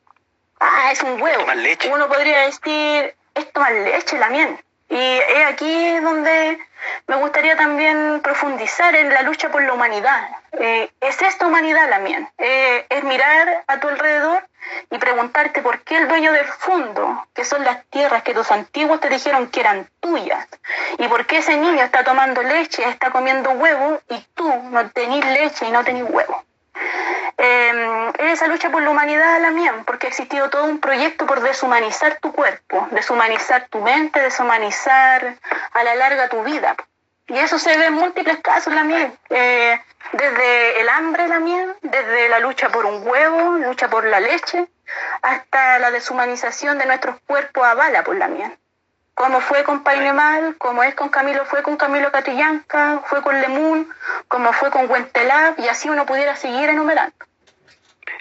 ah, 0.58 0.90
es 0.90 1.02
un 1.02 1.20
huevo. 1.20 1.44
Uno 1.92 2.08
podría 2.08 2.40
decir, 2.40 3.14
es 3.34 3.52
tomar 3.52 3.72
leche 3.72 4.18
también. 4.18 4.60
Y 4.88 4.96
es 4.96 5.46
aquí 5.46 5.98
donde 6.00 6.58
me 7.07 7.16
gustaría 7.16 7.57
también 7.57 8.20
profundizar 8.23 8.94
en 8.94 9.11
la 9.11 9.23
lucha 9.23 9.51
por 9.51 9.62
la 9.62 9.73
humanidad. 9.73 10.28
Eh, 10.53 10.90
es 11.01 11.20
esta 11.23 11.47
humanidad 11.47 11.89
también. 11.89 12.28
Eh, 12.39 12.86
es 12.89 13.05
mirar 13.05 13.65
a 13.66 13.81
tu 13.81 13.89
alrededor 13.89 14.47
y 14.90 14.98
preguntarte 14.98 15.62
por 15.62 15.82
qué 15.82 15.97
el 15.97 16.09
dueño 16.09 16.32
del 16.32 16.47
fondo, 16.47 17.27
que 17.35 17.44
son 17.44 17.65
las 17.65 17.85
tierras 17.86 18.23
que 18.23 18.35
tus 18.35 18.51
antiguos 18.51 19.01
te 19.01 19.09
dijeron 19.09 19.48
que 19.48 19.61
eran 19.61 19.89
tuyas, 20.01 20.47
y 20.98 21.07
por 21.09 21.27
qué 21.27 21.39
ese 21.39 21.57
niño 21.57 21.82
está 21.82 22.03
tomando 22.05 22.43
leche, 22.43 22.89
está 22.89 23.11
comiendo 23.11 23.51
huevo 23.53 24.01
y 24.09 24.27
tú 24.35 24.53
no 24.70 24.90
tenés 24.90 25.24
leche 25.27 25.66
y 25.66 25.70
no 25.70 25.85
tenés 25.85 26.05
huevo. 26.09 26.44
Eh, 27.39 28.12
esa 28.19 28.47
lucha 28.47 28.70
por 28.70 28.82
la 28.82 28.90
humanidad 28.90 29.40
la 29.40 29.51
mía, 29.51 29.74
porque 29.86 30.07
ha 30.07 30.11
existido 30.11 30.48
todo 30.48 30.65
un 30.65 30.78
proyecto 30.78 31.27
por 31.27 31.40
deshumanizar 31.40 32.19
tu 32.20 32.32
cuerpo, 32.32 32.89
deshumanizar 32.93 33.69
tu 33.69 33.81
mente, 33.81 34.20
deshumanizar 34.20 35.36
a 35.73 35.85
la 35.85 35.94
larga 35.94 36.28
tu 36.28 36.43
vida. 36.43 36.77
Y 37.28 37.39
eso 37.39 37.59
se 37.59 37.77
ve 37.77 37.86
en 37.86 37.94
múltiples 37.94 38.39
casos 38.39 38.73
la. 38.73 38.85
Eh, 39.31 39.81
desde 40.12 40.81
el 40.81 40.89
hambre 40.89 41.27
la 41.27 41.40
mía, 41.40 41.74
desde 41.82 42.28
la 42.28 42.39
lucha 42.39 42.69
por 42.69 42.86
un 42.86 43.07
huevo, 43.07 43.59
lucha 43.59 43.89
por 43.89 44.05
la 44.05 44.20
leche, 44.20 44.69
hasta 45.23 45.78
la 45.81 45.90
deshumanización 45.90 46.78
de 46.78 46.86
nuestros 46.86 47.16
cuerpos 47.27 47.66
a 47.66 47.74
bala 47.74 48.05
por 48.05 48.16
la 48.16 48.28
mía 48.28 48.57
como 49.16 49.40
fue 49.40 49.64
con 49.64 49.82
Painemal, 49.82 50.56
como 50.59 50.82
es 50.82 50.94
con 50.94 51.09
Camilo, 51.09 51.47
fue 51.47 51.62
con 51.62 51.78
Camilo 51.78 52.12
Catillanca, 52.12 53.01
fue 53.06 53.22
con 53.22 53.40
Lemun, 53.40 53.90
como 54.28 54.52
fue 54.52 54.70
con 54.70 54.90
Huentelab, 54.90 55.59
y 55.59 55.68
así 55.68 55.88
uno 55.88 56.05
pudiera 56.05 56.36
seguir 56.36 56.68
enumerando. 56.68 57.16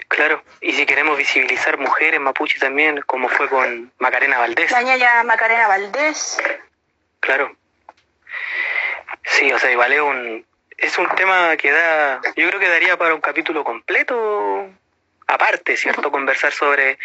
Claro, 0.08 0.42
y 0.62 0.72
si 0.72 0.86
queremos 0.86 1.18
visibilizar 1.18 1.76
mujeres 1.76 2.18
mapuche 2.18 2.58
también, 2.58 3.02
como 3.02 3.28
fue 3.28 3.46
con 3.50 3.92
Macarena 3.98 4.38
Valdés. 4.38 4.70
La 4.70 4.80
ñaya 4.80 5.22
Macarena 5.24 5.68
Valdés. 5.68 6.38
Claro. 7.20 7.54
Sí, 9.22 9.52
o 9.52 9.58
sea, 9.58 9.70
igual 9.70 9.92
es 9.92 10.00
un, 10.00 10.46
es 10.78 10.96
un 10.96 11.08
tema 11.10 11.58
que 11.58 11.72
da, 11.72 12.22
yo 12.36 12.48
creo 12.48 12.58
que 12.58 12.70
daría 12.70 12.96
para 12.96 13.14
un 13.14 13.20
capítulo 13.20 13.64
completo 13.64 14.70
aparte, 15.36 15.76
¿cierto? 15.76 16.10
Conversar 16.10 16.52
sobre 16.52 16.98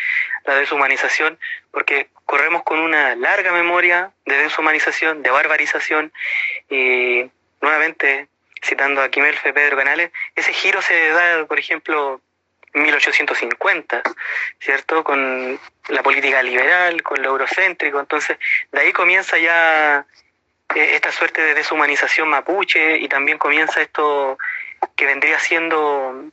la 0.45 0.55
deshumanización, 0.55 1.37
porque 1.71 2.09
corremos 2.25 2.63
con 2.63 2.79
una 2.79 3.15
larga 3.15 3.51
memoria 3.51 4.11
de 4.25 4.37
deshumanización, 4.37 5.21
de 5.21 5.29
barbarización, 5.29 6.11
y 6.69 7.29
nuevamente, 7.61 8.27
citando 8.63 9.01
a 9.01 9.09
Quimelfe 9.09 9.53
Pedro 9.53 9.77
Canales, 9.77 10.11
ese 10.35 10.53
giro 10.53 10.81
se 10.81 11.09
da, 11.09 11.45
por 11.45 11.59
ejemplo, 11.59 12.21
en 12.73 12.83
1850, 12.83 14.01
¿cierto? 14.59 15.03
Con 15.03 15.59
la 15.89 16.03
política 16.03 16.41
liberal, 16.41 17.03
con 17.03 17.21
lo 17.21 17.29
eurocéntrico, 17.31 17.99
entonces 17.99 18.37
de 18.71 18.79
ahí 18.79 18.93
comienza 18.93 19.37
ya 19.37 20.05
eh, 20.75 20.95
esta 20.95 21.11
suerte 21.11 21.41
de 21.41 21.53
deshumanización 21.53 22.29
mapuche 22.29 22.97
y 22.97 23.09
también 23.09 23.37
comienza 23.37 23.81
esto 23.81 24.37
que 24.95 25.05
vendría 25.05 25.37
siendo 25.39 26.31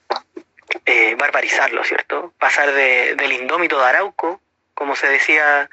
eh, 0.86 1.14
barbarizarlo, 1.16 1.84
¿cierto? 1.84 2.32
Pasar 2.38 2.72
de, 2.72 3.14
del 3.14 3.32
indómito 3.32 3.78
de 3.78 3.86
Arauco, 3.86 4.40
como 4.74 4.96
se 4.96 5.08
decía 5.08 5.68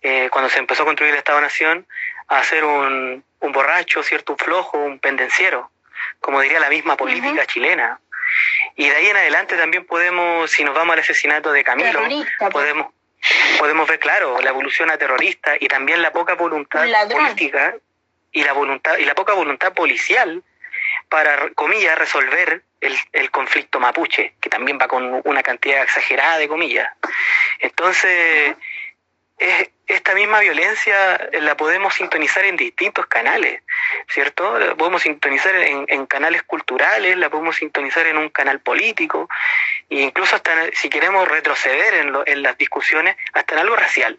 eh, 0.00 0.28
cuando 0.30 0.48
se 0.50 0.58
empezó 0.58 0.82
a 0.82 0.86
construir 0.86 1.12
el 1.12 1.18
Estado-Nación, 1.18 1.86
a 2.28 2.42
ser 2.44 2.64
un, 2.64 3.24
un 3.40 3.52
borracho, 3.52 4.02
¿cierto? 4.02 4.32
Un 4.32 4.38
flojo, 4.38 4.78
un 4.78 4.98
pendenciero, 4.98 5.70
como 6.20 6.40
diría 6.40 6.60
la 6.60 6.70
misma 6.70 6.96
política 6.96 7.46
chilena. 7.46 8.00
Y 8.76 8.88
de 8.88 8.96
ahí 8.96 9.06
en 9.08 9.16
adelante 9.16 9.56
también 9.56 9.84
podemos, 9.84 10.50
si 10.50 10.64
nos 10.64 10.74
vamos 10.74 10.94
al 10.94 11.00
asesinato 11.00 11.52
de 11.52 11.62
Camilo, 11.62 11.90
Terrorista, 11.90 12.50
pues. 12.50 12.52
podemos, 12.52 12.92
podemos 13.58 13.88
ver, 13.88 13.98
claro, 13.98 14.40
la 14.40 14.50
evolución 14.50 14.90
a 14.90 14.96
terrorista 14.96 15.54
y 15.60 15.68
también 15.68 16.00
la 16.00 16.12
poca 16.12 16.34
voluntad 16.34 16.86
política 17.10 17.74
y 18.32 18.42
la 18.42 18.54
voluntad 18.54 18.96
y 18.96 19.04
la 19.04 19.14
poca 19.14 19.34
voluntad 19.34 19.74
policial 19.74 20.42
para, 21.12 21.50
comillas, 21.50 21.98
resolver 21.98 22.62
el, 22.80 22.96
el 23.12 23.30
conflicto 23.30 23.78
mapuche, 23.78 24.32
que 24.40 24.48
también 24.48 24.78
va 24.80 24.88
con 24.88 25.20
una 25.24 25.42
cantidad 25.42 25.82
exagerada 25.82 26.38
de 26.38 26.48
comillas. 26.48 26.88
Entonces, 27.60 28.54
es- 29.38 29.68
esta 29.86 30.14
misma 30.14 30.40
violencia 30.40 31.28
la 31.34 31.54
podemos 31.54 31.92
sintonizar 31.94 32.46
en 32.46 32.56
distintos 32.56 33.06
canales, 33.08 33.62
¿cierto? 34.08 34.58
La 34.58 34.74
podemos 34.74 35.02
sintonizar 35.02 35.54
en, 35.54 35.84
en 35.86 36.06
canales 36.06 36.42
culturales, 36.44 37.18
la 37.18 37.28
podemos 37.28 37.56
sintonizar 37.56 38.06
en 38.06 38.16
un 38.16 38.30
canal 38.30 38.60
político, 38.60 39.28
e 39.90 40.00
incluso 40.00 40.34
hasta 40.36 40.50
si 40.72 40.88
queremos 40.88 41.28
retroceder 41.28 41.92
en, 41.94 42.12
lo- 42.12 42.26
en 42.26 42.42
las 42.42 42.56
discusiones, 42.56 43.16
hasta 43.34 43.52
en 43.54 43.60
algo 43.60 43.76
racial. 43.76 44.18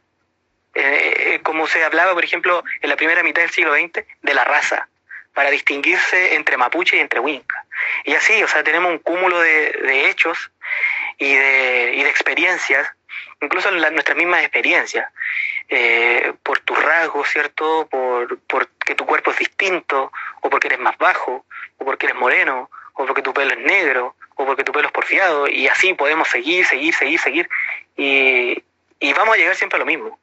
Eh, 0.76 1.40
como 1.44 1.66
se 1.68 1.84
hablaba, 1.84 2.14
por 2.14 2.24
ejemplo, 2.24 2.64
en 2.82 2.90
la 2.90 2.96
primera 2.96 3.24
mitad 3.24 3.42
del 3.42 3.52
siglo 3.52 3.74
XX, 3.74 4.06
de 4.22 4.34
la 4.36 4.44
raza, 4.44 4.88
para 5.34 5.50
distinguirse 5.50 6.36
entre 6.36 6.58
mapuche 6.58 6.98
y 6.98 7.00
entre 7.00 7.20
winca. 7.20 7.66
Y 8.06 8.14
así, 8.14 8.42
o 8.44 8.48
sea, 8.48 8.64
tenemos 8.64 8.92
un 8.92 9.00
cúmulo 9.00 9.40
de, 9.40 9.72
de 9.72 10.10
hechos 10.10 10.52
y 11.18 11.34
de, 11.34 11.94
y 11.96 12.04
de 12.04 12.10
experiencias, 12.10 12.88
incluso 13.42 13.72
la- 13.72 13.90
nuestras 13.92 14.18
mismas 14.18 14.42
experiencias, 14.42 15.12
eh, 15.70 16.34
por 16.44 16.60
tus 16.60 16.82
rasgos, 16.82 17.28
¿cierto? 17.30 17.88
Por, 17.90 18.40
por 18.42 18.68
que 18.86 18.96
tu 18.96 19.06
cuerpo 19.06 19.32
es 19.32 19.38
distinto, 19.38 20.12
o 20.42 20.50
porque 20.50 20.68
eres 20.68 20.80
más 20.80 20.98
bajo, 20.98 21.46
o 21.78 21.86
porque 21.86 22.06
eres 22.06 22.18
moreno, 22.18 22.70
o 22.94 23.06
porque 23.06 23.22
tu 23.22 23.34
pelo 23.34 23.54
es 23.54 23.60
negro, 23.60 24.16
o 24.36 24.46
porque 24.46 24.64
tu 24.64 24.72
pelo 24.72 24.88
es 24.88 24.94
porfiado, 24.94 25.48
y 25.48 25.68
así 25.68 25.94
podemos 25.94 26.28
seguir, 26.28 26.66
seguir, 26.66 26.94
seguir, 26.94 27.20
seguir, 27.20 27.50
y, 27.98 28.64
y 29.00 29.14
vamos 29.14 29.36
a 29.36 29.38
llegar 29.38 29.56
siempre 29.56 29.78
a 29.78 29.80
lo 29.80 29.86
mismo. 29.86 30.20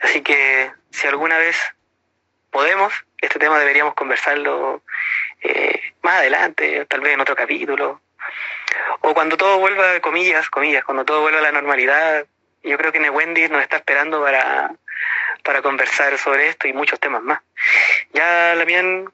Así 0.00 0.22
que 0.22 0.70
si 0.90 1.06
alguna 1.06 1.38
vez 1.38 1.56
podemos, 2.50 2.92
este 3.20 3.38
tema 3.38 3.58
deberíamos 3.58 3.94
conversarlo 3.94 4.82
eh, 5.42 5.80
más 6.02 6.16
adelante, 6.18 6.84
tal 6.86 7.00
vez 7.00 7.14
en 7.14 7.20
otro 7.20 7.36
capítulo, 7.36 8.00
o 9.00 9.14
cuando 9.14 9.36
todo 9.36 9.58
vuelva, 9.58 10.00
comillas, 10.00 10.50
comillas, 10.50 10.84
cuando 10.84 11.04
todo 11.04 11.22
vuelva 11.22 11.38
a 11.38 11.42
la 11.42 11.52
normalidad, 11.52 12.26
yo 12.62 12.76
creo 12.76 12.92
que 12.92 13.10
Wendy 13.10 13.48
nos 13.48 13.62
está 13.62 13.76
esperando 13.76 14.22
para, 14.22 14.72
para 15.42 15.62
conversar 15.62 16.16
sobre 16.18 16.48
esto 16.48 16.68
y 16.68 16.72
muchos 16.72 17.00
temas 17.00 17.22
más. 17.22 17.40
Ya 18.12 18.54
también 18.56 19.10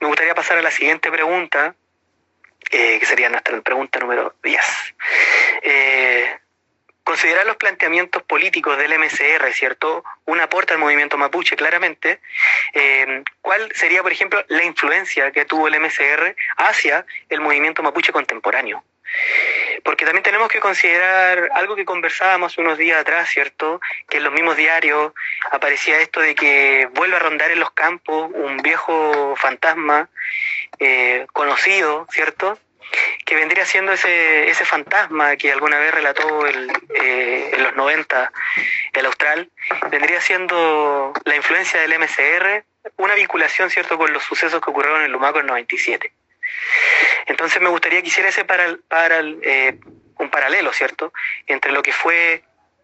me 0.00 0.06
gustaría 0.06 0.34
pasar 0.34 0.58
a 0.58 0.62
la 0.62 0.70
siguiente 0.70 1.10
pregunta, 1.10 1.74
eh, 2.70 2.98
que 2.98 3.06
sería 3.06 3.30
nuestra 3.30 3.60
pregunta 3.60 3.98
número 3.98 4.34
10. 4.42 4.60
Eh, 5.62 6.38
considerar 7.08 7.46
los 7.46 7.56
planteamientos 7.56 8.22
políticos 8.22 8.76
del 8.76 8.92
MCR, 8.98 9.50
¿cierto? 9.54 10.04
Un 10.26 10.40
aporte 10.40 10.74
al 10.74 10.78
movimiento 10.78 11.16
mapuche, 11.16 11.56
claramente. 11.56 12.20
Eh, 12.74 13.24
¿Cuál 13.40 13.72
sería, 13.74 14.02
por 14.02 14.12
ejemplo, 14.12 14.44
la 14.48 14.62
influencia 14.62 15.32
que 15.32 15.46
tuvo 15.46 15.68
el 15.68 15.80
MCR 15.80 16.36
hacia 16.58 17.06
el 17.30 17.40
movimiento 17.40 17.82
mapuche 17.82 18.12
contemporáneo? 18.12 18.84
Porque 19.84 20.04
también 20.04 20.22
tenemos 20.22 20.50
que 20.50 20.60
considerar 20.60 21.48
algo 21.54 21.76
que 21.76 21.86
conversábamos 21.86 22.58
unos 22.58 22.76
días 22.76 23.00
atrás, 23.00 23.30
¿cierto? 23.30 23.80
Que 24.06 24.18
en 24.18 24.24
los 24.24 24.32
mismos 24.34 24.58
diarios 24.58 25.14
aparecía 25.50 26.00
esto 26.00 26.20
de 26.20 26.34
que 26.34 26.90
vuelve 26.92 27.16
a 27.16 27.20
rondar 27.20 27.50
en 27.50 27.60
los 27.60 27.70
campos 27.70 28.30
un 28.34 28.58
viejo 28.58 29.34
fantasma 29.36 30.10
eh, 30.78 31.26
conocido, 31.32 32.06
¿cierto? 32.10 32.58
Que 33.24 33.34
vendría 33.34 33.66
siendo 33.66 33.92
ese, 33.92 34.48
ese 34.48 34.64
fantasma 34.64 35.36
que 35.36 35.52
alguna 35.52 35.78
vez 35.78 35.92
relató 35.92 36.46
el, 36.46 36.70
eh, 36.94 37.50
en 37.52 37.62
los 37.62 37.76
90 37.76 38.32
el 38.94 39.06
Austral, 39.06 39.50
vendría 39.90 40.20
siendo 40.20 41.12
la 41.24 41.36
influencia 41.36 41.80
del 41.80 41.98
MCR, 41.98 42.64
una 42.96 43.14
vinculación, 43.14 43.70
¿cierto?, 43.70 43.98
con 43.98 44.12
los 44.12 44.22
sucesos 44.22 44.60
que 44.60 44.70
ocurrieron 44.70 45.02
en 45.02 45.12
Lumaco 45.12 45.40
en 45.40 45.46
97. 45.46 46.12
Entonces 47.26 47.60
me 47.60 47.68
gustaría 47.68 48.00
que 48.00 48.08
hiciera 48.08 48.30
ese 48.30 48.44
para, 48.44 48.76
para, 48.88 49.20
eh, 49.20 49.78
un 50.18 50.30
paralelo, 50.30 50.72
¿cierto?, 50.72 51.12
entre 51.46 51.72
lo 51.72 51.82
que 51.82 51.92
fue 51.92 52.42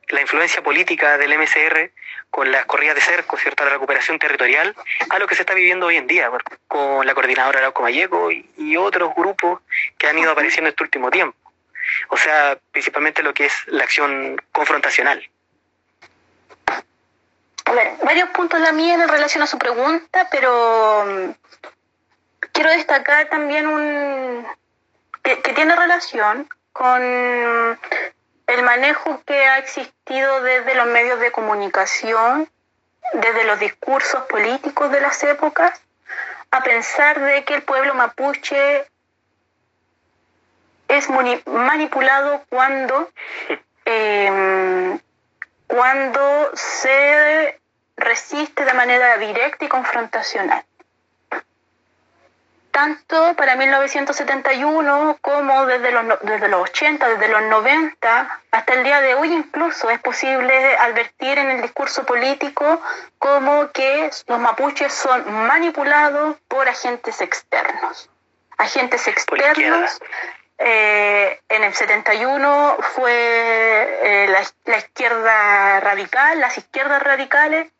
la 0.09 0.20
influencia 0.20 0.62
política 0.62 1.18
del 1.18 1.39
MCR 1.39 1.90
con 2.31 2.51
las 2.51 2.66
corridas 2.66 2.97
de 2.97 3.01
cerco, 3.01 3.36
¿cierto?, 3.36 3.64
la 3.64 3.70
recuperación 3.70 4.18
territorial, 4.18 4.74
a 5.10 5.18
lo 5.18 5.26
que 5.26 5.35
se 5.35 5.43
está 5.43 5.55
viviendo 5.55 5.86
hoy 5.86 5.97
en 5.97 6.06
día, 6.06 6.31
con 6.66 7.06
la 7.06 7.14
coordinadora 7.14 7.60
Arauco 7.60 7.82
Mayeco 7.82 8.31
y, 8.31 8.51
y 8.56 8.76
otros 8.76 9.14
grupos 9.14 9.60
que 9.98 10.09
han 10.09 10.18
ido 10.18 10.32
apareciendo 10.32 10.70
este 10.70 10.82
último 10.82 11.10
tiempo. 11.10 11.36
O 12.09 12.16
sea, 12.16 12.59
principalmente 12.72 13.22
lo 13.22 13.35
que 13.35 13.47
es 13.47 13.55
la 13.66 13.85
acción 13.85 14.40
confrontacional. 14.52 15.28
A 17.66 17.72
ver, 17.72 17.93
varios 18.02 18.28
puntos 18.31 18.62
también 18.62 19.01
en 19.01 19.09
relación 19.09 19.43
a 19.43 19.47
su 19.47 19.59
pregunta, 19.59 20.28
pero 20.31 21.05
mm, 21.06 21.31
quiero 22.52 22.70
destacar 22.70 23.28
también 23.28 23.66
un 23.66 24.47
que, 25.22 25.40
que 25.40 25.52
tiene 25.55 25.74
relación 25.74 26.48
con 26.72 27.78
el 28.46 28.62
manejo 28.62 29.22
que 29.24 29.46
ha 29.46 29.58
existido 29.58 30.42
desde 30.42 30.74
los 30.74 30.86
medios 30.86 31.20
de 31.20 31.32
comunicación, 31.32 32.48
desde 33.14 33.44
los 33.44 33.58
discursos 33.58 34.24
políticos 34.24 34.90
de 34.90 35.00
las 35.00 35.22
épocas, 35.24 35.80
a 36.50 36.62
pensar 36.62 37.20
de 37.20 37.44
que 37.44 37.54
el 37.54 37.62
pueblo 37.62 37.94
mapuche 37.94 38.86
es 40.88 41.08
manipulado 41.46 42.44
cuando 42.48 43.10
eh, 43.86 44.98
cuando 45.66 46.50
se 46.54 47.60
resiste 47.96 48.64
de 48.64 48.72
manera 48.74 49.18
directa 49.18 49.64
y 49.64 49.68
confrontacional. 49.68 50.64
Tanto 52.74 53.36
para 53.36 53.55
1971 53.55 55.18
como 55.20 55.64
desde 55.66 55.92
los, 55.92 56.18
desde 56.22 56.48
los 56.48 56.62
80, 56.62 57.09
desde 57.09 57.28
los 57.28 57.42
90, 57.42 58.40
hasta 58.51 58.74
el 58.74 58.82
día 58.82 59.01
de 59.01 59.14
hoy 59.14 59.32
incluso 59.32 59.90
es 59.90 60.01
posible 60.01 60.76
advertir 60.78 61.38
en 61.38 61.52
el 61.52 61.62
discurso 61.62 62.05
político 62.05 62.82
como 63.20 63.70
que 63.70 64.10
los 64.26 64.40
mapuches 64.40 64.92
son 64.92 65.46
manipulados 65.46 66.36
por 66.48 66.68
agentes 66.68 67.20
externos. 67.20 68.10
Agentes 68.59 69.06
externos 69.06 70.01
eh, 70.59 71.40
en 71.48 71.64
el 71.64 71.74
71 71.74 72.76
fue 72.94 73.12
eh, 73.12 74.28
la, 74.28 74.43
izquierda 74.78 75.81
radical, 75.81 76.39
las 76.40 76.56
izquierdas 76.59 77.02
radicales. 77.02 77.72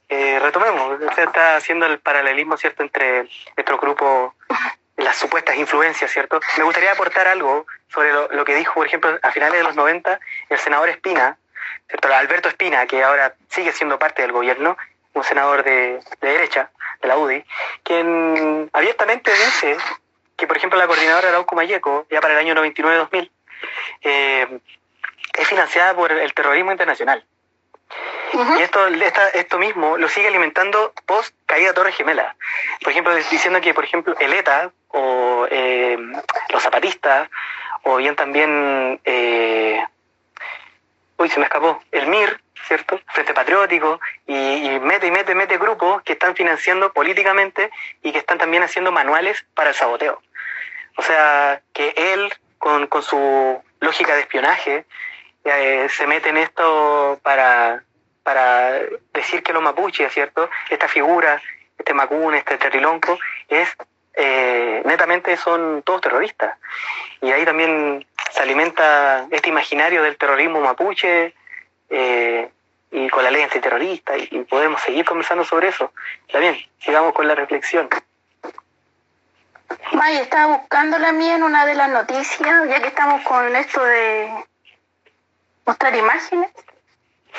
eh, 0.09 0.39
retomemos. 0.41 1.01
Usted 1.01 1.23
está 1.23 1.55
haciendo 1.57 1.85
el 1.87 1.99
paralelismo, 1.99 2.55
¿cierto?, 2.57 2.83
entre 2.83 3.27
nuestro 3.57 3.77
grupo, 3.77 4.33
las 4.97 5.17
supuestas 5.17 5.55
influencias, 5.55 6.11
¿cierto? 6.11 6.39
Me 6.57 6.63
gustaría 6.63 6.91
aportar 6.91 7.27
algo 7.27 7.65
sobre 7.89 8.13
lo, 8.13 8.45
que 8.45 8.55
dijo, 8.55 8.75
por 8.75 8.87
ejemplo, 8.87 9.17
a 9.21 9.31
finales 9.31 9.57
de 9.57 9.63
los 9.63 9.75
90, 9.75 10.19
el 10.49 10.59
senador 10.59 10.89
Espina. 10.89 11.37
Alberto 12.01 12.49
Espina, 12.49 12.85
que 12.85 13.03
ahora 13.03 13.35
sigue 13.49 13.71
siendo 13.71 13.99
parte 13.99 14.21
del 14.21 14.31
gobierno, 14.31 14.77
un 15.13 15.23
senador 15.23 15.63
de, 15.63 15.99
de 16.21 16.27
derecha, 16.27 16.71
de 17.01 17.07
la 17.07 17.17
UDI, 17.17 17.43
quien 17.83 18.69
abiertamente 18.73 19.31
dice 19.31 19.77
que, 20.37 20.47
por 20.47 20.57
ejemplo, 20.57 20.79
la 20.79 20.87
coordinadora 20.87 21.29
Arauco 21.29 21.55
Mayeco, 21.55 22.07
ya 22.09 22.21
para 22.21 22.33
el 22.33 22.39
año 22.39 22.55
99-2000, 22.55 23.29
eh, 24.01 24.59
es 25.37 25.47
financiada 25.47 25.95
por 25.95 26.11
el 26.11 26.33
terrorismo 26.33 26.71
internacional. 26.71 27.23
Y 28.33 28.61
esto, 28.61 28.87
esto 29.33 29.59
mismo 29.59 29.97
lo 29.97 30.09
sigue 30.09 30.27
alimentando 30.27 30.93
post 31.05 31.35
caída 31.45 31.73
Torre 31.73 31.91
Gemela. 31.91 32.35
Por 32.81 32.91
ejemplo, 32.91 33.13
diciendo 33.15 33.61
que, 33.61 33.73
por 33.73 33.83
ejemplo, 33.83 34.15
el 34.19 34.33
ETA 34.33 34.71
o 34.87 35.45
eh, 35.49 35.97
los 36.49 36.63
zapatistas, 36.63 37.29
o 37.83 37.97
bien 37.97 38.15
también, 38.15 38.99
eh, 39.05 39.83
uy, 41.17 41.29
se 41.29 41.39
me 41.39 41.45
escapó, 41.45 41.83
el 41.91 42.07
MIR, 42.07 42.41
¿cierto? 42.67 42.99
Frente 43.13 43.33
Patriótico, 43.33 43.99
y, 44.25 44.33
y, 44.35 44.79
mete 44.79 45.07
y 45.07 45.11
mete, 45.11 45.35
mete 45.35 45.57
grupos 45.57 46.01
que 46.03 46.13
están 46.13 46.35
financiando 46.35 46.91
políticamente 46.91 47.69
y 48.01 48.11
que 48.11 48.19
están 48.19 48.37
también 48.39 48.63
haciendo 48.63 48.91
manuales 48.91 49.45
para 49.53 49.69
el 49.69 49.75
saboteo. 49.75 50.21
O 50.97 51.01
sea, 51.01 51.61
que 51.73 51.93
él, 51.95 52.33
con, 52.57 52.87
con 52.87 53.03
su 53.03 53.61
lógica 53.79 54.15
de 54.15 54.21
espionaje, 54.21 54.85
eh, 55.43 55.87
se 55.89 56.07
mete 56.07 56.29
en 56.29 56.37
esto 56.37 57.19
para, 57.21 57.83
para 58.23 58.79
decir 59.13 59.43
que 59.43 59.53
los 59.53 59.61
mapuches, 59.61 60.11
¿cierto? 60.11 60.49
Esta 60.69 60.87
figura, 60.87 61.41
este 61.77 61.93
macún, 61.93 62.33
este 62.35 62.57
terrilonco, 62.57 63.19
es 63.47 63.69
eh, 64.15 64.81
netamente 64.85 65.35
son 65.37 65.83
todos 65.83 66.01
terroristas. 66.01 66.57
Y 67.21 67.31
ahí 67.31 67.45
también 67.45 68.05
se 68.31 68.41
alimenta 68.41 69.27
este 69.31 69.49
imaginario 69.49 70.03
del 70.03 70.17
terrorismo 70.17 70.61
mapuche 70.61 71.33
eh, 71.89 72.49
y 72.91 73.09
con 73.09 73.23
la 73.23 73.31
ley 73.31 73.41
antiterrorista 73.41 74.17
y, 74.17 74.27
y 74.31 74.39
podemos 74.43 74.81
seguir 74.81 75.05
conversando 75.05 75.43
sobre 75.43 75.69
eso. 75.69 75.91
Está 76.27 76.39
bien, 76.39 76.57
sigamos 76.79 77.13
con 77.13 77.27
la 77.27 77.35
reflexión. 77.35 77.89
May, 79.91 80.17
estaba 80.17 80.57
buscando 80.57 80.97
la 80.99 81.11
mía 81.11 81.35
en 81.35 81.43
una 81.43 81.65
de 81.65 81.75
las 81.75 81.89
noticias, 81.89 82.69
ya 82.69 82.81
que 82.81 82.87
estamos 82.87 83.21
con 83.23 83.55
esto 83.55 83.83
de 83.83 84.45
mostrar 85.65 85.95
imágenes. 85.95 86.51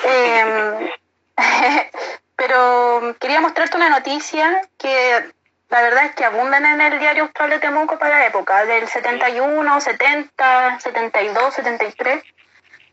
Eh, 0.03 0.91
pero 2.35 3.15
quería 3.19 3.41
mostrarte 3.41 3.77
una 3.77 3.89
noticia 3.89 4.61
que 4.77 5.31
la 5.69 5.81
verdad 5.81 6.05
es 6.05 6.15
que 6.15 6.25
abundan 6.25 6.65
en 6.65 6.79
el 6.81 6.99
diario 6.99 7.23
Austral 7.23 7.49
de 7.49 7.59
Temuco 7.59 7.97
para 7.97 8.19
la 8.19 8.27
época, 8.27 8.65
del 8.65 8.87
71, 8.87 9.81
70, 9.81 10.79
72, 10.79 11.53
73, 11.53 12.23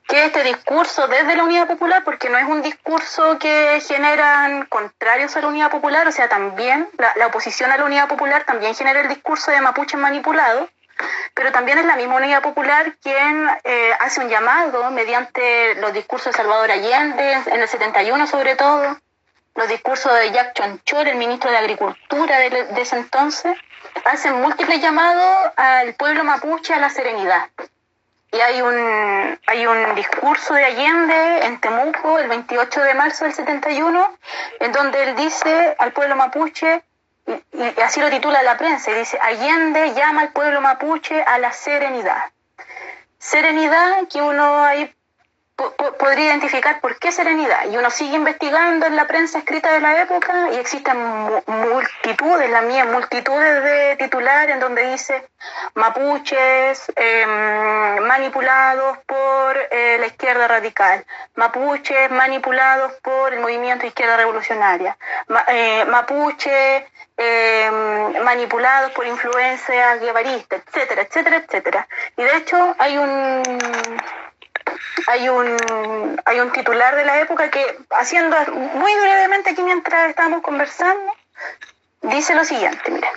que 0.08 0.24
este 0.24 0.42
discurso 0.42 1.06
desde 1.06 1.36
la 1.36 1.44
Unidad 1.44 1.66
Popular, 1.66 2.02
porque 2.04 2.28
no 2.28 2.38
es 2.38 2.46
un 2.46 2.62
discurso 2.62 3.38
que 3.38 3.80
generan 3.86 4.66
contrarios 4.66 5.36
a 5.36 5.42
la 5.42 5.48
Unidad 5.48 5.70
Popular, 5.70 6.08
o 6.08 6.12
sea, 6.12 6.28
también 6.28 6.88
la, 6.98 7.12
la 7.16 7.26
oposición 7.26 7.70
a 7.70 7.76
la 7.76 7.84
Unidad 7.84 8.08
Popular 8.08 8.44
también 8.44 8.74
genera 8.74 9.00
el 9.00 9.08
discurso 9.08 9.50
de 9.50 9.60
mapuche 9.60 9.96
manipulado, 9.96 10.68
pero 11.34 11.52
también 11.52 11.78
es 11.78 11.84
la 11.84 11.96
misma 11.96 12.16
Unidad 12.16 12.42
Popular 12.42 12.96
quien 13.02 13.48
eh, 13.64 13.92
hace 14.00 14.20
un 14.20 14.28
llamado 14.28 14.90
mediante 14.90 15.74
los 15.76 15.92
discursos 15.92 16.32
de 16.32 16.36
Salvador 16.36 16.70
Allende, 16.70 17.32
en 17.46 17.60
el 17.60 17.68
71 17.68 18.26
sobre 18.26 18.56
todo, 18.56 18.98
los 19.54 19.68
discursos 19.68 20.12
de 20.18 20.32
Jack 20.32 20.54
Chonchor, 20.54 21.08
el 21.08 21.16
ministro 21.16 21.50
de 21.50 21.58
Agricultura 21.58 22.38
de, 22.38 22.50
de 22.64 22.80
ese 22.80 22.96
entonces, 22.96 23.56
hacen 24.04 24.40
múltiples 24.40 24.80
llamados 24.80 25.52
al 25.56 25.94
pueblo 25.94 26.24
mapuche 26.24 26.74
a 26.74 26.78
la 26.78 26.90
serenidad. 26.90 27.48
Y 28.32 28.40
hay 28.40 28.62
un, 28.62 29.38
hay 29.46 29.66
un 29.66 29.94
discurso 29.94 30.54
de 30.54 30.64
Allende 30.64 31.44
en 31.44 31.60
Temuco 31.60 32.18
el 32.18 32.28
28 32.28 32.80
de 32.80 32.94
marzo 32.94 33.24
del 33.24 33.34
71, 33.34 34.18
en 34.60 34.72
donde 34.72 35.02
él 35.02 35.16
dice 35.16 35.76
al 35.78 35.92
pueblo 35.92 36.16
mapuche, 36.16 36.82
y, 37.26 37.32
y 37.58 37.80
así 37.80 38.00
lo 38.00 38.10
titula 38.10 38.42
la 38.42 38.56
prensa, 38.56 38.90
y 38.90 38.94
dice, 38.94 39.18
Allende 39.20 39.94
llama 39.94 40.22
al 40.22 40.32
pueblo 40.32 40.60
mapuche 40.60 41.22
a 41.22 41.38
la 41.38 41.52
serenidad. 41.52 42.32
Serenidad 43.18 44.08
que 44.08 44.20
uno 44.20 44.64
ahí 44.64 44.92
podría 45.98 46.26
identificar 46.26 46.80
por 46.80 46.98
qué 46.98 47.12
serenidad. 47.12 47.70
Y 47.70 47.76
uno 47.76 47.90
sigue 47.90 48.16
investigando 48.16 48.86
en 48.86 48.96
la 48.96 49.06
prensa 49.06 49.38
escrita 49.38 49.72
de 49.72 49.80
la 49.80 50.02
época 50.02 50.50
y 50.52 50.56
existen 50.56 50.96
multitudes, 51.46 52.50
la 52.50 52.62
mía, 52.62 52.84
multitudes 52.84 53.62
de 53.62 53.96
titulares 53.96 54.54
en 54.54 54.60
donde 54.60 54.90
dice 54.90 55.26
mapuches 55.74 56.92
eh, 56.96 57.26
manipulados 58.02 58.98
por 59.06 59.56
eh, 59.70 59.96
la 59.98 60.06
izquierda 60.06 60.48
radical, 60.48 61.04
mapuches 61.34 62.10
manipulados 62.10 62.92
por 63.02 63.32
el 63.32 63.40
movimiento 63.40 63.86
izquierda 63.86 64.16
revolucionaria, 64.16 64.96
eh, 65.48 65.84
mapuche 65.86 66.86
manipulados 68.24 68.90
por 68.92 69.06
influencias 69.06 70.00
guevaristas, 70.00 70.62
etcétera, 70.66 71.02
etcétera, 71.02 71.36
etcétera. 71.36 71.88
Y 72.16 72.22
de 72.24 72.36
hecho 72.36 72.74
hay 72.78 72.98
un 72.98 73.42
hay 75.06 75.28
un, 75.28 76.20
hay 76.24 76.40
un 76.40 76.52
titular 76.52 76.96
de 76.96 77.04
la 77.04 77.20
época 77.20 77.50
que, 77.50 77.78
haciendo 77.90 78.36
muy 78.74 78.94
brevemente 78.94 79.50
aquí 79.50 79.62
mientras 79.62 80.10
estábamos 80.10 80.42
conversando, 80.42 81.12
dice 82.02 82.34
lo 82.34 82.44
siguiente, 82.44 82.90
mira. 82.90 83.10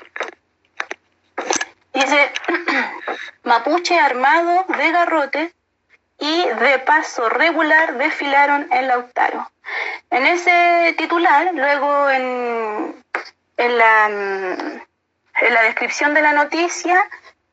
Dice, 1.94 2.32
mapuche 3.44 4.00
armado 4.00 4.66
de 4.78 4.92
garrote 4.92 5.54
y 6.20 6.46
de 6.46 6.80
paso 6.80 7.30
regular 7.30 7.98
desfilaron 7.98 8.68
en 8.72 8.88
Lautaro. 8.88 9.50
En 10.10 10.26
ese 10.26 10.96
titular, 10.98 11.52
luego 11.54 12.10
en, 12.10 13.04
en, 13.58 13.78
la, 13.78 14.06
en 14.08 15.54
la 15.54 15.62
descripción 15.64 16.14
de 16.14 16.22
la 16.22 16.34
noticia, 16.34 17.04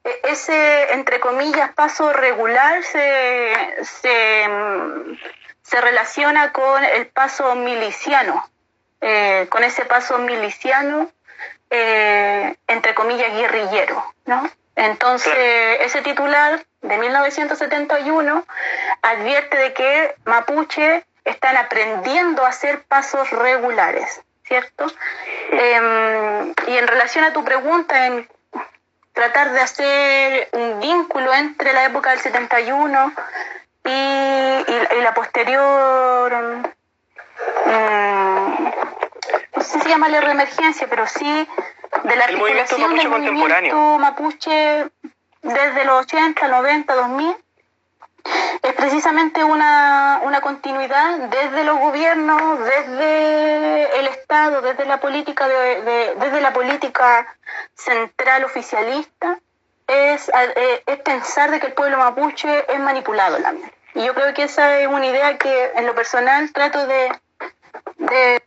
ese, 0.05 0.93
entre 0.93 1.21
comillas, 1.21 1.73
paso 1.75 2.13
regular 2.13 2.83
se, 2.83 3.55
se, 3.83 4.47
se 5.63 5.81
relaciona 5.81 6.53
con 6.53 6.83
el 6.85 7.07
paso 7.07 7.55
miliciano, 7.55 8.49
eh, 9.01 9.47
con 9.49 9.63
ese 9.65 9.85
paso 9.85 10.19
miliciano, 10.19 11.11
eh, 11.71 12.57
entre 12.67 12.95
comillas, 12.95 13.33
guerrillero, 13.33 14.05
¿no? 14.27 14.51
Entonces, 14.75 15.35
ese 15.81 16.03
titular 16.03 16.65
de 16.81 16.99
1971 16.99 18.45
advierte 19.03 19.57
de 19.57 19.73
que 19.75 20.15
Mapuche 20.25 21.05
están 21.25 21.57
aprendiendo 21.57 22.45
a 22.45 22.49
hacer 22.49 22.83
pasos 22.85 23.31
regulares, 23.31 24.23
¿cierto? 24.45 24.87
Eh, 25.53 26.55
y 26.67 26.77
en 26.77 26.89
relación 26.89 27.25
a 27.25 27.33
tu 27.33 27.45
pregunta 27.45 28.07
en 28.07 28.29
tratar 29.13 29.53
de 29.53 29.61
hacer 29.61 30.49
un 30.53 30.81
vínculo 30.81 31.33
entre 31.35 31.73
la 31.73 31.85
época 31.85 32.11
del 32.11 32.21
71 32.21 33.13
y, 33.85 33.89
y, 33.89 34.99
y 34.99 35.03
la 35.03 35.15
posterior, 35.15 36.33
um, 36.33 36.63
no 39.57 39.63
sé 39.63 39.81
si 39.81 39.89
llamarle 39.89 40.21
reemergencia, 40.21 40.87
pero 40.89 41.07
sí 41.07 41.49
de 42.05 42.17
la 42.17 42.25
articulación 42.25 42.97
del 42.97 43.09
movimiento 43.09 43.99
mapuche 43.99 44.89
desde 45.43 45.85
los 45.85 46.03
80, 46.03 46.49
90, 46.49 46.95
2000 46.95 47.37
es 48.63 48.73
precisamente 48.75 49.43
una, 49.43 50.21
una 50.23 50.41
continuidad 50.41 51.19
desde 51.29 51.65
los 51.65 51.79
gobiernos, 51.79 52.61
desde 52.61 53.99
el 53.99 54.07
Estado, 54.07 54.63
desde 54.63 54.85
la 54.85 55.01
política 55.01 55.49
de, 55.49 55.83
de, 55.83 56.15
desde 56.21 56.41
la 56.41 56.53
política 56.53 57.27
central 57.75 58.45
oficialista, 58.45 59.39
es, 59.87 60.29
eh, 60.29 60.83
es 60.87 60.99
pensar 61.01 61.51
de 61.51 61.61
que 61.61 61.67
el 61.67 61.73
pueblo 61.73 61.99
mapuche 61.99 62.73
es 62.73 62.81
manipulado 62.81 63.39
también. 63.39 63.71
Y 63.95 64.05
yo 64.05 64.15
creo 64.15 64.33
que 64.33 64.45
esa 64.45 64.79
es 64.79 64.87
una 64.87 65.07
idea 65.07 65.37
que 65.39 65.73
en 65.75 65.87
lo 65.87 65.95
personal 65.95 66.51
trato 66.53 66.87
de, 66.87 67.13
de, 67.99 68.43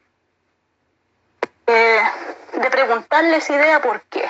de, 1.68 2.02
de 2.54 2.70
preguntarle 2.72 3.38
esa 3.38 3.54
idea 3.54 3.82
por 3.82 4.02
qué. 4.04 4.28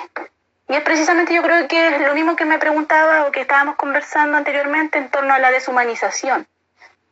Y 0.68 0.74
es 0.74 0.82
precisamente 0.82 1.34
yo 1.34 1.42
creo 1.42 1.68
que 1.68 1.96
es 1.96 2.00
lo 2.00 2.14
mismo 2.14 2.34
que 2.34 2.44
me 2.44 2.58
preguntaba 2.58 3.26
o 3.26 3.32
que 3.32 3.42
estábamos 3.42 3.76
conversando 3.76 4.36
anteriormente 4.36 4.98
en 4.98 5.10
torno 5.10 5.32
a 5.32 5.38
la 5.38 5.50
deshumanización. 5.50 6.46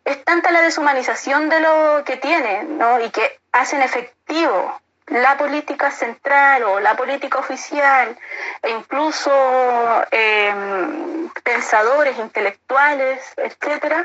Es 0.04 0.22
tanta 0.24 0.50
la 0.50 0.60
deshumanización 0.60 1.48
de 1.48 1.60
lo 1.60 2.02
que 2.04 2.16
tiene, 2.16 2.64
¿no? 2.64 3.00
Y 3.00 3.10
que 3.10 3.38
hacen 3.52 3.80
efectivo 3.80 4.80
la 5.06 5.36
política 5.36 5.90
central 5.90 6.64
o 6.64 6.80
la 6.80 6.96
política 6.96 7.38
oficial 7.38 8.16
e 8.62 8.70
incluso 8.70 9.30
eh, 10.10 10.54
pensadores 11.42 12.18
intelectuales, 12.18 13.20
etcétera, 13.36 14.04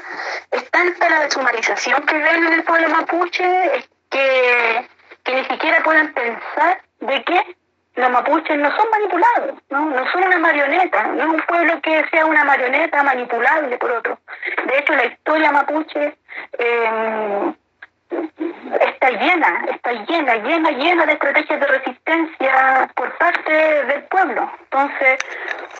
es 0.52 0.70
tanta 0.70 1.10
la 1.10 1.22
deshumanización 1.22 2.06
que 2.06 2.18
ven 2.18 2.46
en 2.46 2.54
el 2.54 2.64
pueblo 2.64 2.90
mapuche 2.90 3.88
que, 4.10 4.88
que 5.24 5.36
ni 5.36 5.46
siquiera 5.46 5.82
pueden 5.84 6.14
pensar 6.14 6.82
de 7.00 7.24
qué 7.24 7.58
los 7.95 8.10
mapuches 8.10 8.57
no 8.57 8.76
son 8.76 8.90
manipulados, 8.90 9.61
¿no? 9.70 9.90
no 9.90 10.11
son 10.11 10.24
una 10.24 10.38
marioneta, 10.38 11.03
no 11.07 11.24
es 11.24 11.30
un 11.30 11.41
pueblo 11.41 11.82
que 11.82 12.06
sea 12.10 12.26
una 12.26 12.44
marioneta 12.44 13.03
manipulable 13.03 13.78
por 13.78 13.91
otro. 13.91 14.20
De 14.66 14.80
hecho, 14.80 14.94
la 14.94 15.06
historia 15.06 15.52
mapuche 15.52 16.18
eh, 16.57 17.53
está 18.82 19.10
llena 19.11 19.66
está 19.72 19.91
llena, 19.91 20.36
llena, 20.36 20.72
llena 20.72 21.06
de 21.06 21.14
estrategias 21.14 21.60
de 21.60 21.68
resistencia 21.68 22.90
por 22.95 23.18
parte 23.18 23.52
del 23.52 24.03
pueblo. 24.03 24.52
Entonces, 24.64 25.20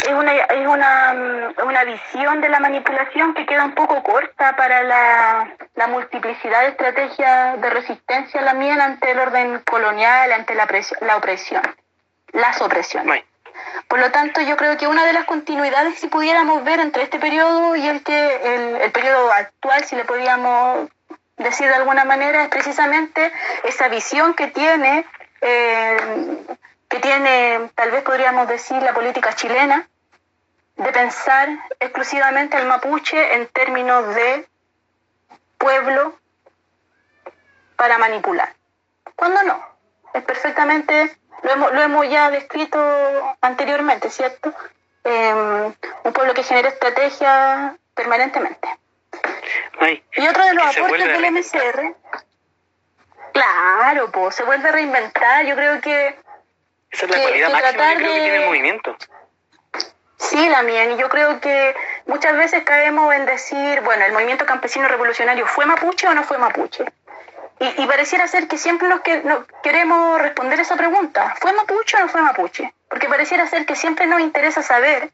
es 0.06 0.14
una, 0.14 0.34
es 0.34 0.68
una, 0.68 1.54
una 1.64 1.84
visión 1.84 2.42
de 2.42 2.50
la 2.50 2.60
manipulación 2.60 3.34
que 3.34 3.46
queda 3.46 3.66
un 3.66 3.74
poco 3.74 4.02
corta 4.04 4.56
para 4.56 4.84
la, 4.84 5.56
la 5.76 5.88
multiplicidad 5.88 6.62
de 6.62 6.68
estrategias 6.70 7.62
de 7.62 7.70
resistencia 7.70 8.42
la 8.42 8.54
mía 8.54 8.76
ante 8.84 9.12
el 9.12 9.20
orden 9.20 9.62
colonial, 9.70 10.32
ante 10.32 10.56
la, 10.56 10.68
la 11.02 11.18
opresión, 11.18 11.64
las 12.34 12.62
opresiones. 12.62 13.24
Por 13.88 14.00
lo 14.00 14.12
tanto, 14.12 14.42
yo 14.42 14.56
creo 14.58 14.78
que 14.78 14.88
una 14.88 15.06
de 15.06 15.14
las 15.14 15.26
continuidades, 15.26 16.00
si 16.00 16.08
pudiéramos 16.08 16.64
ver 16.64 16.80
entre 16.80 17.04
este 17.04 17.20
periodo 17.20 17.76
y 17.76 17.88
el 17.88 18.04
que 18.04 18.36
el, 18.36 18.76
el 18.82 18.92
periodo 18.92 19.32
actual, 19.32 19.84
si 19.84 19.96
le 19.96 20.06
podíamos 20.06 20.90
decir 21.38 21.68
de 21.68 21.76
alguna 21.76 22.06
manera, 22.06 22.44
es 22.44 22.50
precisamente 22.50 23.32
esa 23.64 23.88
visión 23.88 24.34
que 24.34 24.48
tiene, 24.48 25.06
eh, 25.42 25.98
que 26.88 27.00
tiene, 27.00 27.72
tal 27.76 27.92
vez 27.92 28.04
podríamos 28.04 28.48
decir, 28.48 28.82
la 28.84 28.94
política 28.94 29.34
chilena, 29.34 29.88
de 30.76 30.92
pensar 30.92 31.50
exclusivamente 31.80 32.58
al 32.58 32.68
mapuche 32.68 33.36
en 33.36 33.48
términos 33.48 34.16
de 34.16 34.48
pueblo 35.58 36.18
para 37.76 37.98
manipular. 37.98 38.54
Cuando 39.16 39.44
no, 39.44 39.62
es 40.14 40.24
perfectamente, 40.24 41.18
lo 41.44 41.52
hemos, 41.52 41.74
lo 41.74 41.82
hemos 41.82 42.10
ya 42.10 42.30
descrito 42.32 42.80
anteriormente, 43.42 44.10
¿cierto? 44.10 44.54
Eh, 45.04 45.74
un 46.04 46.14
pueblo 46.14 46.34
que 46.34 46.44
genera 46.44 46.70
estrategia 46.70 47.76
permanentemente 47.94 48.68
y 50.16 50.28
otro 50.28 50.46
de 50.46 50.54
los 50.54 50.78
aportes 50.78 51.08
del 51.08 51.32
MCR, 51.32 51.96
claro, 53.34 54.12
pues 54.12 54.36
se 54.36 54.44
vuelve 54.44 54.70
a 54.70 54.72
reinventar. 54.72 55.46
Yo 55.46 55.56
creo 55.56 55.82
que. 55.82 56.16
Esa 56.92 57.06
es 57.06 57.12
la 57.12 57.22
cualidad 57.22 57.52
máxima 57.52 57.96
que, 57.96 58.04
tiene 58.04 58.36
el 58.36 58.46
movimiento. 58.46 58.98
Sí, 60.18 60.50
la 60.50 60.64
mía. 60.64 60.86
Y 60.86 60.98
yo 60.98 61.08
creo 61.08 61.40
que 61.40 61.76
muchas 62.08 62.36
veces 62.36 62.64
caemos 62.64 63.14
en 63.14 63.26
decir, 63.26 63.82
bueno, 63.82 64.06
el 64.06 64.12
movimiento 64.12 64.46
campesino 64.46 64.88
revolucionario 64.88 65.48
fue 65.48 65.66
mapuche 65.66 66.08
o 66.08 66.14
no 66.14 66.24
fue 66.24 66.38
mapuche. 66.38 66.86
Y, 67.60 67.86
pareciera 67.88 68.26
ser 68.28 68.48
que 68.48 68.58
siempre 68.58 68.88
nos, 68.88 69.02
que, 69.02 69.22
no, 69.24 69.46
queremos 69.62 70.22
responder 70.22 70.62
esa 70.62 70.78
pregunta. 70.78 71.36
¿Fue 71.42 71.52
mapuche 71.52 71.98
o 71.98 72.00
no 72.00 72.08
fue 72.08 72.22
mapuche? 72.22 72.74
Porque 72.88 73.10
pareciera 73.10 73.48
ser 73.48 73.66
que 73.66 73.76
siempre 73.76 74.08
nos 74.08 74.22
interesa 74.22 74.64
saber 74.64 75.12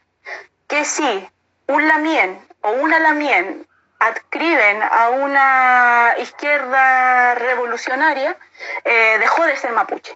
que 0.68 0.86
si 0.86 1.28
un 1.68 1.88
lamien 1.88 2.40
o 2.62 2.72
una 2.72 3.00
lamien 3.00 3.66
adscriben 4.00 4.84
a 4.84 5.10
una 5.10 6.16
izquierda 6.20 7.34
revolucionaria, 7.36 8.38
eh, 8.84 9.18
dejó 9.20 9.44
de 9.46 9.58
ser 9.58 9.72
mapuche. 9.72 10.16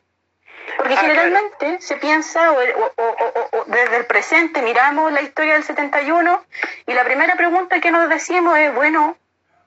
Porque 0.78 0.94
ah, 0.94 0.98
generalmente 0.98 1.82
se 1.82 1.98
piensa, 1.98 2.52
o, 2.52 3.66
desde 3.66 3.98
el 3.98 4.06
presente 4.06 4.62
miramos 4.62 5.12
la 5.12 5.22
historia 5.22 5.54
del 5.54 5.64
71 5.64 6.44
y 6.86 6.94
la 6.94 7.04
primera 7.04 7.36
pregunta 7.36 7.80
que 7.80 7.92
nos 7.92 8.08
decimos 8.08 8.58
es, 8.58 8.74
bueno, 8.74 9.18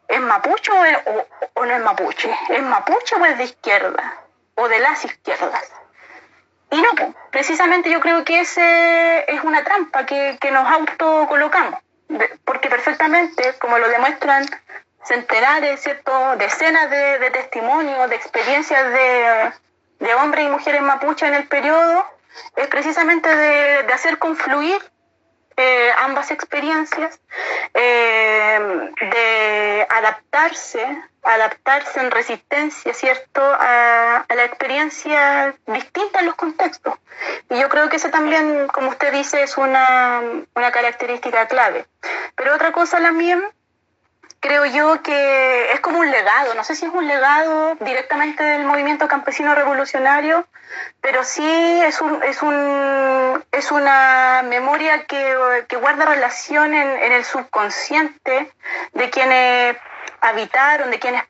¿es 0.08 0.20
mapuche 0.20 0.72
o, 1.54 1.64
no 1.64 1.74
es 1.74 1.82
mapuche? 1.82 2.30
¿Es 2.48 2.62
mapuche 2.62 3.16
o 3.16 3.24
es 3.24 3.38
de 3.38 3.44
izquierda? 3.44 4.18
¿O 4.54 4.68
de 4.68 4.78
las 4.80 5.04
izquierdas? 5.04 5.72
Y 6.70 6.80
no, 6.80 6.90
precisamente 7.30 7.90
yo 7.90 8.00
creo 8.00 8.24
que 8.24 8.40
ese 8.40 9.24
es 9.32 9.42
una 9.44 9.62
trampa 9.62 10.06
que, 10.06 10.38
que 10.40 10.50
nos 10.50 10.66
autocolocamos 10.66 11.80
porque 12.44 12.68
perfectamente, 12.68 13.54
como 13.58 13.78
lo 13.78 13.88
demuestran 13.88 14.46
centenares, 15.04 15.80
¿cierto? 15.80 16.36
decenas 16.36 16.90
de, 16.90 17.30
testimonios, 17.30 18.08
de 18.10 18.16
experiencias 18.16 18.92
de, 18.92 20.14
hombres 20.14 20.46
y 20.46 20.50
mujeres 20.50 20.82
mapuche 20.82 21.26
en 21.26 21.34
el 21.34 21.48
periodo, 21.48 22.06
es 22.56 22.66
precisamente 22.68 23.34
de, 23.34 23.92
hacer 23.92 24.18
confluir 24.18 24.80
eh, 25.56 25.90
ambas 25.98 26.30
experiencias, 26.30 27.20
eh, 27.74 28.90
de 29.00 29.86
adaptarse, 29.90 31.02
adaptarse 31.22 32.00
en 32.00 32.10
resistencia, 32.10 32.94
¿cierto?, 32.94 33.40
a, 33.42 34.24
la 34.28 34.44
experiencia 34.44 35.54
distinta 35.66 36.20
en 36.20 36.26
los 36.26 36.34
contextos. 36.34 36.94
Y 37.50 37.60
yo 37.60 37.68
creo 37.68 37.88
que 37.88 37.96
eso 37.96 38.10
también, 38.10 38.66
como 38.68 38.90
usted 38.90 39.12
dice, 39.12 39.42
es 39.42 39.56
una, 39.56 40.22
una 40.54 40.72
característica 40.72 41.46
clave. 41.46 41.86
Pero 42.34 42.54
otra 42.54 42.72
cosa 42.72 42.98
también, 42.98 43.42
creo 44.42 44.66
yo 44.66 45.02
que 45.02 45.72
es 45.72 45.80
como 45.80 46.00
un 46.00 46.10
legado, 46.10 46.54
no 46.54 46.64
sé 46.64 46.74
si 46.74 46.84
es 46.84 46.92
un 46.92 47.06
legado 47.06 47.76
directamente 47.76 48.42
del 48.42 48.64
movimiento 48.64 49.08
campesino 49.08 49.54
revolucionario, 49.54 50.46
pero 51.00 51.24
sí 51.24 51.80
es, 51.82 52.00
un, 52.00 52.22
es, 52.24 52.42
un, 52.42 53.44
es 53.52 53.70
una 53.70 54.42
memoria 54.44 55.06
que, 55.06 55.64
que 55.68 55.76
guarda 55.76 56.04
relación 56.04 56.74
en, 56.74 57.12
el 57.12 57.24
subconsciente 57.24 58.52
de 58.92 59.10
quienes 59.10 59.76
habitaron, 60.20 60.90
de 60.90 60.98
quienes 60.98 61.22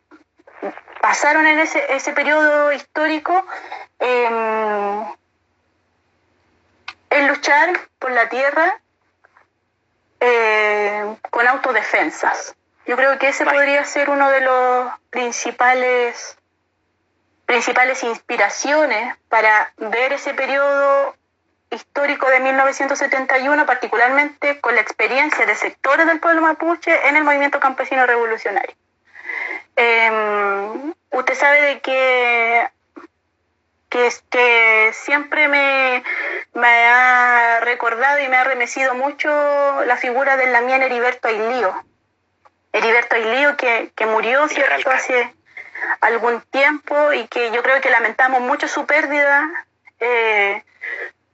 pasaron 1.01 1.47
en 1.47 1.59
ese, 1.59 1.95
ese 1.95 2.13
periodo 2.13 2.73
histórico. 2.73 3.47
Eh, 4.01 4.83
luchar 7.29 7.71
por 7.99 8.11
la 8.13 8.29
tierra 8.29 8.81
eh, 10.21 11.17
con 11.31 11.47
autodefensas. 11.47 12.55
Yo 12.87 12.97
creo 12.97 13.19
que 13.19 13.29
ese 13.29 13.45
podría 13.45 13.85
ser 13.85 14.11
uno 14.11 14.29
de 14.31 14.41
los 14.41 14.93
principales 15.11 16.37
principales 17.47 18.03
inspiraciones 18.03 19.15
para 19.29 19.75
ver 19.77 20.15
ese 20.15 20.33
periodo 20.33 21.15
histórico 21.71 22.29
de 22.29 22.41
1971, 22.41 23.67
particularmente 23.67 24.61
con 24.61 24.75
la 24.75 24.81
experiencia 24.81 25.45
de 25.45 25.55
sectores 25.55 26.07
del 26.07 26.21
pueblo 26.21 26.43
mapuche 26.43 27.09
en 27.09 27.17
el 27.17 27.25
movimiento 27.25 27.61
campesino 27.61 28.07
revolucionario. 28.07 28.75
Em, 29.77 30.95
usted 31.11 31.35
sabe 31.35 31.61
de 31.63 31.81
que 31.81 32.71
que, 33.89 34.11
que 34.31 34.91
siempre 34.95 35.49
me, 35.49 36.03
me, 36.55 36.87
ha 36.87 37.61
recordado 37.61 38.19
y 38.21 38.29
me 38.29 38.39
ha 38.39 38.45
remecido 38.45 38.95
mucho 38.95 39.29
la 39.85 39.99
figura 39.99 40.39
del 40.39 40.53
Lamien 40.53 40.83
Heriberto 40.83 41.29
Ailío. 41.29 41.75
Heriberto 42.73 43.17
Ailío 43.17 43.57
que, 43.57 43.93
que 43.95 44.07
murió, 44.07 44.49
¿cierto?, 44.49 44.91
hace 44.91 45.35
algún 46.01 46.41
tiempo 46.43 47.13
y 47.13 47.27
que 47.29 47.51
yo 47.51 47.63
creo 47.63 47.81
que 47.81 47.91
lamentamos 47.91 48.41
mucho 48.41 48.69
su 48.69 48.87
pérdida 48.87 49.49
eh, 50.01 50.65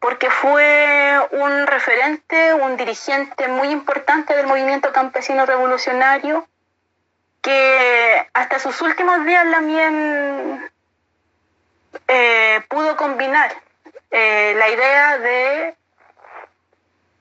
porque 0.00 0.30
fue 0.30 1.18
un 1.32 1.66
referente, 1.66 2.54
un 2.54 2.76
dirigente 2.76 3.48
muy 3.48 3.68
importante 3.68 4.34
del 4.34 4.46
movimiento 4.46 4.92
campesino 4.92 5.46
revolucionario 5.46 6.46
que 7.42 8.28
hasta 8.32 8.58
sus 8.58 8.80
últimos 8.82 9.24
días 9.24 9.46
Lamien 9.46 10.70
eh, 12.06 12.60
pudo 12.68 12.96
combinar 12.96 13.54
eh, 14.10 14.54
la 14.56 14.68
idea 14.70 15.18
de 15.18 15.74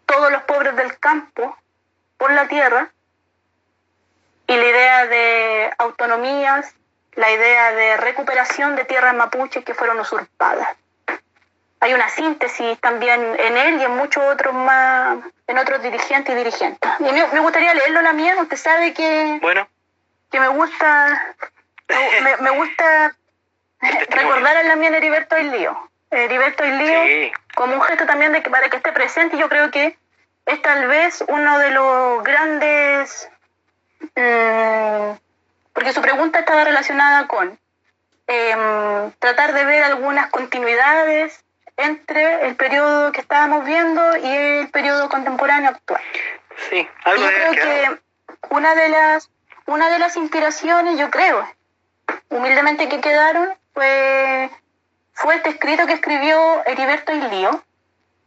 todos 0.06 0.32
los 0.32 0.44
pobres 0.44 0.76
del 0.76 0.98
campo 1.00 1.58
por 2.18 2.32
la 2.32 2.48
tierra 2.48 2.92
y 4.48 4.56
la 4.56 4.66
idea 4.66 5.06
de 5.08 5.74
autonomías, 5.78 6.74
la 7.14 7.32
idea 7.32 7.72
de 7.74 7.98
recuperación 7.98 8.76
de 8.76 8.86
tierras 8.86 9.16
mapuches 9.16 9.64
que 9.64 9.74
fueron 9.74 10.00
usurpadas. 10.00 10.70
Hay 11.80 11.94
una 11.94 12.10
síntesis 12.10 12.80
también 12.80 13.22
en 13.38 13.58
él 13.58 13.80
y 13.80 13.84
en 13.84 13.96
muchos 13.96 14.24
otros 14.24 14.54
más, 14.54 15.18
en 15.46 15.58
otros 15.58 15.82
dirigentes 15.84 16.34
y 16.34 16.38
dirigentes. 16.38 16.92
Y 17.00 17.04
me, 17.04 17.40
gustaría 17.40 17.74
leerlo 17.74 18.02
la 18.02 18.14
mía, 18.14 18.36
usted 18.40 18.58
sabe 18.58 18.94
que, 18.94 19.38
bueno. 19.42 19.68
que 20.32 20.40
me 20.40 20.48
gusta, 20.48 21.36
me, 22.24 22.38
me 22.38 22.50
gusta 22.52 23.16
recordar 24.10 24.58
a 24.58 24.64
la 24.64 24.76
mía 24.76 24.90
Heriberto 24.90 25.36
Ailío. 25.36 25.78
Heriberto 26.10 26.64
Ailío 26.64 27.32
como 27.56 27.74
un 27.74 27.82
gesto 27.82 28.06
también 28.06 28.32
de 28.34 28.44
que 28.44 28.50
para 28.50 28.70
que 28.70 28.78
esté 28.78 28.92
presente, 28.92 29.38
yo 29.38 29.50
creo 29.50 29.72
que 29.72 29.98
es 30.46 30.62
tal 30.62 30.88
vez 30.88 31.24
uno 31.28 31.60
de 31.60 31.72
los 31.72 32.24
grandes, 32.24 33.30
mm, 34.00 35.18
porque 35.74 35.94
su 35.94 36.02
pregunta 36.02 36.40
estaba 36.40 36.64
relacionada 36.64 37.28
con 37.28 37.60
em, 38.28 39.12
tratar 39.20 39.54
de 39.54 39.66
ver 39.66 39.84
algunas 39.84 40.30
continuidades 40.30 41.44
entre 41.78 42.48
el 42.48 42.56
periodo 42.56 43.12
que 43.12 43.22
estábamos 43.22 43.64
viendo 43.66 44.18
y 44.18 44.28
el 44.28 44.70
periodo 44.70 45.10
contemporáneo 45.10 45.70
actual. 45.70 46.02
Sí, 46.70 46.88
algo 47.06 47.24
yo 47.24 47.30
creo 47.30 47.52
que 47.52 48.02
una 48.50 48.74
de 48.74 48.90
las 48.90 49.30
una 49.68 49.90
de 49.90 50.00
las 50.00 50.16
inspiraciones, 50.16 50.98
yo 50.98 51.12
creo, 51.12 51.46
humildemente 52.30 52.88
que 52.88 53.02
quedaron, 53.02 53.54
fue, 53.74 54.50
fue 55.12 55.36
este 55.36 55.50
escrito 55.50 55.86
que 55.86 55.94
escribió 55.94 56.66
Heriberto 56.66 57.14
Ilío. 57.14 57.64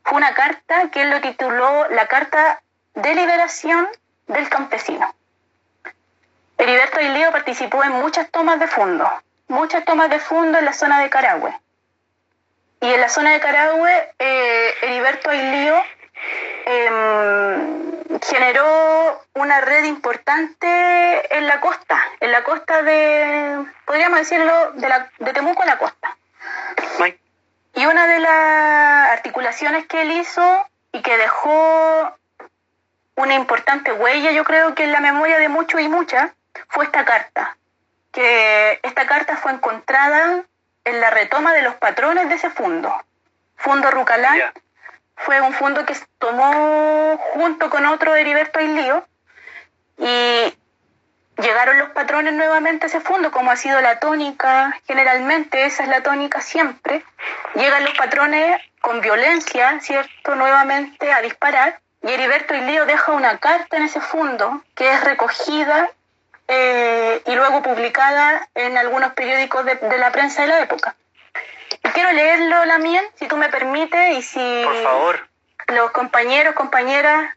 Fue 0.05 0.19
una 0.19 0.35
carta 0.35 0.91
que 0.91 1.01
él 1.03 1.11
lo 1.11 1.21
tituló 1.23 1.89
La 1.89 2.07
Carta 2.09 2.63
de 2.95 3.15
Liberación 3.15 3.89
del 4.27 4.49
Campesino. 4.51 5.15
Heriberto 6.61 7.01
Ilío 7.01 7.33
participó 7.33 7.83
en 7.83 7.93
muchas 7.93 8.31
tomas 8.31 8.61
de 8.61 8.69
fondo 8.69 9.11
muchas 9.51 9.85
tomas 9.85 10.09
de 10.09 10.21
fondo 10.21 10.59
en 10.59 10.65
la 10.65 10.73
zona 10.73 11.01
de 11.01 11.11
Carahue. 11.11 11.53
Y 12.81 12.87
en 12.87 13.01
la 13.01 13.09
zona 13.09 13.33
de 13.33 13.41
Carahue, 13.41 14.15
eh, 14.19 14.75
Heriberto 14.81 15.29
Ailío 15.29 15.77
em, 16.65 18.19
generó 18.23 19.23
una 19.35 19.61
red 19.61 19.85
importante 19.85 21.37
en 21.37 21.47
la 21.47 21.61
costa, 21.61 22.01
en 22.21 22.33
la 22.33 22.43
costa 22.45 22.83
de, 22.83 23.67
podríamos 23.85 24.21
decirlo, 24.21 24.73
de, 24.73 24.89
la, 24.89 25.11
de 25.19 25.33
Temuco 25.33 25.63
a 25.63 25.67
la 25.67 25.79
costa. 25.79 26.17
Y 27.73 27.87
una 27.87 28.07
de 28.09 28.19
las 28.19 29.11
articulaciones 29.13 29.87
que 29.87 30.03
él 30.03 30.11
hizo 30.11 30.67
y 30.93 31.03
que 31.03 31.17
dejó 31.17 32.13
una 33.15 33.35
importante 33.35 33.93
huella, 33.93 34.33
yo 34.33 34.45
creo 34.45 34.75
que 34.75 34.85
en 34.85 34.93
la 34.93 35.01
memoria 35.01 35.39
de 35.39 35.49
muchos 35.49 35.81
y 35.81 35.89
muchas, 35.89 36.33
fue 36.69 36.85
esta 36.85 37.05
carta. 37.05 37.57
Que 38.13 38.81
esta 38.83 39.07
carta 39.07 39.37
fue 39.37 39.53
encontrada 39.53 40.45
en 40.85 41.01
la 41.01 41.11
retoma 41.11 41.53
de 41.53 41.63
los 41.63 41.75
patrones 41.77 42.29
de 42.29 42.35
ese 42.35 42.51
fondo. 42.51 42.95
Fondo 43.57 43.91
Rucalán 43.91 44.53
fue 45.17 45.41
un 45.41 45.53
fondo 45.53 45.85
que 45.85 45.95
tomó 46.19 47.19
junto 47.35 47.69
con 47.71 47.85
otro 47.87 48.17
Heriberto 48.17 48.59
Ailío 48.59 49.07
y 49.99 50.55
llegaron 51.41 51.79
los 51.79 51.91
patrones 51.91 52.33
nuevamente 52.33 52.87
a 52.87 52.89
ese 52.89 53.01
fondo, 53.01 53.31
como 53.31 53.51
ha 53.51 53.57
sido 53.57 53.81
la 53.81 54.01
tónica, 54.01 54.79
generalmente 54.87 55.67
esa 55.67 55.83
es 55.83 55.89
la 55.89 56.03
tónica 56.03 56.41
siempre. 56.41 57.05
Llegan 57.55 57.85
los 57.85 57.95
patrones 57.97 58.61
con 58.81 59.01
violencia, 59.01 59.79
¿cierto? 59.81 60.35
Nuevamente 60.35 61.13
a 61.13 61.21
disparar. 61.21 61.81
Y 62.03 62.11
Heriberto 62.11 62.55
Ilío 62.55 62.87
deja 62.87 63.13
una 63.13 63.39
carta 63.39 63.77
en 63.77 63.83
ese 63.83 64.01
fondo 64.01 64.63
que 64.75 64.91
es 64.91 65.05
recogida 65.05 65.91
eh, 66.53 67.23
y 67.27 67.35
luego 67.37 67.63
publicada 67.63 68.49
en 68.57 68.77
algunos 68.77 69.13
periódicos 69.13 69.65
de, 69.65 69.79
la 69.99 70.11
prensa 70.11 70.43
de 70.43 70.49
la 70.49 70.61
época. 70.61 70.97
quiero 71.95 72.11
leerlo, 72.11 72.65
Lamien, 72.65 73.05
si 73.15 73.29
tú 73.29 73.37
me 73.37 73.49
permites, 73.49 74.19
y 74.19 74.23
si 74.23 74.63
Por 74.65 74.83
favor. 74.83 75.29
los 75.69 75.93
compañeros, 75.93 76.57
compañeras 76.57 77.37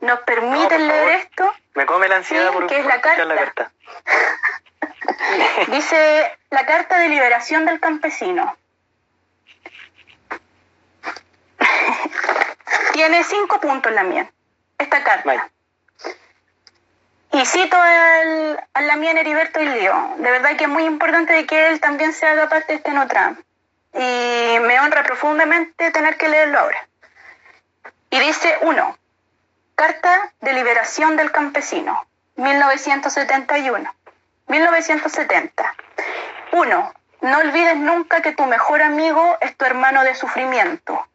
nos 0.00 0.20
permiten 0.20 0.88
leer 0.88 1.08
esto. 1.20 1.52
Me 1.74 1.84
come 1.84 2.08
la 2.08 2.16
ansiedad 2.16 2.50
por, 2.52 2.72
es 2.72 2.86
la 2.86 3.00
carta. 3.02 3.24
la 3.26 3.34
carta. 3.34 3.70
Dice 5.68 6.38
la 6.50 6.64
carta 6.64 6.98
de 7.00 7.08
liberación 7.10 7.66
del 7.66 7.80
campesino. 7.80 8.56
Tiene 12.92 13.24
cinco 13.24 13.60
puntos 13.60 13.92
la 13.92 14.04
mía, 14.04 14.30
esta 14.78 15.04
carta. 15.04 15.50
Y 17.32 17.44
cito 17.44 17.76
al, 17.76 18.64
al 18.74 18.86
Lamien 18.86 19.18
Heriberto 19.18 19.60
Ilio. 19.60 20.14
De 20.16 20.30
verdad 20.30 20.56
que 20.56 20.64
es 20.64 20.70
muy 20.70 20.84
importante 20.84 21.46
que 21.46 21.68
él 21.68 21.80
también 21.80 22.12
se 22.12 22.26
haga 22.26 22.48
parte 22.48 22.72
de 22.72 22.76
este 22.76 22.92
Notram. 22.92 23.36
Y 23.94 24.58
me 24.60 24.80
honra 24.80 25.02
profundamente 25.02 25.90
tener 25.90 26.16
que 26.16 26.28
leerlo 26.28 26.58
ahora. 26.58 26.88
Y 28.10 28.18
dice, 28.20 28.56
uno, 28.62 28.96
Carta 29.74 30.32
de 30.40 30.52
Liberación 30.54 31.16
del 31.16 31.30
Campesino, 31.30 32.06
1971. 32.36 33.94
1970. 34.48 35.74
1. 36.52 36.92
No 37.20 37.38
olvides 37.38 37.76
nunca 37.76 38.22
que 38.22 38.32
tu 38.32 38.46
mejor 38.46 38.82
amigo 38.82 39.36
es 39.40 39.56
tu 39.56 39.64
hermano 39.64 40.04
de 40.04 40.14
sufrimiento, 40.14 41.06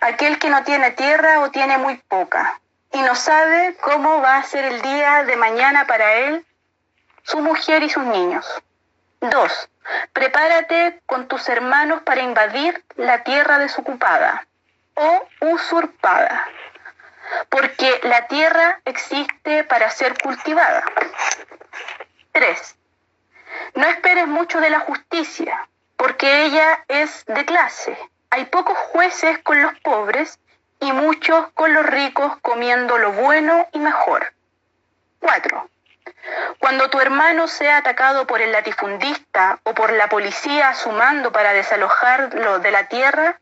aquel 0.00 0.38
que 0.38 0.48
no 0.48 0.64
tiene 0.64 0.92
tierra 0.92 1.40
o 1.40 1.50
tiene 1.50 1.76
muy 1.76 1.96
poca, 2.08 2.60
y 2.92 3.00
no 3.02 3.14
sabe 3.14 3.76
cómo 3.80 4.20
va 4.20 4.36
a 4.36 4.42
ser 4.42 4.64
el 4.64 4.82
día 4.82 5.24
de 5.24 5.36
mañana 5.36 5.86
para 5.86 6.14
él, 6.14 6.46
su 7.22 7.40
mujer 7.40 7.82
y 7.82 7.90
sus 7.90 8.04
niños. 8.04 8.46
2. 9.20 9.68
Prepárate 10.12 11.00
con 11.06 11.28
tus 11.28 11.48
hermanos 11.48 12.02
para 12.02 12.22
invadir 12.22 12.84
la 12.96 13.22
tierra 13.22 13.58
desocupada 13.58 14.46
o 14.94 15.28
usurpada 15.40 16.48
porque 17.48 18.00
la 18.04 18.26
tierra 18.26 18.80
existe 18.84 19.64
para 19.64 19.90
ser 19.90 20.16
cultivada. 20.22 20.84
3. 22.32 22.76
No 23.74 23.86
esperes 23.86 24.26
mucho 24.26 24.60
de 24.60 24.70
la 24.70 24.80
justicia, 24.80 25.68
porque 25.96 26.44
ella 26.44 26.84
es 26.88 27.24
de 27.26 27.44
clase. 27.44 27.96
Hay 28.30 28.46
pocos 28.46 28.76
jueces 28.92 29.38
con 29.40 29.60
los 29.60 29.74
pobres 29.80 30.38
y 30.80 30.92
muchos 30.92 31.48
con 31.54 31.72
los 31.74 31.86
ricos 31.86 32.36
comiendo 32.42 32.98
lo 32.98 33.12
bueno 33.12 33.68
y 33.72 33.78
mejor. 33.78 34.32
4. 35.20 35.68
Cuando 36.58 36.90
tu 36.90 37.00
hermano 37.00 37.48
sea 37.48 37.78
atacado 37.78 38.26
por 38.26 38.40
el 38.40 38.52
latifundista 38.52 39.60
o 39.62 39.74
por 39.74 39.92
la 39.92 40.08
policía 40.08 40.74
sumando 40.74 41.32
para 41.32 41.52
desalojarlo 41.52 42.58
de 42.58 42.70
la 42.70 42.88
tierra, 42.88 43.40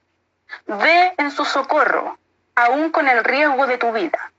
ve 0.66 1.15
en 1.16 1.31
su 1.31 1.44
socorro 1.44 2.19
aún 2.55 2.90
con 2.90 3.09
el 3.09 3.23
riesgo 3.24 3.66
de 3.66 3.78
tu 3.78 3.93
vida. 3.93 4.32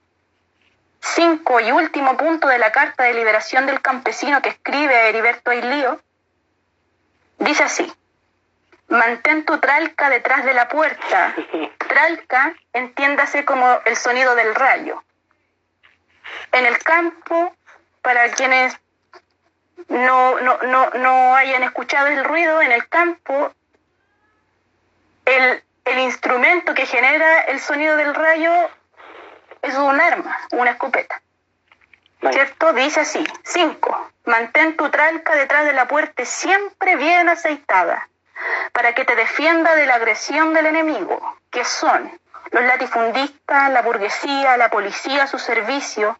Cinco 1.01 1.61
y 1.61 1.71
último 1.71 2.17
punto 2.17 2.47
de 2.47 2.59
la 2.59 2.71
carta 2.71 3.03
de 3.05 3.13
liberación 3.13 3.65
del 3.65 3.81
campesino 3.81 4.41
que 4.41 4.49
escribe 4.49 5.07
Heriberto 5.07 5.51
Ailío, 5.51 6.01
dice 7.38 7.63
así, 7.63 7.91
mantén 8.89 9.45
tu 9.45 9.59
tralca 9.59 10.09
detrás 10.09 10.43
de 10.43 10.53
la 10.53 10.67
puerta. 10.67 11.35
Tralca, 11.77 12.53
entiéndase 12.73 13.45
como 13.45 13.79
el 13.85 13.95
sonido 13.95 14.35
del 14.35 14.53
rayo. 14.53 15.03
En 16.51 16.65
el 16.65 16.77
campo, 16.79 17.55
para 18.01 18.29
quienes 18.31 18.77
no, 19.87 20.39
no, 20.39 20.57
no, 20.63 20.89
no 20.91 21.35
hayan 21.35 21.63
escuchado 21.63 22.07
el 22.07 22.23
ruido, 22.23 22.61
en 22.61 22.71
el 22.71 22.87
campo, 22.87 23.51
el, 25.25 25.63
el 25.85 25.99
instrumento 25.99 26.73
que 26.73 26.85
genera 26.85 27.41
el 27.41 27.59
sonido 27.59 27.95
del 27.95 28.13
rayo 28.13 28.51
es 29.61 29.75
un 29.75 29.99
arma, 29.99 30.37
una 30.51 30.71
escopeta. 30.71 31.21
¿Cierto? 32.31 32.73
Dice 32.73 32.99
así. 32.99 33.23
Cinco. 33.43 34.11
Mantén 34.25 34.75
tu 34.75 34.89
tranca 34.89 35.35
detrás 35.35 35.65
de 35.65 35.73
la 35.73 35.87
puerta 35.87 36.25
siempre 36.25 36.97
bien 36.97 37.29
aceitada 37.29 38.09
para 38.71 38.93
que 38.93 39.05
te 39.05 39.15
defienda 39.15 39.75
de 39.75 39.85
la 39.85 39.95
agresión 39.95 40.53
del 40.53 40.67
enemigo, 40.67 41.37
que 41.51 41.65
son 41.65 42.19
los 42.51 42.63
latifundistas, 42.63 43.71
la 43.71 43.81
burguesía, 43.81 44.57
la 44.57 44.69
policía 44.69 45.23
a 45.23 45.27
su 45.27 45.39
servicio, 45.39 46.17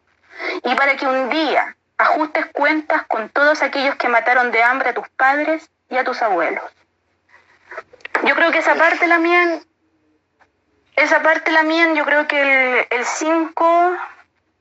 y 0.64 0.74
para 0.74 0.96
que 0.96 1.06
un 1.06 1.28
día 1.28 1.76
ajustes 1.98 2.46
cuentas 2.52 3.04
con 3.06 3.28
todos 3.28 3.62
aquellos 3.62 3.96
que 3.96 4.08
mataron 4.08 4.50
de 4.50 4.62
hambre 4.62 4.90
a 4.90 4.94
tus 4.94 5.08
padres 5.10 5.68
y 5.90 5.98
a 5.98 6.04
tus 6.04 6.22
abuelos. 6.22 6.64
Yo 8.24 8.34
creo 8.34 8.50
que 8.50 8.58
esa 8.58 8.74
parte 8.74 9.06
la 9.06 9.18
mía, 9.18 9.60
esa 10.96 11.22
parte 11.22 11.50
la 11.52 11.62
mía, 11.62 11.92
yo 11.94 12.04
creo 12.04 12.26
que 12.26 12.86
el 12.90 13.04
5 13.04 13.96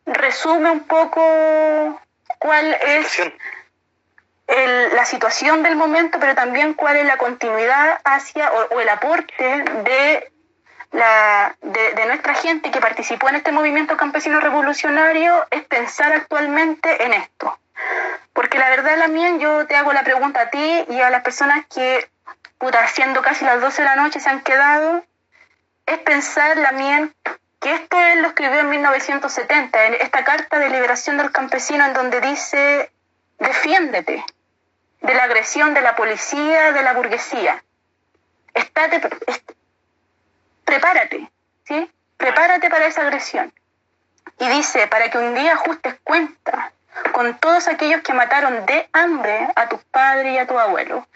resume 0.05 0.71
un 0.71 0.81
poco 0.81 2.01
cuál 2.39 2.73
es 2.73 3.21
la 4.49 5.05
situación 5.05 5.61
del 5.61 5.75
momento, 5.75 6.19
pero 6.19 6.33
también 6.33 6.73
cuál 6.73 6.97
es 6.97 7.05
la 7.05 7.17
continuidad 7.17 7.99
hacia 8.03 8.51
o, 8.51 8.79
el 8.79 8.89
aporte 8.89 9.63
de 9.83 10.31
la, 10.91 11.55
de, 11.61 12.05
nuestra 12.07 12.33
gente 12.33 12.71
que 12.71 12.81
participó 12.81 13.29
en 13.29 13.35
este 13.35 13.51
movimiento 13.51 13.95
campesino 13.95 14.39
revolucionario 14.39 15.45
es 15.51 15.63
pensar 15.65 16.13
actualmente 16.13 17.05
en 17.05 17.13
esto. 17.13 17.59
Porque 18.33 18.57
la 18.57 18.69
verdad, 18.69 19.07
mía, 19.07 19.37
yo 19.37 19.67
te 19.67 19.75
hago 19.75 19.93
la 19.93 20.03
pregunta 20.03 20.41
a 20.41 20.49
ti 20.49 20.85
y 20.89 20.99
a 20.99 21.11
las 21.11 21.21
personas 21.21 21.65
que 21.73 22.09
puta, 22.57 22.85
siendo 22.87 23.21
casi 23.21 23.45
las 23.45 23.61
12 23.61 23.83
de 23.83 23.87
la 23.87 23.95
noche 23.95 24.19
se 24.19 24.29
han 24.29 24.41
quedado, 24.41 25.03
es 25.85 25.97
pensar 25.99 26.57
mía 26.73 27.09
que 27.61 27.73
esto 27.73 27.99
él 27.99 28.21
lo 28.21 28.29
escribió 28.29 28.59
en 28.61 28.69
1970, 28.69 29.85
en 29.85 29.93
esta 29.95 30.23
carta 30.23 30.59
de 30.59 30.69
liberación 30.69 31.17
del 31.17 31.31
campesino 31.31 31.85
en 31.85 31.93
donde 31.93 32.19
dice, 32.19 32.91
defiéndete 33.37 34.25
de 35.01 35.13
la 35.13 35.23
agresión 35.23 35.73
de 35.73 35.81
la 35.81 35.95
policía, 35.95 36.71
de 36.71 36.83
la 36.83 36.93
burguesía. 36.93 37.63
Prepárate, 40.65 41.29
¿sí? 41.65 41.91
Prepárate 42.17 42.69
para 42.69 42.85
esa 42.85 43.01
agresión. 43.01 43.53
Y 44.39 44.47
dice, 44.49 44.87
para 44.87 45.09
que 45.09 45.17
un 45.17 45.33
día 45.35 45.53
ajustes 45.53 45.95
cuenta 46.03 46.71
con 47.11 47.37
todos 47.37 47.67
aquellos 47.67 48.01
que 48.01 48.13
mataron 48.13 48.65
de 48.65 48.89
hambre 48.93 49.47
a 49.55 49.67
tus 49.67 49.83
padres 49.85 50.33
y 50.33 50.37
a 50.37 50.47
tu 50.47 50.57
abuelo. 50.57 51.07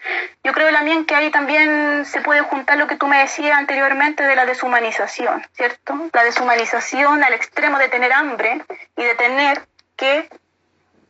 Yo 0.44 0.54
creo 0.54 0.72
también 0.72 1.06
que 1.06 1.16
ahí 1.16 1.32
también 1.32 2.06
se 2.06 2.22
puede 2.22 2.42
juntar 2.42 2.78
lo 2.78 2.88
que 2.88 2.96
tú 2.96 3.08
me 3.08 3.20
decías 3.20 3.58
anteriormente 3.58 4.24
de 4.24 4.36
la 4.36 4.46
deshumanización, 4.46 5.46
¿cierto? 5.54 6.10
La 6.12 6.24
deshumanización 6.24 7.24
al 7.24 7.34
extremo 7.34 7.78
de 7.80 7.90
tener 7.90 8.14
hambre 8.14 8.64
y 8.96 9.04
de 9.04 9.16
tener 9.16 9.68
que, 9.96 10.30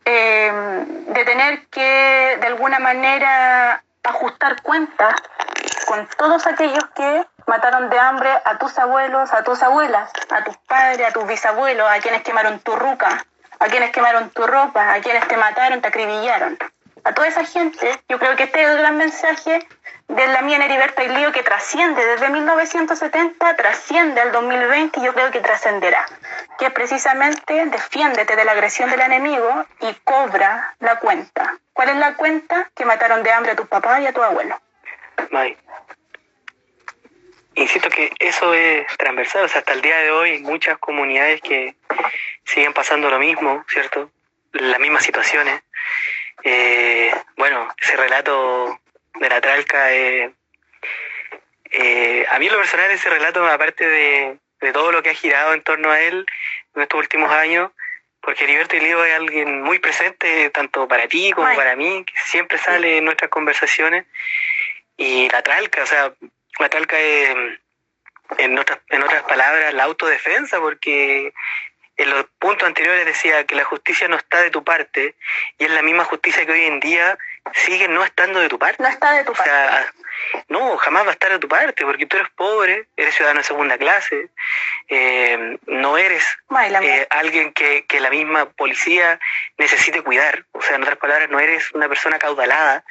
eh, 0.05 0.85
de 1.07 1.25
tener 1.25 1.67
que 1.67 2.37
de 2.39 2.47
alguna 2.47 2.79
manera 2.79 3.83
ajustar 4.03 4.61
cuentas 4.61 5.15
con 5.87 6.07
todos 6.17 6.45
aquellos 6.47 6.83
que 6.95 7.25
mataron 7.47 7.89
de 7.89 7.99
hambre 7.99 8.29
a 8.45 8.57
tus 8.57 8.77
abuelos, 8.77 9.33
a 9.33 9.43
tus 9.43 9.61
abuelas, 9.63 10.11
a 10.29 10.43
tus 10.43 10.57
padres, 10.57 11.07
a 11.07 11.11
tus 11.11 11.25
bisabuelos, 11.27 11.87
a 11.89 11.99
quienes 11.99 12.23
quemaron 12.23 12.59
tu 12.59 12.75
ruca, 12.75 13.25
a 13.59 13.67
quienes 13.67 13.91
quemaron 13.91 14.29
tu 14.31 14.45
ropa, 14.45 14.93
a 14.93 15.01
quienes 15.01 15.27
te 15.27 15.37
mataron, 15.37 15.81
te 15.81 15.87
acribillaron. 15.87 16.57
a 17.05 17.13
toda 17.13 17.27
esa 17.27 17.43
gente, 17.43 18.01
yo 18.07 18.17
creo 18.17 18.35
que 18.35 18.43
este 18.43 18.63
es 18.63 18.69
el 18.69 18.77
gran 18.77 18.97
mensaje 18.97 19.67
de 20.15 20.27
la 20.27 20.41
mía 20.43 20.63
Heriberto 20.63 21.01
y 21.03 21.07
Lío 21.07 21.31
que 21.31 21.41
trasciende 21.41 22.05
desde 22.05 22.29
1970, 22.29 23.55
trasciende 23.55 24.21
al 24.21 24.31
2020 24.31 24.99
y 24.99 25.03
yo 25.03 25.13
creo 25.13 25.31
que 25.31 25.41
trascenderá, 25.41 26.05
que 26.59 26.69
precisamente 26.69 27.65
defiéndete 27.65 28.35
de 28.35 28.45
la 28.45 28.51
agresión 28.51 28.89
del 28.91 29.01
enemigo 29.01 29.65
y 29.81 29.93
cobra 30.03 30.75
la 30.79 30.99
cuenta. 30.99 31.57
¿Cuál 31.73 31.89
es 31.89 31.95
la 31.95 32.15
cuenta? 32.15 32.69
Que 32.75 32.85
mataron 32.85 33.23
de 33.23 33.31
hambre 33.31 33.53
a 33.53 33.55
tu 33.55 33.65
papá 33.65 33.99
y 34.01 34.05
a 34.05 34.13
tu 34.13 34.21
abuelo. 34.21 34.59
May. 35.31 35.57
Insisto 37.55 37.89
que 37.89 38.11
eso 38.19 38.53
es 38.53 38.85
transversal, 38.97 39.45
o 39.45 39.47
sea, 39.47 39.59
hasta 39.59 39.73
el 39.73 39.81
día 39.81 39.97
de 39.97 40.11
hoy 40.11 40.39
muchas 40.39 40.77
comunidades 40.77 41.41
que 41.41 41.75
siguen 42.45 42.73
pasando 42.73 43.09
lo 43.09 43.19
mismo, 43.19 43.63
¿cierto? 43.67 44.11
Las 44.51 44.79
mismas 44.79 45.03
situaciones. 45.03 45.61
Eh, 46.43 47.11
bueno, 47.37 47.67
ese 47.79 47.95
relato 47.95 48.79
de 49.19 49.29
la 49.29 49.41
tralca, 49.41 49.93
eh, 49.93 50.31
eh, 51.71 52.25
a 52.29 52.39
mí 52.39 52.49
lo 52.49 52.57
personal 52.57 52.91
ese 52.91 53.09
relato, 53.09 53.45
aparte 53.45 53.87
de, 53.87 54.37
de, 54.61 54.73
todo 54.73 54.91
lo 54.91 55.01
que 55.01 55.11
ha 55.11 55.15
girado 55.15 55.53
en 55.53 55.63
torno 55.63 55.91
a 55.91 55.99
él 55.99 56.25
en 56.75 56.81
estos 56.81 56.99
últimos 56.99 57.31
años, 57.31 57.71
porque 58.21 58.45
Heriberto 58.45 58.77
Lío 58.77 59.03
es 59.03 59.15
alguien 59.15 59.61
muy 59.61 59.79
presente, 59.79 60.49
tanto 60.51 60.87
para 60.87 61.07
ti 61.07 61.31
como 61.33 61.53
para 61.55 61.75
mí, 61.75 62.05
que 62.05 62.13
siempre 62.23 62.57
sale 62.57 62.97
en 62.97 63.05
nuestras 63.05 63.29
conversaciones, 63.29 64.05
y 64.97 65.29
la 65.29 65.41
tralca, 65.41 65.83
o 65.83 65.85
sea, 65.85 66.13
la 66.59 66.69
tralca 66.69 66.99
es, 66.99 67.35
en 68.37 68.57
otras, 68.57 68.79
en 68.89 69.03
otras 69.03 69.23
palabras, 69.23 69.73
la 69.73 69.83
autodefensa, 69.83 70.59
porque 70.59 71.33
en 71.97 72.09
los 72.09 72.25
puntos 72.39 72.67
anteriores 72.67 73.05
decía 73.05 73.45
que 73.45 73.55
la 73.55 73.65
justicia 73.65 74.07
no 74.07 74.17
está 74.17 74.41
de 74.41 74.51
tu 74.51 74.63
parte 74.63 75.15
y 75.57 75.65
es 75.65 75.71
la 75.71 75.81
misma 75.81 76.05
justicia 76.05 76.45
que 76.45 76.51
hoy 76.51 76.63
en 76.63 76.79
día 76.79 77.17
sigue 77.51 77.87
no 77.87 78.03
estando 78.03 78.39
de 78.39 78.49
tu 78.49 78.57
parte. 78.57 78.81
No 78.81 78.89
está 78.89 79.13
de 79.13 79.23
tu 79.23 79.33
parte. 79.33 79.51
no, 80.49 80.77
jamás 80.77 81.05
va 81.05 81.09
a 81.09 81.13
estar 81.13 81.31
de 81.31 81.39
tu 81.39 81.47
parte 81.47 81.85
porque 81.85 82.05
tú 82.05 82.17
eres 82.17 82.29
pobre, 82.31 82.87
eres 82.95 83.15
ciudadano 83.15 83.39
de 83.39 83.43
segunda 83.43 83.77
clase, 83.77 84.29
eh, 84.87 85.57
no 85.65 85.97
eres 85.97 86.23
eh, 86.81 87.07
alguien 87.09 87.53
que, 87.53 87.85
que, 87.85 87.99
la 87.99 88.09
misma 88.09 88.45
policía 88.45 89.19
necesite 89.57 90.01
cuidar. 90.01 90.45
O 90.51 90.61
sea, 90.61 90.75
en 90.75 90.83
otras 90.83 90.97
palabras, 90.97 91.29
no 91.29 91.39
eres 91.39 91.71
una 91.73 91.87
persona 91.87 92.17
caudalada, 92.19 92.83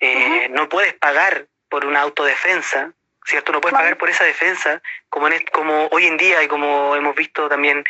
eh, 0.00 0.48
no 0.50 0.68
puedes 0.68 0.94
pagar 0.94 1.46
por 1.68 1.84
una 1.84 2.00
autodefensa, 2.00 2.92
¿cierto? 3.26 3.52
No 3.52 3.60
puedes 3.60 3.76
pagar 3.76 3.96
por 3.98 4.08
esa 4.08 4.24
defensa, 4.24 4.80
como, 5.10 5.28
en, 5.28 5.44
como 5.52 5.88
hoy 5.88 6.06
en 6.06 6.16
día 6.16 6.42
y 6.42 6.48
como 6.48 6.94
hemos 6.94 7.14
visto 7.14 7.48
también 7.48 7.84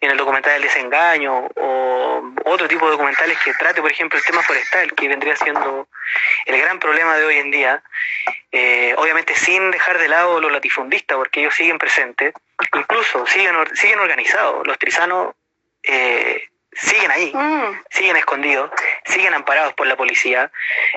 en 0.00 0.10
el 0.10 0.16
documental 0.16 0.52
del 0.52 0.62
desengaño 0.62 1.48
o 1.56 2.22
otro 2.44 2.68
tipo 2.68 2.84
de 2.84 2.92
documentales 2.92 3.38
que 3.38 3.54
trate, 3.54 3.80
por 3.80 3.90
ejemplo, 3.90 4.18
el 4.18 4.24
tema 4.24 4.42
forestal, 4.42 4.92
que 4.92 5.08
vendría 5.08 5.36
siendo 5.36 5.88
el 6.46 6.60
gran 6.60 6.78
problema 6.78 7.16
de 7.16 7.24
hoy 7.24 7.38
en 7.38 7.50
día, 7.50 7.82
eh, 8.52 8.94
obviamente 8.98 9.34
sin 9.34 9.70
dejar 9.70 9.98
de 9.98 10.08
lado 10.08 10.40
los 10.40 10.52
latifundistas, 10.52 11.16
porque 11.16 11.40
ellos 11.40 11.54
siguen 11.54 11.78
presentes, 11.78 12.34
incluso 12.74 13.26
siguen, 13.26 13.56
siguen 13.74 13.98
organizados, 13.98 14.66
los 14.66 14.78
trisanos 14.78 15.34
eh, 15.82 16.48
siguen 16.74 17.10
ahí, 17.10 17.32
mm. 17.34 17.82
siguen 17.90 18.16
escondidos, 18.16 18.70
siguen 19.06 19.34
amparados 19.34 19.74
por 19.74 19.86
la 19.86 19.96
policía 19.96 20.50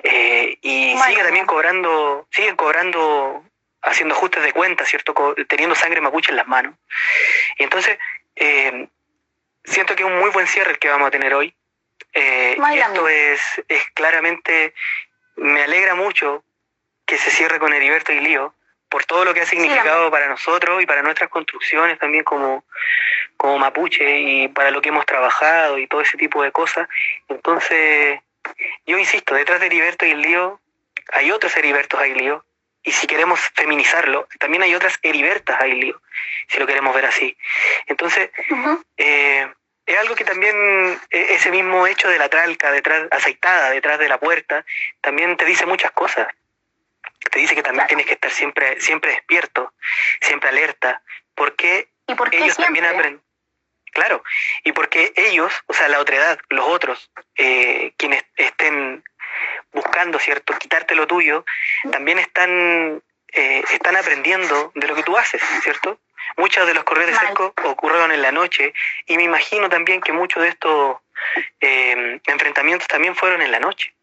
eh, 0.03 0.57
y 0.61 0.97
siguen 0.97 1.23
también 1.23 1.45
cobrando, 1.45 2.27
siguen 2.31 2.55
cobrando 2.55 3.43
haciendo 3.81 4.15
ajustes 4.15 4.43
de 4.43 4.53
cuenta, 4.53 4.85
¿cierto? 4.85 5.35
Teniendo 5.47 5.75
sangre 5.75 6.01
mapuche 6.01 6.31
en 6.31 6.37
las 6.37 6.47
manos. 6.47 6.75
Y 7.57 7.63
entonces, 7.63 7.97
eh, 8.35 8.87
siento 9.63 9.95
que 9.95 10.03
es 10.03 10.09
un 10.09 10.19
muy 10.19 10.29
buen 10.31 10.47
cierre 10.47 10.71
el 10.71 10.79
que 10.79 10.89
vamos 10.89 11.07
a 11.07 11.11
tener 11.11 11.33
hoy. 11.33 11.53
Eh, 12.13 12.57
y 12.57 12.77
esto 12.77 13.07
es, 13.07 13.41
es 13.67 13.83
claramente, 13.93 14.73
me 15.35 15.63
alegra 15.63 15.95
mucho 15.95 16.43
que 17.05 17.17
se 17.17 17.31
cierre 17.31 17.59
con 17.59 17.73
Heriberto 17.73 18.11
y 18.11 18.19
Lío, 18.19 18.53
por 18.89 19.05
todo 19.05 19.25
lo 19.25 19.33
que 19.33 19.41
ha 19.41 19.45
significado 19.45 20.09
para 20.09 20.27
nosotros 20.27 20.81
y 20.81 20.85
para 20.85 21.01
nuestras 21.01 21.29
construcciones 21.29 21.99
también 21.99 22.23
como, 22.23 22.63
como 23.35 23.59
mapuche 23.59 24.19
y 24.19 24.47
para 24.47 24.71
lo 24.71 24.81
que 24.81 24.89
hemos 24.89 25.05
trabajado 25.05 25.77
y 25.77 25.87
todo 25.87 26.01
ese 26.01 26.17
tipo 26.17 26.41
de 26.41 26.51
cosas. 26.51 26.87
Entonces, 27.27 28.19
yo 28.85 28.97
insisto, 28.97 29.35
detrás 29.35 29.59
de 29.59 29.67
Heriberto 29.67 30.05
y 30.05 30.15
lío 30.15 30.59
hay 31.13 31.31
otros 31.31 31.55
Heribertos 31.57 32.05
y 32.05 32.13
lío 32.13 32.45
y 32.87 32.93
si 32.93 33.05
queremos 33.05 33.41
feminizarlo, 33.53 34.29
también 34.39 34.63
hay 34.63 34.73
otras 34.73 34.97
Heribertas 35.01 35.61
ahí, 35.61 35.73
lío, 35.73 36.01
si 36.47 36.57
lo 36.57 36.65
queremos 36.65 36.95
ver 36.95 37.05
así. 37.05 37.37
Entonces, 37.85 38.29
eh, 38.95 39.45
es 39.85 39.99
algo 39.99 40.15
que 40.15 40.23
también 40.23 40.55
e, 41.09 41.33
ese 41.33 41.51
mismo 41.51 41.85
hecho 41.85 42.07
de 42.07 42.17
la 42.17 42.29
tralca 42.29 42.71
detrás, 42.71 43.09
aceitada 43.11 43.71
detrás 43.71 43.99
de 43.99 44.07
la 44.07 44.17
puerta, 44.17 44.65
también 45.01 45.35
te 45.35 45.43
dice 45.43 45.65
muchas 45.65 45.91
cosas. 45.91 46.29
Te 47.29 47.39
dice 47.39 47.55
que 47.55 47.63
también 47.63 47.87
tienes 47.87 48.05
que 48.05 48.13
estar 48.13 48.31
siempre, 48.31 48.79
siempre 48.79 49.11
despierto, 49.11 49.73
siempre 50.21 50.47
alerta, 50.47 51.01
porque 51.35 51.89
ellos 52.31 52.55
también 52.55 52.85
aprenden. 52.85 53.21
Claro, 53.91 54.23
y 54.63 54.71
porque 54.71 55.11
ellos, 55.15 55.51
o 55.65 55.73
sea, 55.73 55.89
la 55.89 55.99
otredad, 55.99 56.39
los 56.49 56.65
otros, 56.69 57.11
eh, 57.35 57.91
quienes 57.97 58.23
estén 58.37 59.03
buscando, 59.71 60.19
¿cierto?, 60.19 60.57
quitarte 60.57 60.95
lo 60.95 61.07
tuyo, 61.07 61.45
también 61.91 62.19
están, 62.19 63.01
eh, 63.33 63.63
están 63.71 63.95
aprendiendo 63.95 64.71
de 64.75 64.87
lo 64.87 64.95
que 64.95 65.03
tú 65.03 65.17
haces, 65.17 65.41
¿cierto? 65.61 65.99
Muchos 66.35 66.67
de 66.67 66.73
los 66.73 66.83
correos 66.83 67.11
de 67.11 67.17
cerco 67.17 67.53
ocurrieron 67.63 68.11
en 68.11 68.21
la 68.21 68.31
noche 68.31 68.73
y 69.05 69.17
me 69.17 69.23
imagino 69.23 69.69
también 69.69 70.01
que 70.01 70.11
muchos 70.11 70.43
de 70.43 70.49
estos 70.49 70.97
eh, 71.61 72.19
enfrentamientos 72.25 72.87
también 72.87 73.15
fueron 73.15 73.41
en 73.41 73.51
la 73.51 73.59
noche. 73.59 73.93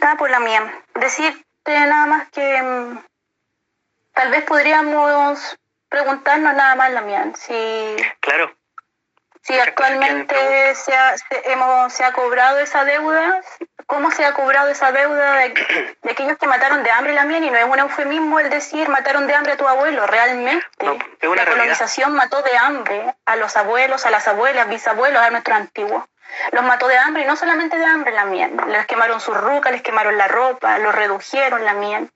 Ah, 0.00 0.14
por 0.18 0.30
la 0.30 0.40
mía. 0.40 0.82
Decirte 0.94 1.44
nada 1.66 2.06
más 2.06 2.30
que 2.30 2.62
mm, 2.62 2.98
tal 4.14 4.30
vez 4.30 4.44
podríamos 4.44 5.58
preguntarnos 5.88 6.54
nada 6.54 6.74
más 6.76 6.92
la 6.92 7.00
mía. 7.02 7.32
Si, 7.34 7.96
claro. 8.20 8.54
Si 9.46 9.56
actualmente 9.56 10.74
se 10.74 10.92
ha, 10.92 11.16
se, 11.16 11.52
hemos, 11.52 11.92
se 11.92 12.02
ha 12.02 12.12
cobrado 12.12 12.58
esa 12.58 12.84
deuda, 12.84 13.40
¿cómo 13.86 14.10
se 14.10 14.24
ha 14.24 14.34
cobrado 14.34 14.68
esa 14.70 14.90
deuda 14.90 15.36
de, 15.36 15.96
aquellos 16.10 16.36
que 16.36 16.48
mataron 16.48 16.82
de 16.82 16.90
hambre 16.90 17.12
la 17.12 17.24
mía? 17.24 17.38
Y 17.38 17.50
no 17.50 17.56
es 17.56 17.64
un 17.64 17.78
eufemismo 17.78 18.40
el 18.40 18.50
decir 18.50 18.88
mataron 18.88 19.28
de 19.28 19.34
hambre 19.34 19.52
a 19.52 19.56
tu 19.56 19.68
abuelo, 19.68 20.04
realmente. 20.08 20.66
la 20.80 21.44
colonización 21.44 22.12
mató 22.14 22.42
de 22.42 22.56
hambre 22.56 23.14
a 23.24 23.36
los 23.36 23.56
abuelos, 23.56 24.04
a 24.04 24.10
las 24.10 24.26
abuelas, 24.26 24.68
bisabuelos, 24.68 25.22
a 25.22 25.30
nuestros 25.30 25.56
antiguos. 25.56 26.04
Los 26.50 26.64
mató 26.64 26.88
de 26.88 26.98
hambre 26.98 27.22
y 27.22 27.26
no 27.26 27.36
solamente 27.36 27.78
de 27.78 27.84
hambre 27.84 28.10
la 28.12 28.24
miel. 28.24 28.50
Les 28.66 28.84
quemaron 28.86 29.20
su 29.20 29.32
ruca, 29.32 29.70
les 29.70 29.82
quemaron 29.82 30.18
la 30.18 30.26
ropa, 30.26 30.76
los 30.78 30.92
redujeron 30.92 31.64
la 31.64 31.74
miel. 31.74 32.10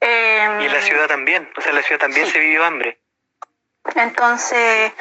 y 0.00 0.06
en 0.06 0.72
la 0.72 0.80
ciudad 0.80 1.06
también, 1.06 1.48
o 1.56 1.60
sea, 1.60 1.70
en 1.70 1.76
la 1.76 1.82
ciudad 1.82 2.00
también 2.00 2.26
se 2.26 2.40
vivió 2.40 2.64
hambre. 2.64 2.98
Entonces, 3.94 4.92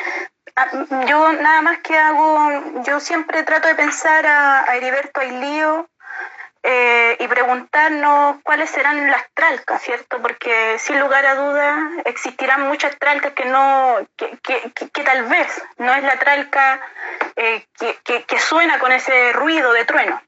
yo 1.08 1.34
nada 1.34 1.62
más 1.62 1.80
que 1.80 1.96
hago, 1.98 2.84
yo 2.84 3.00
siempre 3.00 3.44
trato 3.44 3.68
de 3.68 3.76
pensar 3.76 4.26
a, 4.26 4.66
Heriberto 4.76 5.22
Ailío 5.22 5.88
eh, 6.64 7.16
y 7.20 7.28
preguntarnos 7.28 8.38
cuáles 8.44 8.70
serán 8.72 9.10
las 9.12 9.24
tralcas, 9.34 9.82
¿cierto? 9.82 10.20
Porque 10.22 10.80
sin 10.80 11.00
lugar 11.00 11.26
a 11.26 11.36
dudas 11.36 11.80
existirán 12.06 12.68
muchas 12.68 12.98
tralcas 12.98 13.34
que 13.34 13.46
no, 13.46 13.98
que, 14.16 14.38
que, 14.42 15.04
tal 15.04 15.26
vez 15.26 15.64
no 15.78 15.94
es 15.94 16.04
la 16.04 16.18
tralca 16.18 16.82
eh, 17.36 17.66
que, 18.04 18.40
suena 18.40 18.80
con 18.80 18.92
ese 18.92 19.34
ruido 19.34 19.72
de 19.74 19.86
trueno. 19.86 20.22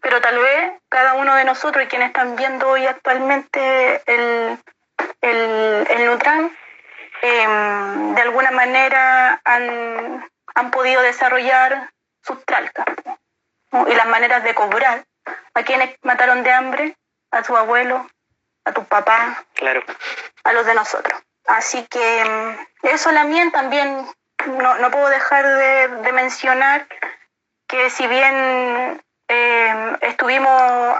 Pero 0.00 0.20
tal 0.20 0.38
vez 0.38 0.72
cada 0.88 1.14
uno 1.14 1.34
de 1.36 1.44
nosotros 1.44 1.84
y 1.84 1.88
quienes 1.88 2.08
están 2.08 2.36
viendo 2.36 2.68
hoy 2.68 2.86
actualmente 2.86 4.02
el, 4.06 4.58
el, 5.22 5.86
el 5.88 6.06
Nutran 6.06 6.52
Em, 7.24 8.14
de 8.16 8.22
alguna 8.22 8.50
manera 8.50 9.40
han, 9.44 10.28
han, 10.56 10.70
podido 10.72 11.00
desarrollar 11.02 11.92
sus 12.20 12.44
tralcas 12.44 12.84
y 13.86 13.94
las 13.94 14.06
maneras 14.06 14.42
de 14.42 14.56
cobrar 14.56 15.06
a 15.54 15.62
quienes 15.62 15.96
mataron 16.02 16.42
de 16.42 16.50
hambre, 16.50 16.96
a 17.30 17.44
su 17.44 17.56
abuelo, 17.56 18.08
a 18.64 18.72
tu 18.72 18.84
papá, 18.86 19.44
claro. 19.54 19.84
a 20.42 20.52
los 20.52 20.66
de 20.66 20.74
nosotros. 20.74 21.22
Así 21.46 21.86
que 21.86 22.20
em, 22.22 22.56
eso 22.82 23.12
la 23.12 23.22
mía 23.22 23.48
también 23.52 24.04
no, 24.58 24.74
no 24.78 24.90
puedo 24.90 25.08
dejar 25.08 25.46
de, 25.46 25.88
de 26.02 26.12
mencionar 26.12 26.88
que 27.68 27.88
si 27.90 28.04
bien 28.08 29.00
eh, 29.28 29.96
estuvimos 30.02 30.50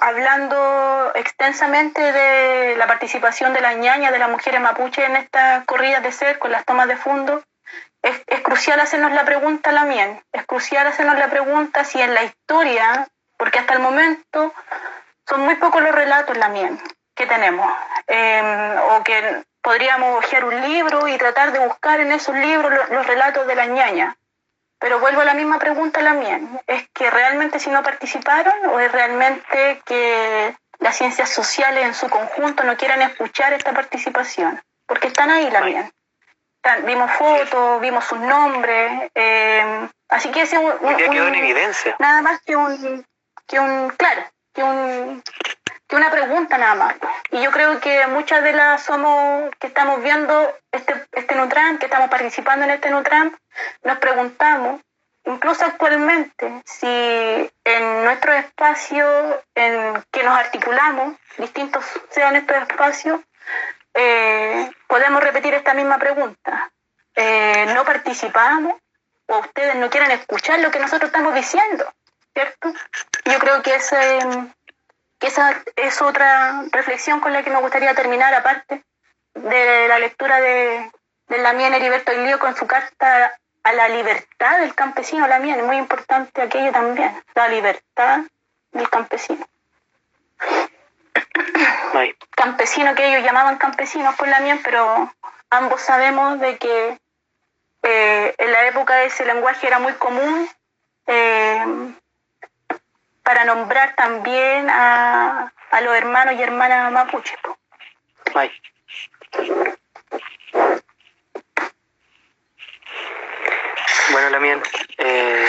hablando 0.00 1.12
extensamente 1.14 2.00
de 2.00 2.76
la 2.76 2.86
participación 2.86 3.52
de 3.52 3.60
las 3.60 3.76
ñañas, 3.76 4.12
de 4.12 4.18
las 4.18 4.30
mujeres 4.30 4.60
mapuche 4.60 5.04
en 5.04 5.16
estas 5.16 5.64
corridas 5.64 6.02
de 6.02 6.12
ser 6.12 6.38
con 6.38 6.52
las 6.52 6.64
tomas 6.64 6.88
de 6.88 6.96
fondo. 6.96 7.42
Es, 8.02 8.20
crucial 8.42 8.80
hacernos 8.80 9.12
la 9.12 9.24
pregunta, 9.24 9.70
la 9.70 9.84
mien, 9.84 10.22
es 10.32 10.44
crucial 10.46 10.86
hacernos 10.86 11.18
la 11.18 11.28
pregunta 11.28 11.84
si 11.84 12.00
en 12.00 12.14
la 12.14 12.24
historia, 12.24 13.06
porque 13.36 13.60
hasta 13.60 13.74
el 13.74 13.80
momento 13.80 14.52
son 15.28 15.42
muy 15.42 15.54
pocos 15.56 15.82
los 15.82 15.94
relatos, 15.94 16.36
la 16.36 16.48
mien, 16.48 16.80
que 17.14 17.26
tenemos, 17.26 17.72
em, 18.08 18.78
o 18.78 19.04
que 19.04 19.44
podríamos 19.62 20.18
hojear 20.18 20.44
un 20.44 20.60
libro 20.62 21.06
y 21.06 21.16
tratar 21.16 21.52
de 21.52 21.60
buscar 21.60 22.00
en 22.00 22.10
esos 22.12 22.34
libros 22.34 22.72
los, 22.90 23.06
relatos 23.06 23.46
de 23.46 23.54
las 23.54 23.68
ñañas 23.68 24.16
pero 24.82 24.98
vuelvo 24.98 25.20
a 25.20 25.24
la 25.24 25.34
misma 25.34 25.60
pregunta 25.60 26.02
la 26.02 26.12
mía. 26.12 26.40
¿Es 26.66 26.88
que 26.92 27.08
realmente 27.08 27.60
si 27.60 27.70
no 27.70 27.84
participaron 27.84 28.66
o 28.66 28.80
es 28.80 28.90
realmente 28.90 29.80
que 29.86 30.56
las 30.80 30.96
ciencias 30.96 31.30
sociales 31.30 31.86
en 31.86 31.94
su 31.94 32.10
conjunto 32.10 32.64
no 32.64 32.76
quieran 32.76 33.00
escuchar 33.00 33.52
esta 33.52 33.72
participación? 33.72 34.60
Porque 34.84 35.06
están 35.06 35.30
ahí 35.30 35.48
la 35.52 35.60
mía. 35.60 35.90
Vimos 36.84 37.12
fotos, 37.12 37.80
vimos 37.80 38.04
sus 38.04 38.18
nombres, 38.18 39.10
eh, 39.14 39.88
así 40.08 40.30
que 40.32 40.42
es 40.42 40.52
un, 40.52 40.72
un, 40.80 40.96
quedó 40.96 41.28
en 41.28 41.34
evidencia. 41.36 41.94
Nada 42.00 42.20
más 42.22 42.40
que 42.42 42.56
un, 42.56 43.06
que 43.46 43.60
un, 43.60 43.90
claro, 43.90 44.24
que 44.52 44.64
un 44.64 45.22
que 45.86 45.96
una 45.96 46.10
pregunta 46.10 46.58
nada 46.58 46.74
más. 46.74 46.94
Y 47.30 47.42
yo 47.42 47.50
creo 47.50 47.80
que 47.80 48.06
muchas 48.06 48.42
de 48.42 48.52
las 48.52 48.82
somos 48.82 49.50
que 49.58 49.66
estamos 49.66 50.02
viendo 50.02 50.54
este, 50.70 50.94
este 51.12 51.34
Nutram, 51.34 51.78
que 51.78 51.86
estamos 51.86 52.08
participando 52.08 52.64
en 52.64 52.70
este 52.70 52.90
Nutram, 52.90 53.36
nos 53.82 53.98
preguntamos, 53.98 54.80
incluso 55.24 55.64
actualmente, 55.64 56.62
si 56.64 56.86
en 56.86 58.04
nuestro 58.04 58.32
espacio 58.32 59.06
en 59.54 60.02
que 60.10 60.22
nos 60.22 60.38
articulamos, 60.38 61.14
distintos 61.38 61.84
sean 62.10 62.36
estos 62.36 62.56
espacios, 62.56 63.20
eh, 63.94 64.70
podemos 64.86 65.22
repetir 65.22 65.54
esta 65.54 65.74
misma 65.74 65.98
pregunta. 65.98 66.72
Eh, 67.14 67.66
¿No 67.74 67.84
participamos? 67.84 68.76
¿O 69.26 69.38
ustedes 69.38 69.76
no 69.76 69.90
quieren 69.90 70.10
escuchar 70.10 70.60
lo 70.60 70.70
que 70.70 70.78
nosotros 70.78 71.08
estamos 71.08 71.34
diciendo? 71.34 71.84
¿Cierto? 72.32 72.72
Yo 73.26 73.38
creo 73.38 73.62
que 73.62 73.74
ese, 73.74 74.20
que 75.22 75.28
esa 75.28 75.62
es 75.76 76.02
otra 76.02 76.64
reflexión 76.72 77.20
con 77.20 77.32
la 77.32 77.44
que 77.44 77.50
me 77.50 77.60
gustaría 77.60 77.94
terminar, 77.94 78.34
aparte 78.34 78.82
de 79.34 79.86
la 79.86 80.00
lectura 80.00 80.40
de, 80.40 80.90
de 81.28 81.38
Lamien 81.38 81.72
Heriberto 81.72 82.12
Ilío 82.12 82.40
con 82.40 82.56
su 82.56 82.66
carta 82.66 83.38
a 83.62 83.72
la 83.72 83.88
libertad 83.88 84.58
del 84.58 84.74
campesino, 84.74 85.28
la 85.28 85.38
mía, 85.38 85.54
es 85.54 85.62
muy 85.62 85.76
importante 85.76 86.42
aquello 86.42 86.72
también, 86.72 87.22
la 87.36 87.46
libertad 87.46 88.22
del 88.72 88.90
campesino. 88.90 89.46
Campesino 92.30 92.96
que 92.96 93.06
ellos 93.06 93.24
llamaban 93.24 93.58
campesinos 93.58 94.16
por 94.16 94.26
la 94.26 94.40
mía, 94.40 94.58
pero 94.64 95.14
ambos 95.50 95.82
sabemos 95.82 96.40
de 96.40 96.58
que 96.58 96.98
eh, 97.84 98.34
en 98.38 98.50
la 98.50 98.66
época 98.66 99.04
ese 99.04 99.24
lenguaje 99.24 99.68
era 99.68 99.78
muy 99.78 99.92
común 99.92 100.50
eh, 101.06 101.94
para 103.22 103.44
nombrar 103.44 103.94
también 103.94 104.68
a, 104.70 105.52
a, 105.70 105.80
los 105.80 105.94
hermanos 105.96 106.34
y 106.34 106.42
hermanas 106.42 106.92
mapuche. 106.92 107.34
Bueno, 114.10 114.30
Lamien, 114.30 114.60
eh, 114.98 115.48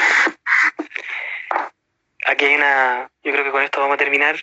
aquí 2.27 2.45
hay 2.45 2.55
una, 2.55 3.09
yo 3.23 3.31
creo 3.31 3.43
que 3.43 3.51
con 3.51 3.63
esto 3.63 3.81
vamos 3.81 3.95
a 3.95 3.97
terminar. 3.97 4.35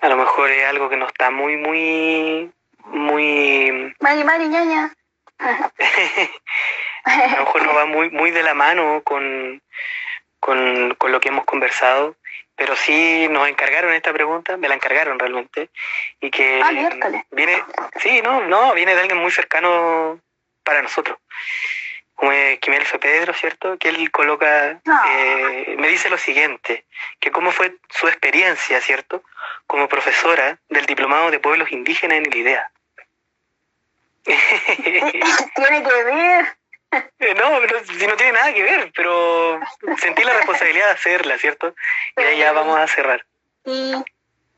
A 0.00 0.08
lo 0.08 0.16
mejor 0.16 0.50
es 0.50 0.66
algo 0.66 0.88
que 0.88 0.96
no 0.96 1.06
está 1.06 1.30
muy, 1.30 1.56
muy, 1.56 2.52
muy... 2.84 3.94
Mari, 4.00 4.24
Mari, 4.24 4.48
ñaña. 4.48 4.94
a 5.38 5.70
lo 7.36 7.44
mejor 7.44 7.62
no 7.62 7.74
va 7.74 7.86
muy, 7.86 8.10
muy 8.10 8.30
de 8.30 8.42
la 8.42 8.54
mano 8.54 9.02
con, 9.04 9.62
con, 10.46 10.94
con 10.94 11.10
lo 11.10 11.20
que 11.20 11.28
hemos 11.28 11.44
conversado, 11.44 12.14
pero 12.54 12.76
sí 12.76 13.26
nos 13.28 13.48
encargaron 13.48 13.92
esta 13.92 14.12
pregunta, 14.12 14.56
me 14.56 14.68
la 14.68 14.76
encargaron 14.76 15.18
realmente, 15.18 15.68
y 16.20 16.30
que 16.30 16.60
Ah, 16.62 16.70
viene, 17.32 17.62
sí, 18.00 18.22
no, 18.22 18.42
no, 18.44 18.72
viene 18.72 18.94
de 18.94 19.00
alguien 19.00 19.18
muy 19.18 19.32
cercano 19.32 20.20
para 20.62 20.80
nosotros 20.82 21.18
como 22.14 22.32
es 22.32 22.58
Quimel 22.60 22.80
F. 22.82 22.98
Pedro, 22.98 23.34
¿cierto? 23.34 23.76
Que 23.76 23.90
él 23.90 24.10
coloca, 24.10 24.80
No. 24.86 25.00
eh, 25.06 25.74
me 25.78 25.88
dice 25.88 26.08
lo 26.08 26.16
siguiente, 26.16 26.86
que 27.20 27.30
cómo 27.30 27.52
fue 27.52 27.76
su 27.90 28.08
experiencia, 28.08 28.80
¿cierto? 28.80 29.22
Como 29.66 29.86
profesora 29.86 30.58
del 30.70 30.86
Diplomado 30.86 31.30
de 31.30 31.40
Pueblos 31.40 31.70
Indígenas 31.70 32.16
en 32.16 32.24
el 32.26 32.34
IDEA. 32.34 32.70
Tiene 35.56 35.82
que 35.82 36.04
ver. 36.04 36.56
Eh, 37.18 37.34
no, 37.34 37.58
pero 37.60 37.84
si 37.84 38.06
no 38.06 38.16
tiene 38.16 38.32
nada 38.32 38.52
que 38.52 38.62
ver, 38.62 38.92
pero 38.94 39.60
sentí 39.98 40.22
la 40.22 40.34
responsabilidad 40.34 40.86
de 40.86 40.92
hacerla, 40.92 41.38
¿cierto? 41.38 41.74
Y 42.16 42.20
ahí 42.22 42.38
ya 42.38 42.52
vamos 42.52 42.78
a 42.78 42.86
cerrar. 42.86 43.24
Y 43.64 43.94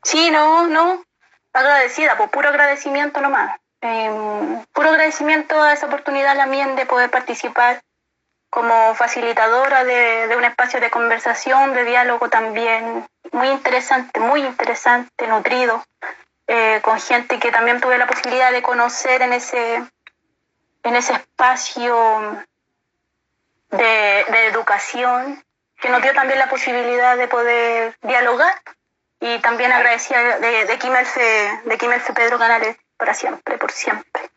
sí, 0.03 0.29
no, 0.31 0.67
no. 0.67 1.03
Agradecida, 1.53 2.17
por 2.17 2.29
puro 2.29 2.49
agradecimiento 2.49 3.21
nomás. 3.21 3.59
Eh, 3.81 4.11
puro 4.73 4.89
agradecimiento 4.89 5.61
a 5.61 5.73
esa 5.73 5.87
oportunidad 5.87 6.35
también 6.35 6.75
de 6.75 6.85
poder 6.85 7.09
participar 7.09 7.81
como 8.49 8.95
facilitadora 8.95 9.83
de, 9.83 10.27
de 10.27 10.35
un 10.35 10.43
espacio 10.43 10.79
de 10.79 10.89
conversación, 10.89 11.73
de 11.73 11.85
diálogo 11.85 12.29
también 12.29 13.07
muy 13.31 13.47
interesante, 13.49 14.19
muy 14.19 14.41
interesante, 14.41 15.27
nutrido, 15.27 15.83
eh, 16.47 16.79
con 16.81 16.99
gente 16.99 17.39
que 17.39 17.51
también 17.51 17.79
tuve 17.79 17.97
la 17.97 18.07
posibilidad 18.07 18.51
de 18.51 18.61
conocer 18.61 19.21
en 19.21 19.33
ese, 19.33 19.83
en 20.83 20.95
ese 20.95 21.13
espacio 21.13 22.43
de, 23.71 24.25
de 24.29 24.47
educación, 24.47 25.43
que 25.79 25.89
nos 25.89 26.01
dio 26.01 26.13
también 26.13 26.39
la 26.39 26.49
posibilidad 26.49 27.17
de 27.17 27.27
poder 27.27 27.97
dialogar 28.01 28.53
y 29.19 29.39
también 29.39 29.71
agradecida 29.71 30.39
de, 30.39 30.65
de 30.65 30.77
Quimelfe, 30.77 31.61
de 31.65 31.77
Quimelfe 31.77 32.13
Pedro 32.13 32.37
Canales 32.37 32.77
para 32.97 33.13
siempre, 33.13 33.57
por 33.57 33.71
siempre. 33.71 34.29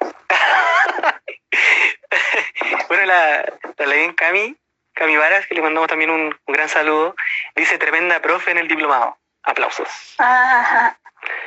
bueno, 2.88 3.06
la, 3.06 3.44
la 3.76 3.86
Levin 3.86 4.14
Cami, 4.14 4.56
Cami 4.94 5.16
Varas, 5.16 5.46
que 5.46 5.54
le 5.54 5.62
mandamos 5.62 5.88
también 5.88 6.10
un, 6.10 6.36
un 6.46 6.54
gran 6.54 6.68
saludo, 6.68 7.14
dice 7.54 7.78
tremenda 7.78 8.20
profe 8.20 8.50
en 8.50 8.58
el 8.58 8.68
diplomado. 8.68 9.16
Aplausos. 9.44 10.16
Ah, 10.18 10.96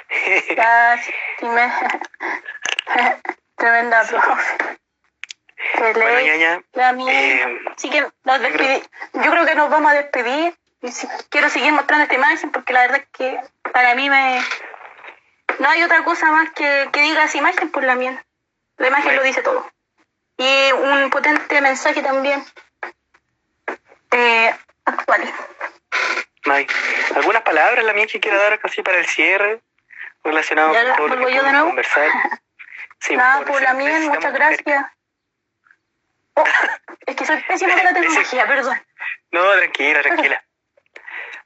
gracias. 0.50 1.16
Tremenda 3.62 4.04
profe. 4.06 4.58
Que 5.78 5.94
Bueno, 5.94 6.16
le- 6.16 6.26
ñaña, 6.26 6.62
eh, 7.12 7.60
Así 7.78 7.92
que 7.92 8.02
nos 8.02 8.40
despedi- 8.42 8.82
yo 9.14 9.30
creo 9.32 9.46
que 9.46 9.54
nos 9.56 9.70
vamos 9.70 9.92
a 9.92 9.94
despedir. 9.96 10.58
Y 10.82 10.92
si- 10.92 11.08
quiero 11.30 11.48
seguir 11.50 11.72
mostrando 11.72 12.04
esta 12.04 12.16
imagen 12.16 12.52
porque 12.52 12.74
la 12.74 12.82
verdad 12.82 13.02
es 13.02 13.08
que 13.16 13.40
para 13.72 13.94
mí 13.94 14.10
me 14.10 14.42
no 15.60 15.70
hay 15.70 15.84
otra 15.84 16.04
cosa 16.04 16.32
más 16.32 16.50
que, 16.52 16.90
que 16.92 17.02
diga 17.02 17.24
esa 17.26 17.38
imagen 17.38 17.70
por 17.70 17.84
la 17.84 17.94
mía. 17.94 18.26
La 18.78 18.88
imagen 18.88 19.06
Bueno. 19.06 19.20
lo 19.22 19.28
dice 19.28 19.44
todo. 19.44 19.72
Y 20.38 20.72
un 20.72 21.12
potente 21.12 21.62
mensaje 21.62 22.02
también 22.02 22.44
eh, 24.12 24.56
actual. 24.86 25.22
May, 26.46 26.66
¿algunas 27.16 27.44
palabras 27.44 27.86
la 27.86 27.94
mía 27.94 28.08
que 28.08 28.20
quiera 28.20 28.38
dar 28.38 28.60
casi 28.60 28.82
para 28.82 28.98
el 28.98 29.06
cierre 29.06 29.62
relacionado 30.24 30.74
Ya, 30.74 30.96
con 30.96 31.10
lo 31.12 31.16
¿vuelvo 31.18 31.28
que 31.28 31.34
yo 31.36 31.44
de 31.44 31.50
pudimos 31.50 31.52
nuevo? 31.52 31.68
conversar? 31.68 32.10
Sí, 33.02 33.16
Nada, 33.16 33.38
por 33.38 33.48
por 33.48 33.62
favor, 33.62 33.62
la 33.64 33.74
mía, 33.74 34.00
muchas 34.10 34.34
gracias. 34.34 34.86
Oh, 36.36 36.44
es 37.08 37.16
que 37.16 37.26
soy 37.26 37.42
pésima 37.44 37.76
con 37.76 37.84
la 37.84 37.94
tecnología, 37.94 38.48
perdón. 38.48 38.82
No, 39.32 39.52
tranquila, 39.54 40.02
tranquila. 40.02 40.44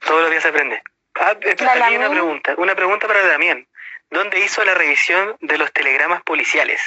Todos 0.00 0.22
los 0.22 0.30
días 0.30 0.42
se 0.42 0.50
aprende. 0.50 0.82
Ah, 1.14 1.34
eh, 1.40 1.56
La 1.60 1.90
una 1.90 2.10
pregunta, 2.10 2.54
una 2.58 2.74
pregunta 2.74 3.06
para 3.06 3.26
Damián. 3.26 3.66
¿Dónde 4.10 4.38
hizo 4.40 4.62
la 4.64 4.74
revisión 4.74 5.36
de 5.40 5.58
los 5.58 5.72
telegramas 5.72 6.22
policiales? 6.22 6.80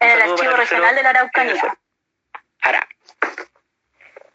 Un 0.00 0.08
En 0.08 0.10
el 0.10 0.22
archivo 0.22 0.56
regional 0.56 0.94
de 0.94 1.02
la 1.02 1.10
Araucanía. 1.10 1.76
Ara. 2.62 2.88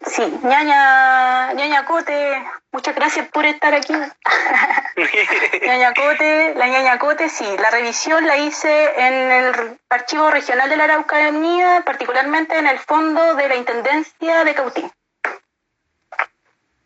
Sí, 0.01 0.21
ñaña, 0.43 1.53
ñaña 1.53 1.85
Cote, 1.85 2.43
muchas 2.71 2.95
gracias 2.95 3.27
por 3.29 3.45
estar 3.45 3.73
aquí. 3.73 3.93
Ñaña 5.65 5.93
Cote, 5.93 6.53
la 6.55 6.67
ñaña 6.67 6.99
Cote, 6.99 7.27
sí, 7.29 7.45
la 7.57 7.71
revisión 7.71 8.25
la 8.27 8.37
hice 8.37 8.93
en 8.97 9.13
el 9.31 9.79
archivo 9.89 10.29
regional 10.29 10.69
de 10.69 10.77
la 10.77 10.83
Araucanía, 10.85 11.81
particularmente 11.85 12.57
en 12.57 12.67
el 12.67 12.77
fondo 12.79 13.35
de 13.35 13.47
la 13.49 13.55
Intendencia 13.55 14.43
de 14.43 14.53
Cautín. 14.55 14.91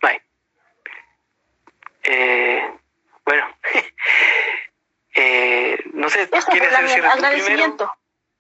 May. 0.02 0.22
Eh, 2.04 2.72
bueno. 3.26 3.48
eh, 5.16 5.78
no 5.94 6.10
sé, 6.10 6.30
Eso 6.32 6.48
¿quieres 6.52 6.74
hacer 6.74 7.06
agradecimiento. 7.06 7.92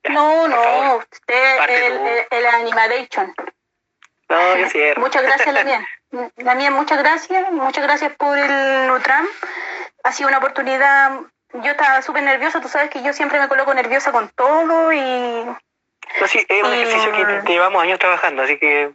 Ya, 0.03 0.09
No, 0.11 0.47
no, 0.47 0.55
favor. 0.55 1.07
usted, 1.11 1.57
el, 1.69 1.93
el, 1.93 2.27
el 2.31 2.45
animation. 2.47 3.33
No, 4.29 4.57
yo 4.57 4.69
cierro. 4.69 5.01
Muchas 5.01 5.23
gracias, 5.23 5.53
Lamien. 5.53 5.85
Lamien, 6.37 6.73
muchas 6.81 6.97
gracias. 6.99 7.51
Muchas 7.51 7.83
gracias 7.83 8.13
por 8.15 8.37
el 8.37 8.87
Nutram. 8.87 9.27
Ha 10.03 10.11
sido 10.11 10.29
una 10.29 10.37
oportunidad. 10.37 11.11
Yo 11.53 11.71
estaba 11.71 12.01
súper 12.01 12.23
nerviosa. 12.23 12.61
Tú 12.61 12.67
sabes 12.69 12.89
que 12.89 13.01
yo 13.01 13.11
siempre 13.13 13.39
me 13.39 13.47
coloco 13.47 13.73
nerviosa 13.73 14.11
con 14.11 14.29
todo 14.29 14.93
y 14.93 14.99
No, 15.01 16.27
sí, 16.27 16.45
es 16.47 16.63
un 16.63 16.73
Y- 16.73 16.81
ejercicio 16.81 17.11
que, 17.11 17.43
que 17.45 17.53
llevamos 17.53 17.81
años 17.81 17.99
trabajando, 17.99 18.43
así 18.43 18.57
que 18.59 18.91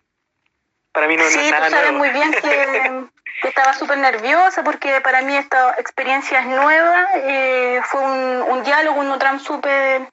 para 0.92 1.08
mí 1.08 1.16
no, 1.16 1.24
no 1.24 1.30
sí, 1.30 1.38
es 1.40 1.44
tú 1.46 1.50
nada 1.50 1.70
sabes 1.70 1.90
nuevo. 1.92 1.98
muy 1.98 2.10
bien 2.10 2.30
que, 2.32 2.40
que 3.42 3.48
estaba 3.48 3.72
súper 3.74 3.98
nerviosa 3.98 4.62
porque 4.62 5.00
para 5.00 5.22
mí 5.22 5.36
esta 5.36 5.74
experiencia 5.78 6.38
es 6.40 6.46
nueva. 6.46 7.06
Eh, 7.16 7.80
fue 7.84 8.00
un, 8.00 8.42
un 8.42 8.62
diálogo, 8.62 9.00
un 9.00 9.08
Nutram 9.08 9.40
súper 9.40 10.08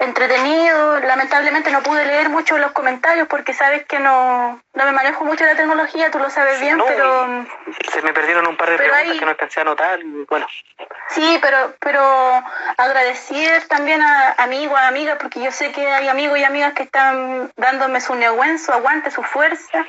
entretenido. 0.00 1.00
Lamentablemente 1.00 1.70
no 1.70 1.82
pude 1.82 2.04
leer 2.06 2.28
mucho 2.28 2.58
los 2.58 2.72
comentarios 2.72 3.28
porque 3.28 3.52
sabes 3.52 3.84
que 3.86 3.98
no, 3.98 4.60
no 4.72 4.84
me 4.84 4.92
manejo 4.92 5.24
mucho 5.24 5.44
la 5.44 5.56
tecnología, 5.56 6.10
tú 6.10 6.18
lo 6.18 6.30
sabes 6.30 6.60
bien, 6.60 6.76
No, 6.76 6.84
pero 6.86 7.46
Se 7.92 8.02
me 8.02 8.12
perdieron 8.12 8.46
un 8.46 8.56
par 8.56 8.70
de 8.70 8.76
preguntas 8.76 9.18
que 9.18 9.24
no 9.24 9.30
alcancé 9.30 9.60
a 9.60 9.62
anotar. 9.62 10.00
y 10.00 10.24
Bueno, 10.28 10.46
sí, 11.08 11.38
pero 11.40 11.74
pero 11.80 12.02
agradecer 12.76 13.66
también 13.68 14.02
a 14.02 14.34
amigos, 14.38 14.78
a 14.78 14.88
amigas, 14.88 15.18
porque 15.20 15.42
yo 15.42 15.50
sé 15.52 15.72
que 15.72 15.86
hay 15.86 16.08
amigos 16.08 16.38
y 16.38 16.44
amigas 16.44 16.72
que 16.74 16.84
están 16.84 17.52
dándome 17.56 18.00
su 18.00 18.14
neguen, 18.14 18.58
su 18.58 18.72
aguante, 18.72 19.10
su 19.10 19.22
fuerza, 19.22 19.86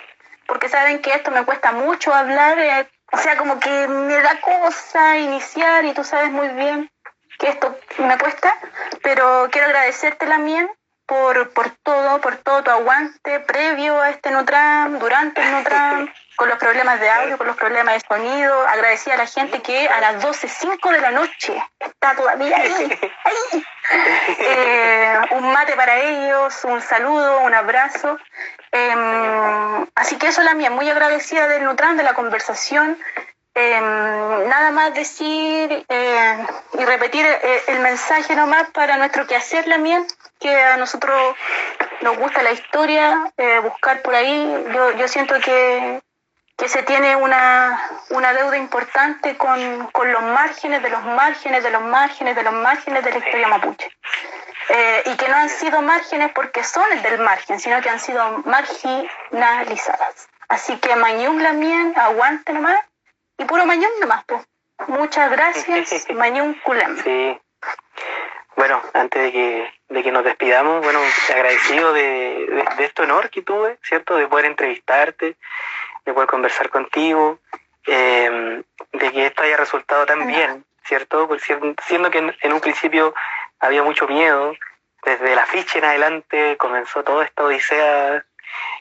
porque 0.47 0.69
saben 0.69 1.01
que 1.01 1.13
esto 1.13 1.31
me 1.31 1.43
cuesta 1.45 1.71
mucho 1.71 2.13
hablar, 2.13 2.59
eh, 2.59 2.87
o 3.11 3.17
sea, 3.17 3.37
como 3.37 3.59
que 3.59 3.87
me 3.87 4.21
da 4.21 4.39
cosa 4.41 5.17
iniciar 5.17 5.85
y 5.85 5.93
tú 5.93 6.03
sabes 6.03 6.31
muy 6.31 6.49
bien 6.49 6.89
que 7.37 7.49
esto 7.49 7.77
me 7.97 8.17
cuesta, 8.17 8.55
pero 9.01 9.47
quiero 9.51 9.67
agradecerte 9.67 10.25
también 10.25 10.69
por, 11.05 11.51
por 11.51 11.69
todo, 11.83 12.19
por 12.19 12.37
todo 12.37 12.63
tu 12.63 12.71
aguante 12.71 13.39
previo 13.41 13.99
a 14.01 14.09
este 14.09 14.31
Nutram, 14.31 14.97
durante 14.99 15.41
el 15.41 15.51
Nutram, 15.51 16.11
con 16.35 16.49
los 16.49 16.57
problemas 16.57 16.99
de 16.99 17.09
audio, 17.09 17.37
con 17.37 17.47
los 17.47 17.55
problemas 17.55 17.95
de 17.95 18.01
sonido. 18.07 18.67
Agradecí 18.67 19.11
a 19.11 19.17
la 19.17 19.27
gente 19.27 19.61
que 19.61 19.87
a 19.87 20.01
las 20.01 20.23
12.05 20.23 20.91
de 20.91 21.01
la 21.01 21.11
noche 21.11 21.63
está 21.79 22.15
todavía 22.15 22.57
ahí. 22.57 22.73
ahí. 23.23 23.65
Eh, 24.39 25.19
un 25.31 25.51
mate 25.51 25.75
para 25.75 25.97
ellos, 25.99 26.63
un 26.65 26.81
saludo, 26.81 27.39
un 27.41 27.53
abrazo. 27.53 28.17
Em, 28.71 29.87
así 29.95 30.17
que 30.17 30.27
eso 30.27 30.41
la 30.41 30.55
mía, 30.55 30.71
muy 30.71 30.89
agradecida 30.89 31.47
del 31.47 31.63
Nutram, 31.63 31.95
de 31.97 32.03
la 32.03 32.13
conversación. 32.13 32.97
Em, 33.57 34.49
nada 34.49 34.71
más 34.71 34.93
decir 34.93 35.85
eh, 35.87 36.45
y 36.73 36.83
repetir 36.83 37.25
eh, 37.25 37.63
el 37.67 37.79
mensaje 37.79 38.35
nomás 38.35 38.69
para 38.71 38.97
nuestro 38.97 39.25
quehacer 39.25 39.63
también, 39.63 40.05
que 40.41 40.53
a 40.53 40.75
nosotros 40.75 41.35
nos 42.01 42.17
gusta 42.17 42.43
la 42.43 42.51
historia, 42.51 43.31
eh, 43.37 43.59
buscar 43.59 44.01
por 44.01 44.13
ahí. 44.13 44.65
Yo, 44.73 44.91
yo 44.97 45.07
siento 45.07 45.35
que, 45.39 46.01
que 46.57 46.67
se 46.67 46.83
tiene 46.83 47.15
una, 47.15 47.81
una 48.09 48.33
deuda 48.33 48.57
importante 48.57 49.37
con, 49.37 49.87
con 49.93 50.11
los 50.11 50.21
márgenes 50.21 50.83
de 50.83 50.89
los 50.89 51.05
márgenes 51.05 51.63
de 51.63 51.71
los 51.71 51.81
márgenes 51.81 52.35
de 52.35 52.43
los 52.43 52.53
márgenes 52.53 53.05
de 53.05 53.11
la 53.11 53.17
historia 53.19 53.47
mapuche. 53.47 53.89
Eh, 54.67 55.03
y 55.05 55.15
que 55.15 55.29
no 55.29 55.37
han 55.37 55.49
sido 55.49 55.81
márgenes 55.81 56.31
porque 56.35 56.61
son 56.65 56.83
del 57.03 57.19
margen, 57.19 57.61
sino 57.61 57.79
que 57.79 57.89
han 57.89 58.01
sido 58.01 58.43
marginalizadas. 58.43 60.27
Así 60.49 60.77
que 60.77 60.93
Mañum 60.97 61.39
Lamien, 61.39 61.93
aguante 61.97 62.51
nomás, 62.51 62.79
y 63.37 63.45
puro 63.45 63.65
Mañum 63.65 63.91
nomás, 63.99 64.23
pues. 64.25 64.45
Muchas 64.87 65.31
gracias, 65.31 66.07
Mañum 66.13 66.53
Culem. 66.63 66.97
sí. 67.03 67.39
Bueno, 68.57 68.81
antes 68.93 69.21
de 69.21 69.31
que, 69.33 69.73
de 69.89 70.03
que 70.03 70.11
nos 70.13 70.23
despidamos, 70.23 70.81
bueno, 70.81 70.99
agradecido 71.33 71.91
de, 71.91 72.01
de, 72.49 72.65
de 72.77 72.83
este 72.85 73.01
honor 73.03 73.29
que 73.29 73.41
tuve, 73.41 73.77
¿cierto? 73.83 74.15
De 74.15 74.27
poder 74.29 74.45
entrevistarte, 74.45 75.35
de 76.05 76.13
poder 76.13 76.29
conversar 76.29 76.69
contigo, 76.69 77.39
eh, 77.85 78.63
de 78.93 79.11
que 79.11 79.25
esto 79.25 79.43
haya 79.43 79.57
resultado 79.57 80.05
tan 80.05 80.25
bien, 80.25 80.63
¿cierto? 80.85 81.27
Porque 81.27 81.43
siendo- 81.43 81.75
siendo 81.85 82.09
que 82.09 82.19
en, 82.19 82.33
en 82.41 82.53
un 82.53 82.61
principio 82.61 83.13
había 83.59 83.83
mucho 83.83 84.07
miedo, 84.07 84.55
desde 85.03 85.35
la 85.35 85.45
ficha 85.45 85.79
en 85.79 85.85
adelante 85.85 86.55
comenzó 86.57 87.03
toda 87.03 87.25
esta 87.25 87.43
odisea, 87.43 88.25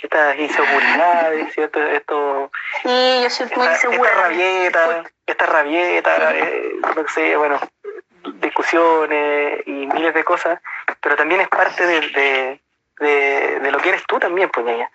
estas 0.03 0.39
inseguridades, 0.39 1.53
¿cierto? 1.55 1.83
Esto, 1.83 2.51
Y 2.85 3.23
yo 3.23 3.31
soy 3.31 3.47
muy 3.57 3.67
esta, 3.67 3.77
segura. 3.77 4.11
esta 4.11 4.23
rabieta, 4.23 5.05
esta 5.27 5.47
rabieta, 6.27 6.37
eh, 6.37 6.73
no 6.97 7.09
sé, 7.09 7.37
bueno, 7.37 7.61
discusiones 8.35 9.61
y 9.67 9.87
miles 9.87 10.15
de 10.15 10.25
cosas, 10.25 10.61
pero 11.01 11.17
también 11.17 11.41
es 11.41 11.49
parte 11.49 11.87
de, 11.87 12.01
de, 12.01 12.61
de, 12.99 13.61
de 13.61 13.71
lo 13.71 13.79
que 13.79 13.91
eres 13.91 14.05
tú 14.07 14.19
también, 14.19 14.51
pues, 14.51 14.65
ñaña. 14.67 14.91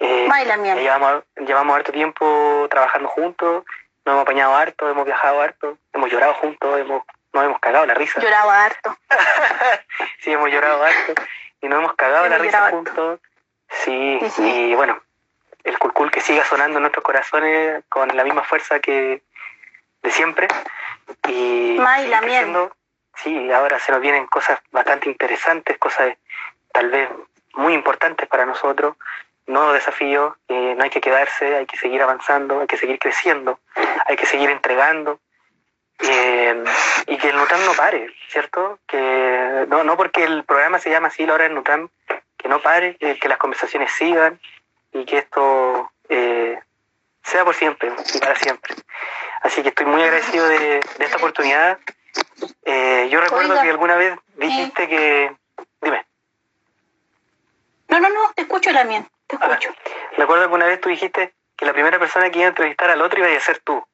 Eh, 0.00 0.28
ya 0.46 0.74
llevamos, 0.76 1.24
llevamos 1.36 1.76
harto 1.76 1.92
tiempo 1.92 2.66
trabajando 2.70 3.08
juntos, 3.08 3.64
nos 4.04 4.12
hemos 4.12 4.22
apañado 4.22 4.54
harto, 4.54 4.88
hemos 4.88 5.04
viajado 5.04 5.40
harto, 5.40 5.76
hemos 5.92 6.10
llorado 6.10 6.34
juntos, 6.34 6.78
hemos, 6.78 7.02
nos 7.32 7.44
hemos 7.44 7.58
cagado 7.58 7.84
la 7.86 7.94
risa. 7.94 8.20
Lloraba 8.20 8.64
harto. 8.64 8.96
sí, 10.20 10.32
hemos 10.32 10.50
llorado 10.50 10.84
harto 10.84 11.20
y 11.60 11.68
nos 11.68 11.80
hemos 11.80 11.94
cagado 11.96 12.26
Hemos 12.26 12.38
la 12.38 12.44
risa 12.44 12.58
llorado 12.58 12.76
juntos. 12.76 13.20
Sí, 13.68 14.18
y 14.38 14.74
bueno, 14.74 15.00
el 15.64 15.78
culcul 15.78 16.10
que 16.10 16.20
siga 16.20 16.44
sonando 16.44 16.78
en 16.78 16.82
nuestros 16.82 17.04
corazones 17.04 17.84
con 17.88 18.08
la 18.16 18.24
misma 18.24 18.42
fuerza 18.42 18.80
que 18.80 19.22
de 20.02 20.10
siempre. 20.10 20.48
Y 21.28 21.76
May, 21.78 22.08
la 22.08 22.20
miel. 22.22 22.70
Sí, 23.16 23.50
ahora 23.52 23.78
se 23.78 23.90
nos 23.92 24.00
vienen 24.00 24.26
cosas 24.26 24.60
bastante 24.70 25.08
interesantes, 25.08 25.76
cosas 25.78 26.16
tal 26.72 26.90
vez 26.90 27.08
muy 27.54 27.74
importantes 27.74 28.28
para 28.28 28.46
nosotros, 28.46 28.96
nuevos 29.46 29.74
desafíos, 29.74 30.34
que 30.46 30.74
no 30.76 30.84
hay 30.84 30.90
que 30.90 31.00
quedarse, 31.00 31.56
hay 31.56 31.66
que 31.66 31.76
seguir 31.76 32.00
avanzando, 32.00 32.60
hay 32.60 32.66
que 32.68 32.76
seguir 32.76 32.98
creciendo, 32.98 33.58
hay 34.06 34.16
que 34.16 34.26
seguir 34.26 34.50
entregando. 34.50 35.18
eh, 36.00 36.62
y 37.08 37.16
que 37.18 37.30
el 37.30 37.36
Nutram 37.36 37.64
no 37.64 37.72
pare, 37.72 38.08
¿cierto? 38.28 38.78
Que 38.86 39.66
no, 39.68 39.82
no 39.82 39.96
porque 39.96 40.22
el 40.22 40.44
programa 40.44 40.78
se 40.78 40.90
llama 40.90 41.08
así, 41.08 41.26
la 41.26 41.34
hora 41.34 41.44
del 41.44 41.54
que 42.48 42.54
no 42.54 42.62
pare, 42.62 42.96
que, 42.96 43.18
que 43.18 43.28
las 43.28 43.36
conversaciones 43.38 43.92
sigan 43.92 44.40
y 44.92 45.04
que 45.04 45.18
esto 45.18 45.92
eh, 46.08 46.58
sea 47.22 47.44
por 47.44 47.54
siempre 47.54 47.92
y 48.14 48.18
para 48.18 48.34
siempre. 48.36 48.74
Así 49.42 49.62
que 49.62 49.68
estoy 49.68 49.84
muy 49.86 50.02
agradecido 50.02 50.48
de, 50.48 50.80
de 50.98 51.04
esta 51.04 51.18
oportunidad. 51.18 51.78
Eh, 52.64 53.08
yo 53.10 53.20
recuerdo 53.20 53.50
Oiga. 53.52 53.62
que 53.62 53.70
alguna 53.70 53.96
vez 53.96 54.18
dijiste 54.36 54.88
que... 54.88 55.36
Dime. 55.82 56.06
No, 57.88 58.00
no, 58.00 58.08
no, 58.08 58.32
te 58.34 58.42
escucho 58.42 58.70
Lamien, 58.72 59.06
te 59.26 59.36
Ah, 59.40 59.46
escucho. 59.52 59.74
recuerdo 60.16 60.48
que 60.48 60.54
una 60.54 60.66
vez 60.66 60.80
tú 60.80 60.88
dijiste 60.88 61.34
que 61.56 61.66
la 61.66 61.72
primera 61.74 61.98
persona 61.98 62.30
que 62.30 62.38
iba 62.38 62.46
a 62.46 62.50
entrevistar 62.50 62.90
al 62.90 63.02
otro 63.02 63.18
iba 63.18 63.36
a 63.36 63.40
ser 63.40 63.58
tú, 63.60 63.84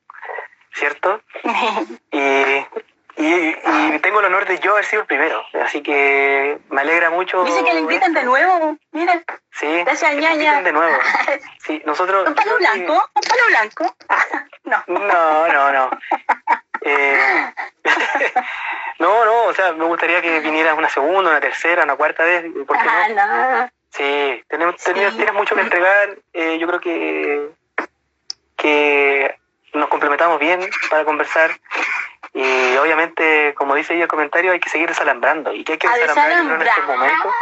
¿cierto? 0.72 1.20
Y, 2.12 2.66
y, 3.16 3.56
y 3.94 3.98
tengo 4.00 4.20
el 4.20 4.26
honor 4.26 4.44
de 4.46 4.58
yo 4.58 4.72
haber 4.72 4.84
sido 4.84 5.02
el 5.02 5.06
primero, 5.08 5.42
así 5.64 5.82
que 5.82 6.58
me 6.70 6.80
alegra 6.80 7.10
mucho. 7.10 7.44
Dice 7.44 7.64
que 7.64 7.74
le 7.74 7.80
invitan 7.80 8.12
de 8.12 8.24
nuevo, 8.24 8.76
mira. 8.92 9.22
Sí, 9.52 9.82
Gracias, 9.84 10.14
ñaña. 10.16 10.32
inviten 10.34 10.64
de 10.64 10.72
nuevo. 10.72 10.96
Sí, 11.64 11.80
nosotros... 11.86 12.28
¿Un 12.28 12.34
palo 12.34 12.56
blanco? 12.58 12.92
¿Un 13.14 13.22
palo 13.22 13.42
blanco? 13.48 13.96
No. 14.64 14.82
No, 14.86 15.48
no, 15.48 15.72
no. 15.72 15.90
Eh, 16.80 17.52
no, 18.98 19.24
no, 19.24 19.44
o 19.44 19.54
sea, 19.54 19.72
me 19.72 19.84
gustaría 19.84 20.22
que 20.22 20.40
vinieras 20.40 20.76
una 20.76 20.88
segunda, 20.88 21.30
una 21.30 21.40
tercera, 21.40 21.84
una 21.84 21.96
cuarta 21.96 22.24
vez, 22.24 22.44
¿por 22.66 22.76
qué 22.78 22.88
Ah, 22.88 23.08
no? 23.08 23.60
no. 23.60 23.70
Sí, 23.90 24.42
tenemos, 24.48 24.74
Sí. 24.78 24.92
tienes, 24.94 25.14
tienes 25.16 25.34
mucho 25.34 25.54
que 25.54 25.60
entregar. 25.60 26.16
eh, 26.32 26.58
yo 26.58 26.66
creo 26.66 26.80
que, 26.80 27.50
que 28.56 29.36
nos 29.74 29.88
complementamos 29.88 30.38
bien 30.38 30.60
para 30.90 31.04
conversar. 31.04 31.58
Y 32.32 32.76
obviamente, 32.76 33.54
como 33.54 33.74
dice 33.74 33.92
ahí 33.94 34.02
el 34.02 34.08
comentario, 34.08 34.52
hay 34.52 34.60
que 34.60 34.68
seguir 34.70 34.88
desalambrando. 34.88 35.52
¿Y 35.52 35.62
qué 35.64 35.72
hay 35.72 35.78
que 35.78 35.88
desalambrar 35.88 36.26
creo, 36.26 36.40
en 36.40 36.50
estos 36.52 36.64
desalambrar. 36.64 36.96
momentos? 36.98 37.32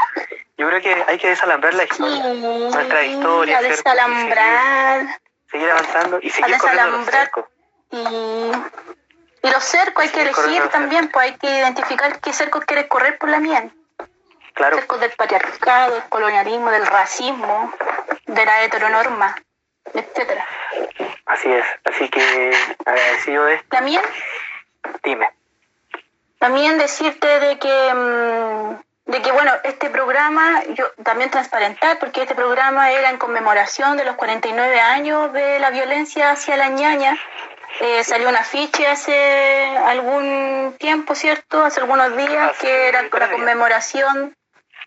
Yo 0.59 0.69
creo 0.69 0.81
que 0.83 1.05
hay 1.09 1.19
que 1.19 1.29
desalambrar 1.29 1.75
la 1.75 1.85
historia, 1.85 2.23
Sí, 2.23 2.41
nuestra 2.75 3.05
historia, 3.05 3.61
desalambrar. 3.63 5.21
seguir 5.51 5.71
avanzando 5.71 6.19
y 6.23 6.31
seguir 6.31 6.59
corriendo 6.59 6.91
los 6.99 7.07
desalambrar. 7.07 7.21
cercos. 7.25 7.45
Y, 7.91 9.47
y 9.47 9.51
los 9.51 9.65
cercos 9.65 10.05
hay 10.05 10.11
que 10.11 10.23
elegir 10.23 10.69
también, 10.69 11.09
pues 11.09 11.31
hay 11.31 11.37
que 11.39 11.49
identificar 11.59 12.21
qué 12.21 12.33
cercos 12.33 12.65
quieres 12.65 12.87
correr 12.89 13.19
por 13.19 13.29
la 13.31 13.39
miel. 13.41 13.73
Claro, 14.55 14.77
Cercos 14.77 15.01
del 15.01 15.11
patriarcado, 15.13 15.95
del 15.95 16.05
colonialismo, 16.11 16.71
del 16.71 16.85
racismo, 16.87 17.73
de 18.27 18.45
la 18.45 18.63
heteronorma, 18.65 19.35
etcétera. 19.95 20.47
así 21.27 21.51
es. 21.53 21.65
Así 21.85 22.09
que 22.09 22.53
agradecido 22.85 23.45
de 23.45 23.55
esto. 23.55 23.69
También, 23.71 24.03
Dime. 25.03 25.29
también 26.39 26.79
decirte 26.79 27.27
de 27.41 27.59
que, 27.59 27.95
mm, 27.95 29.11
de 29.11 29.23
que, 29.23 29.33
bueno, 29.33 29.53
este 29.65 29.91
programa, 29.91 30.63
yo 30.75 30.91
también 31.03 31.31
transparentar, 31.31 31.99
porque 31.99 32.23
este 32.23 32.35
programa 32.35 32.93
era 32.93 33.11
en 33.11 33.19
conmemoración 33.19 33.97
de 33.97 34.05
los 34.05 34.17
49 34.17 34.81
años 34.81 35.33
de 35.33 35.59
la 35.59 35.71
violencia 35.71 36.31
hacia 36.31 36.57
la 36.57 36.69
ñaña. 36.69 37.17
Eh, 37.81 38.05
salió 38.05 38.29
un 38.29 38.37
afiche 38.37 38.87
hace 38.87 39.77
algún 39.87 40.77
tiempo, 40.79 41.15
¿cierto? 41.15 41.65
Hace 41.65 41.81
algunos 41.81 42.17
días, 42.17 42.51
Hace 42.51 42.67
que 42.67 42.89
era 42.89 43.03
la 43.03 43.31
conmemoración, 43.31 44.37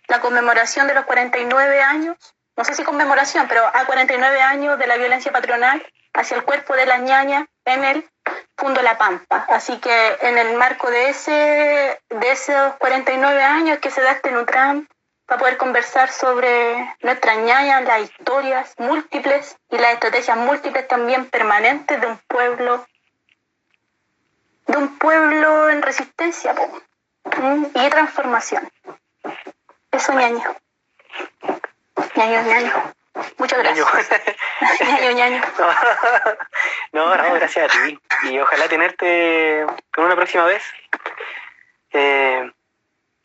la 0.08 0.20
conmemoración 0.22 0.88
de 0.88 0.94
los 0.94 1.06
49 1.06 1.82
años, 1.82 2.16
no 2.58 2.64
sé 2.64 2.74
si 2.74 2.84
conmemoración, 2.84 3.48
pero 3.48 3.66
a 3.66 3.86
49 3.86 4.42
años 4.42 4.80
de 4.80 4.88
la 4.88 4.98
violencia 4.98 5.32
patronal 5.32 5.86
hacia 6.14 6.38
el 6.38 6.44
cuerpo 6.44 6.76
de 6.76 6.86
la 6.86 6.98
ñaña 6.98 7.48
en 7.66 7.84
el 7.84 8.10
Fundo 8.58 8.82
La 8.82 8.98
Pampa. 8.98 9.46
Así 9.50 9.78
que 9.80 10.18
en 10.22 10.38
el 10.38 10.56
marco 10.58 10.90
de 10.90 11.10
ese 11.10 12.02
de 12.10 12.32
esos 12.32 12.76
49 12.78 13.44
años 13.44 13.80
que 13.80 13.92
se 13.92 14.02
da 14.02 14.12
este 14.12 14.32
Nutram 14.32 14.88
para 15.26 15.40
poder 15.40 15.58
conversar 15.58 16.10
sobre 16.12 16.96
nuestras 17.02 17.38
ñañas, 17.40 17.84
las 17.84 18.02
historias 18.02 18.74
múltiples 18.78 19.58
y 19.72 19.78
las 19.78 19.94
estrategias 19.94 20.38
múltiples 20.38 20.88
también 20.88 21.30
permanentes 21.30 22.00
de 22.00 22.08
un 22.08 22.18
pueblo 22.28 22.86
de 24.68 24.78
un 24.78 24.98
pueblo 24.98 25.70
en 25.70 25.82
resistencia 25.82 26.56
y 27.76 27.90
transformación. 27.90 28.70
Eso, 29.92 30.14
ñaño. 30.14 30.56
Ñaño, 32.16 32.42
ñaño. 32.44 32.94
Muchas 33.38 33.60
gracias. 33.60 33.88
ñaño, 34.82 35.12
ñaño. 35.12 35.42
No, 36.92 37.16
no, 37.16 37.34
gracias 37.36 37.70
a 37.74 37.74
ti. 37.88 38.00
Y 38.24 38.40
ojalá 38.40 38.68
tenerte 38.68 39.66
con 39.94 40.06
una 40.06 40.16
próxima 40.16 40.46
vez. 40.46 40.64
Eh, 41.92 42.52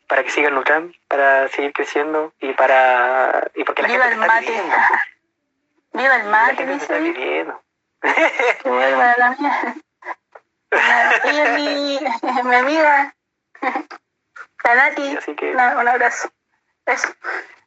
para 0.07 0.23
que 0.23 0.29
siga 0.29 0.47
el 0.49 0.55
Nutram, 0.55 0.93
para 1.07 1.47
seguir 1.49 1.73
creciendo 1.73 2.33
y 2.39 2.53
para 2.53 3.49
y 3.55 3.63
porque 3.63 3.81
la 3.81 3.87
Viva 3.89 4.03
gente 4.05 4.15
el 4.15 4.21
está 4.21 4.33
mate. 4.35 4.47
pidiendo. 4.47 4.75
Viva 5.93 6.15
el 6.15 6.23
mate, 6.25 6.65
dice 6.65 6.95
pidiendo. 6.99 7.61
Que 8.63 8.69
vuelva 8.69 9.15
la 9.17 9.29
mía. 9.31 9.75
Ella 11.25 11.45
mi, 11.57 11.99
mi 12.43 12.55
amiga. 12.55 13.13
La 14.63 14.75
Nati. 14.75 15.17
Así 15.17 15.35
que, 15.35 15.51
Una- 15.51 15.77
un 15.77 15.87
abrazo. 15.87 16.31
Eso. 16.85 17.09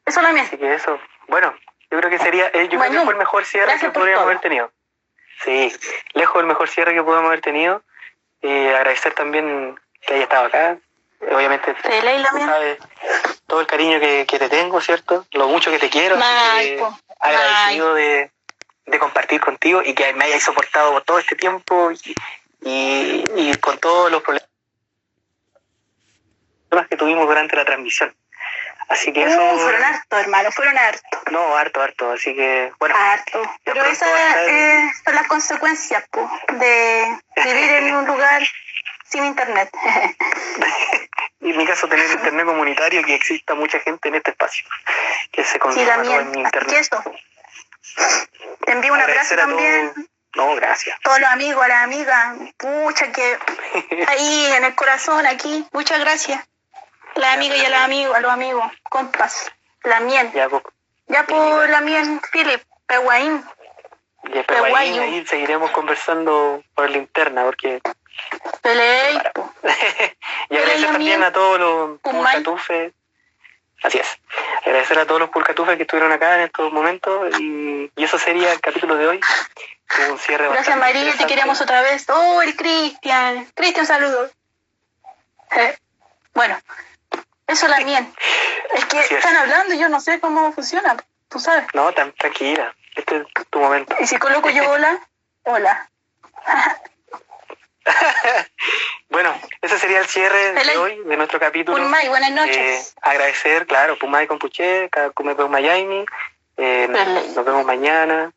Eso 0.06 0.20
la 0.22 0.32
mía. 0.32 0.42
así 0.42 0.56
que 0.58 0.74
eso. 0.74 0.98
Bueno, 1.28 1.54
yo 1.90 1.98
creo 1.98 2.10
que 2.10 2.18
sería, 2.18 2.48
eh, 2.48 2.68
yo 2.68 2.78
creo 2.78 2.92
que 2.92 3.00
fue 3.00 3.12
el 3.12 3.18
mejor 3.18 3.44
cierre 3.44 3.78
que 3.78 3.90
podríamos 3.90 4.22
todo. 4.22 4.30
haber 4.30 4.40
tenido. 4.40 4.70
Sí, 5.44 5.72
lejos 6.12 6.36
del 6.36 6.46
mejor 6.46 6.68
cierre 6.68 6.94
que 6.94 7.02
podemos 7.02 7.28
haber 7.28 7.40
tenido. 7.40 7.82
Y 8.42 8.68
agradecer 8.68 9.14
también 9.14 9.78
que 10.06 10.14
haya 10.14 10.24
estado 10.24 10.46
acá. 10.46 10.78
Obviamente, 11.20 11.74
sabes 11.82 12.78
todo 13.46 13.60
el 13.60 13.66
cariño 13.66 13.98
que, 14.00 14.26
que 14.28 14.38
te 14.38 14.48
tengo, 14.48 14.80
¿cierto? 14.80 15.26
Lo 15.32 15.48
mucho 15.48 15.70
que 15.70 15.78
te 15.78 15.88
quiero. 15.88 16.16
así 16.16 16.76
que 16.76 16.84
agradecido 17.20 17.94
de, 17.94 18.30
de 18.86 18.98
compartir 18.98 19.40
contigo 19.40 19.80
y 19.84 19.94
que 19.94 20.12
me 20.12 20.24
hayas 20.26 20.42
soportado 20.42 20.92
por 20.92 21.02
todo 21.02 21.18
este 21.18 21.36
tiempo 21.36 21.90
y, 21.92 22.14
y, 22.62 23.24
y 23.36 23.54
con 23.56 23.78
todos 23.78 24.10
los 24.10 24.22
problemas 24.22 24.48
que 26.88 26.96
tuvimos 26.96 27.26
durante 27.26 27.56
la 27.56 27.64
transmisión. 27.64 28.14
Así 28.88 29.12
que 29.12 29.24
eso, 29.24 29.42
Uh, 29.42 29.58
fueron 29.58 29.82
harto, 29.82 30.18
hermano, 30.18 30.52
fueron 30.52 30.76
harto. 30.76 31.20
no, 31.30 31.56
harto, 31.56 31.80
harto. 31.82 32.10
Así 32.12 32.34
que, 32.34 32.70
bueno, 32.78 32.94
Harto. 32.96 33.42
Pero 33.64 33.82
esas 33.86 34.08
estar- 34.08 34.48
eh, 34.48 34.92
son 35.04 35.14
las 35.14 35.26
consecuencias 35.26 36.04
po, 36.10 36.30
de 36.52 37.18
vivir 37.44 37.70
en 37.72 37.94
un 37.94 38.06
lugar 38.06 38.42
sin 39.08 39.24
internet. 39.24 39.70
y 41.40 41.50
en 41.50 41.56
mi 41.56 41.66
caso 41.66 41.88
tener 41.88 42.10
internet 42.10 42.44
comunitario 42.46 43.00
y 43.00 43.04
que 43.04 43.14
exista 43.14 43.54
mucha 43.54 43.80
gente 43.80 44.08
en 44.08 44.16
este 44.16 44.30
espacio, 44.32 44.66
que 45.32 45.44
se 45.44 45.52
sí, 45.52 45.58
consuma 45.58 46.02
todo 46.02 46.20
en 46.20 46.38
internet. 46.38 46.72
eso. 46.78 47.02
Te 48.66 48.72
envío 48.72 48.92
un 48.92 49.00
abrazo 49.00 49.36
también. 49.36 49.92
No, 50.34 50.54
gracias. 50.56 50.98
Todos 51.02 51.20
los 51.20 51.30
amigos, 51.30 51.64
a 51.64 51.68
las 51.68 51.84
amigas. 51.84 52.36
Pucha, 52.58 53.12
que 53.12 53.38
ahí 54.08 54.46
en 54.56 54.64
el 54.64 54.74
corazón, 54.74 55.24
aquí. 55.26 55.66
Muchas 55.72 56.00
gracias. 56.00 56.44
Las 57.16 57.34
amigas 57.34 57.58
y 57.58 57.64
a 57.64 57.68
los 57.70 57.78
amigos, 57.80 58.16
a 58.16 58.20
los 58.20 58.30
amigos. 58.30 58.72
Compas. 58.88 59.52
La 59.82 60.00
miel. 60.00 60.32
ya, 60.32 60.48
pues, 60.48 60.62
Ya 61.06 61.24
por 61.24 61.68
la 61.68 61.80
miel, 61.80 62.20
Philip. 62.32 62.62
Peguaín. 62.86 63.44
y 64.24 64.42
Qué 64.42 64.54
ahí, 64.76 65.26
seguiremos 65.26 65.70
conversando 65.70 66.62
por 66.74 66.90
la 66.90 66.98
interna, 66.98 67.44
porque 67.44 67.80
Pelei, 68.62 69.20
po. 69.34 69.52
y 70.50 70.56
agradecer 70.56 70.80
la 70.80 70.92
también 70.92 71.22
a 71.22 71.32
todos 71.32 71.58
los 71.58 72.00
pulcatufes. 72.00 72.92
Así 73.82 73.98
es. 73.98 74.08
Agradecer 74.64 74.98
a 74.98 75.06
todos 75.06 75.20
los 75.20 75.30
pulcatufes 75.30 75.76
que 75.76 75.82
estuvieron 75.82 76.12
acá 76.12 76.36
en 76.36 76.42
estos 76.42 76.72
momentos 76.72 77.38
y, 77.38 77.90
y 77.94 78.04
eso 78.04 78.18
sería 78.18 78.52
el 78.52 78.60
capítulo 78.60 78.96
de 78.96 79.06
hoy. 79.08 79.20
Un 80.10 80.18
cierre 80.18 80.48
Gracias 80.48 80.76
María, 80.78 81.14
te 81.16 81.26
queremos 81.26 81.60
otra 81.60 81.82
vez. 81.82 82.08
Oh, 82.08 82.40
el 82.40 82.56
Cristian. 82.56 83.46
Cristian, 83.54 83.86
saludos. 83.86 84.30
Eh, 85.54 85.76
bueno, 86.32 86.58
eso 87.46 87.66
miel. 87.84 88.06
Es 88.74 88.84
que 88.86 88.98
es. 89.00 89.10
están 89.12 89.36
hablando 89.36 89.74
y 89.74 89.78
yo 89.78 89.88
no 89.88 90.00
sé 90.00 90.20
cómo 90.20 90.52
funciona, 90.52 90.96
tú 91.28 91.38
sabes. 91.38 91.66
No, 91.74 91.92
tan 91.92 92.12
tranquila. 92.12 92.74
Este 92.96 93.16
es 93.18 93.24
tu 93.50 93.58
momento. 93.58 93.94
Y 94.00 94.06
si 94.06 94.16
coloco 94.18 94.50
yo 94.50 94.70
hola, 94.70 95.00
hola. 95.44 95.90
Bueno, 99.10 99.32
ese 99.60 99.78
sería 99.78 100.00
el 100.00 100.06
cierre 100.06 100.52
de 100.54 100.76
hoy, 100.76 100.98
de 101.04 101.16
nuestro 101.16 101.38
capítulo. 101.38 101.76
Pulmay, 101.76 102.08
buenas 102.08 102.30
Eh, 102.30 102.34
noches. 102.34 102.96
agradecer, 103.02 103.66
claro, 103.66 103.96
Pumay 103.98 104.26
con 104.26 104.38
Puché, 104.38 104.88
Kakume 104.90 105.34
Miami. 105.34 106.04
Eh, 106.56 106.88
nos 106.88 107.44
vemos 107.44 107.64
mañana. 107.64 108.32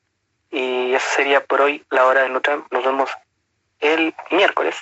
Y 0.52 0.94
eso 0.94 1.08
sería 1.16 1.44
por 1.44 1.62
hoy 1.62 1.84
la 1.90 2.06
hora 2.06 2.22
de 2.22 2.30
Nutram. 2.30 2.68
Nos 2.72 2.84
vemos 2.86 3.10
el 3.80 4.14
miércoles. 4.30 4.76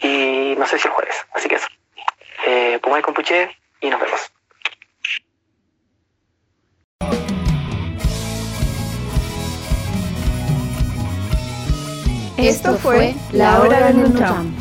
Y 0.00 0.54
no 0.58 0.66
sé 0.66 0.78
si 0.78 0.86
el 0.88 0.92
jueves. 0.94 1.16
Así 1.32 1.48
que 1.48 1.54
eso. 1.54 1.68
Eh, 2.46 2.78
Pumay 2.82 3.02
con 3.02 3.14
Puché 3.14 3.50
y 3.80 3.90
nos 3.90 4.00
vemos. 4.00 4.20
Esto 12.36 12.78
fue 12.78 13.14
La 13.32 13.60
Hora 13.60 13.88
del 13.88 13.96
Neutron. 13.98 14.57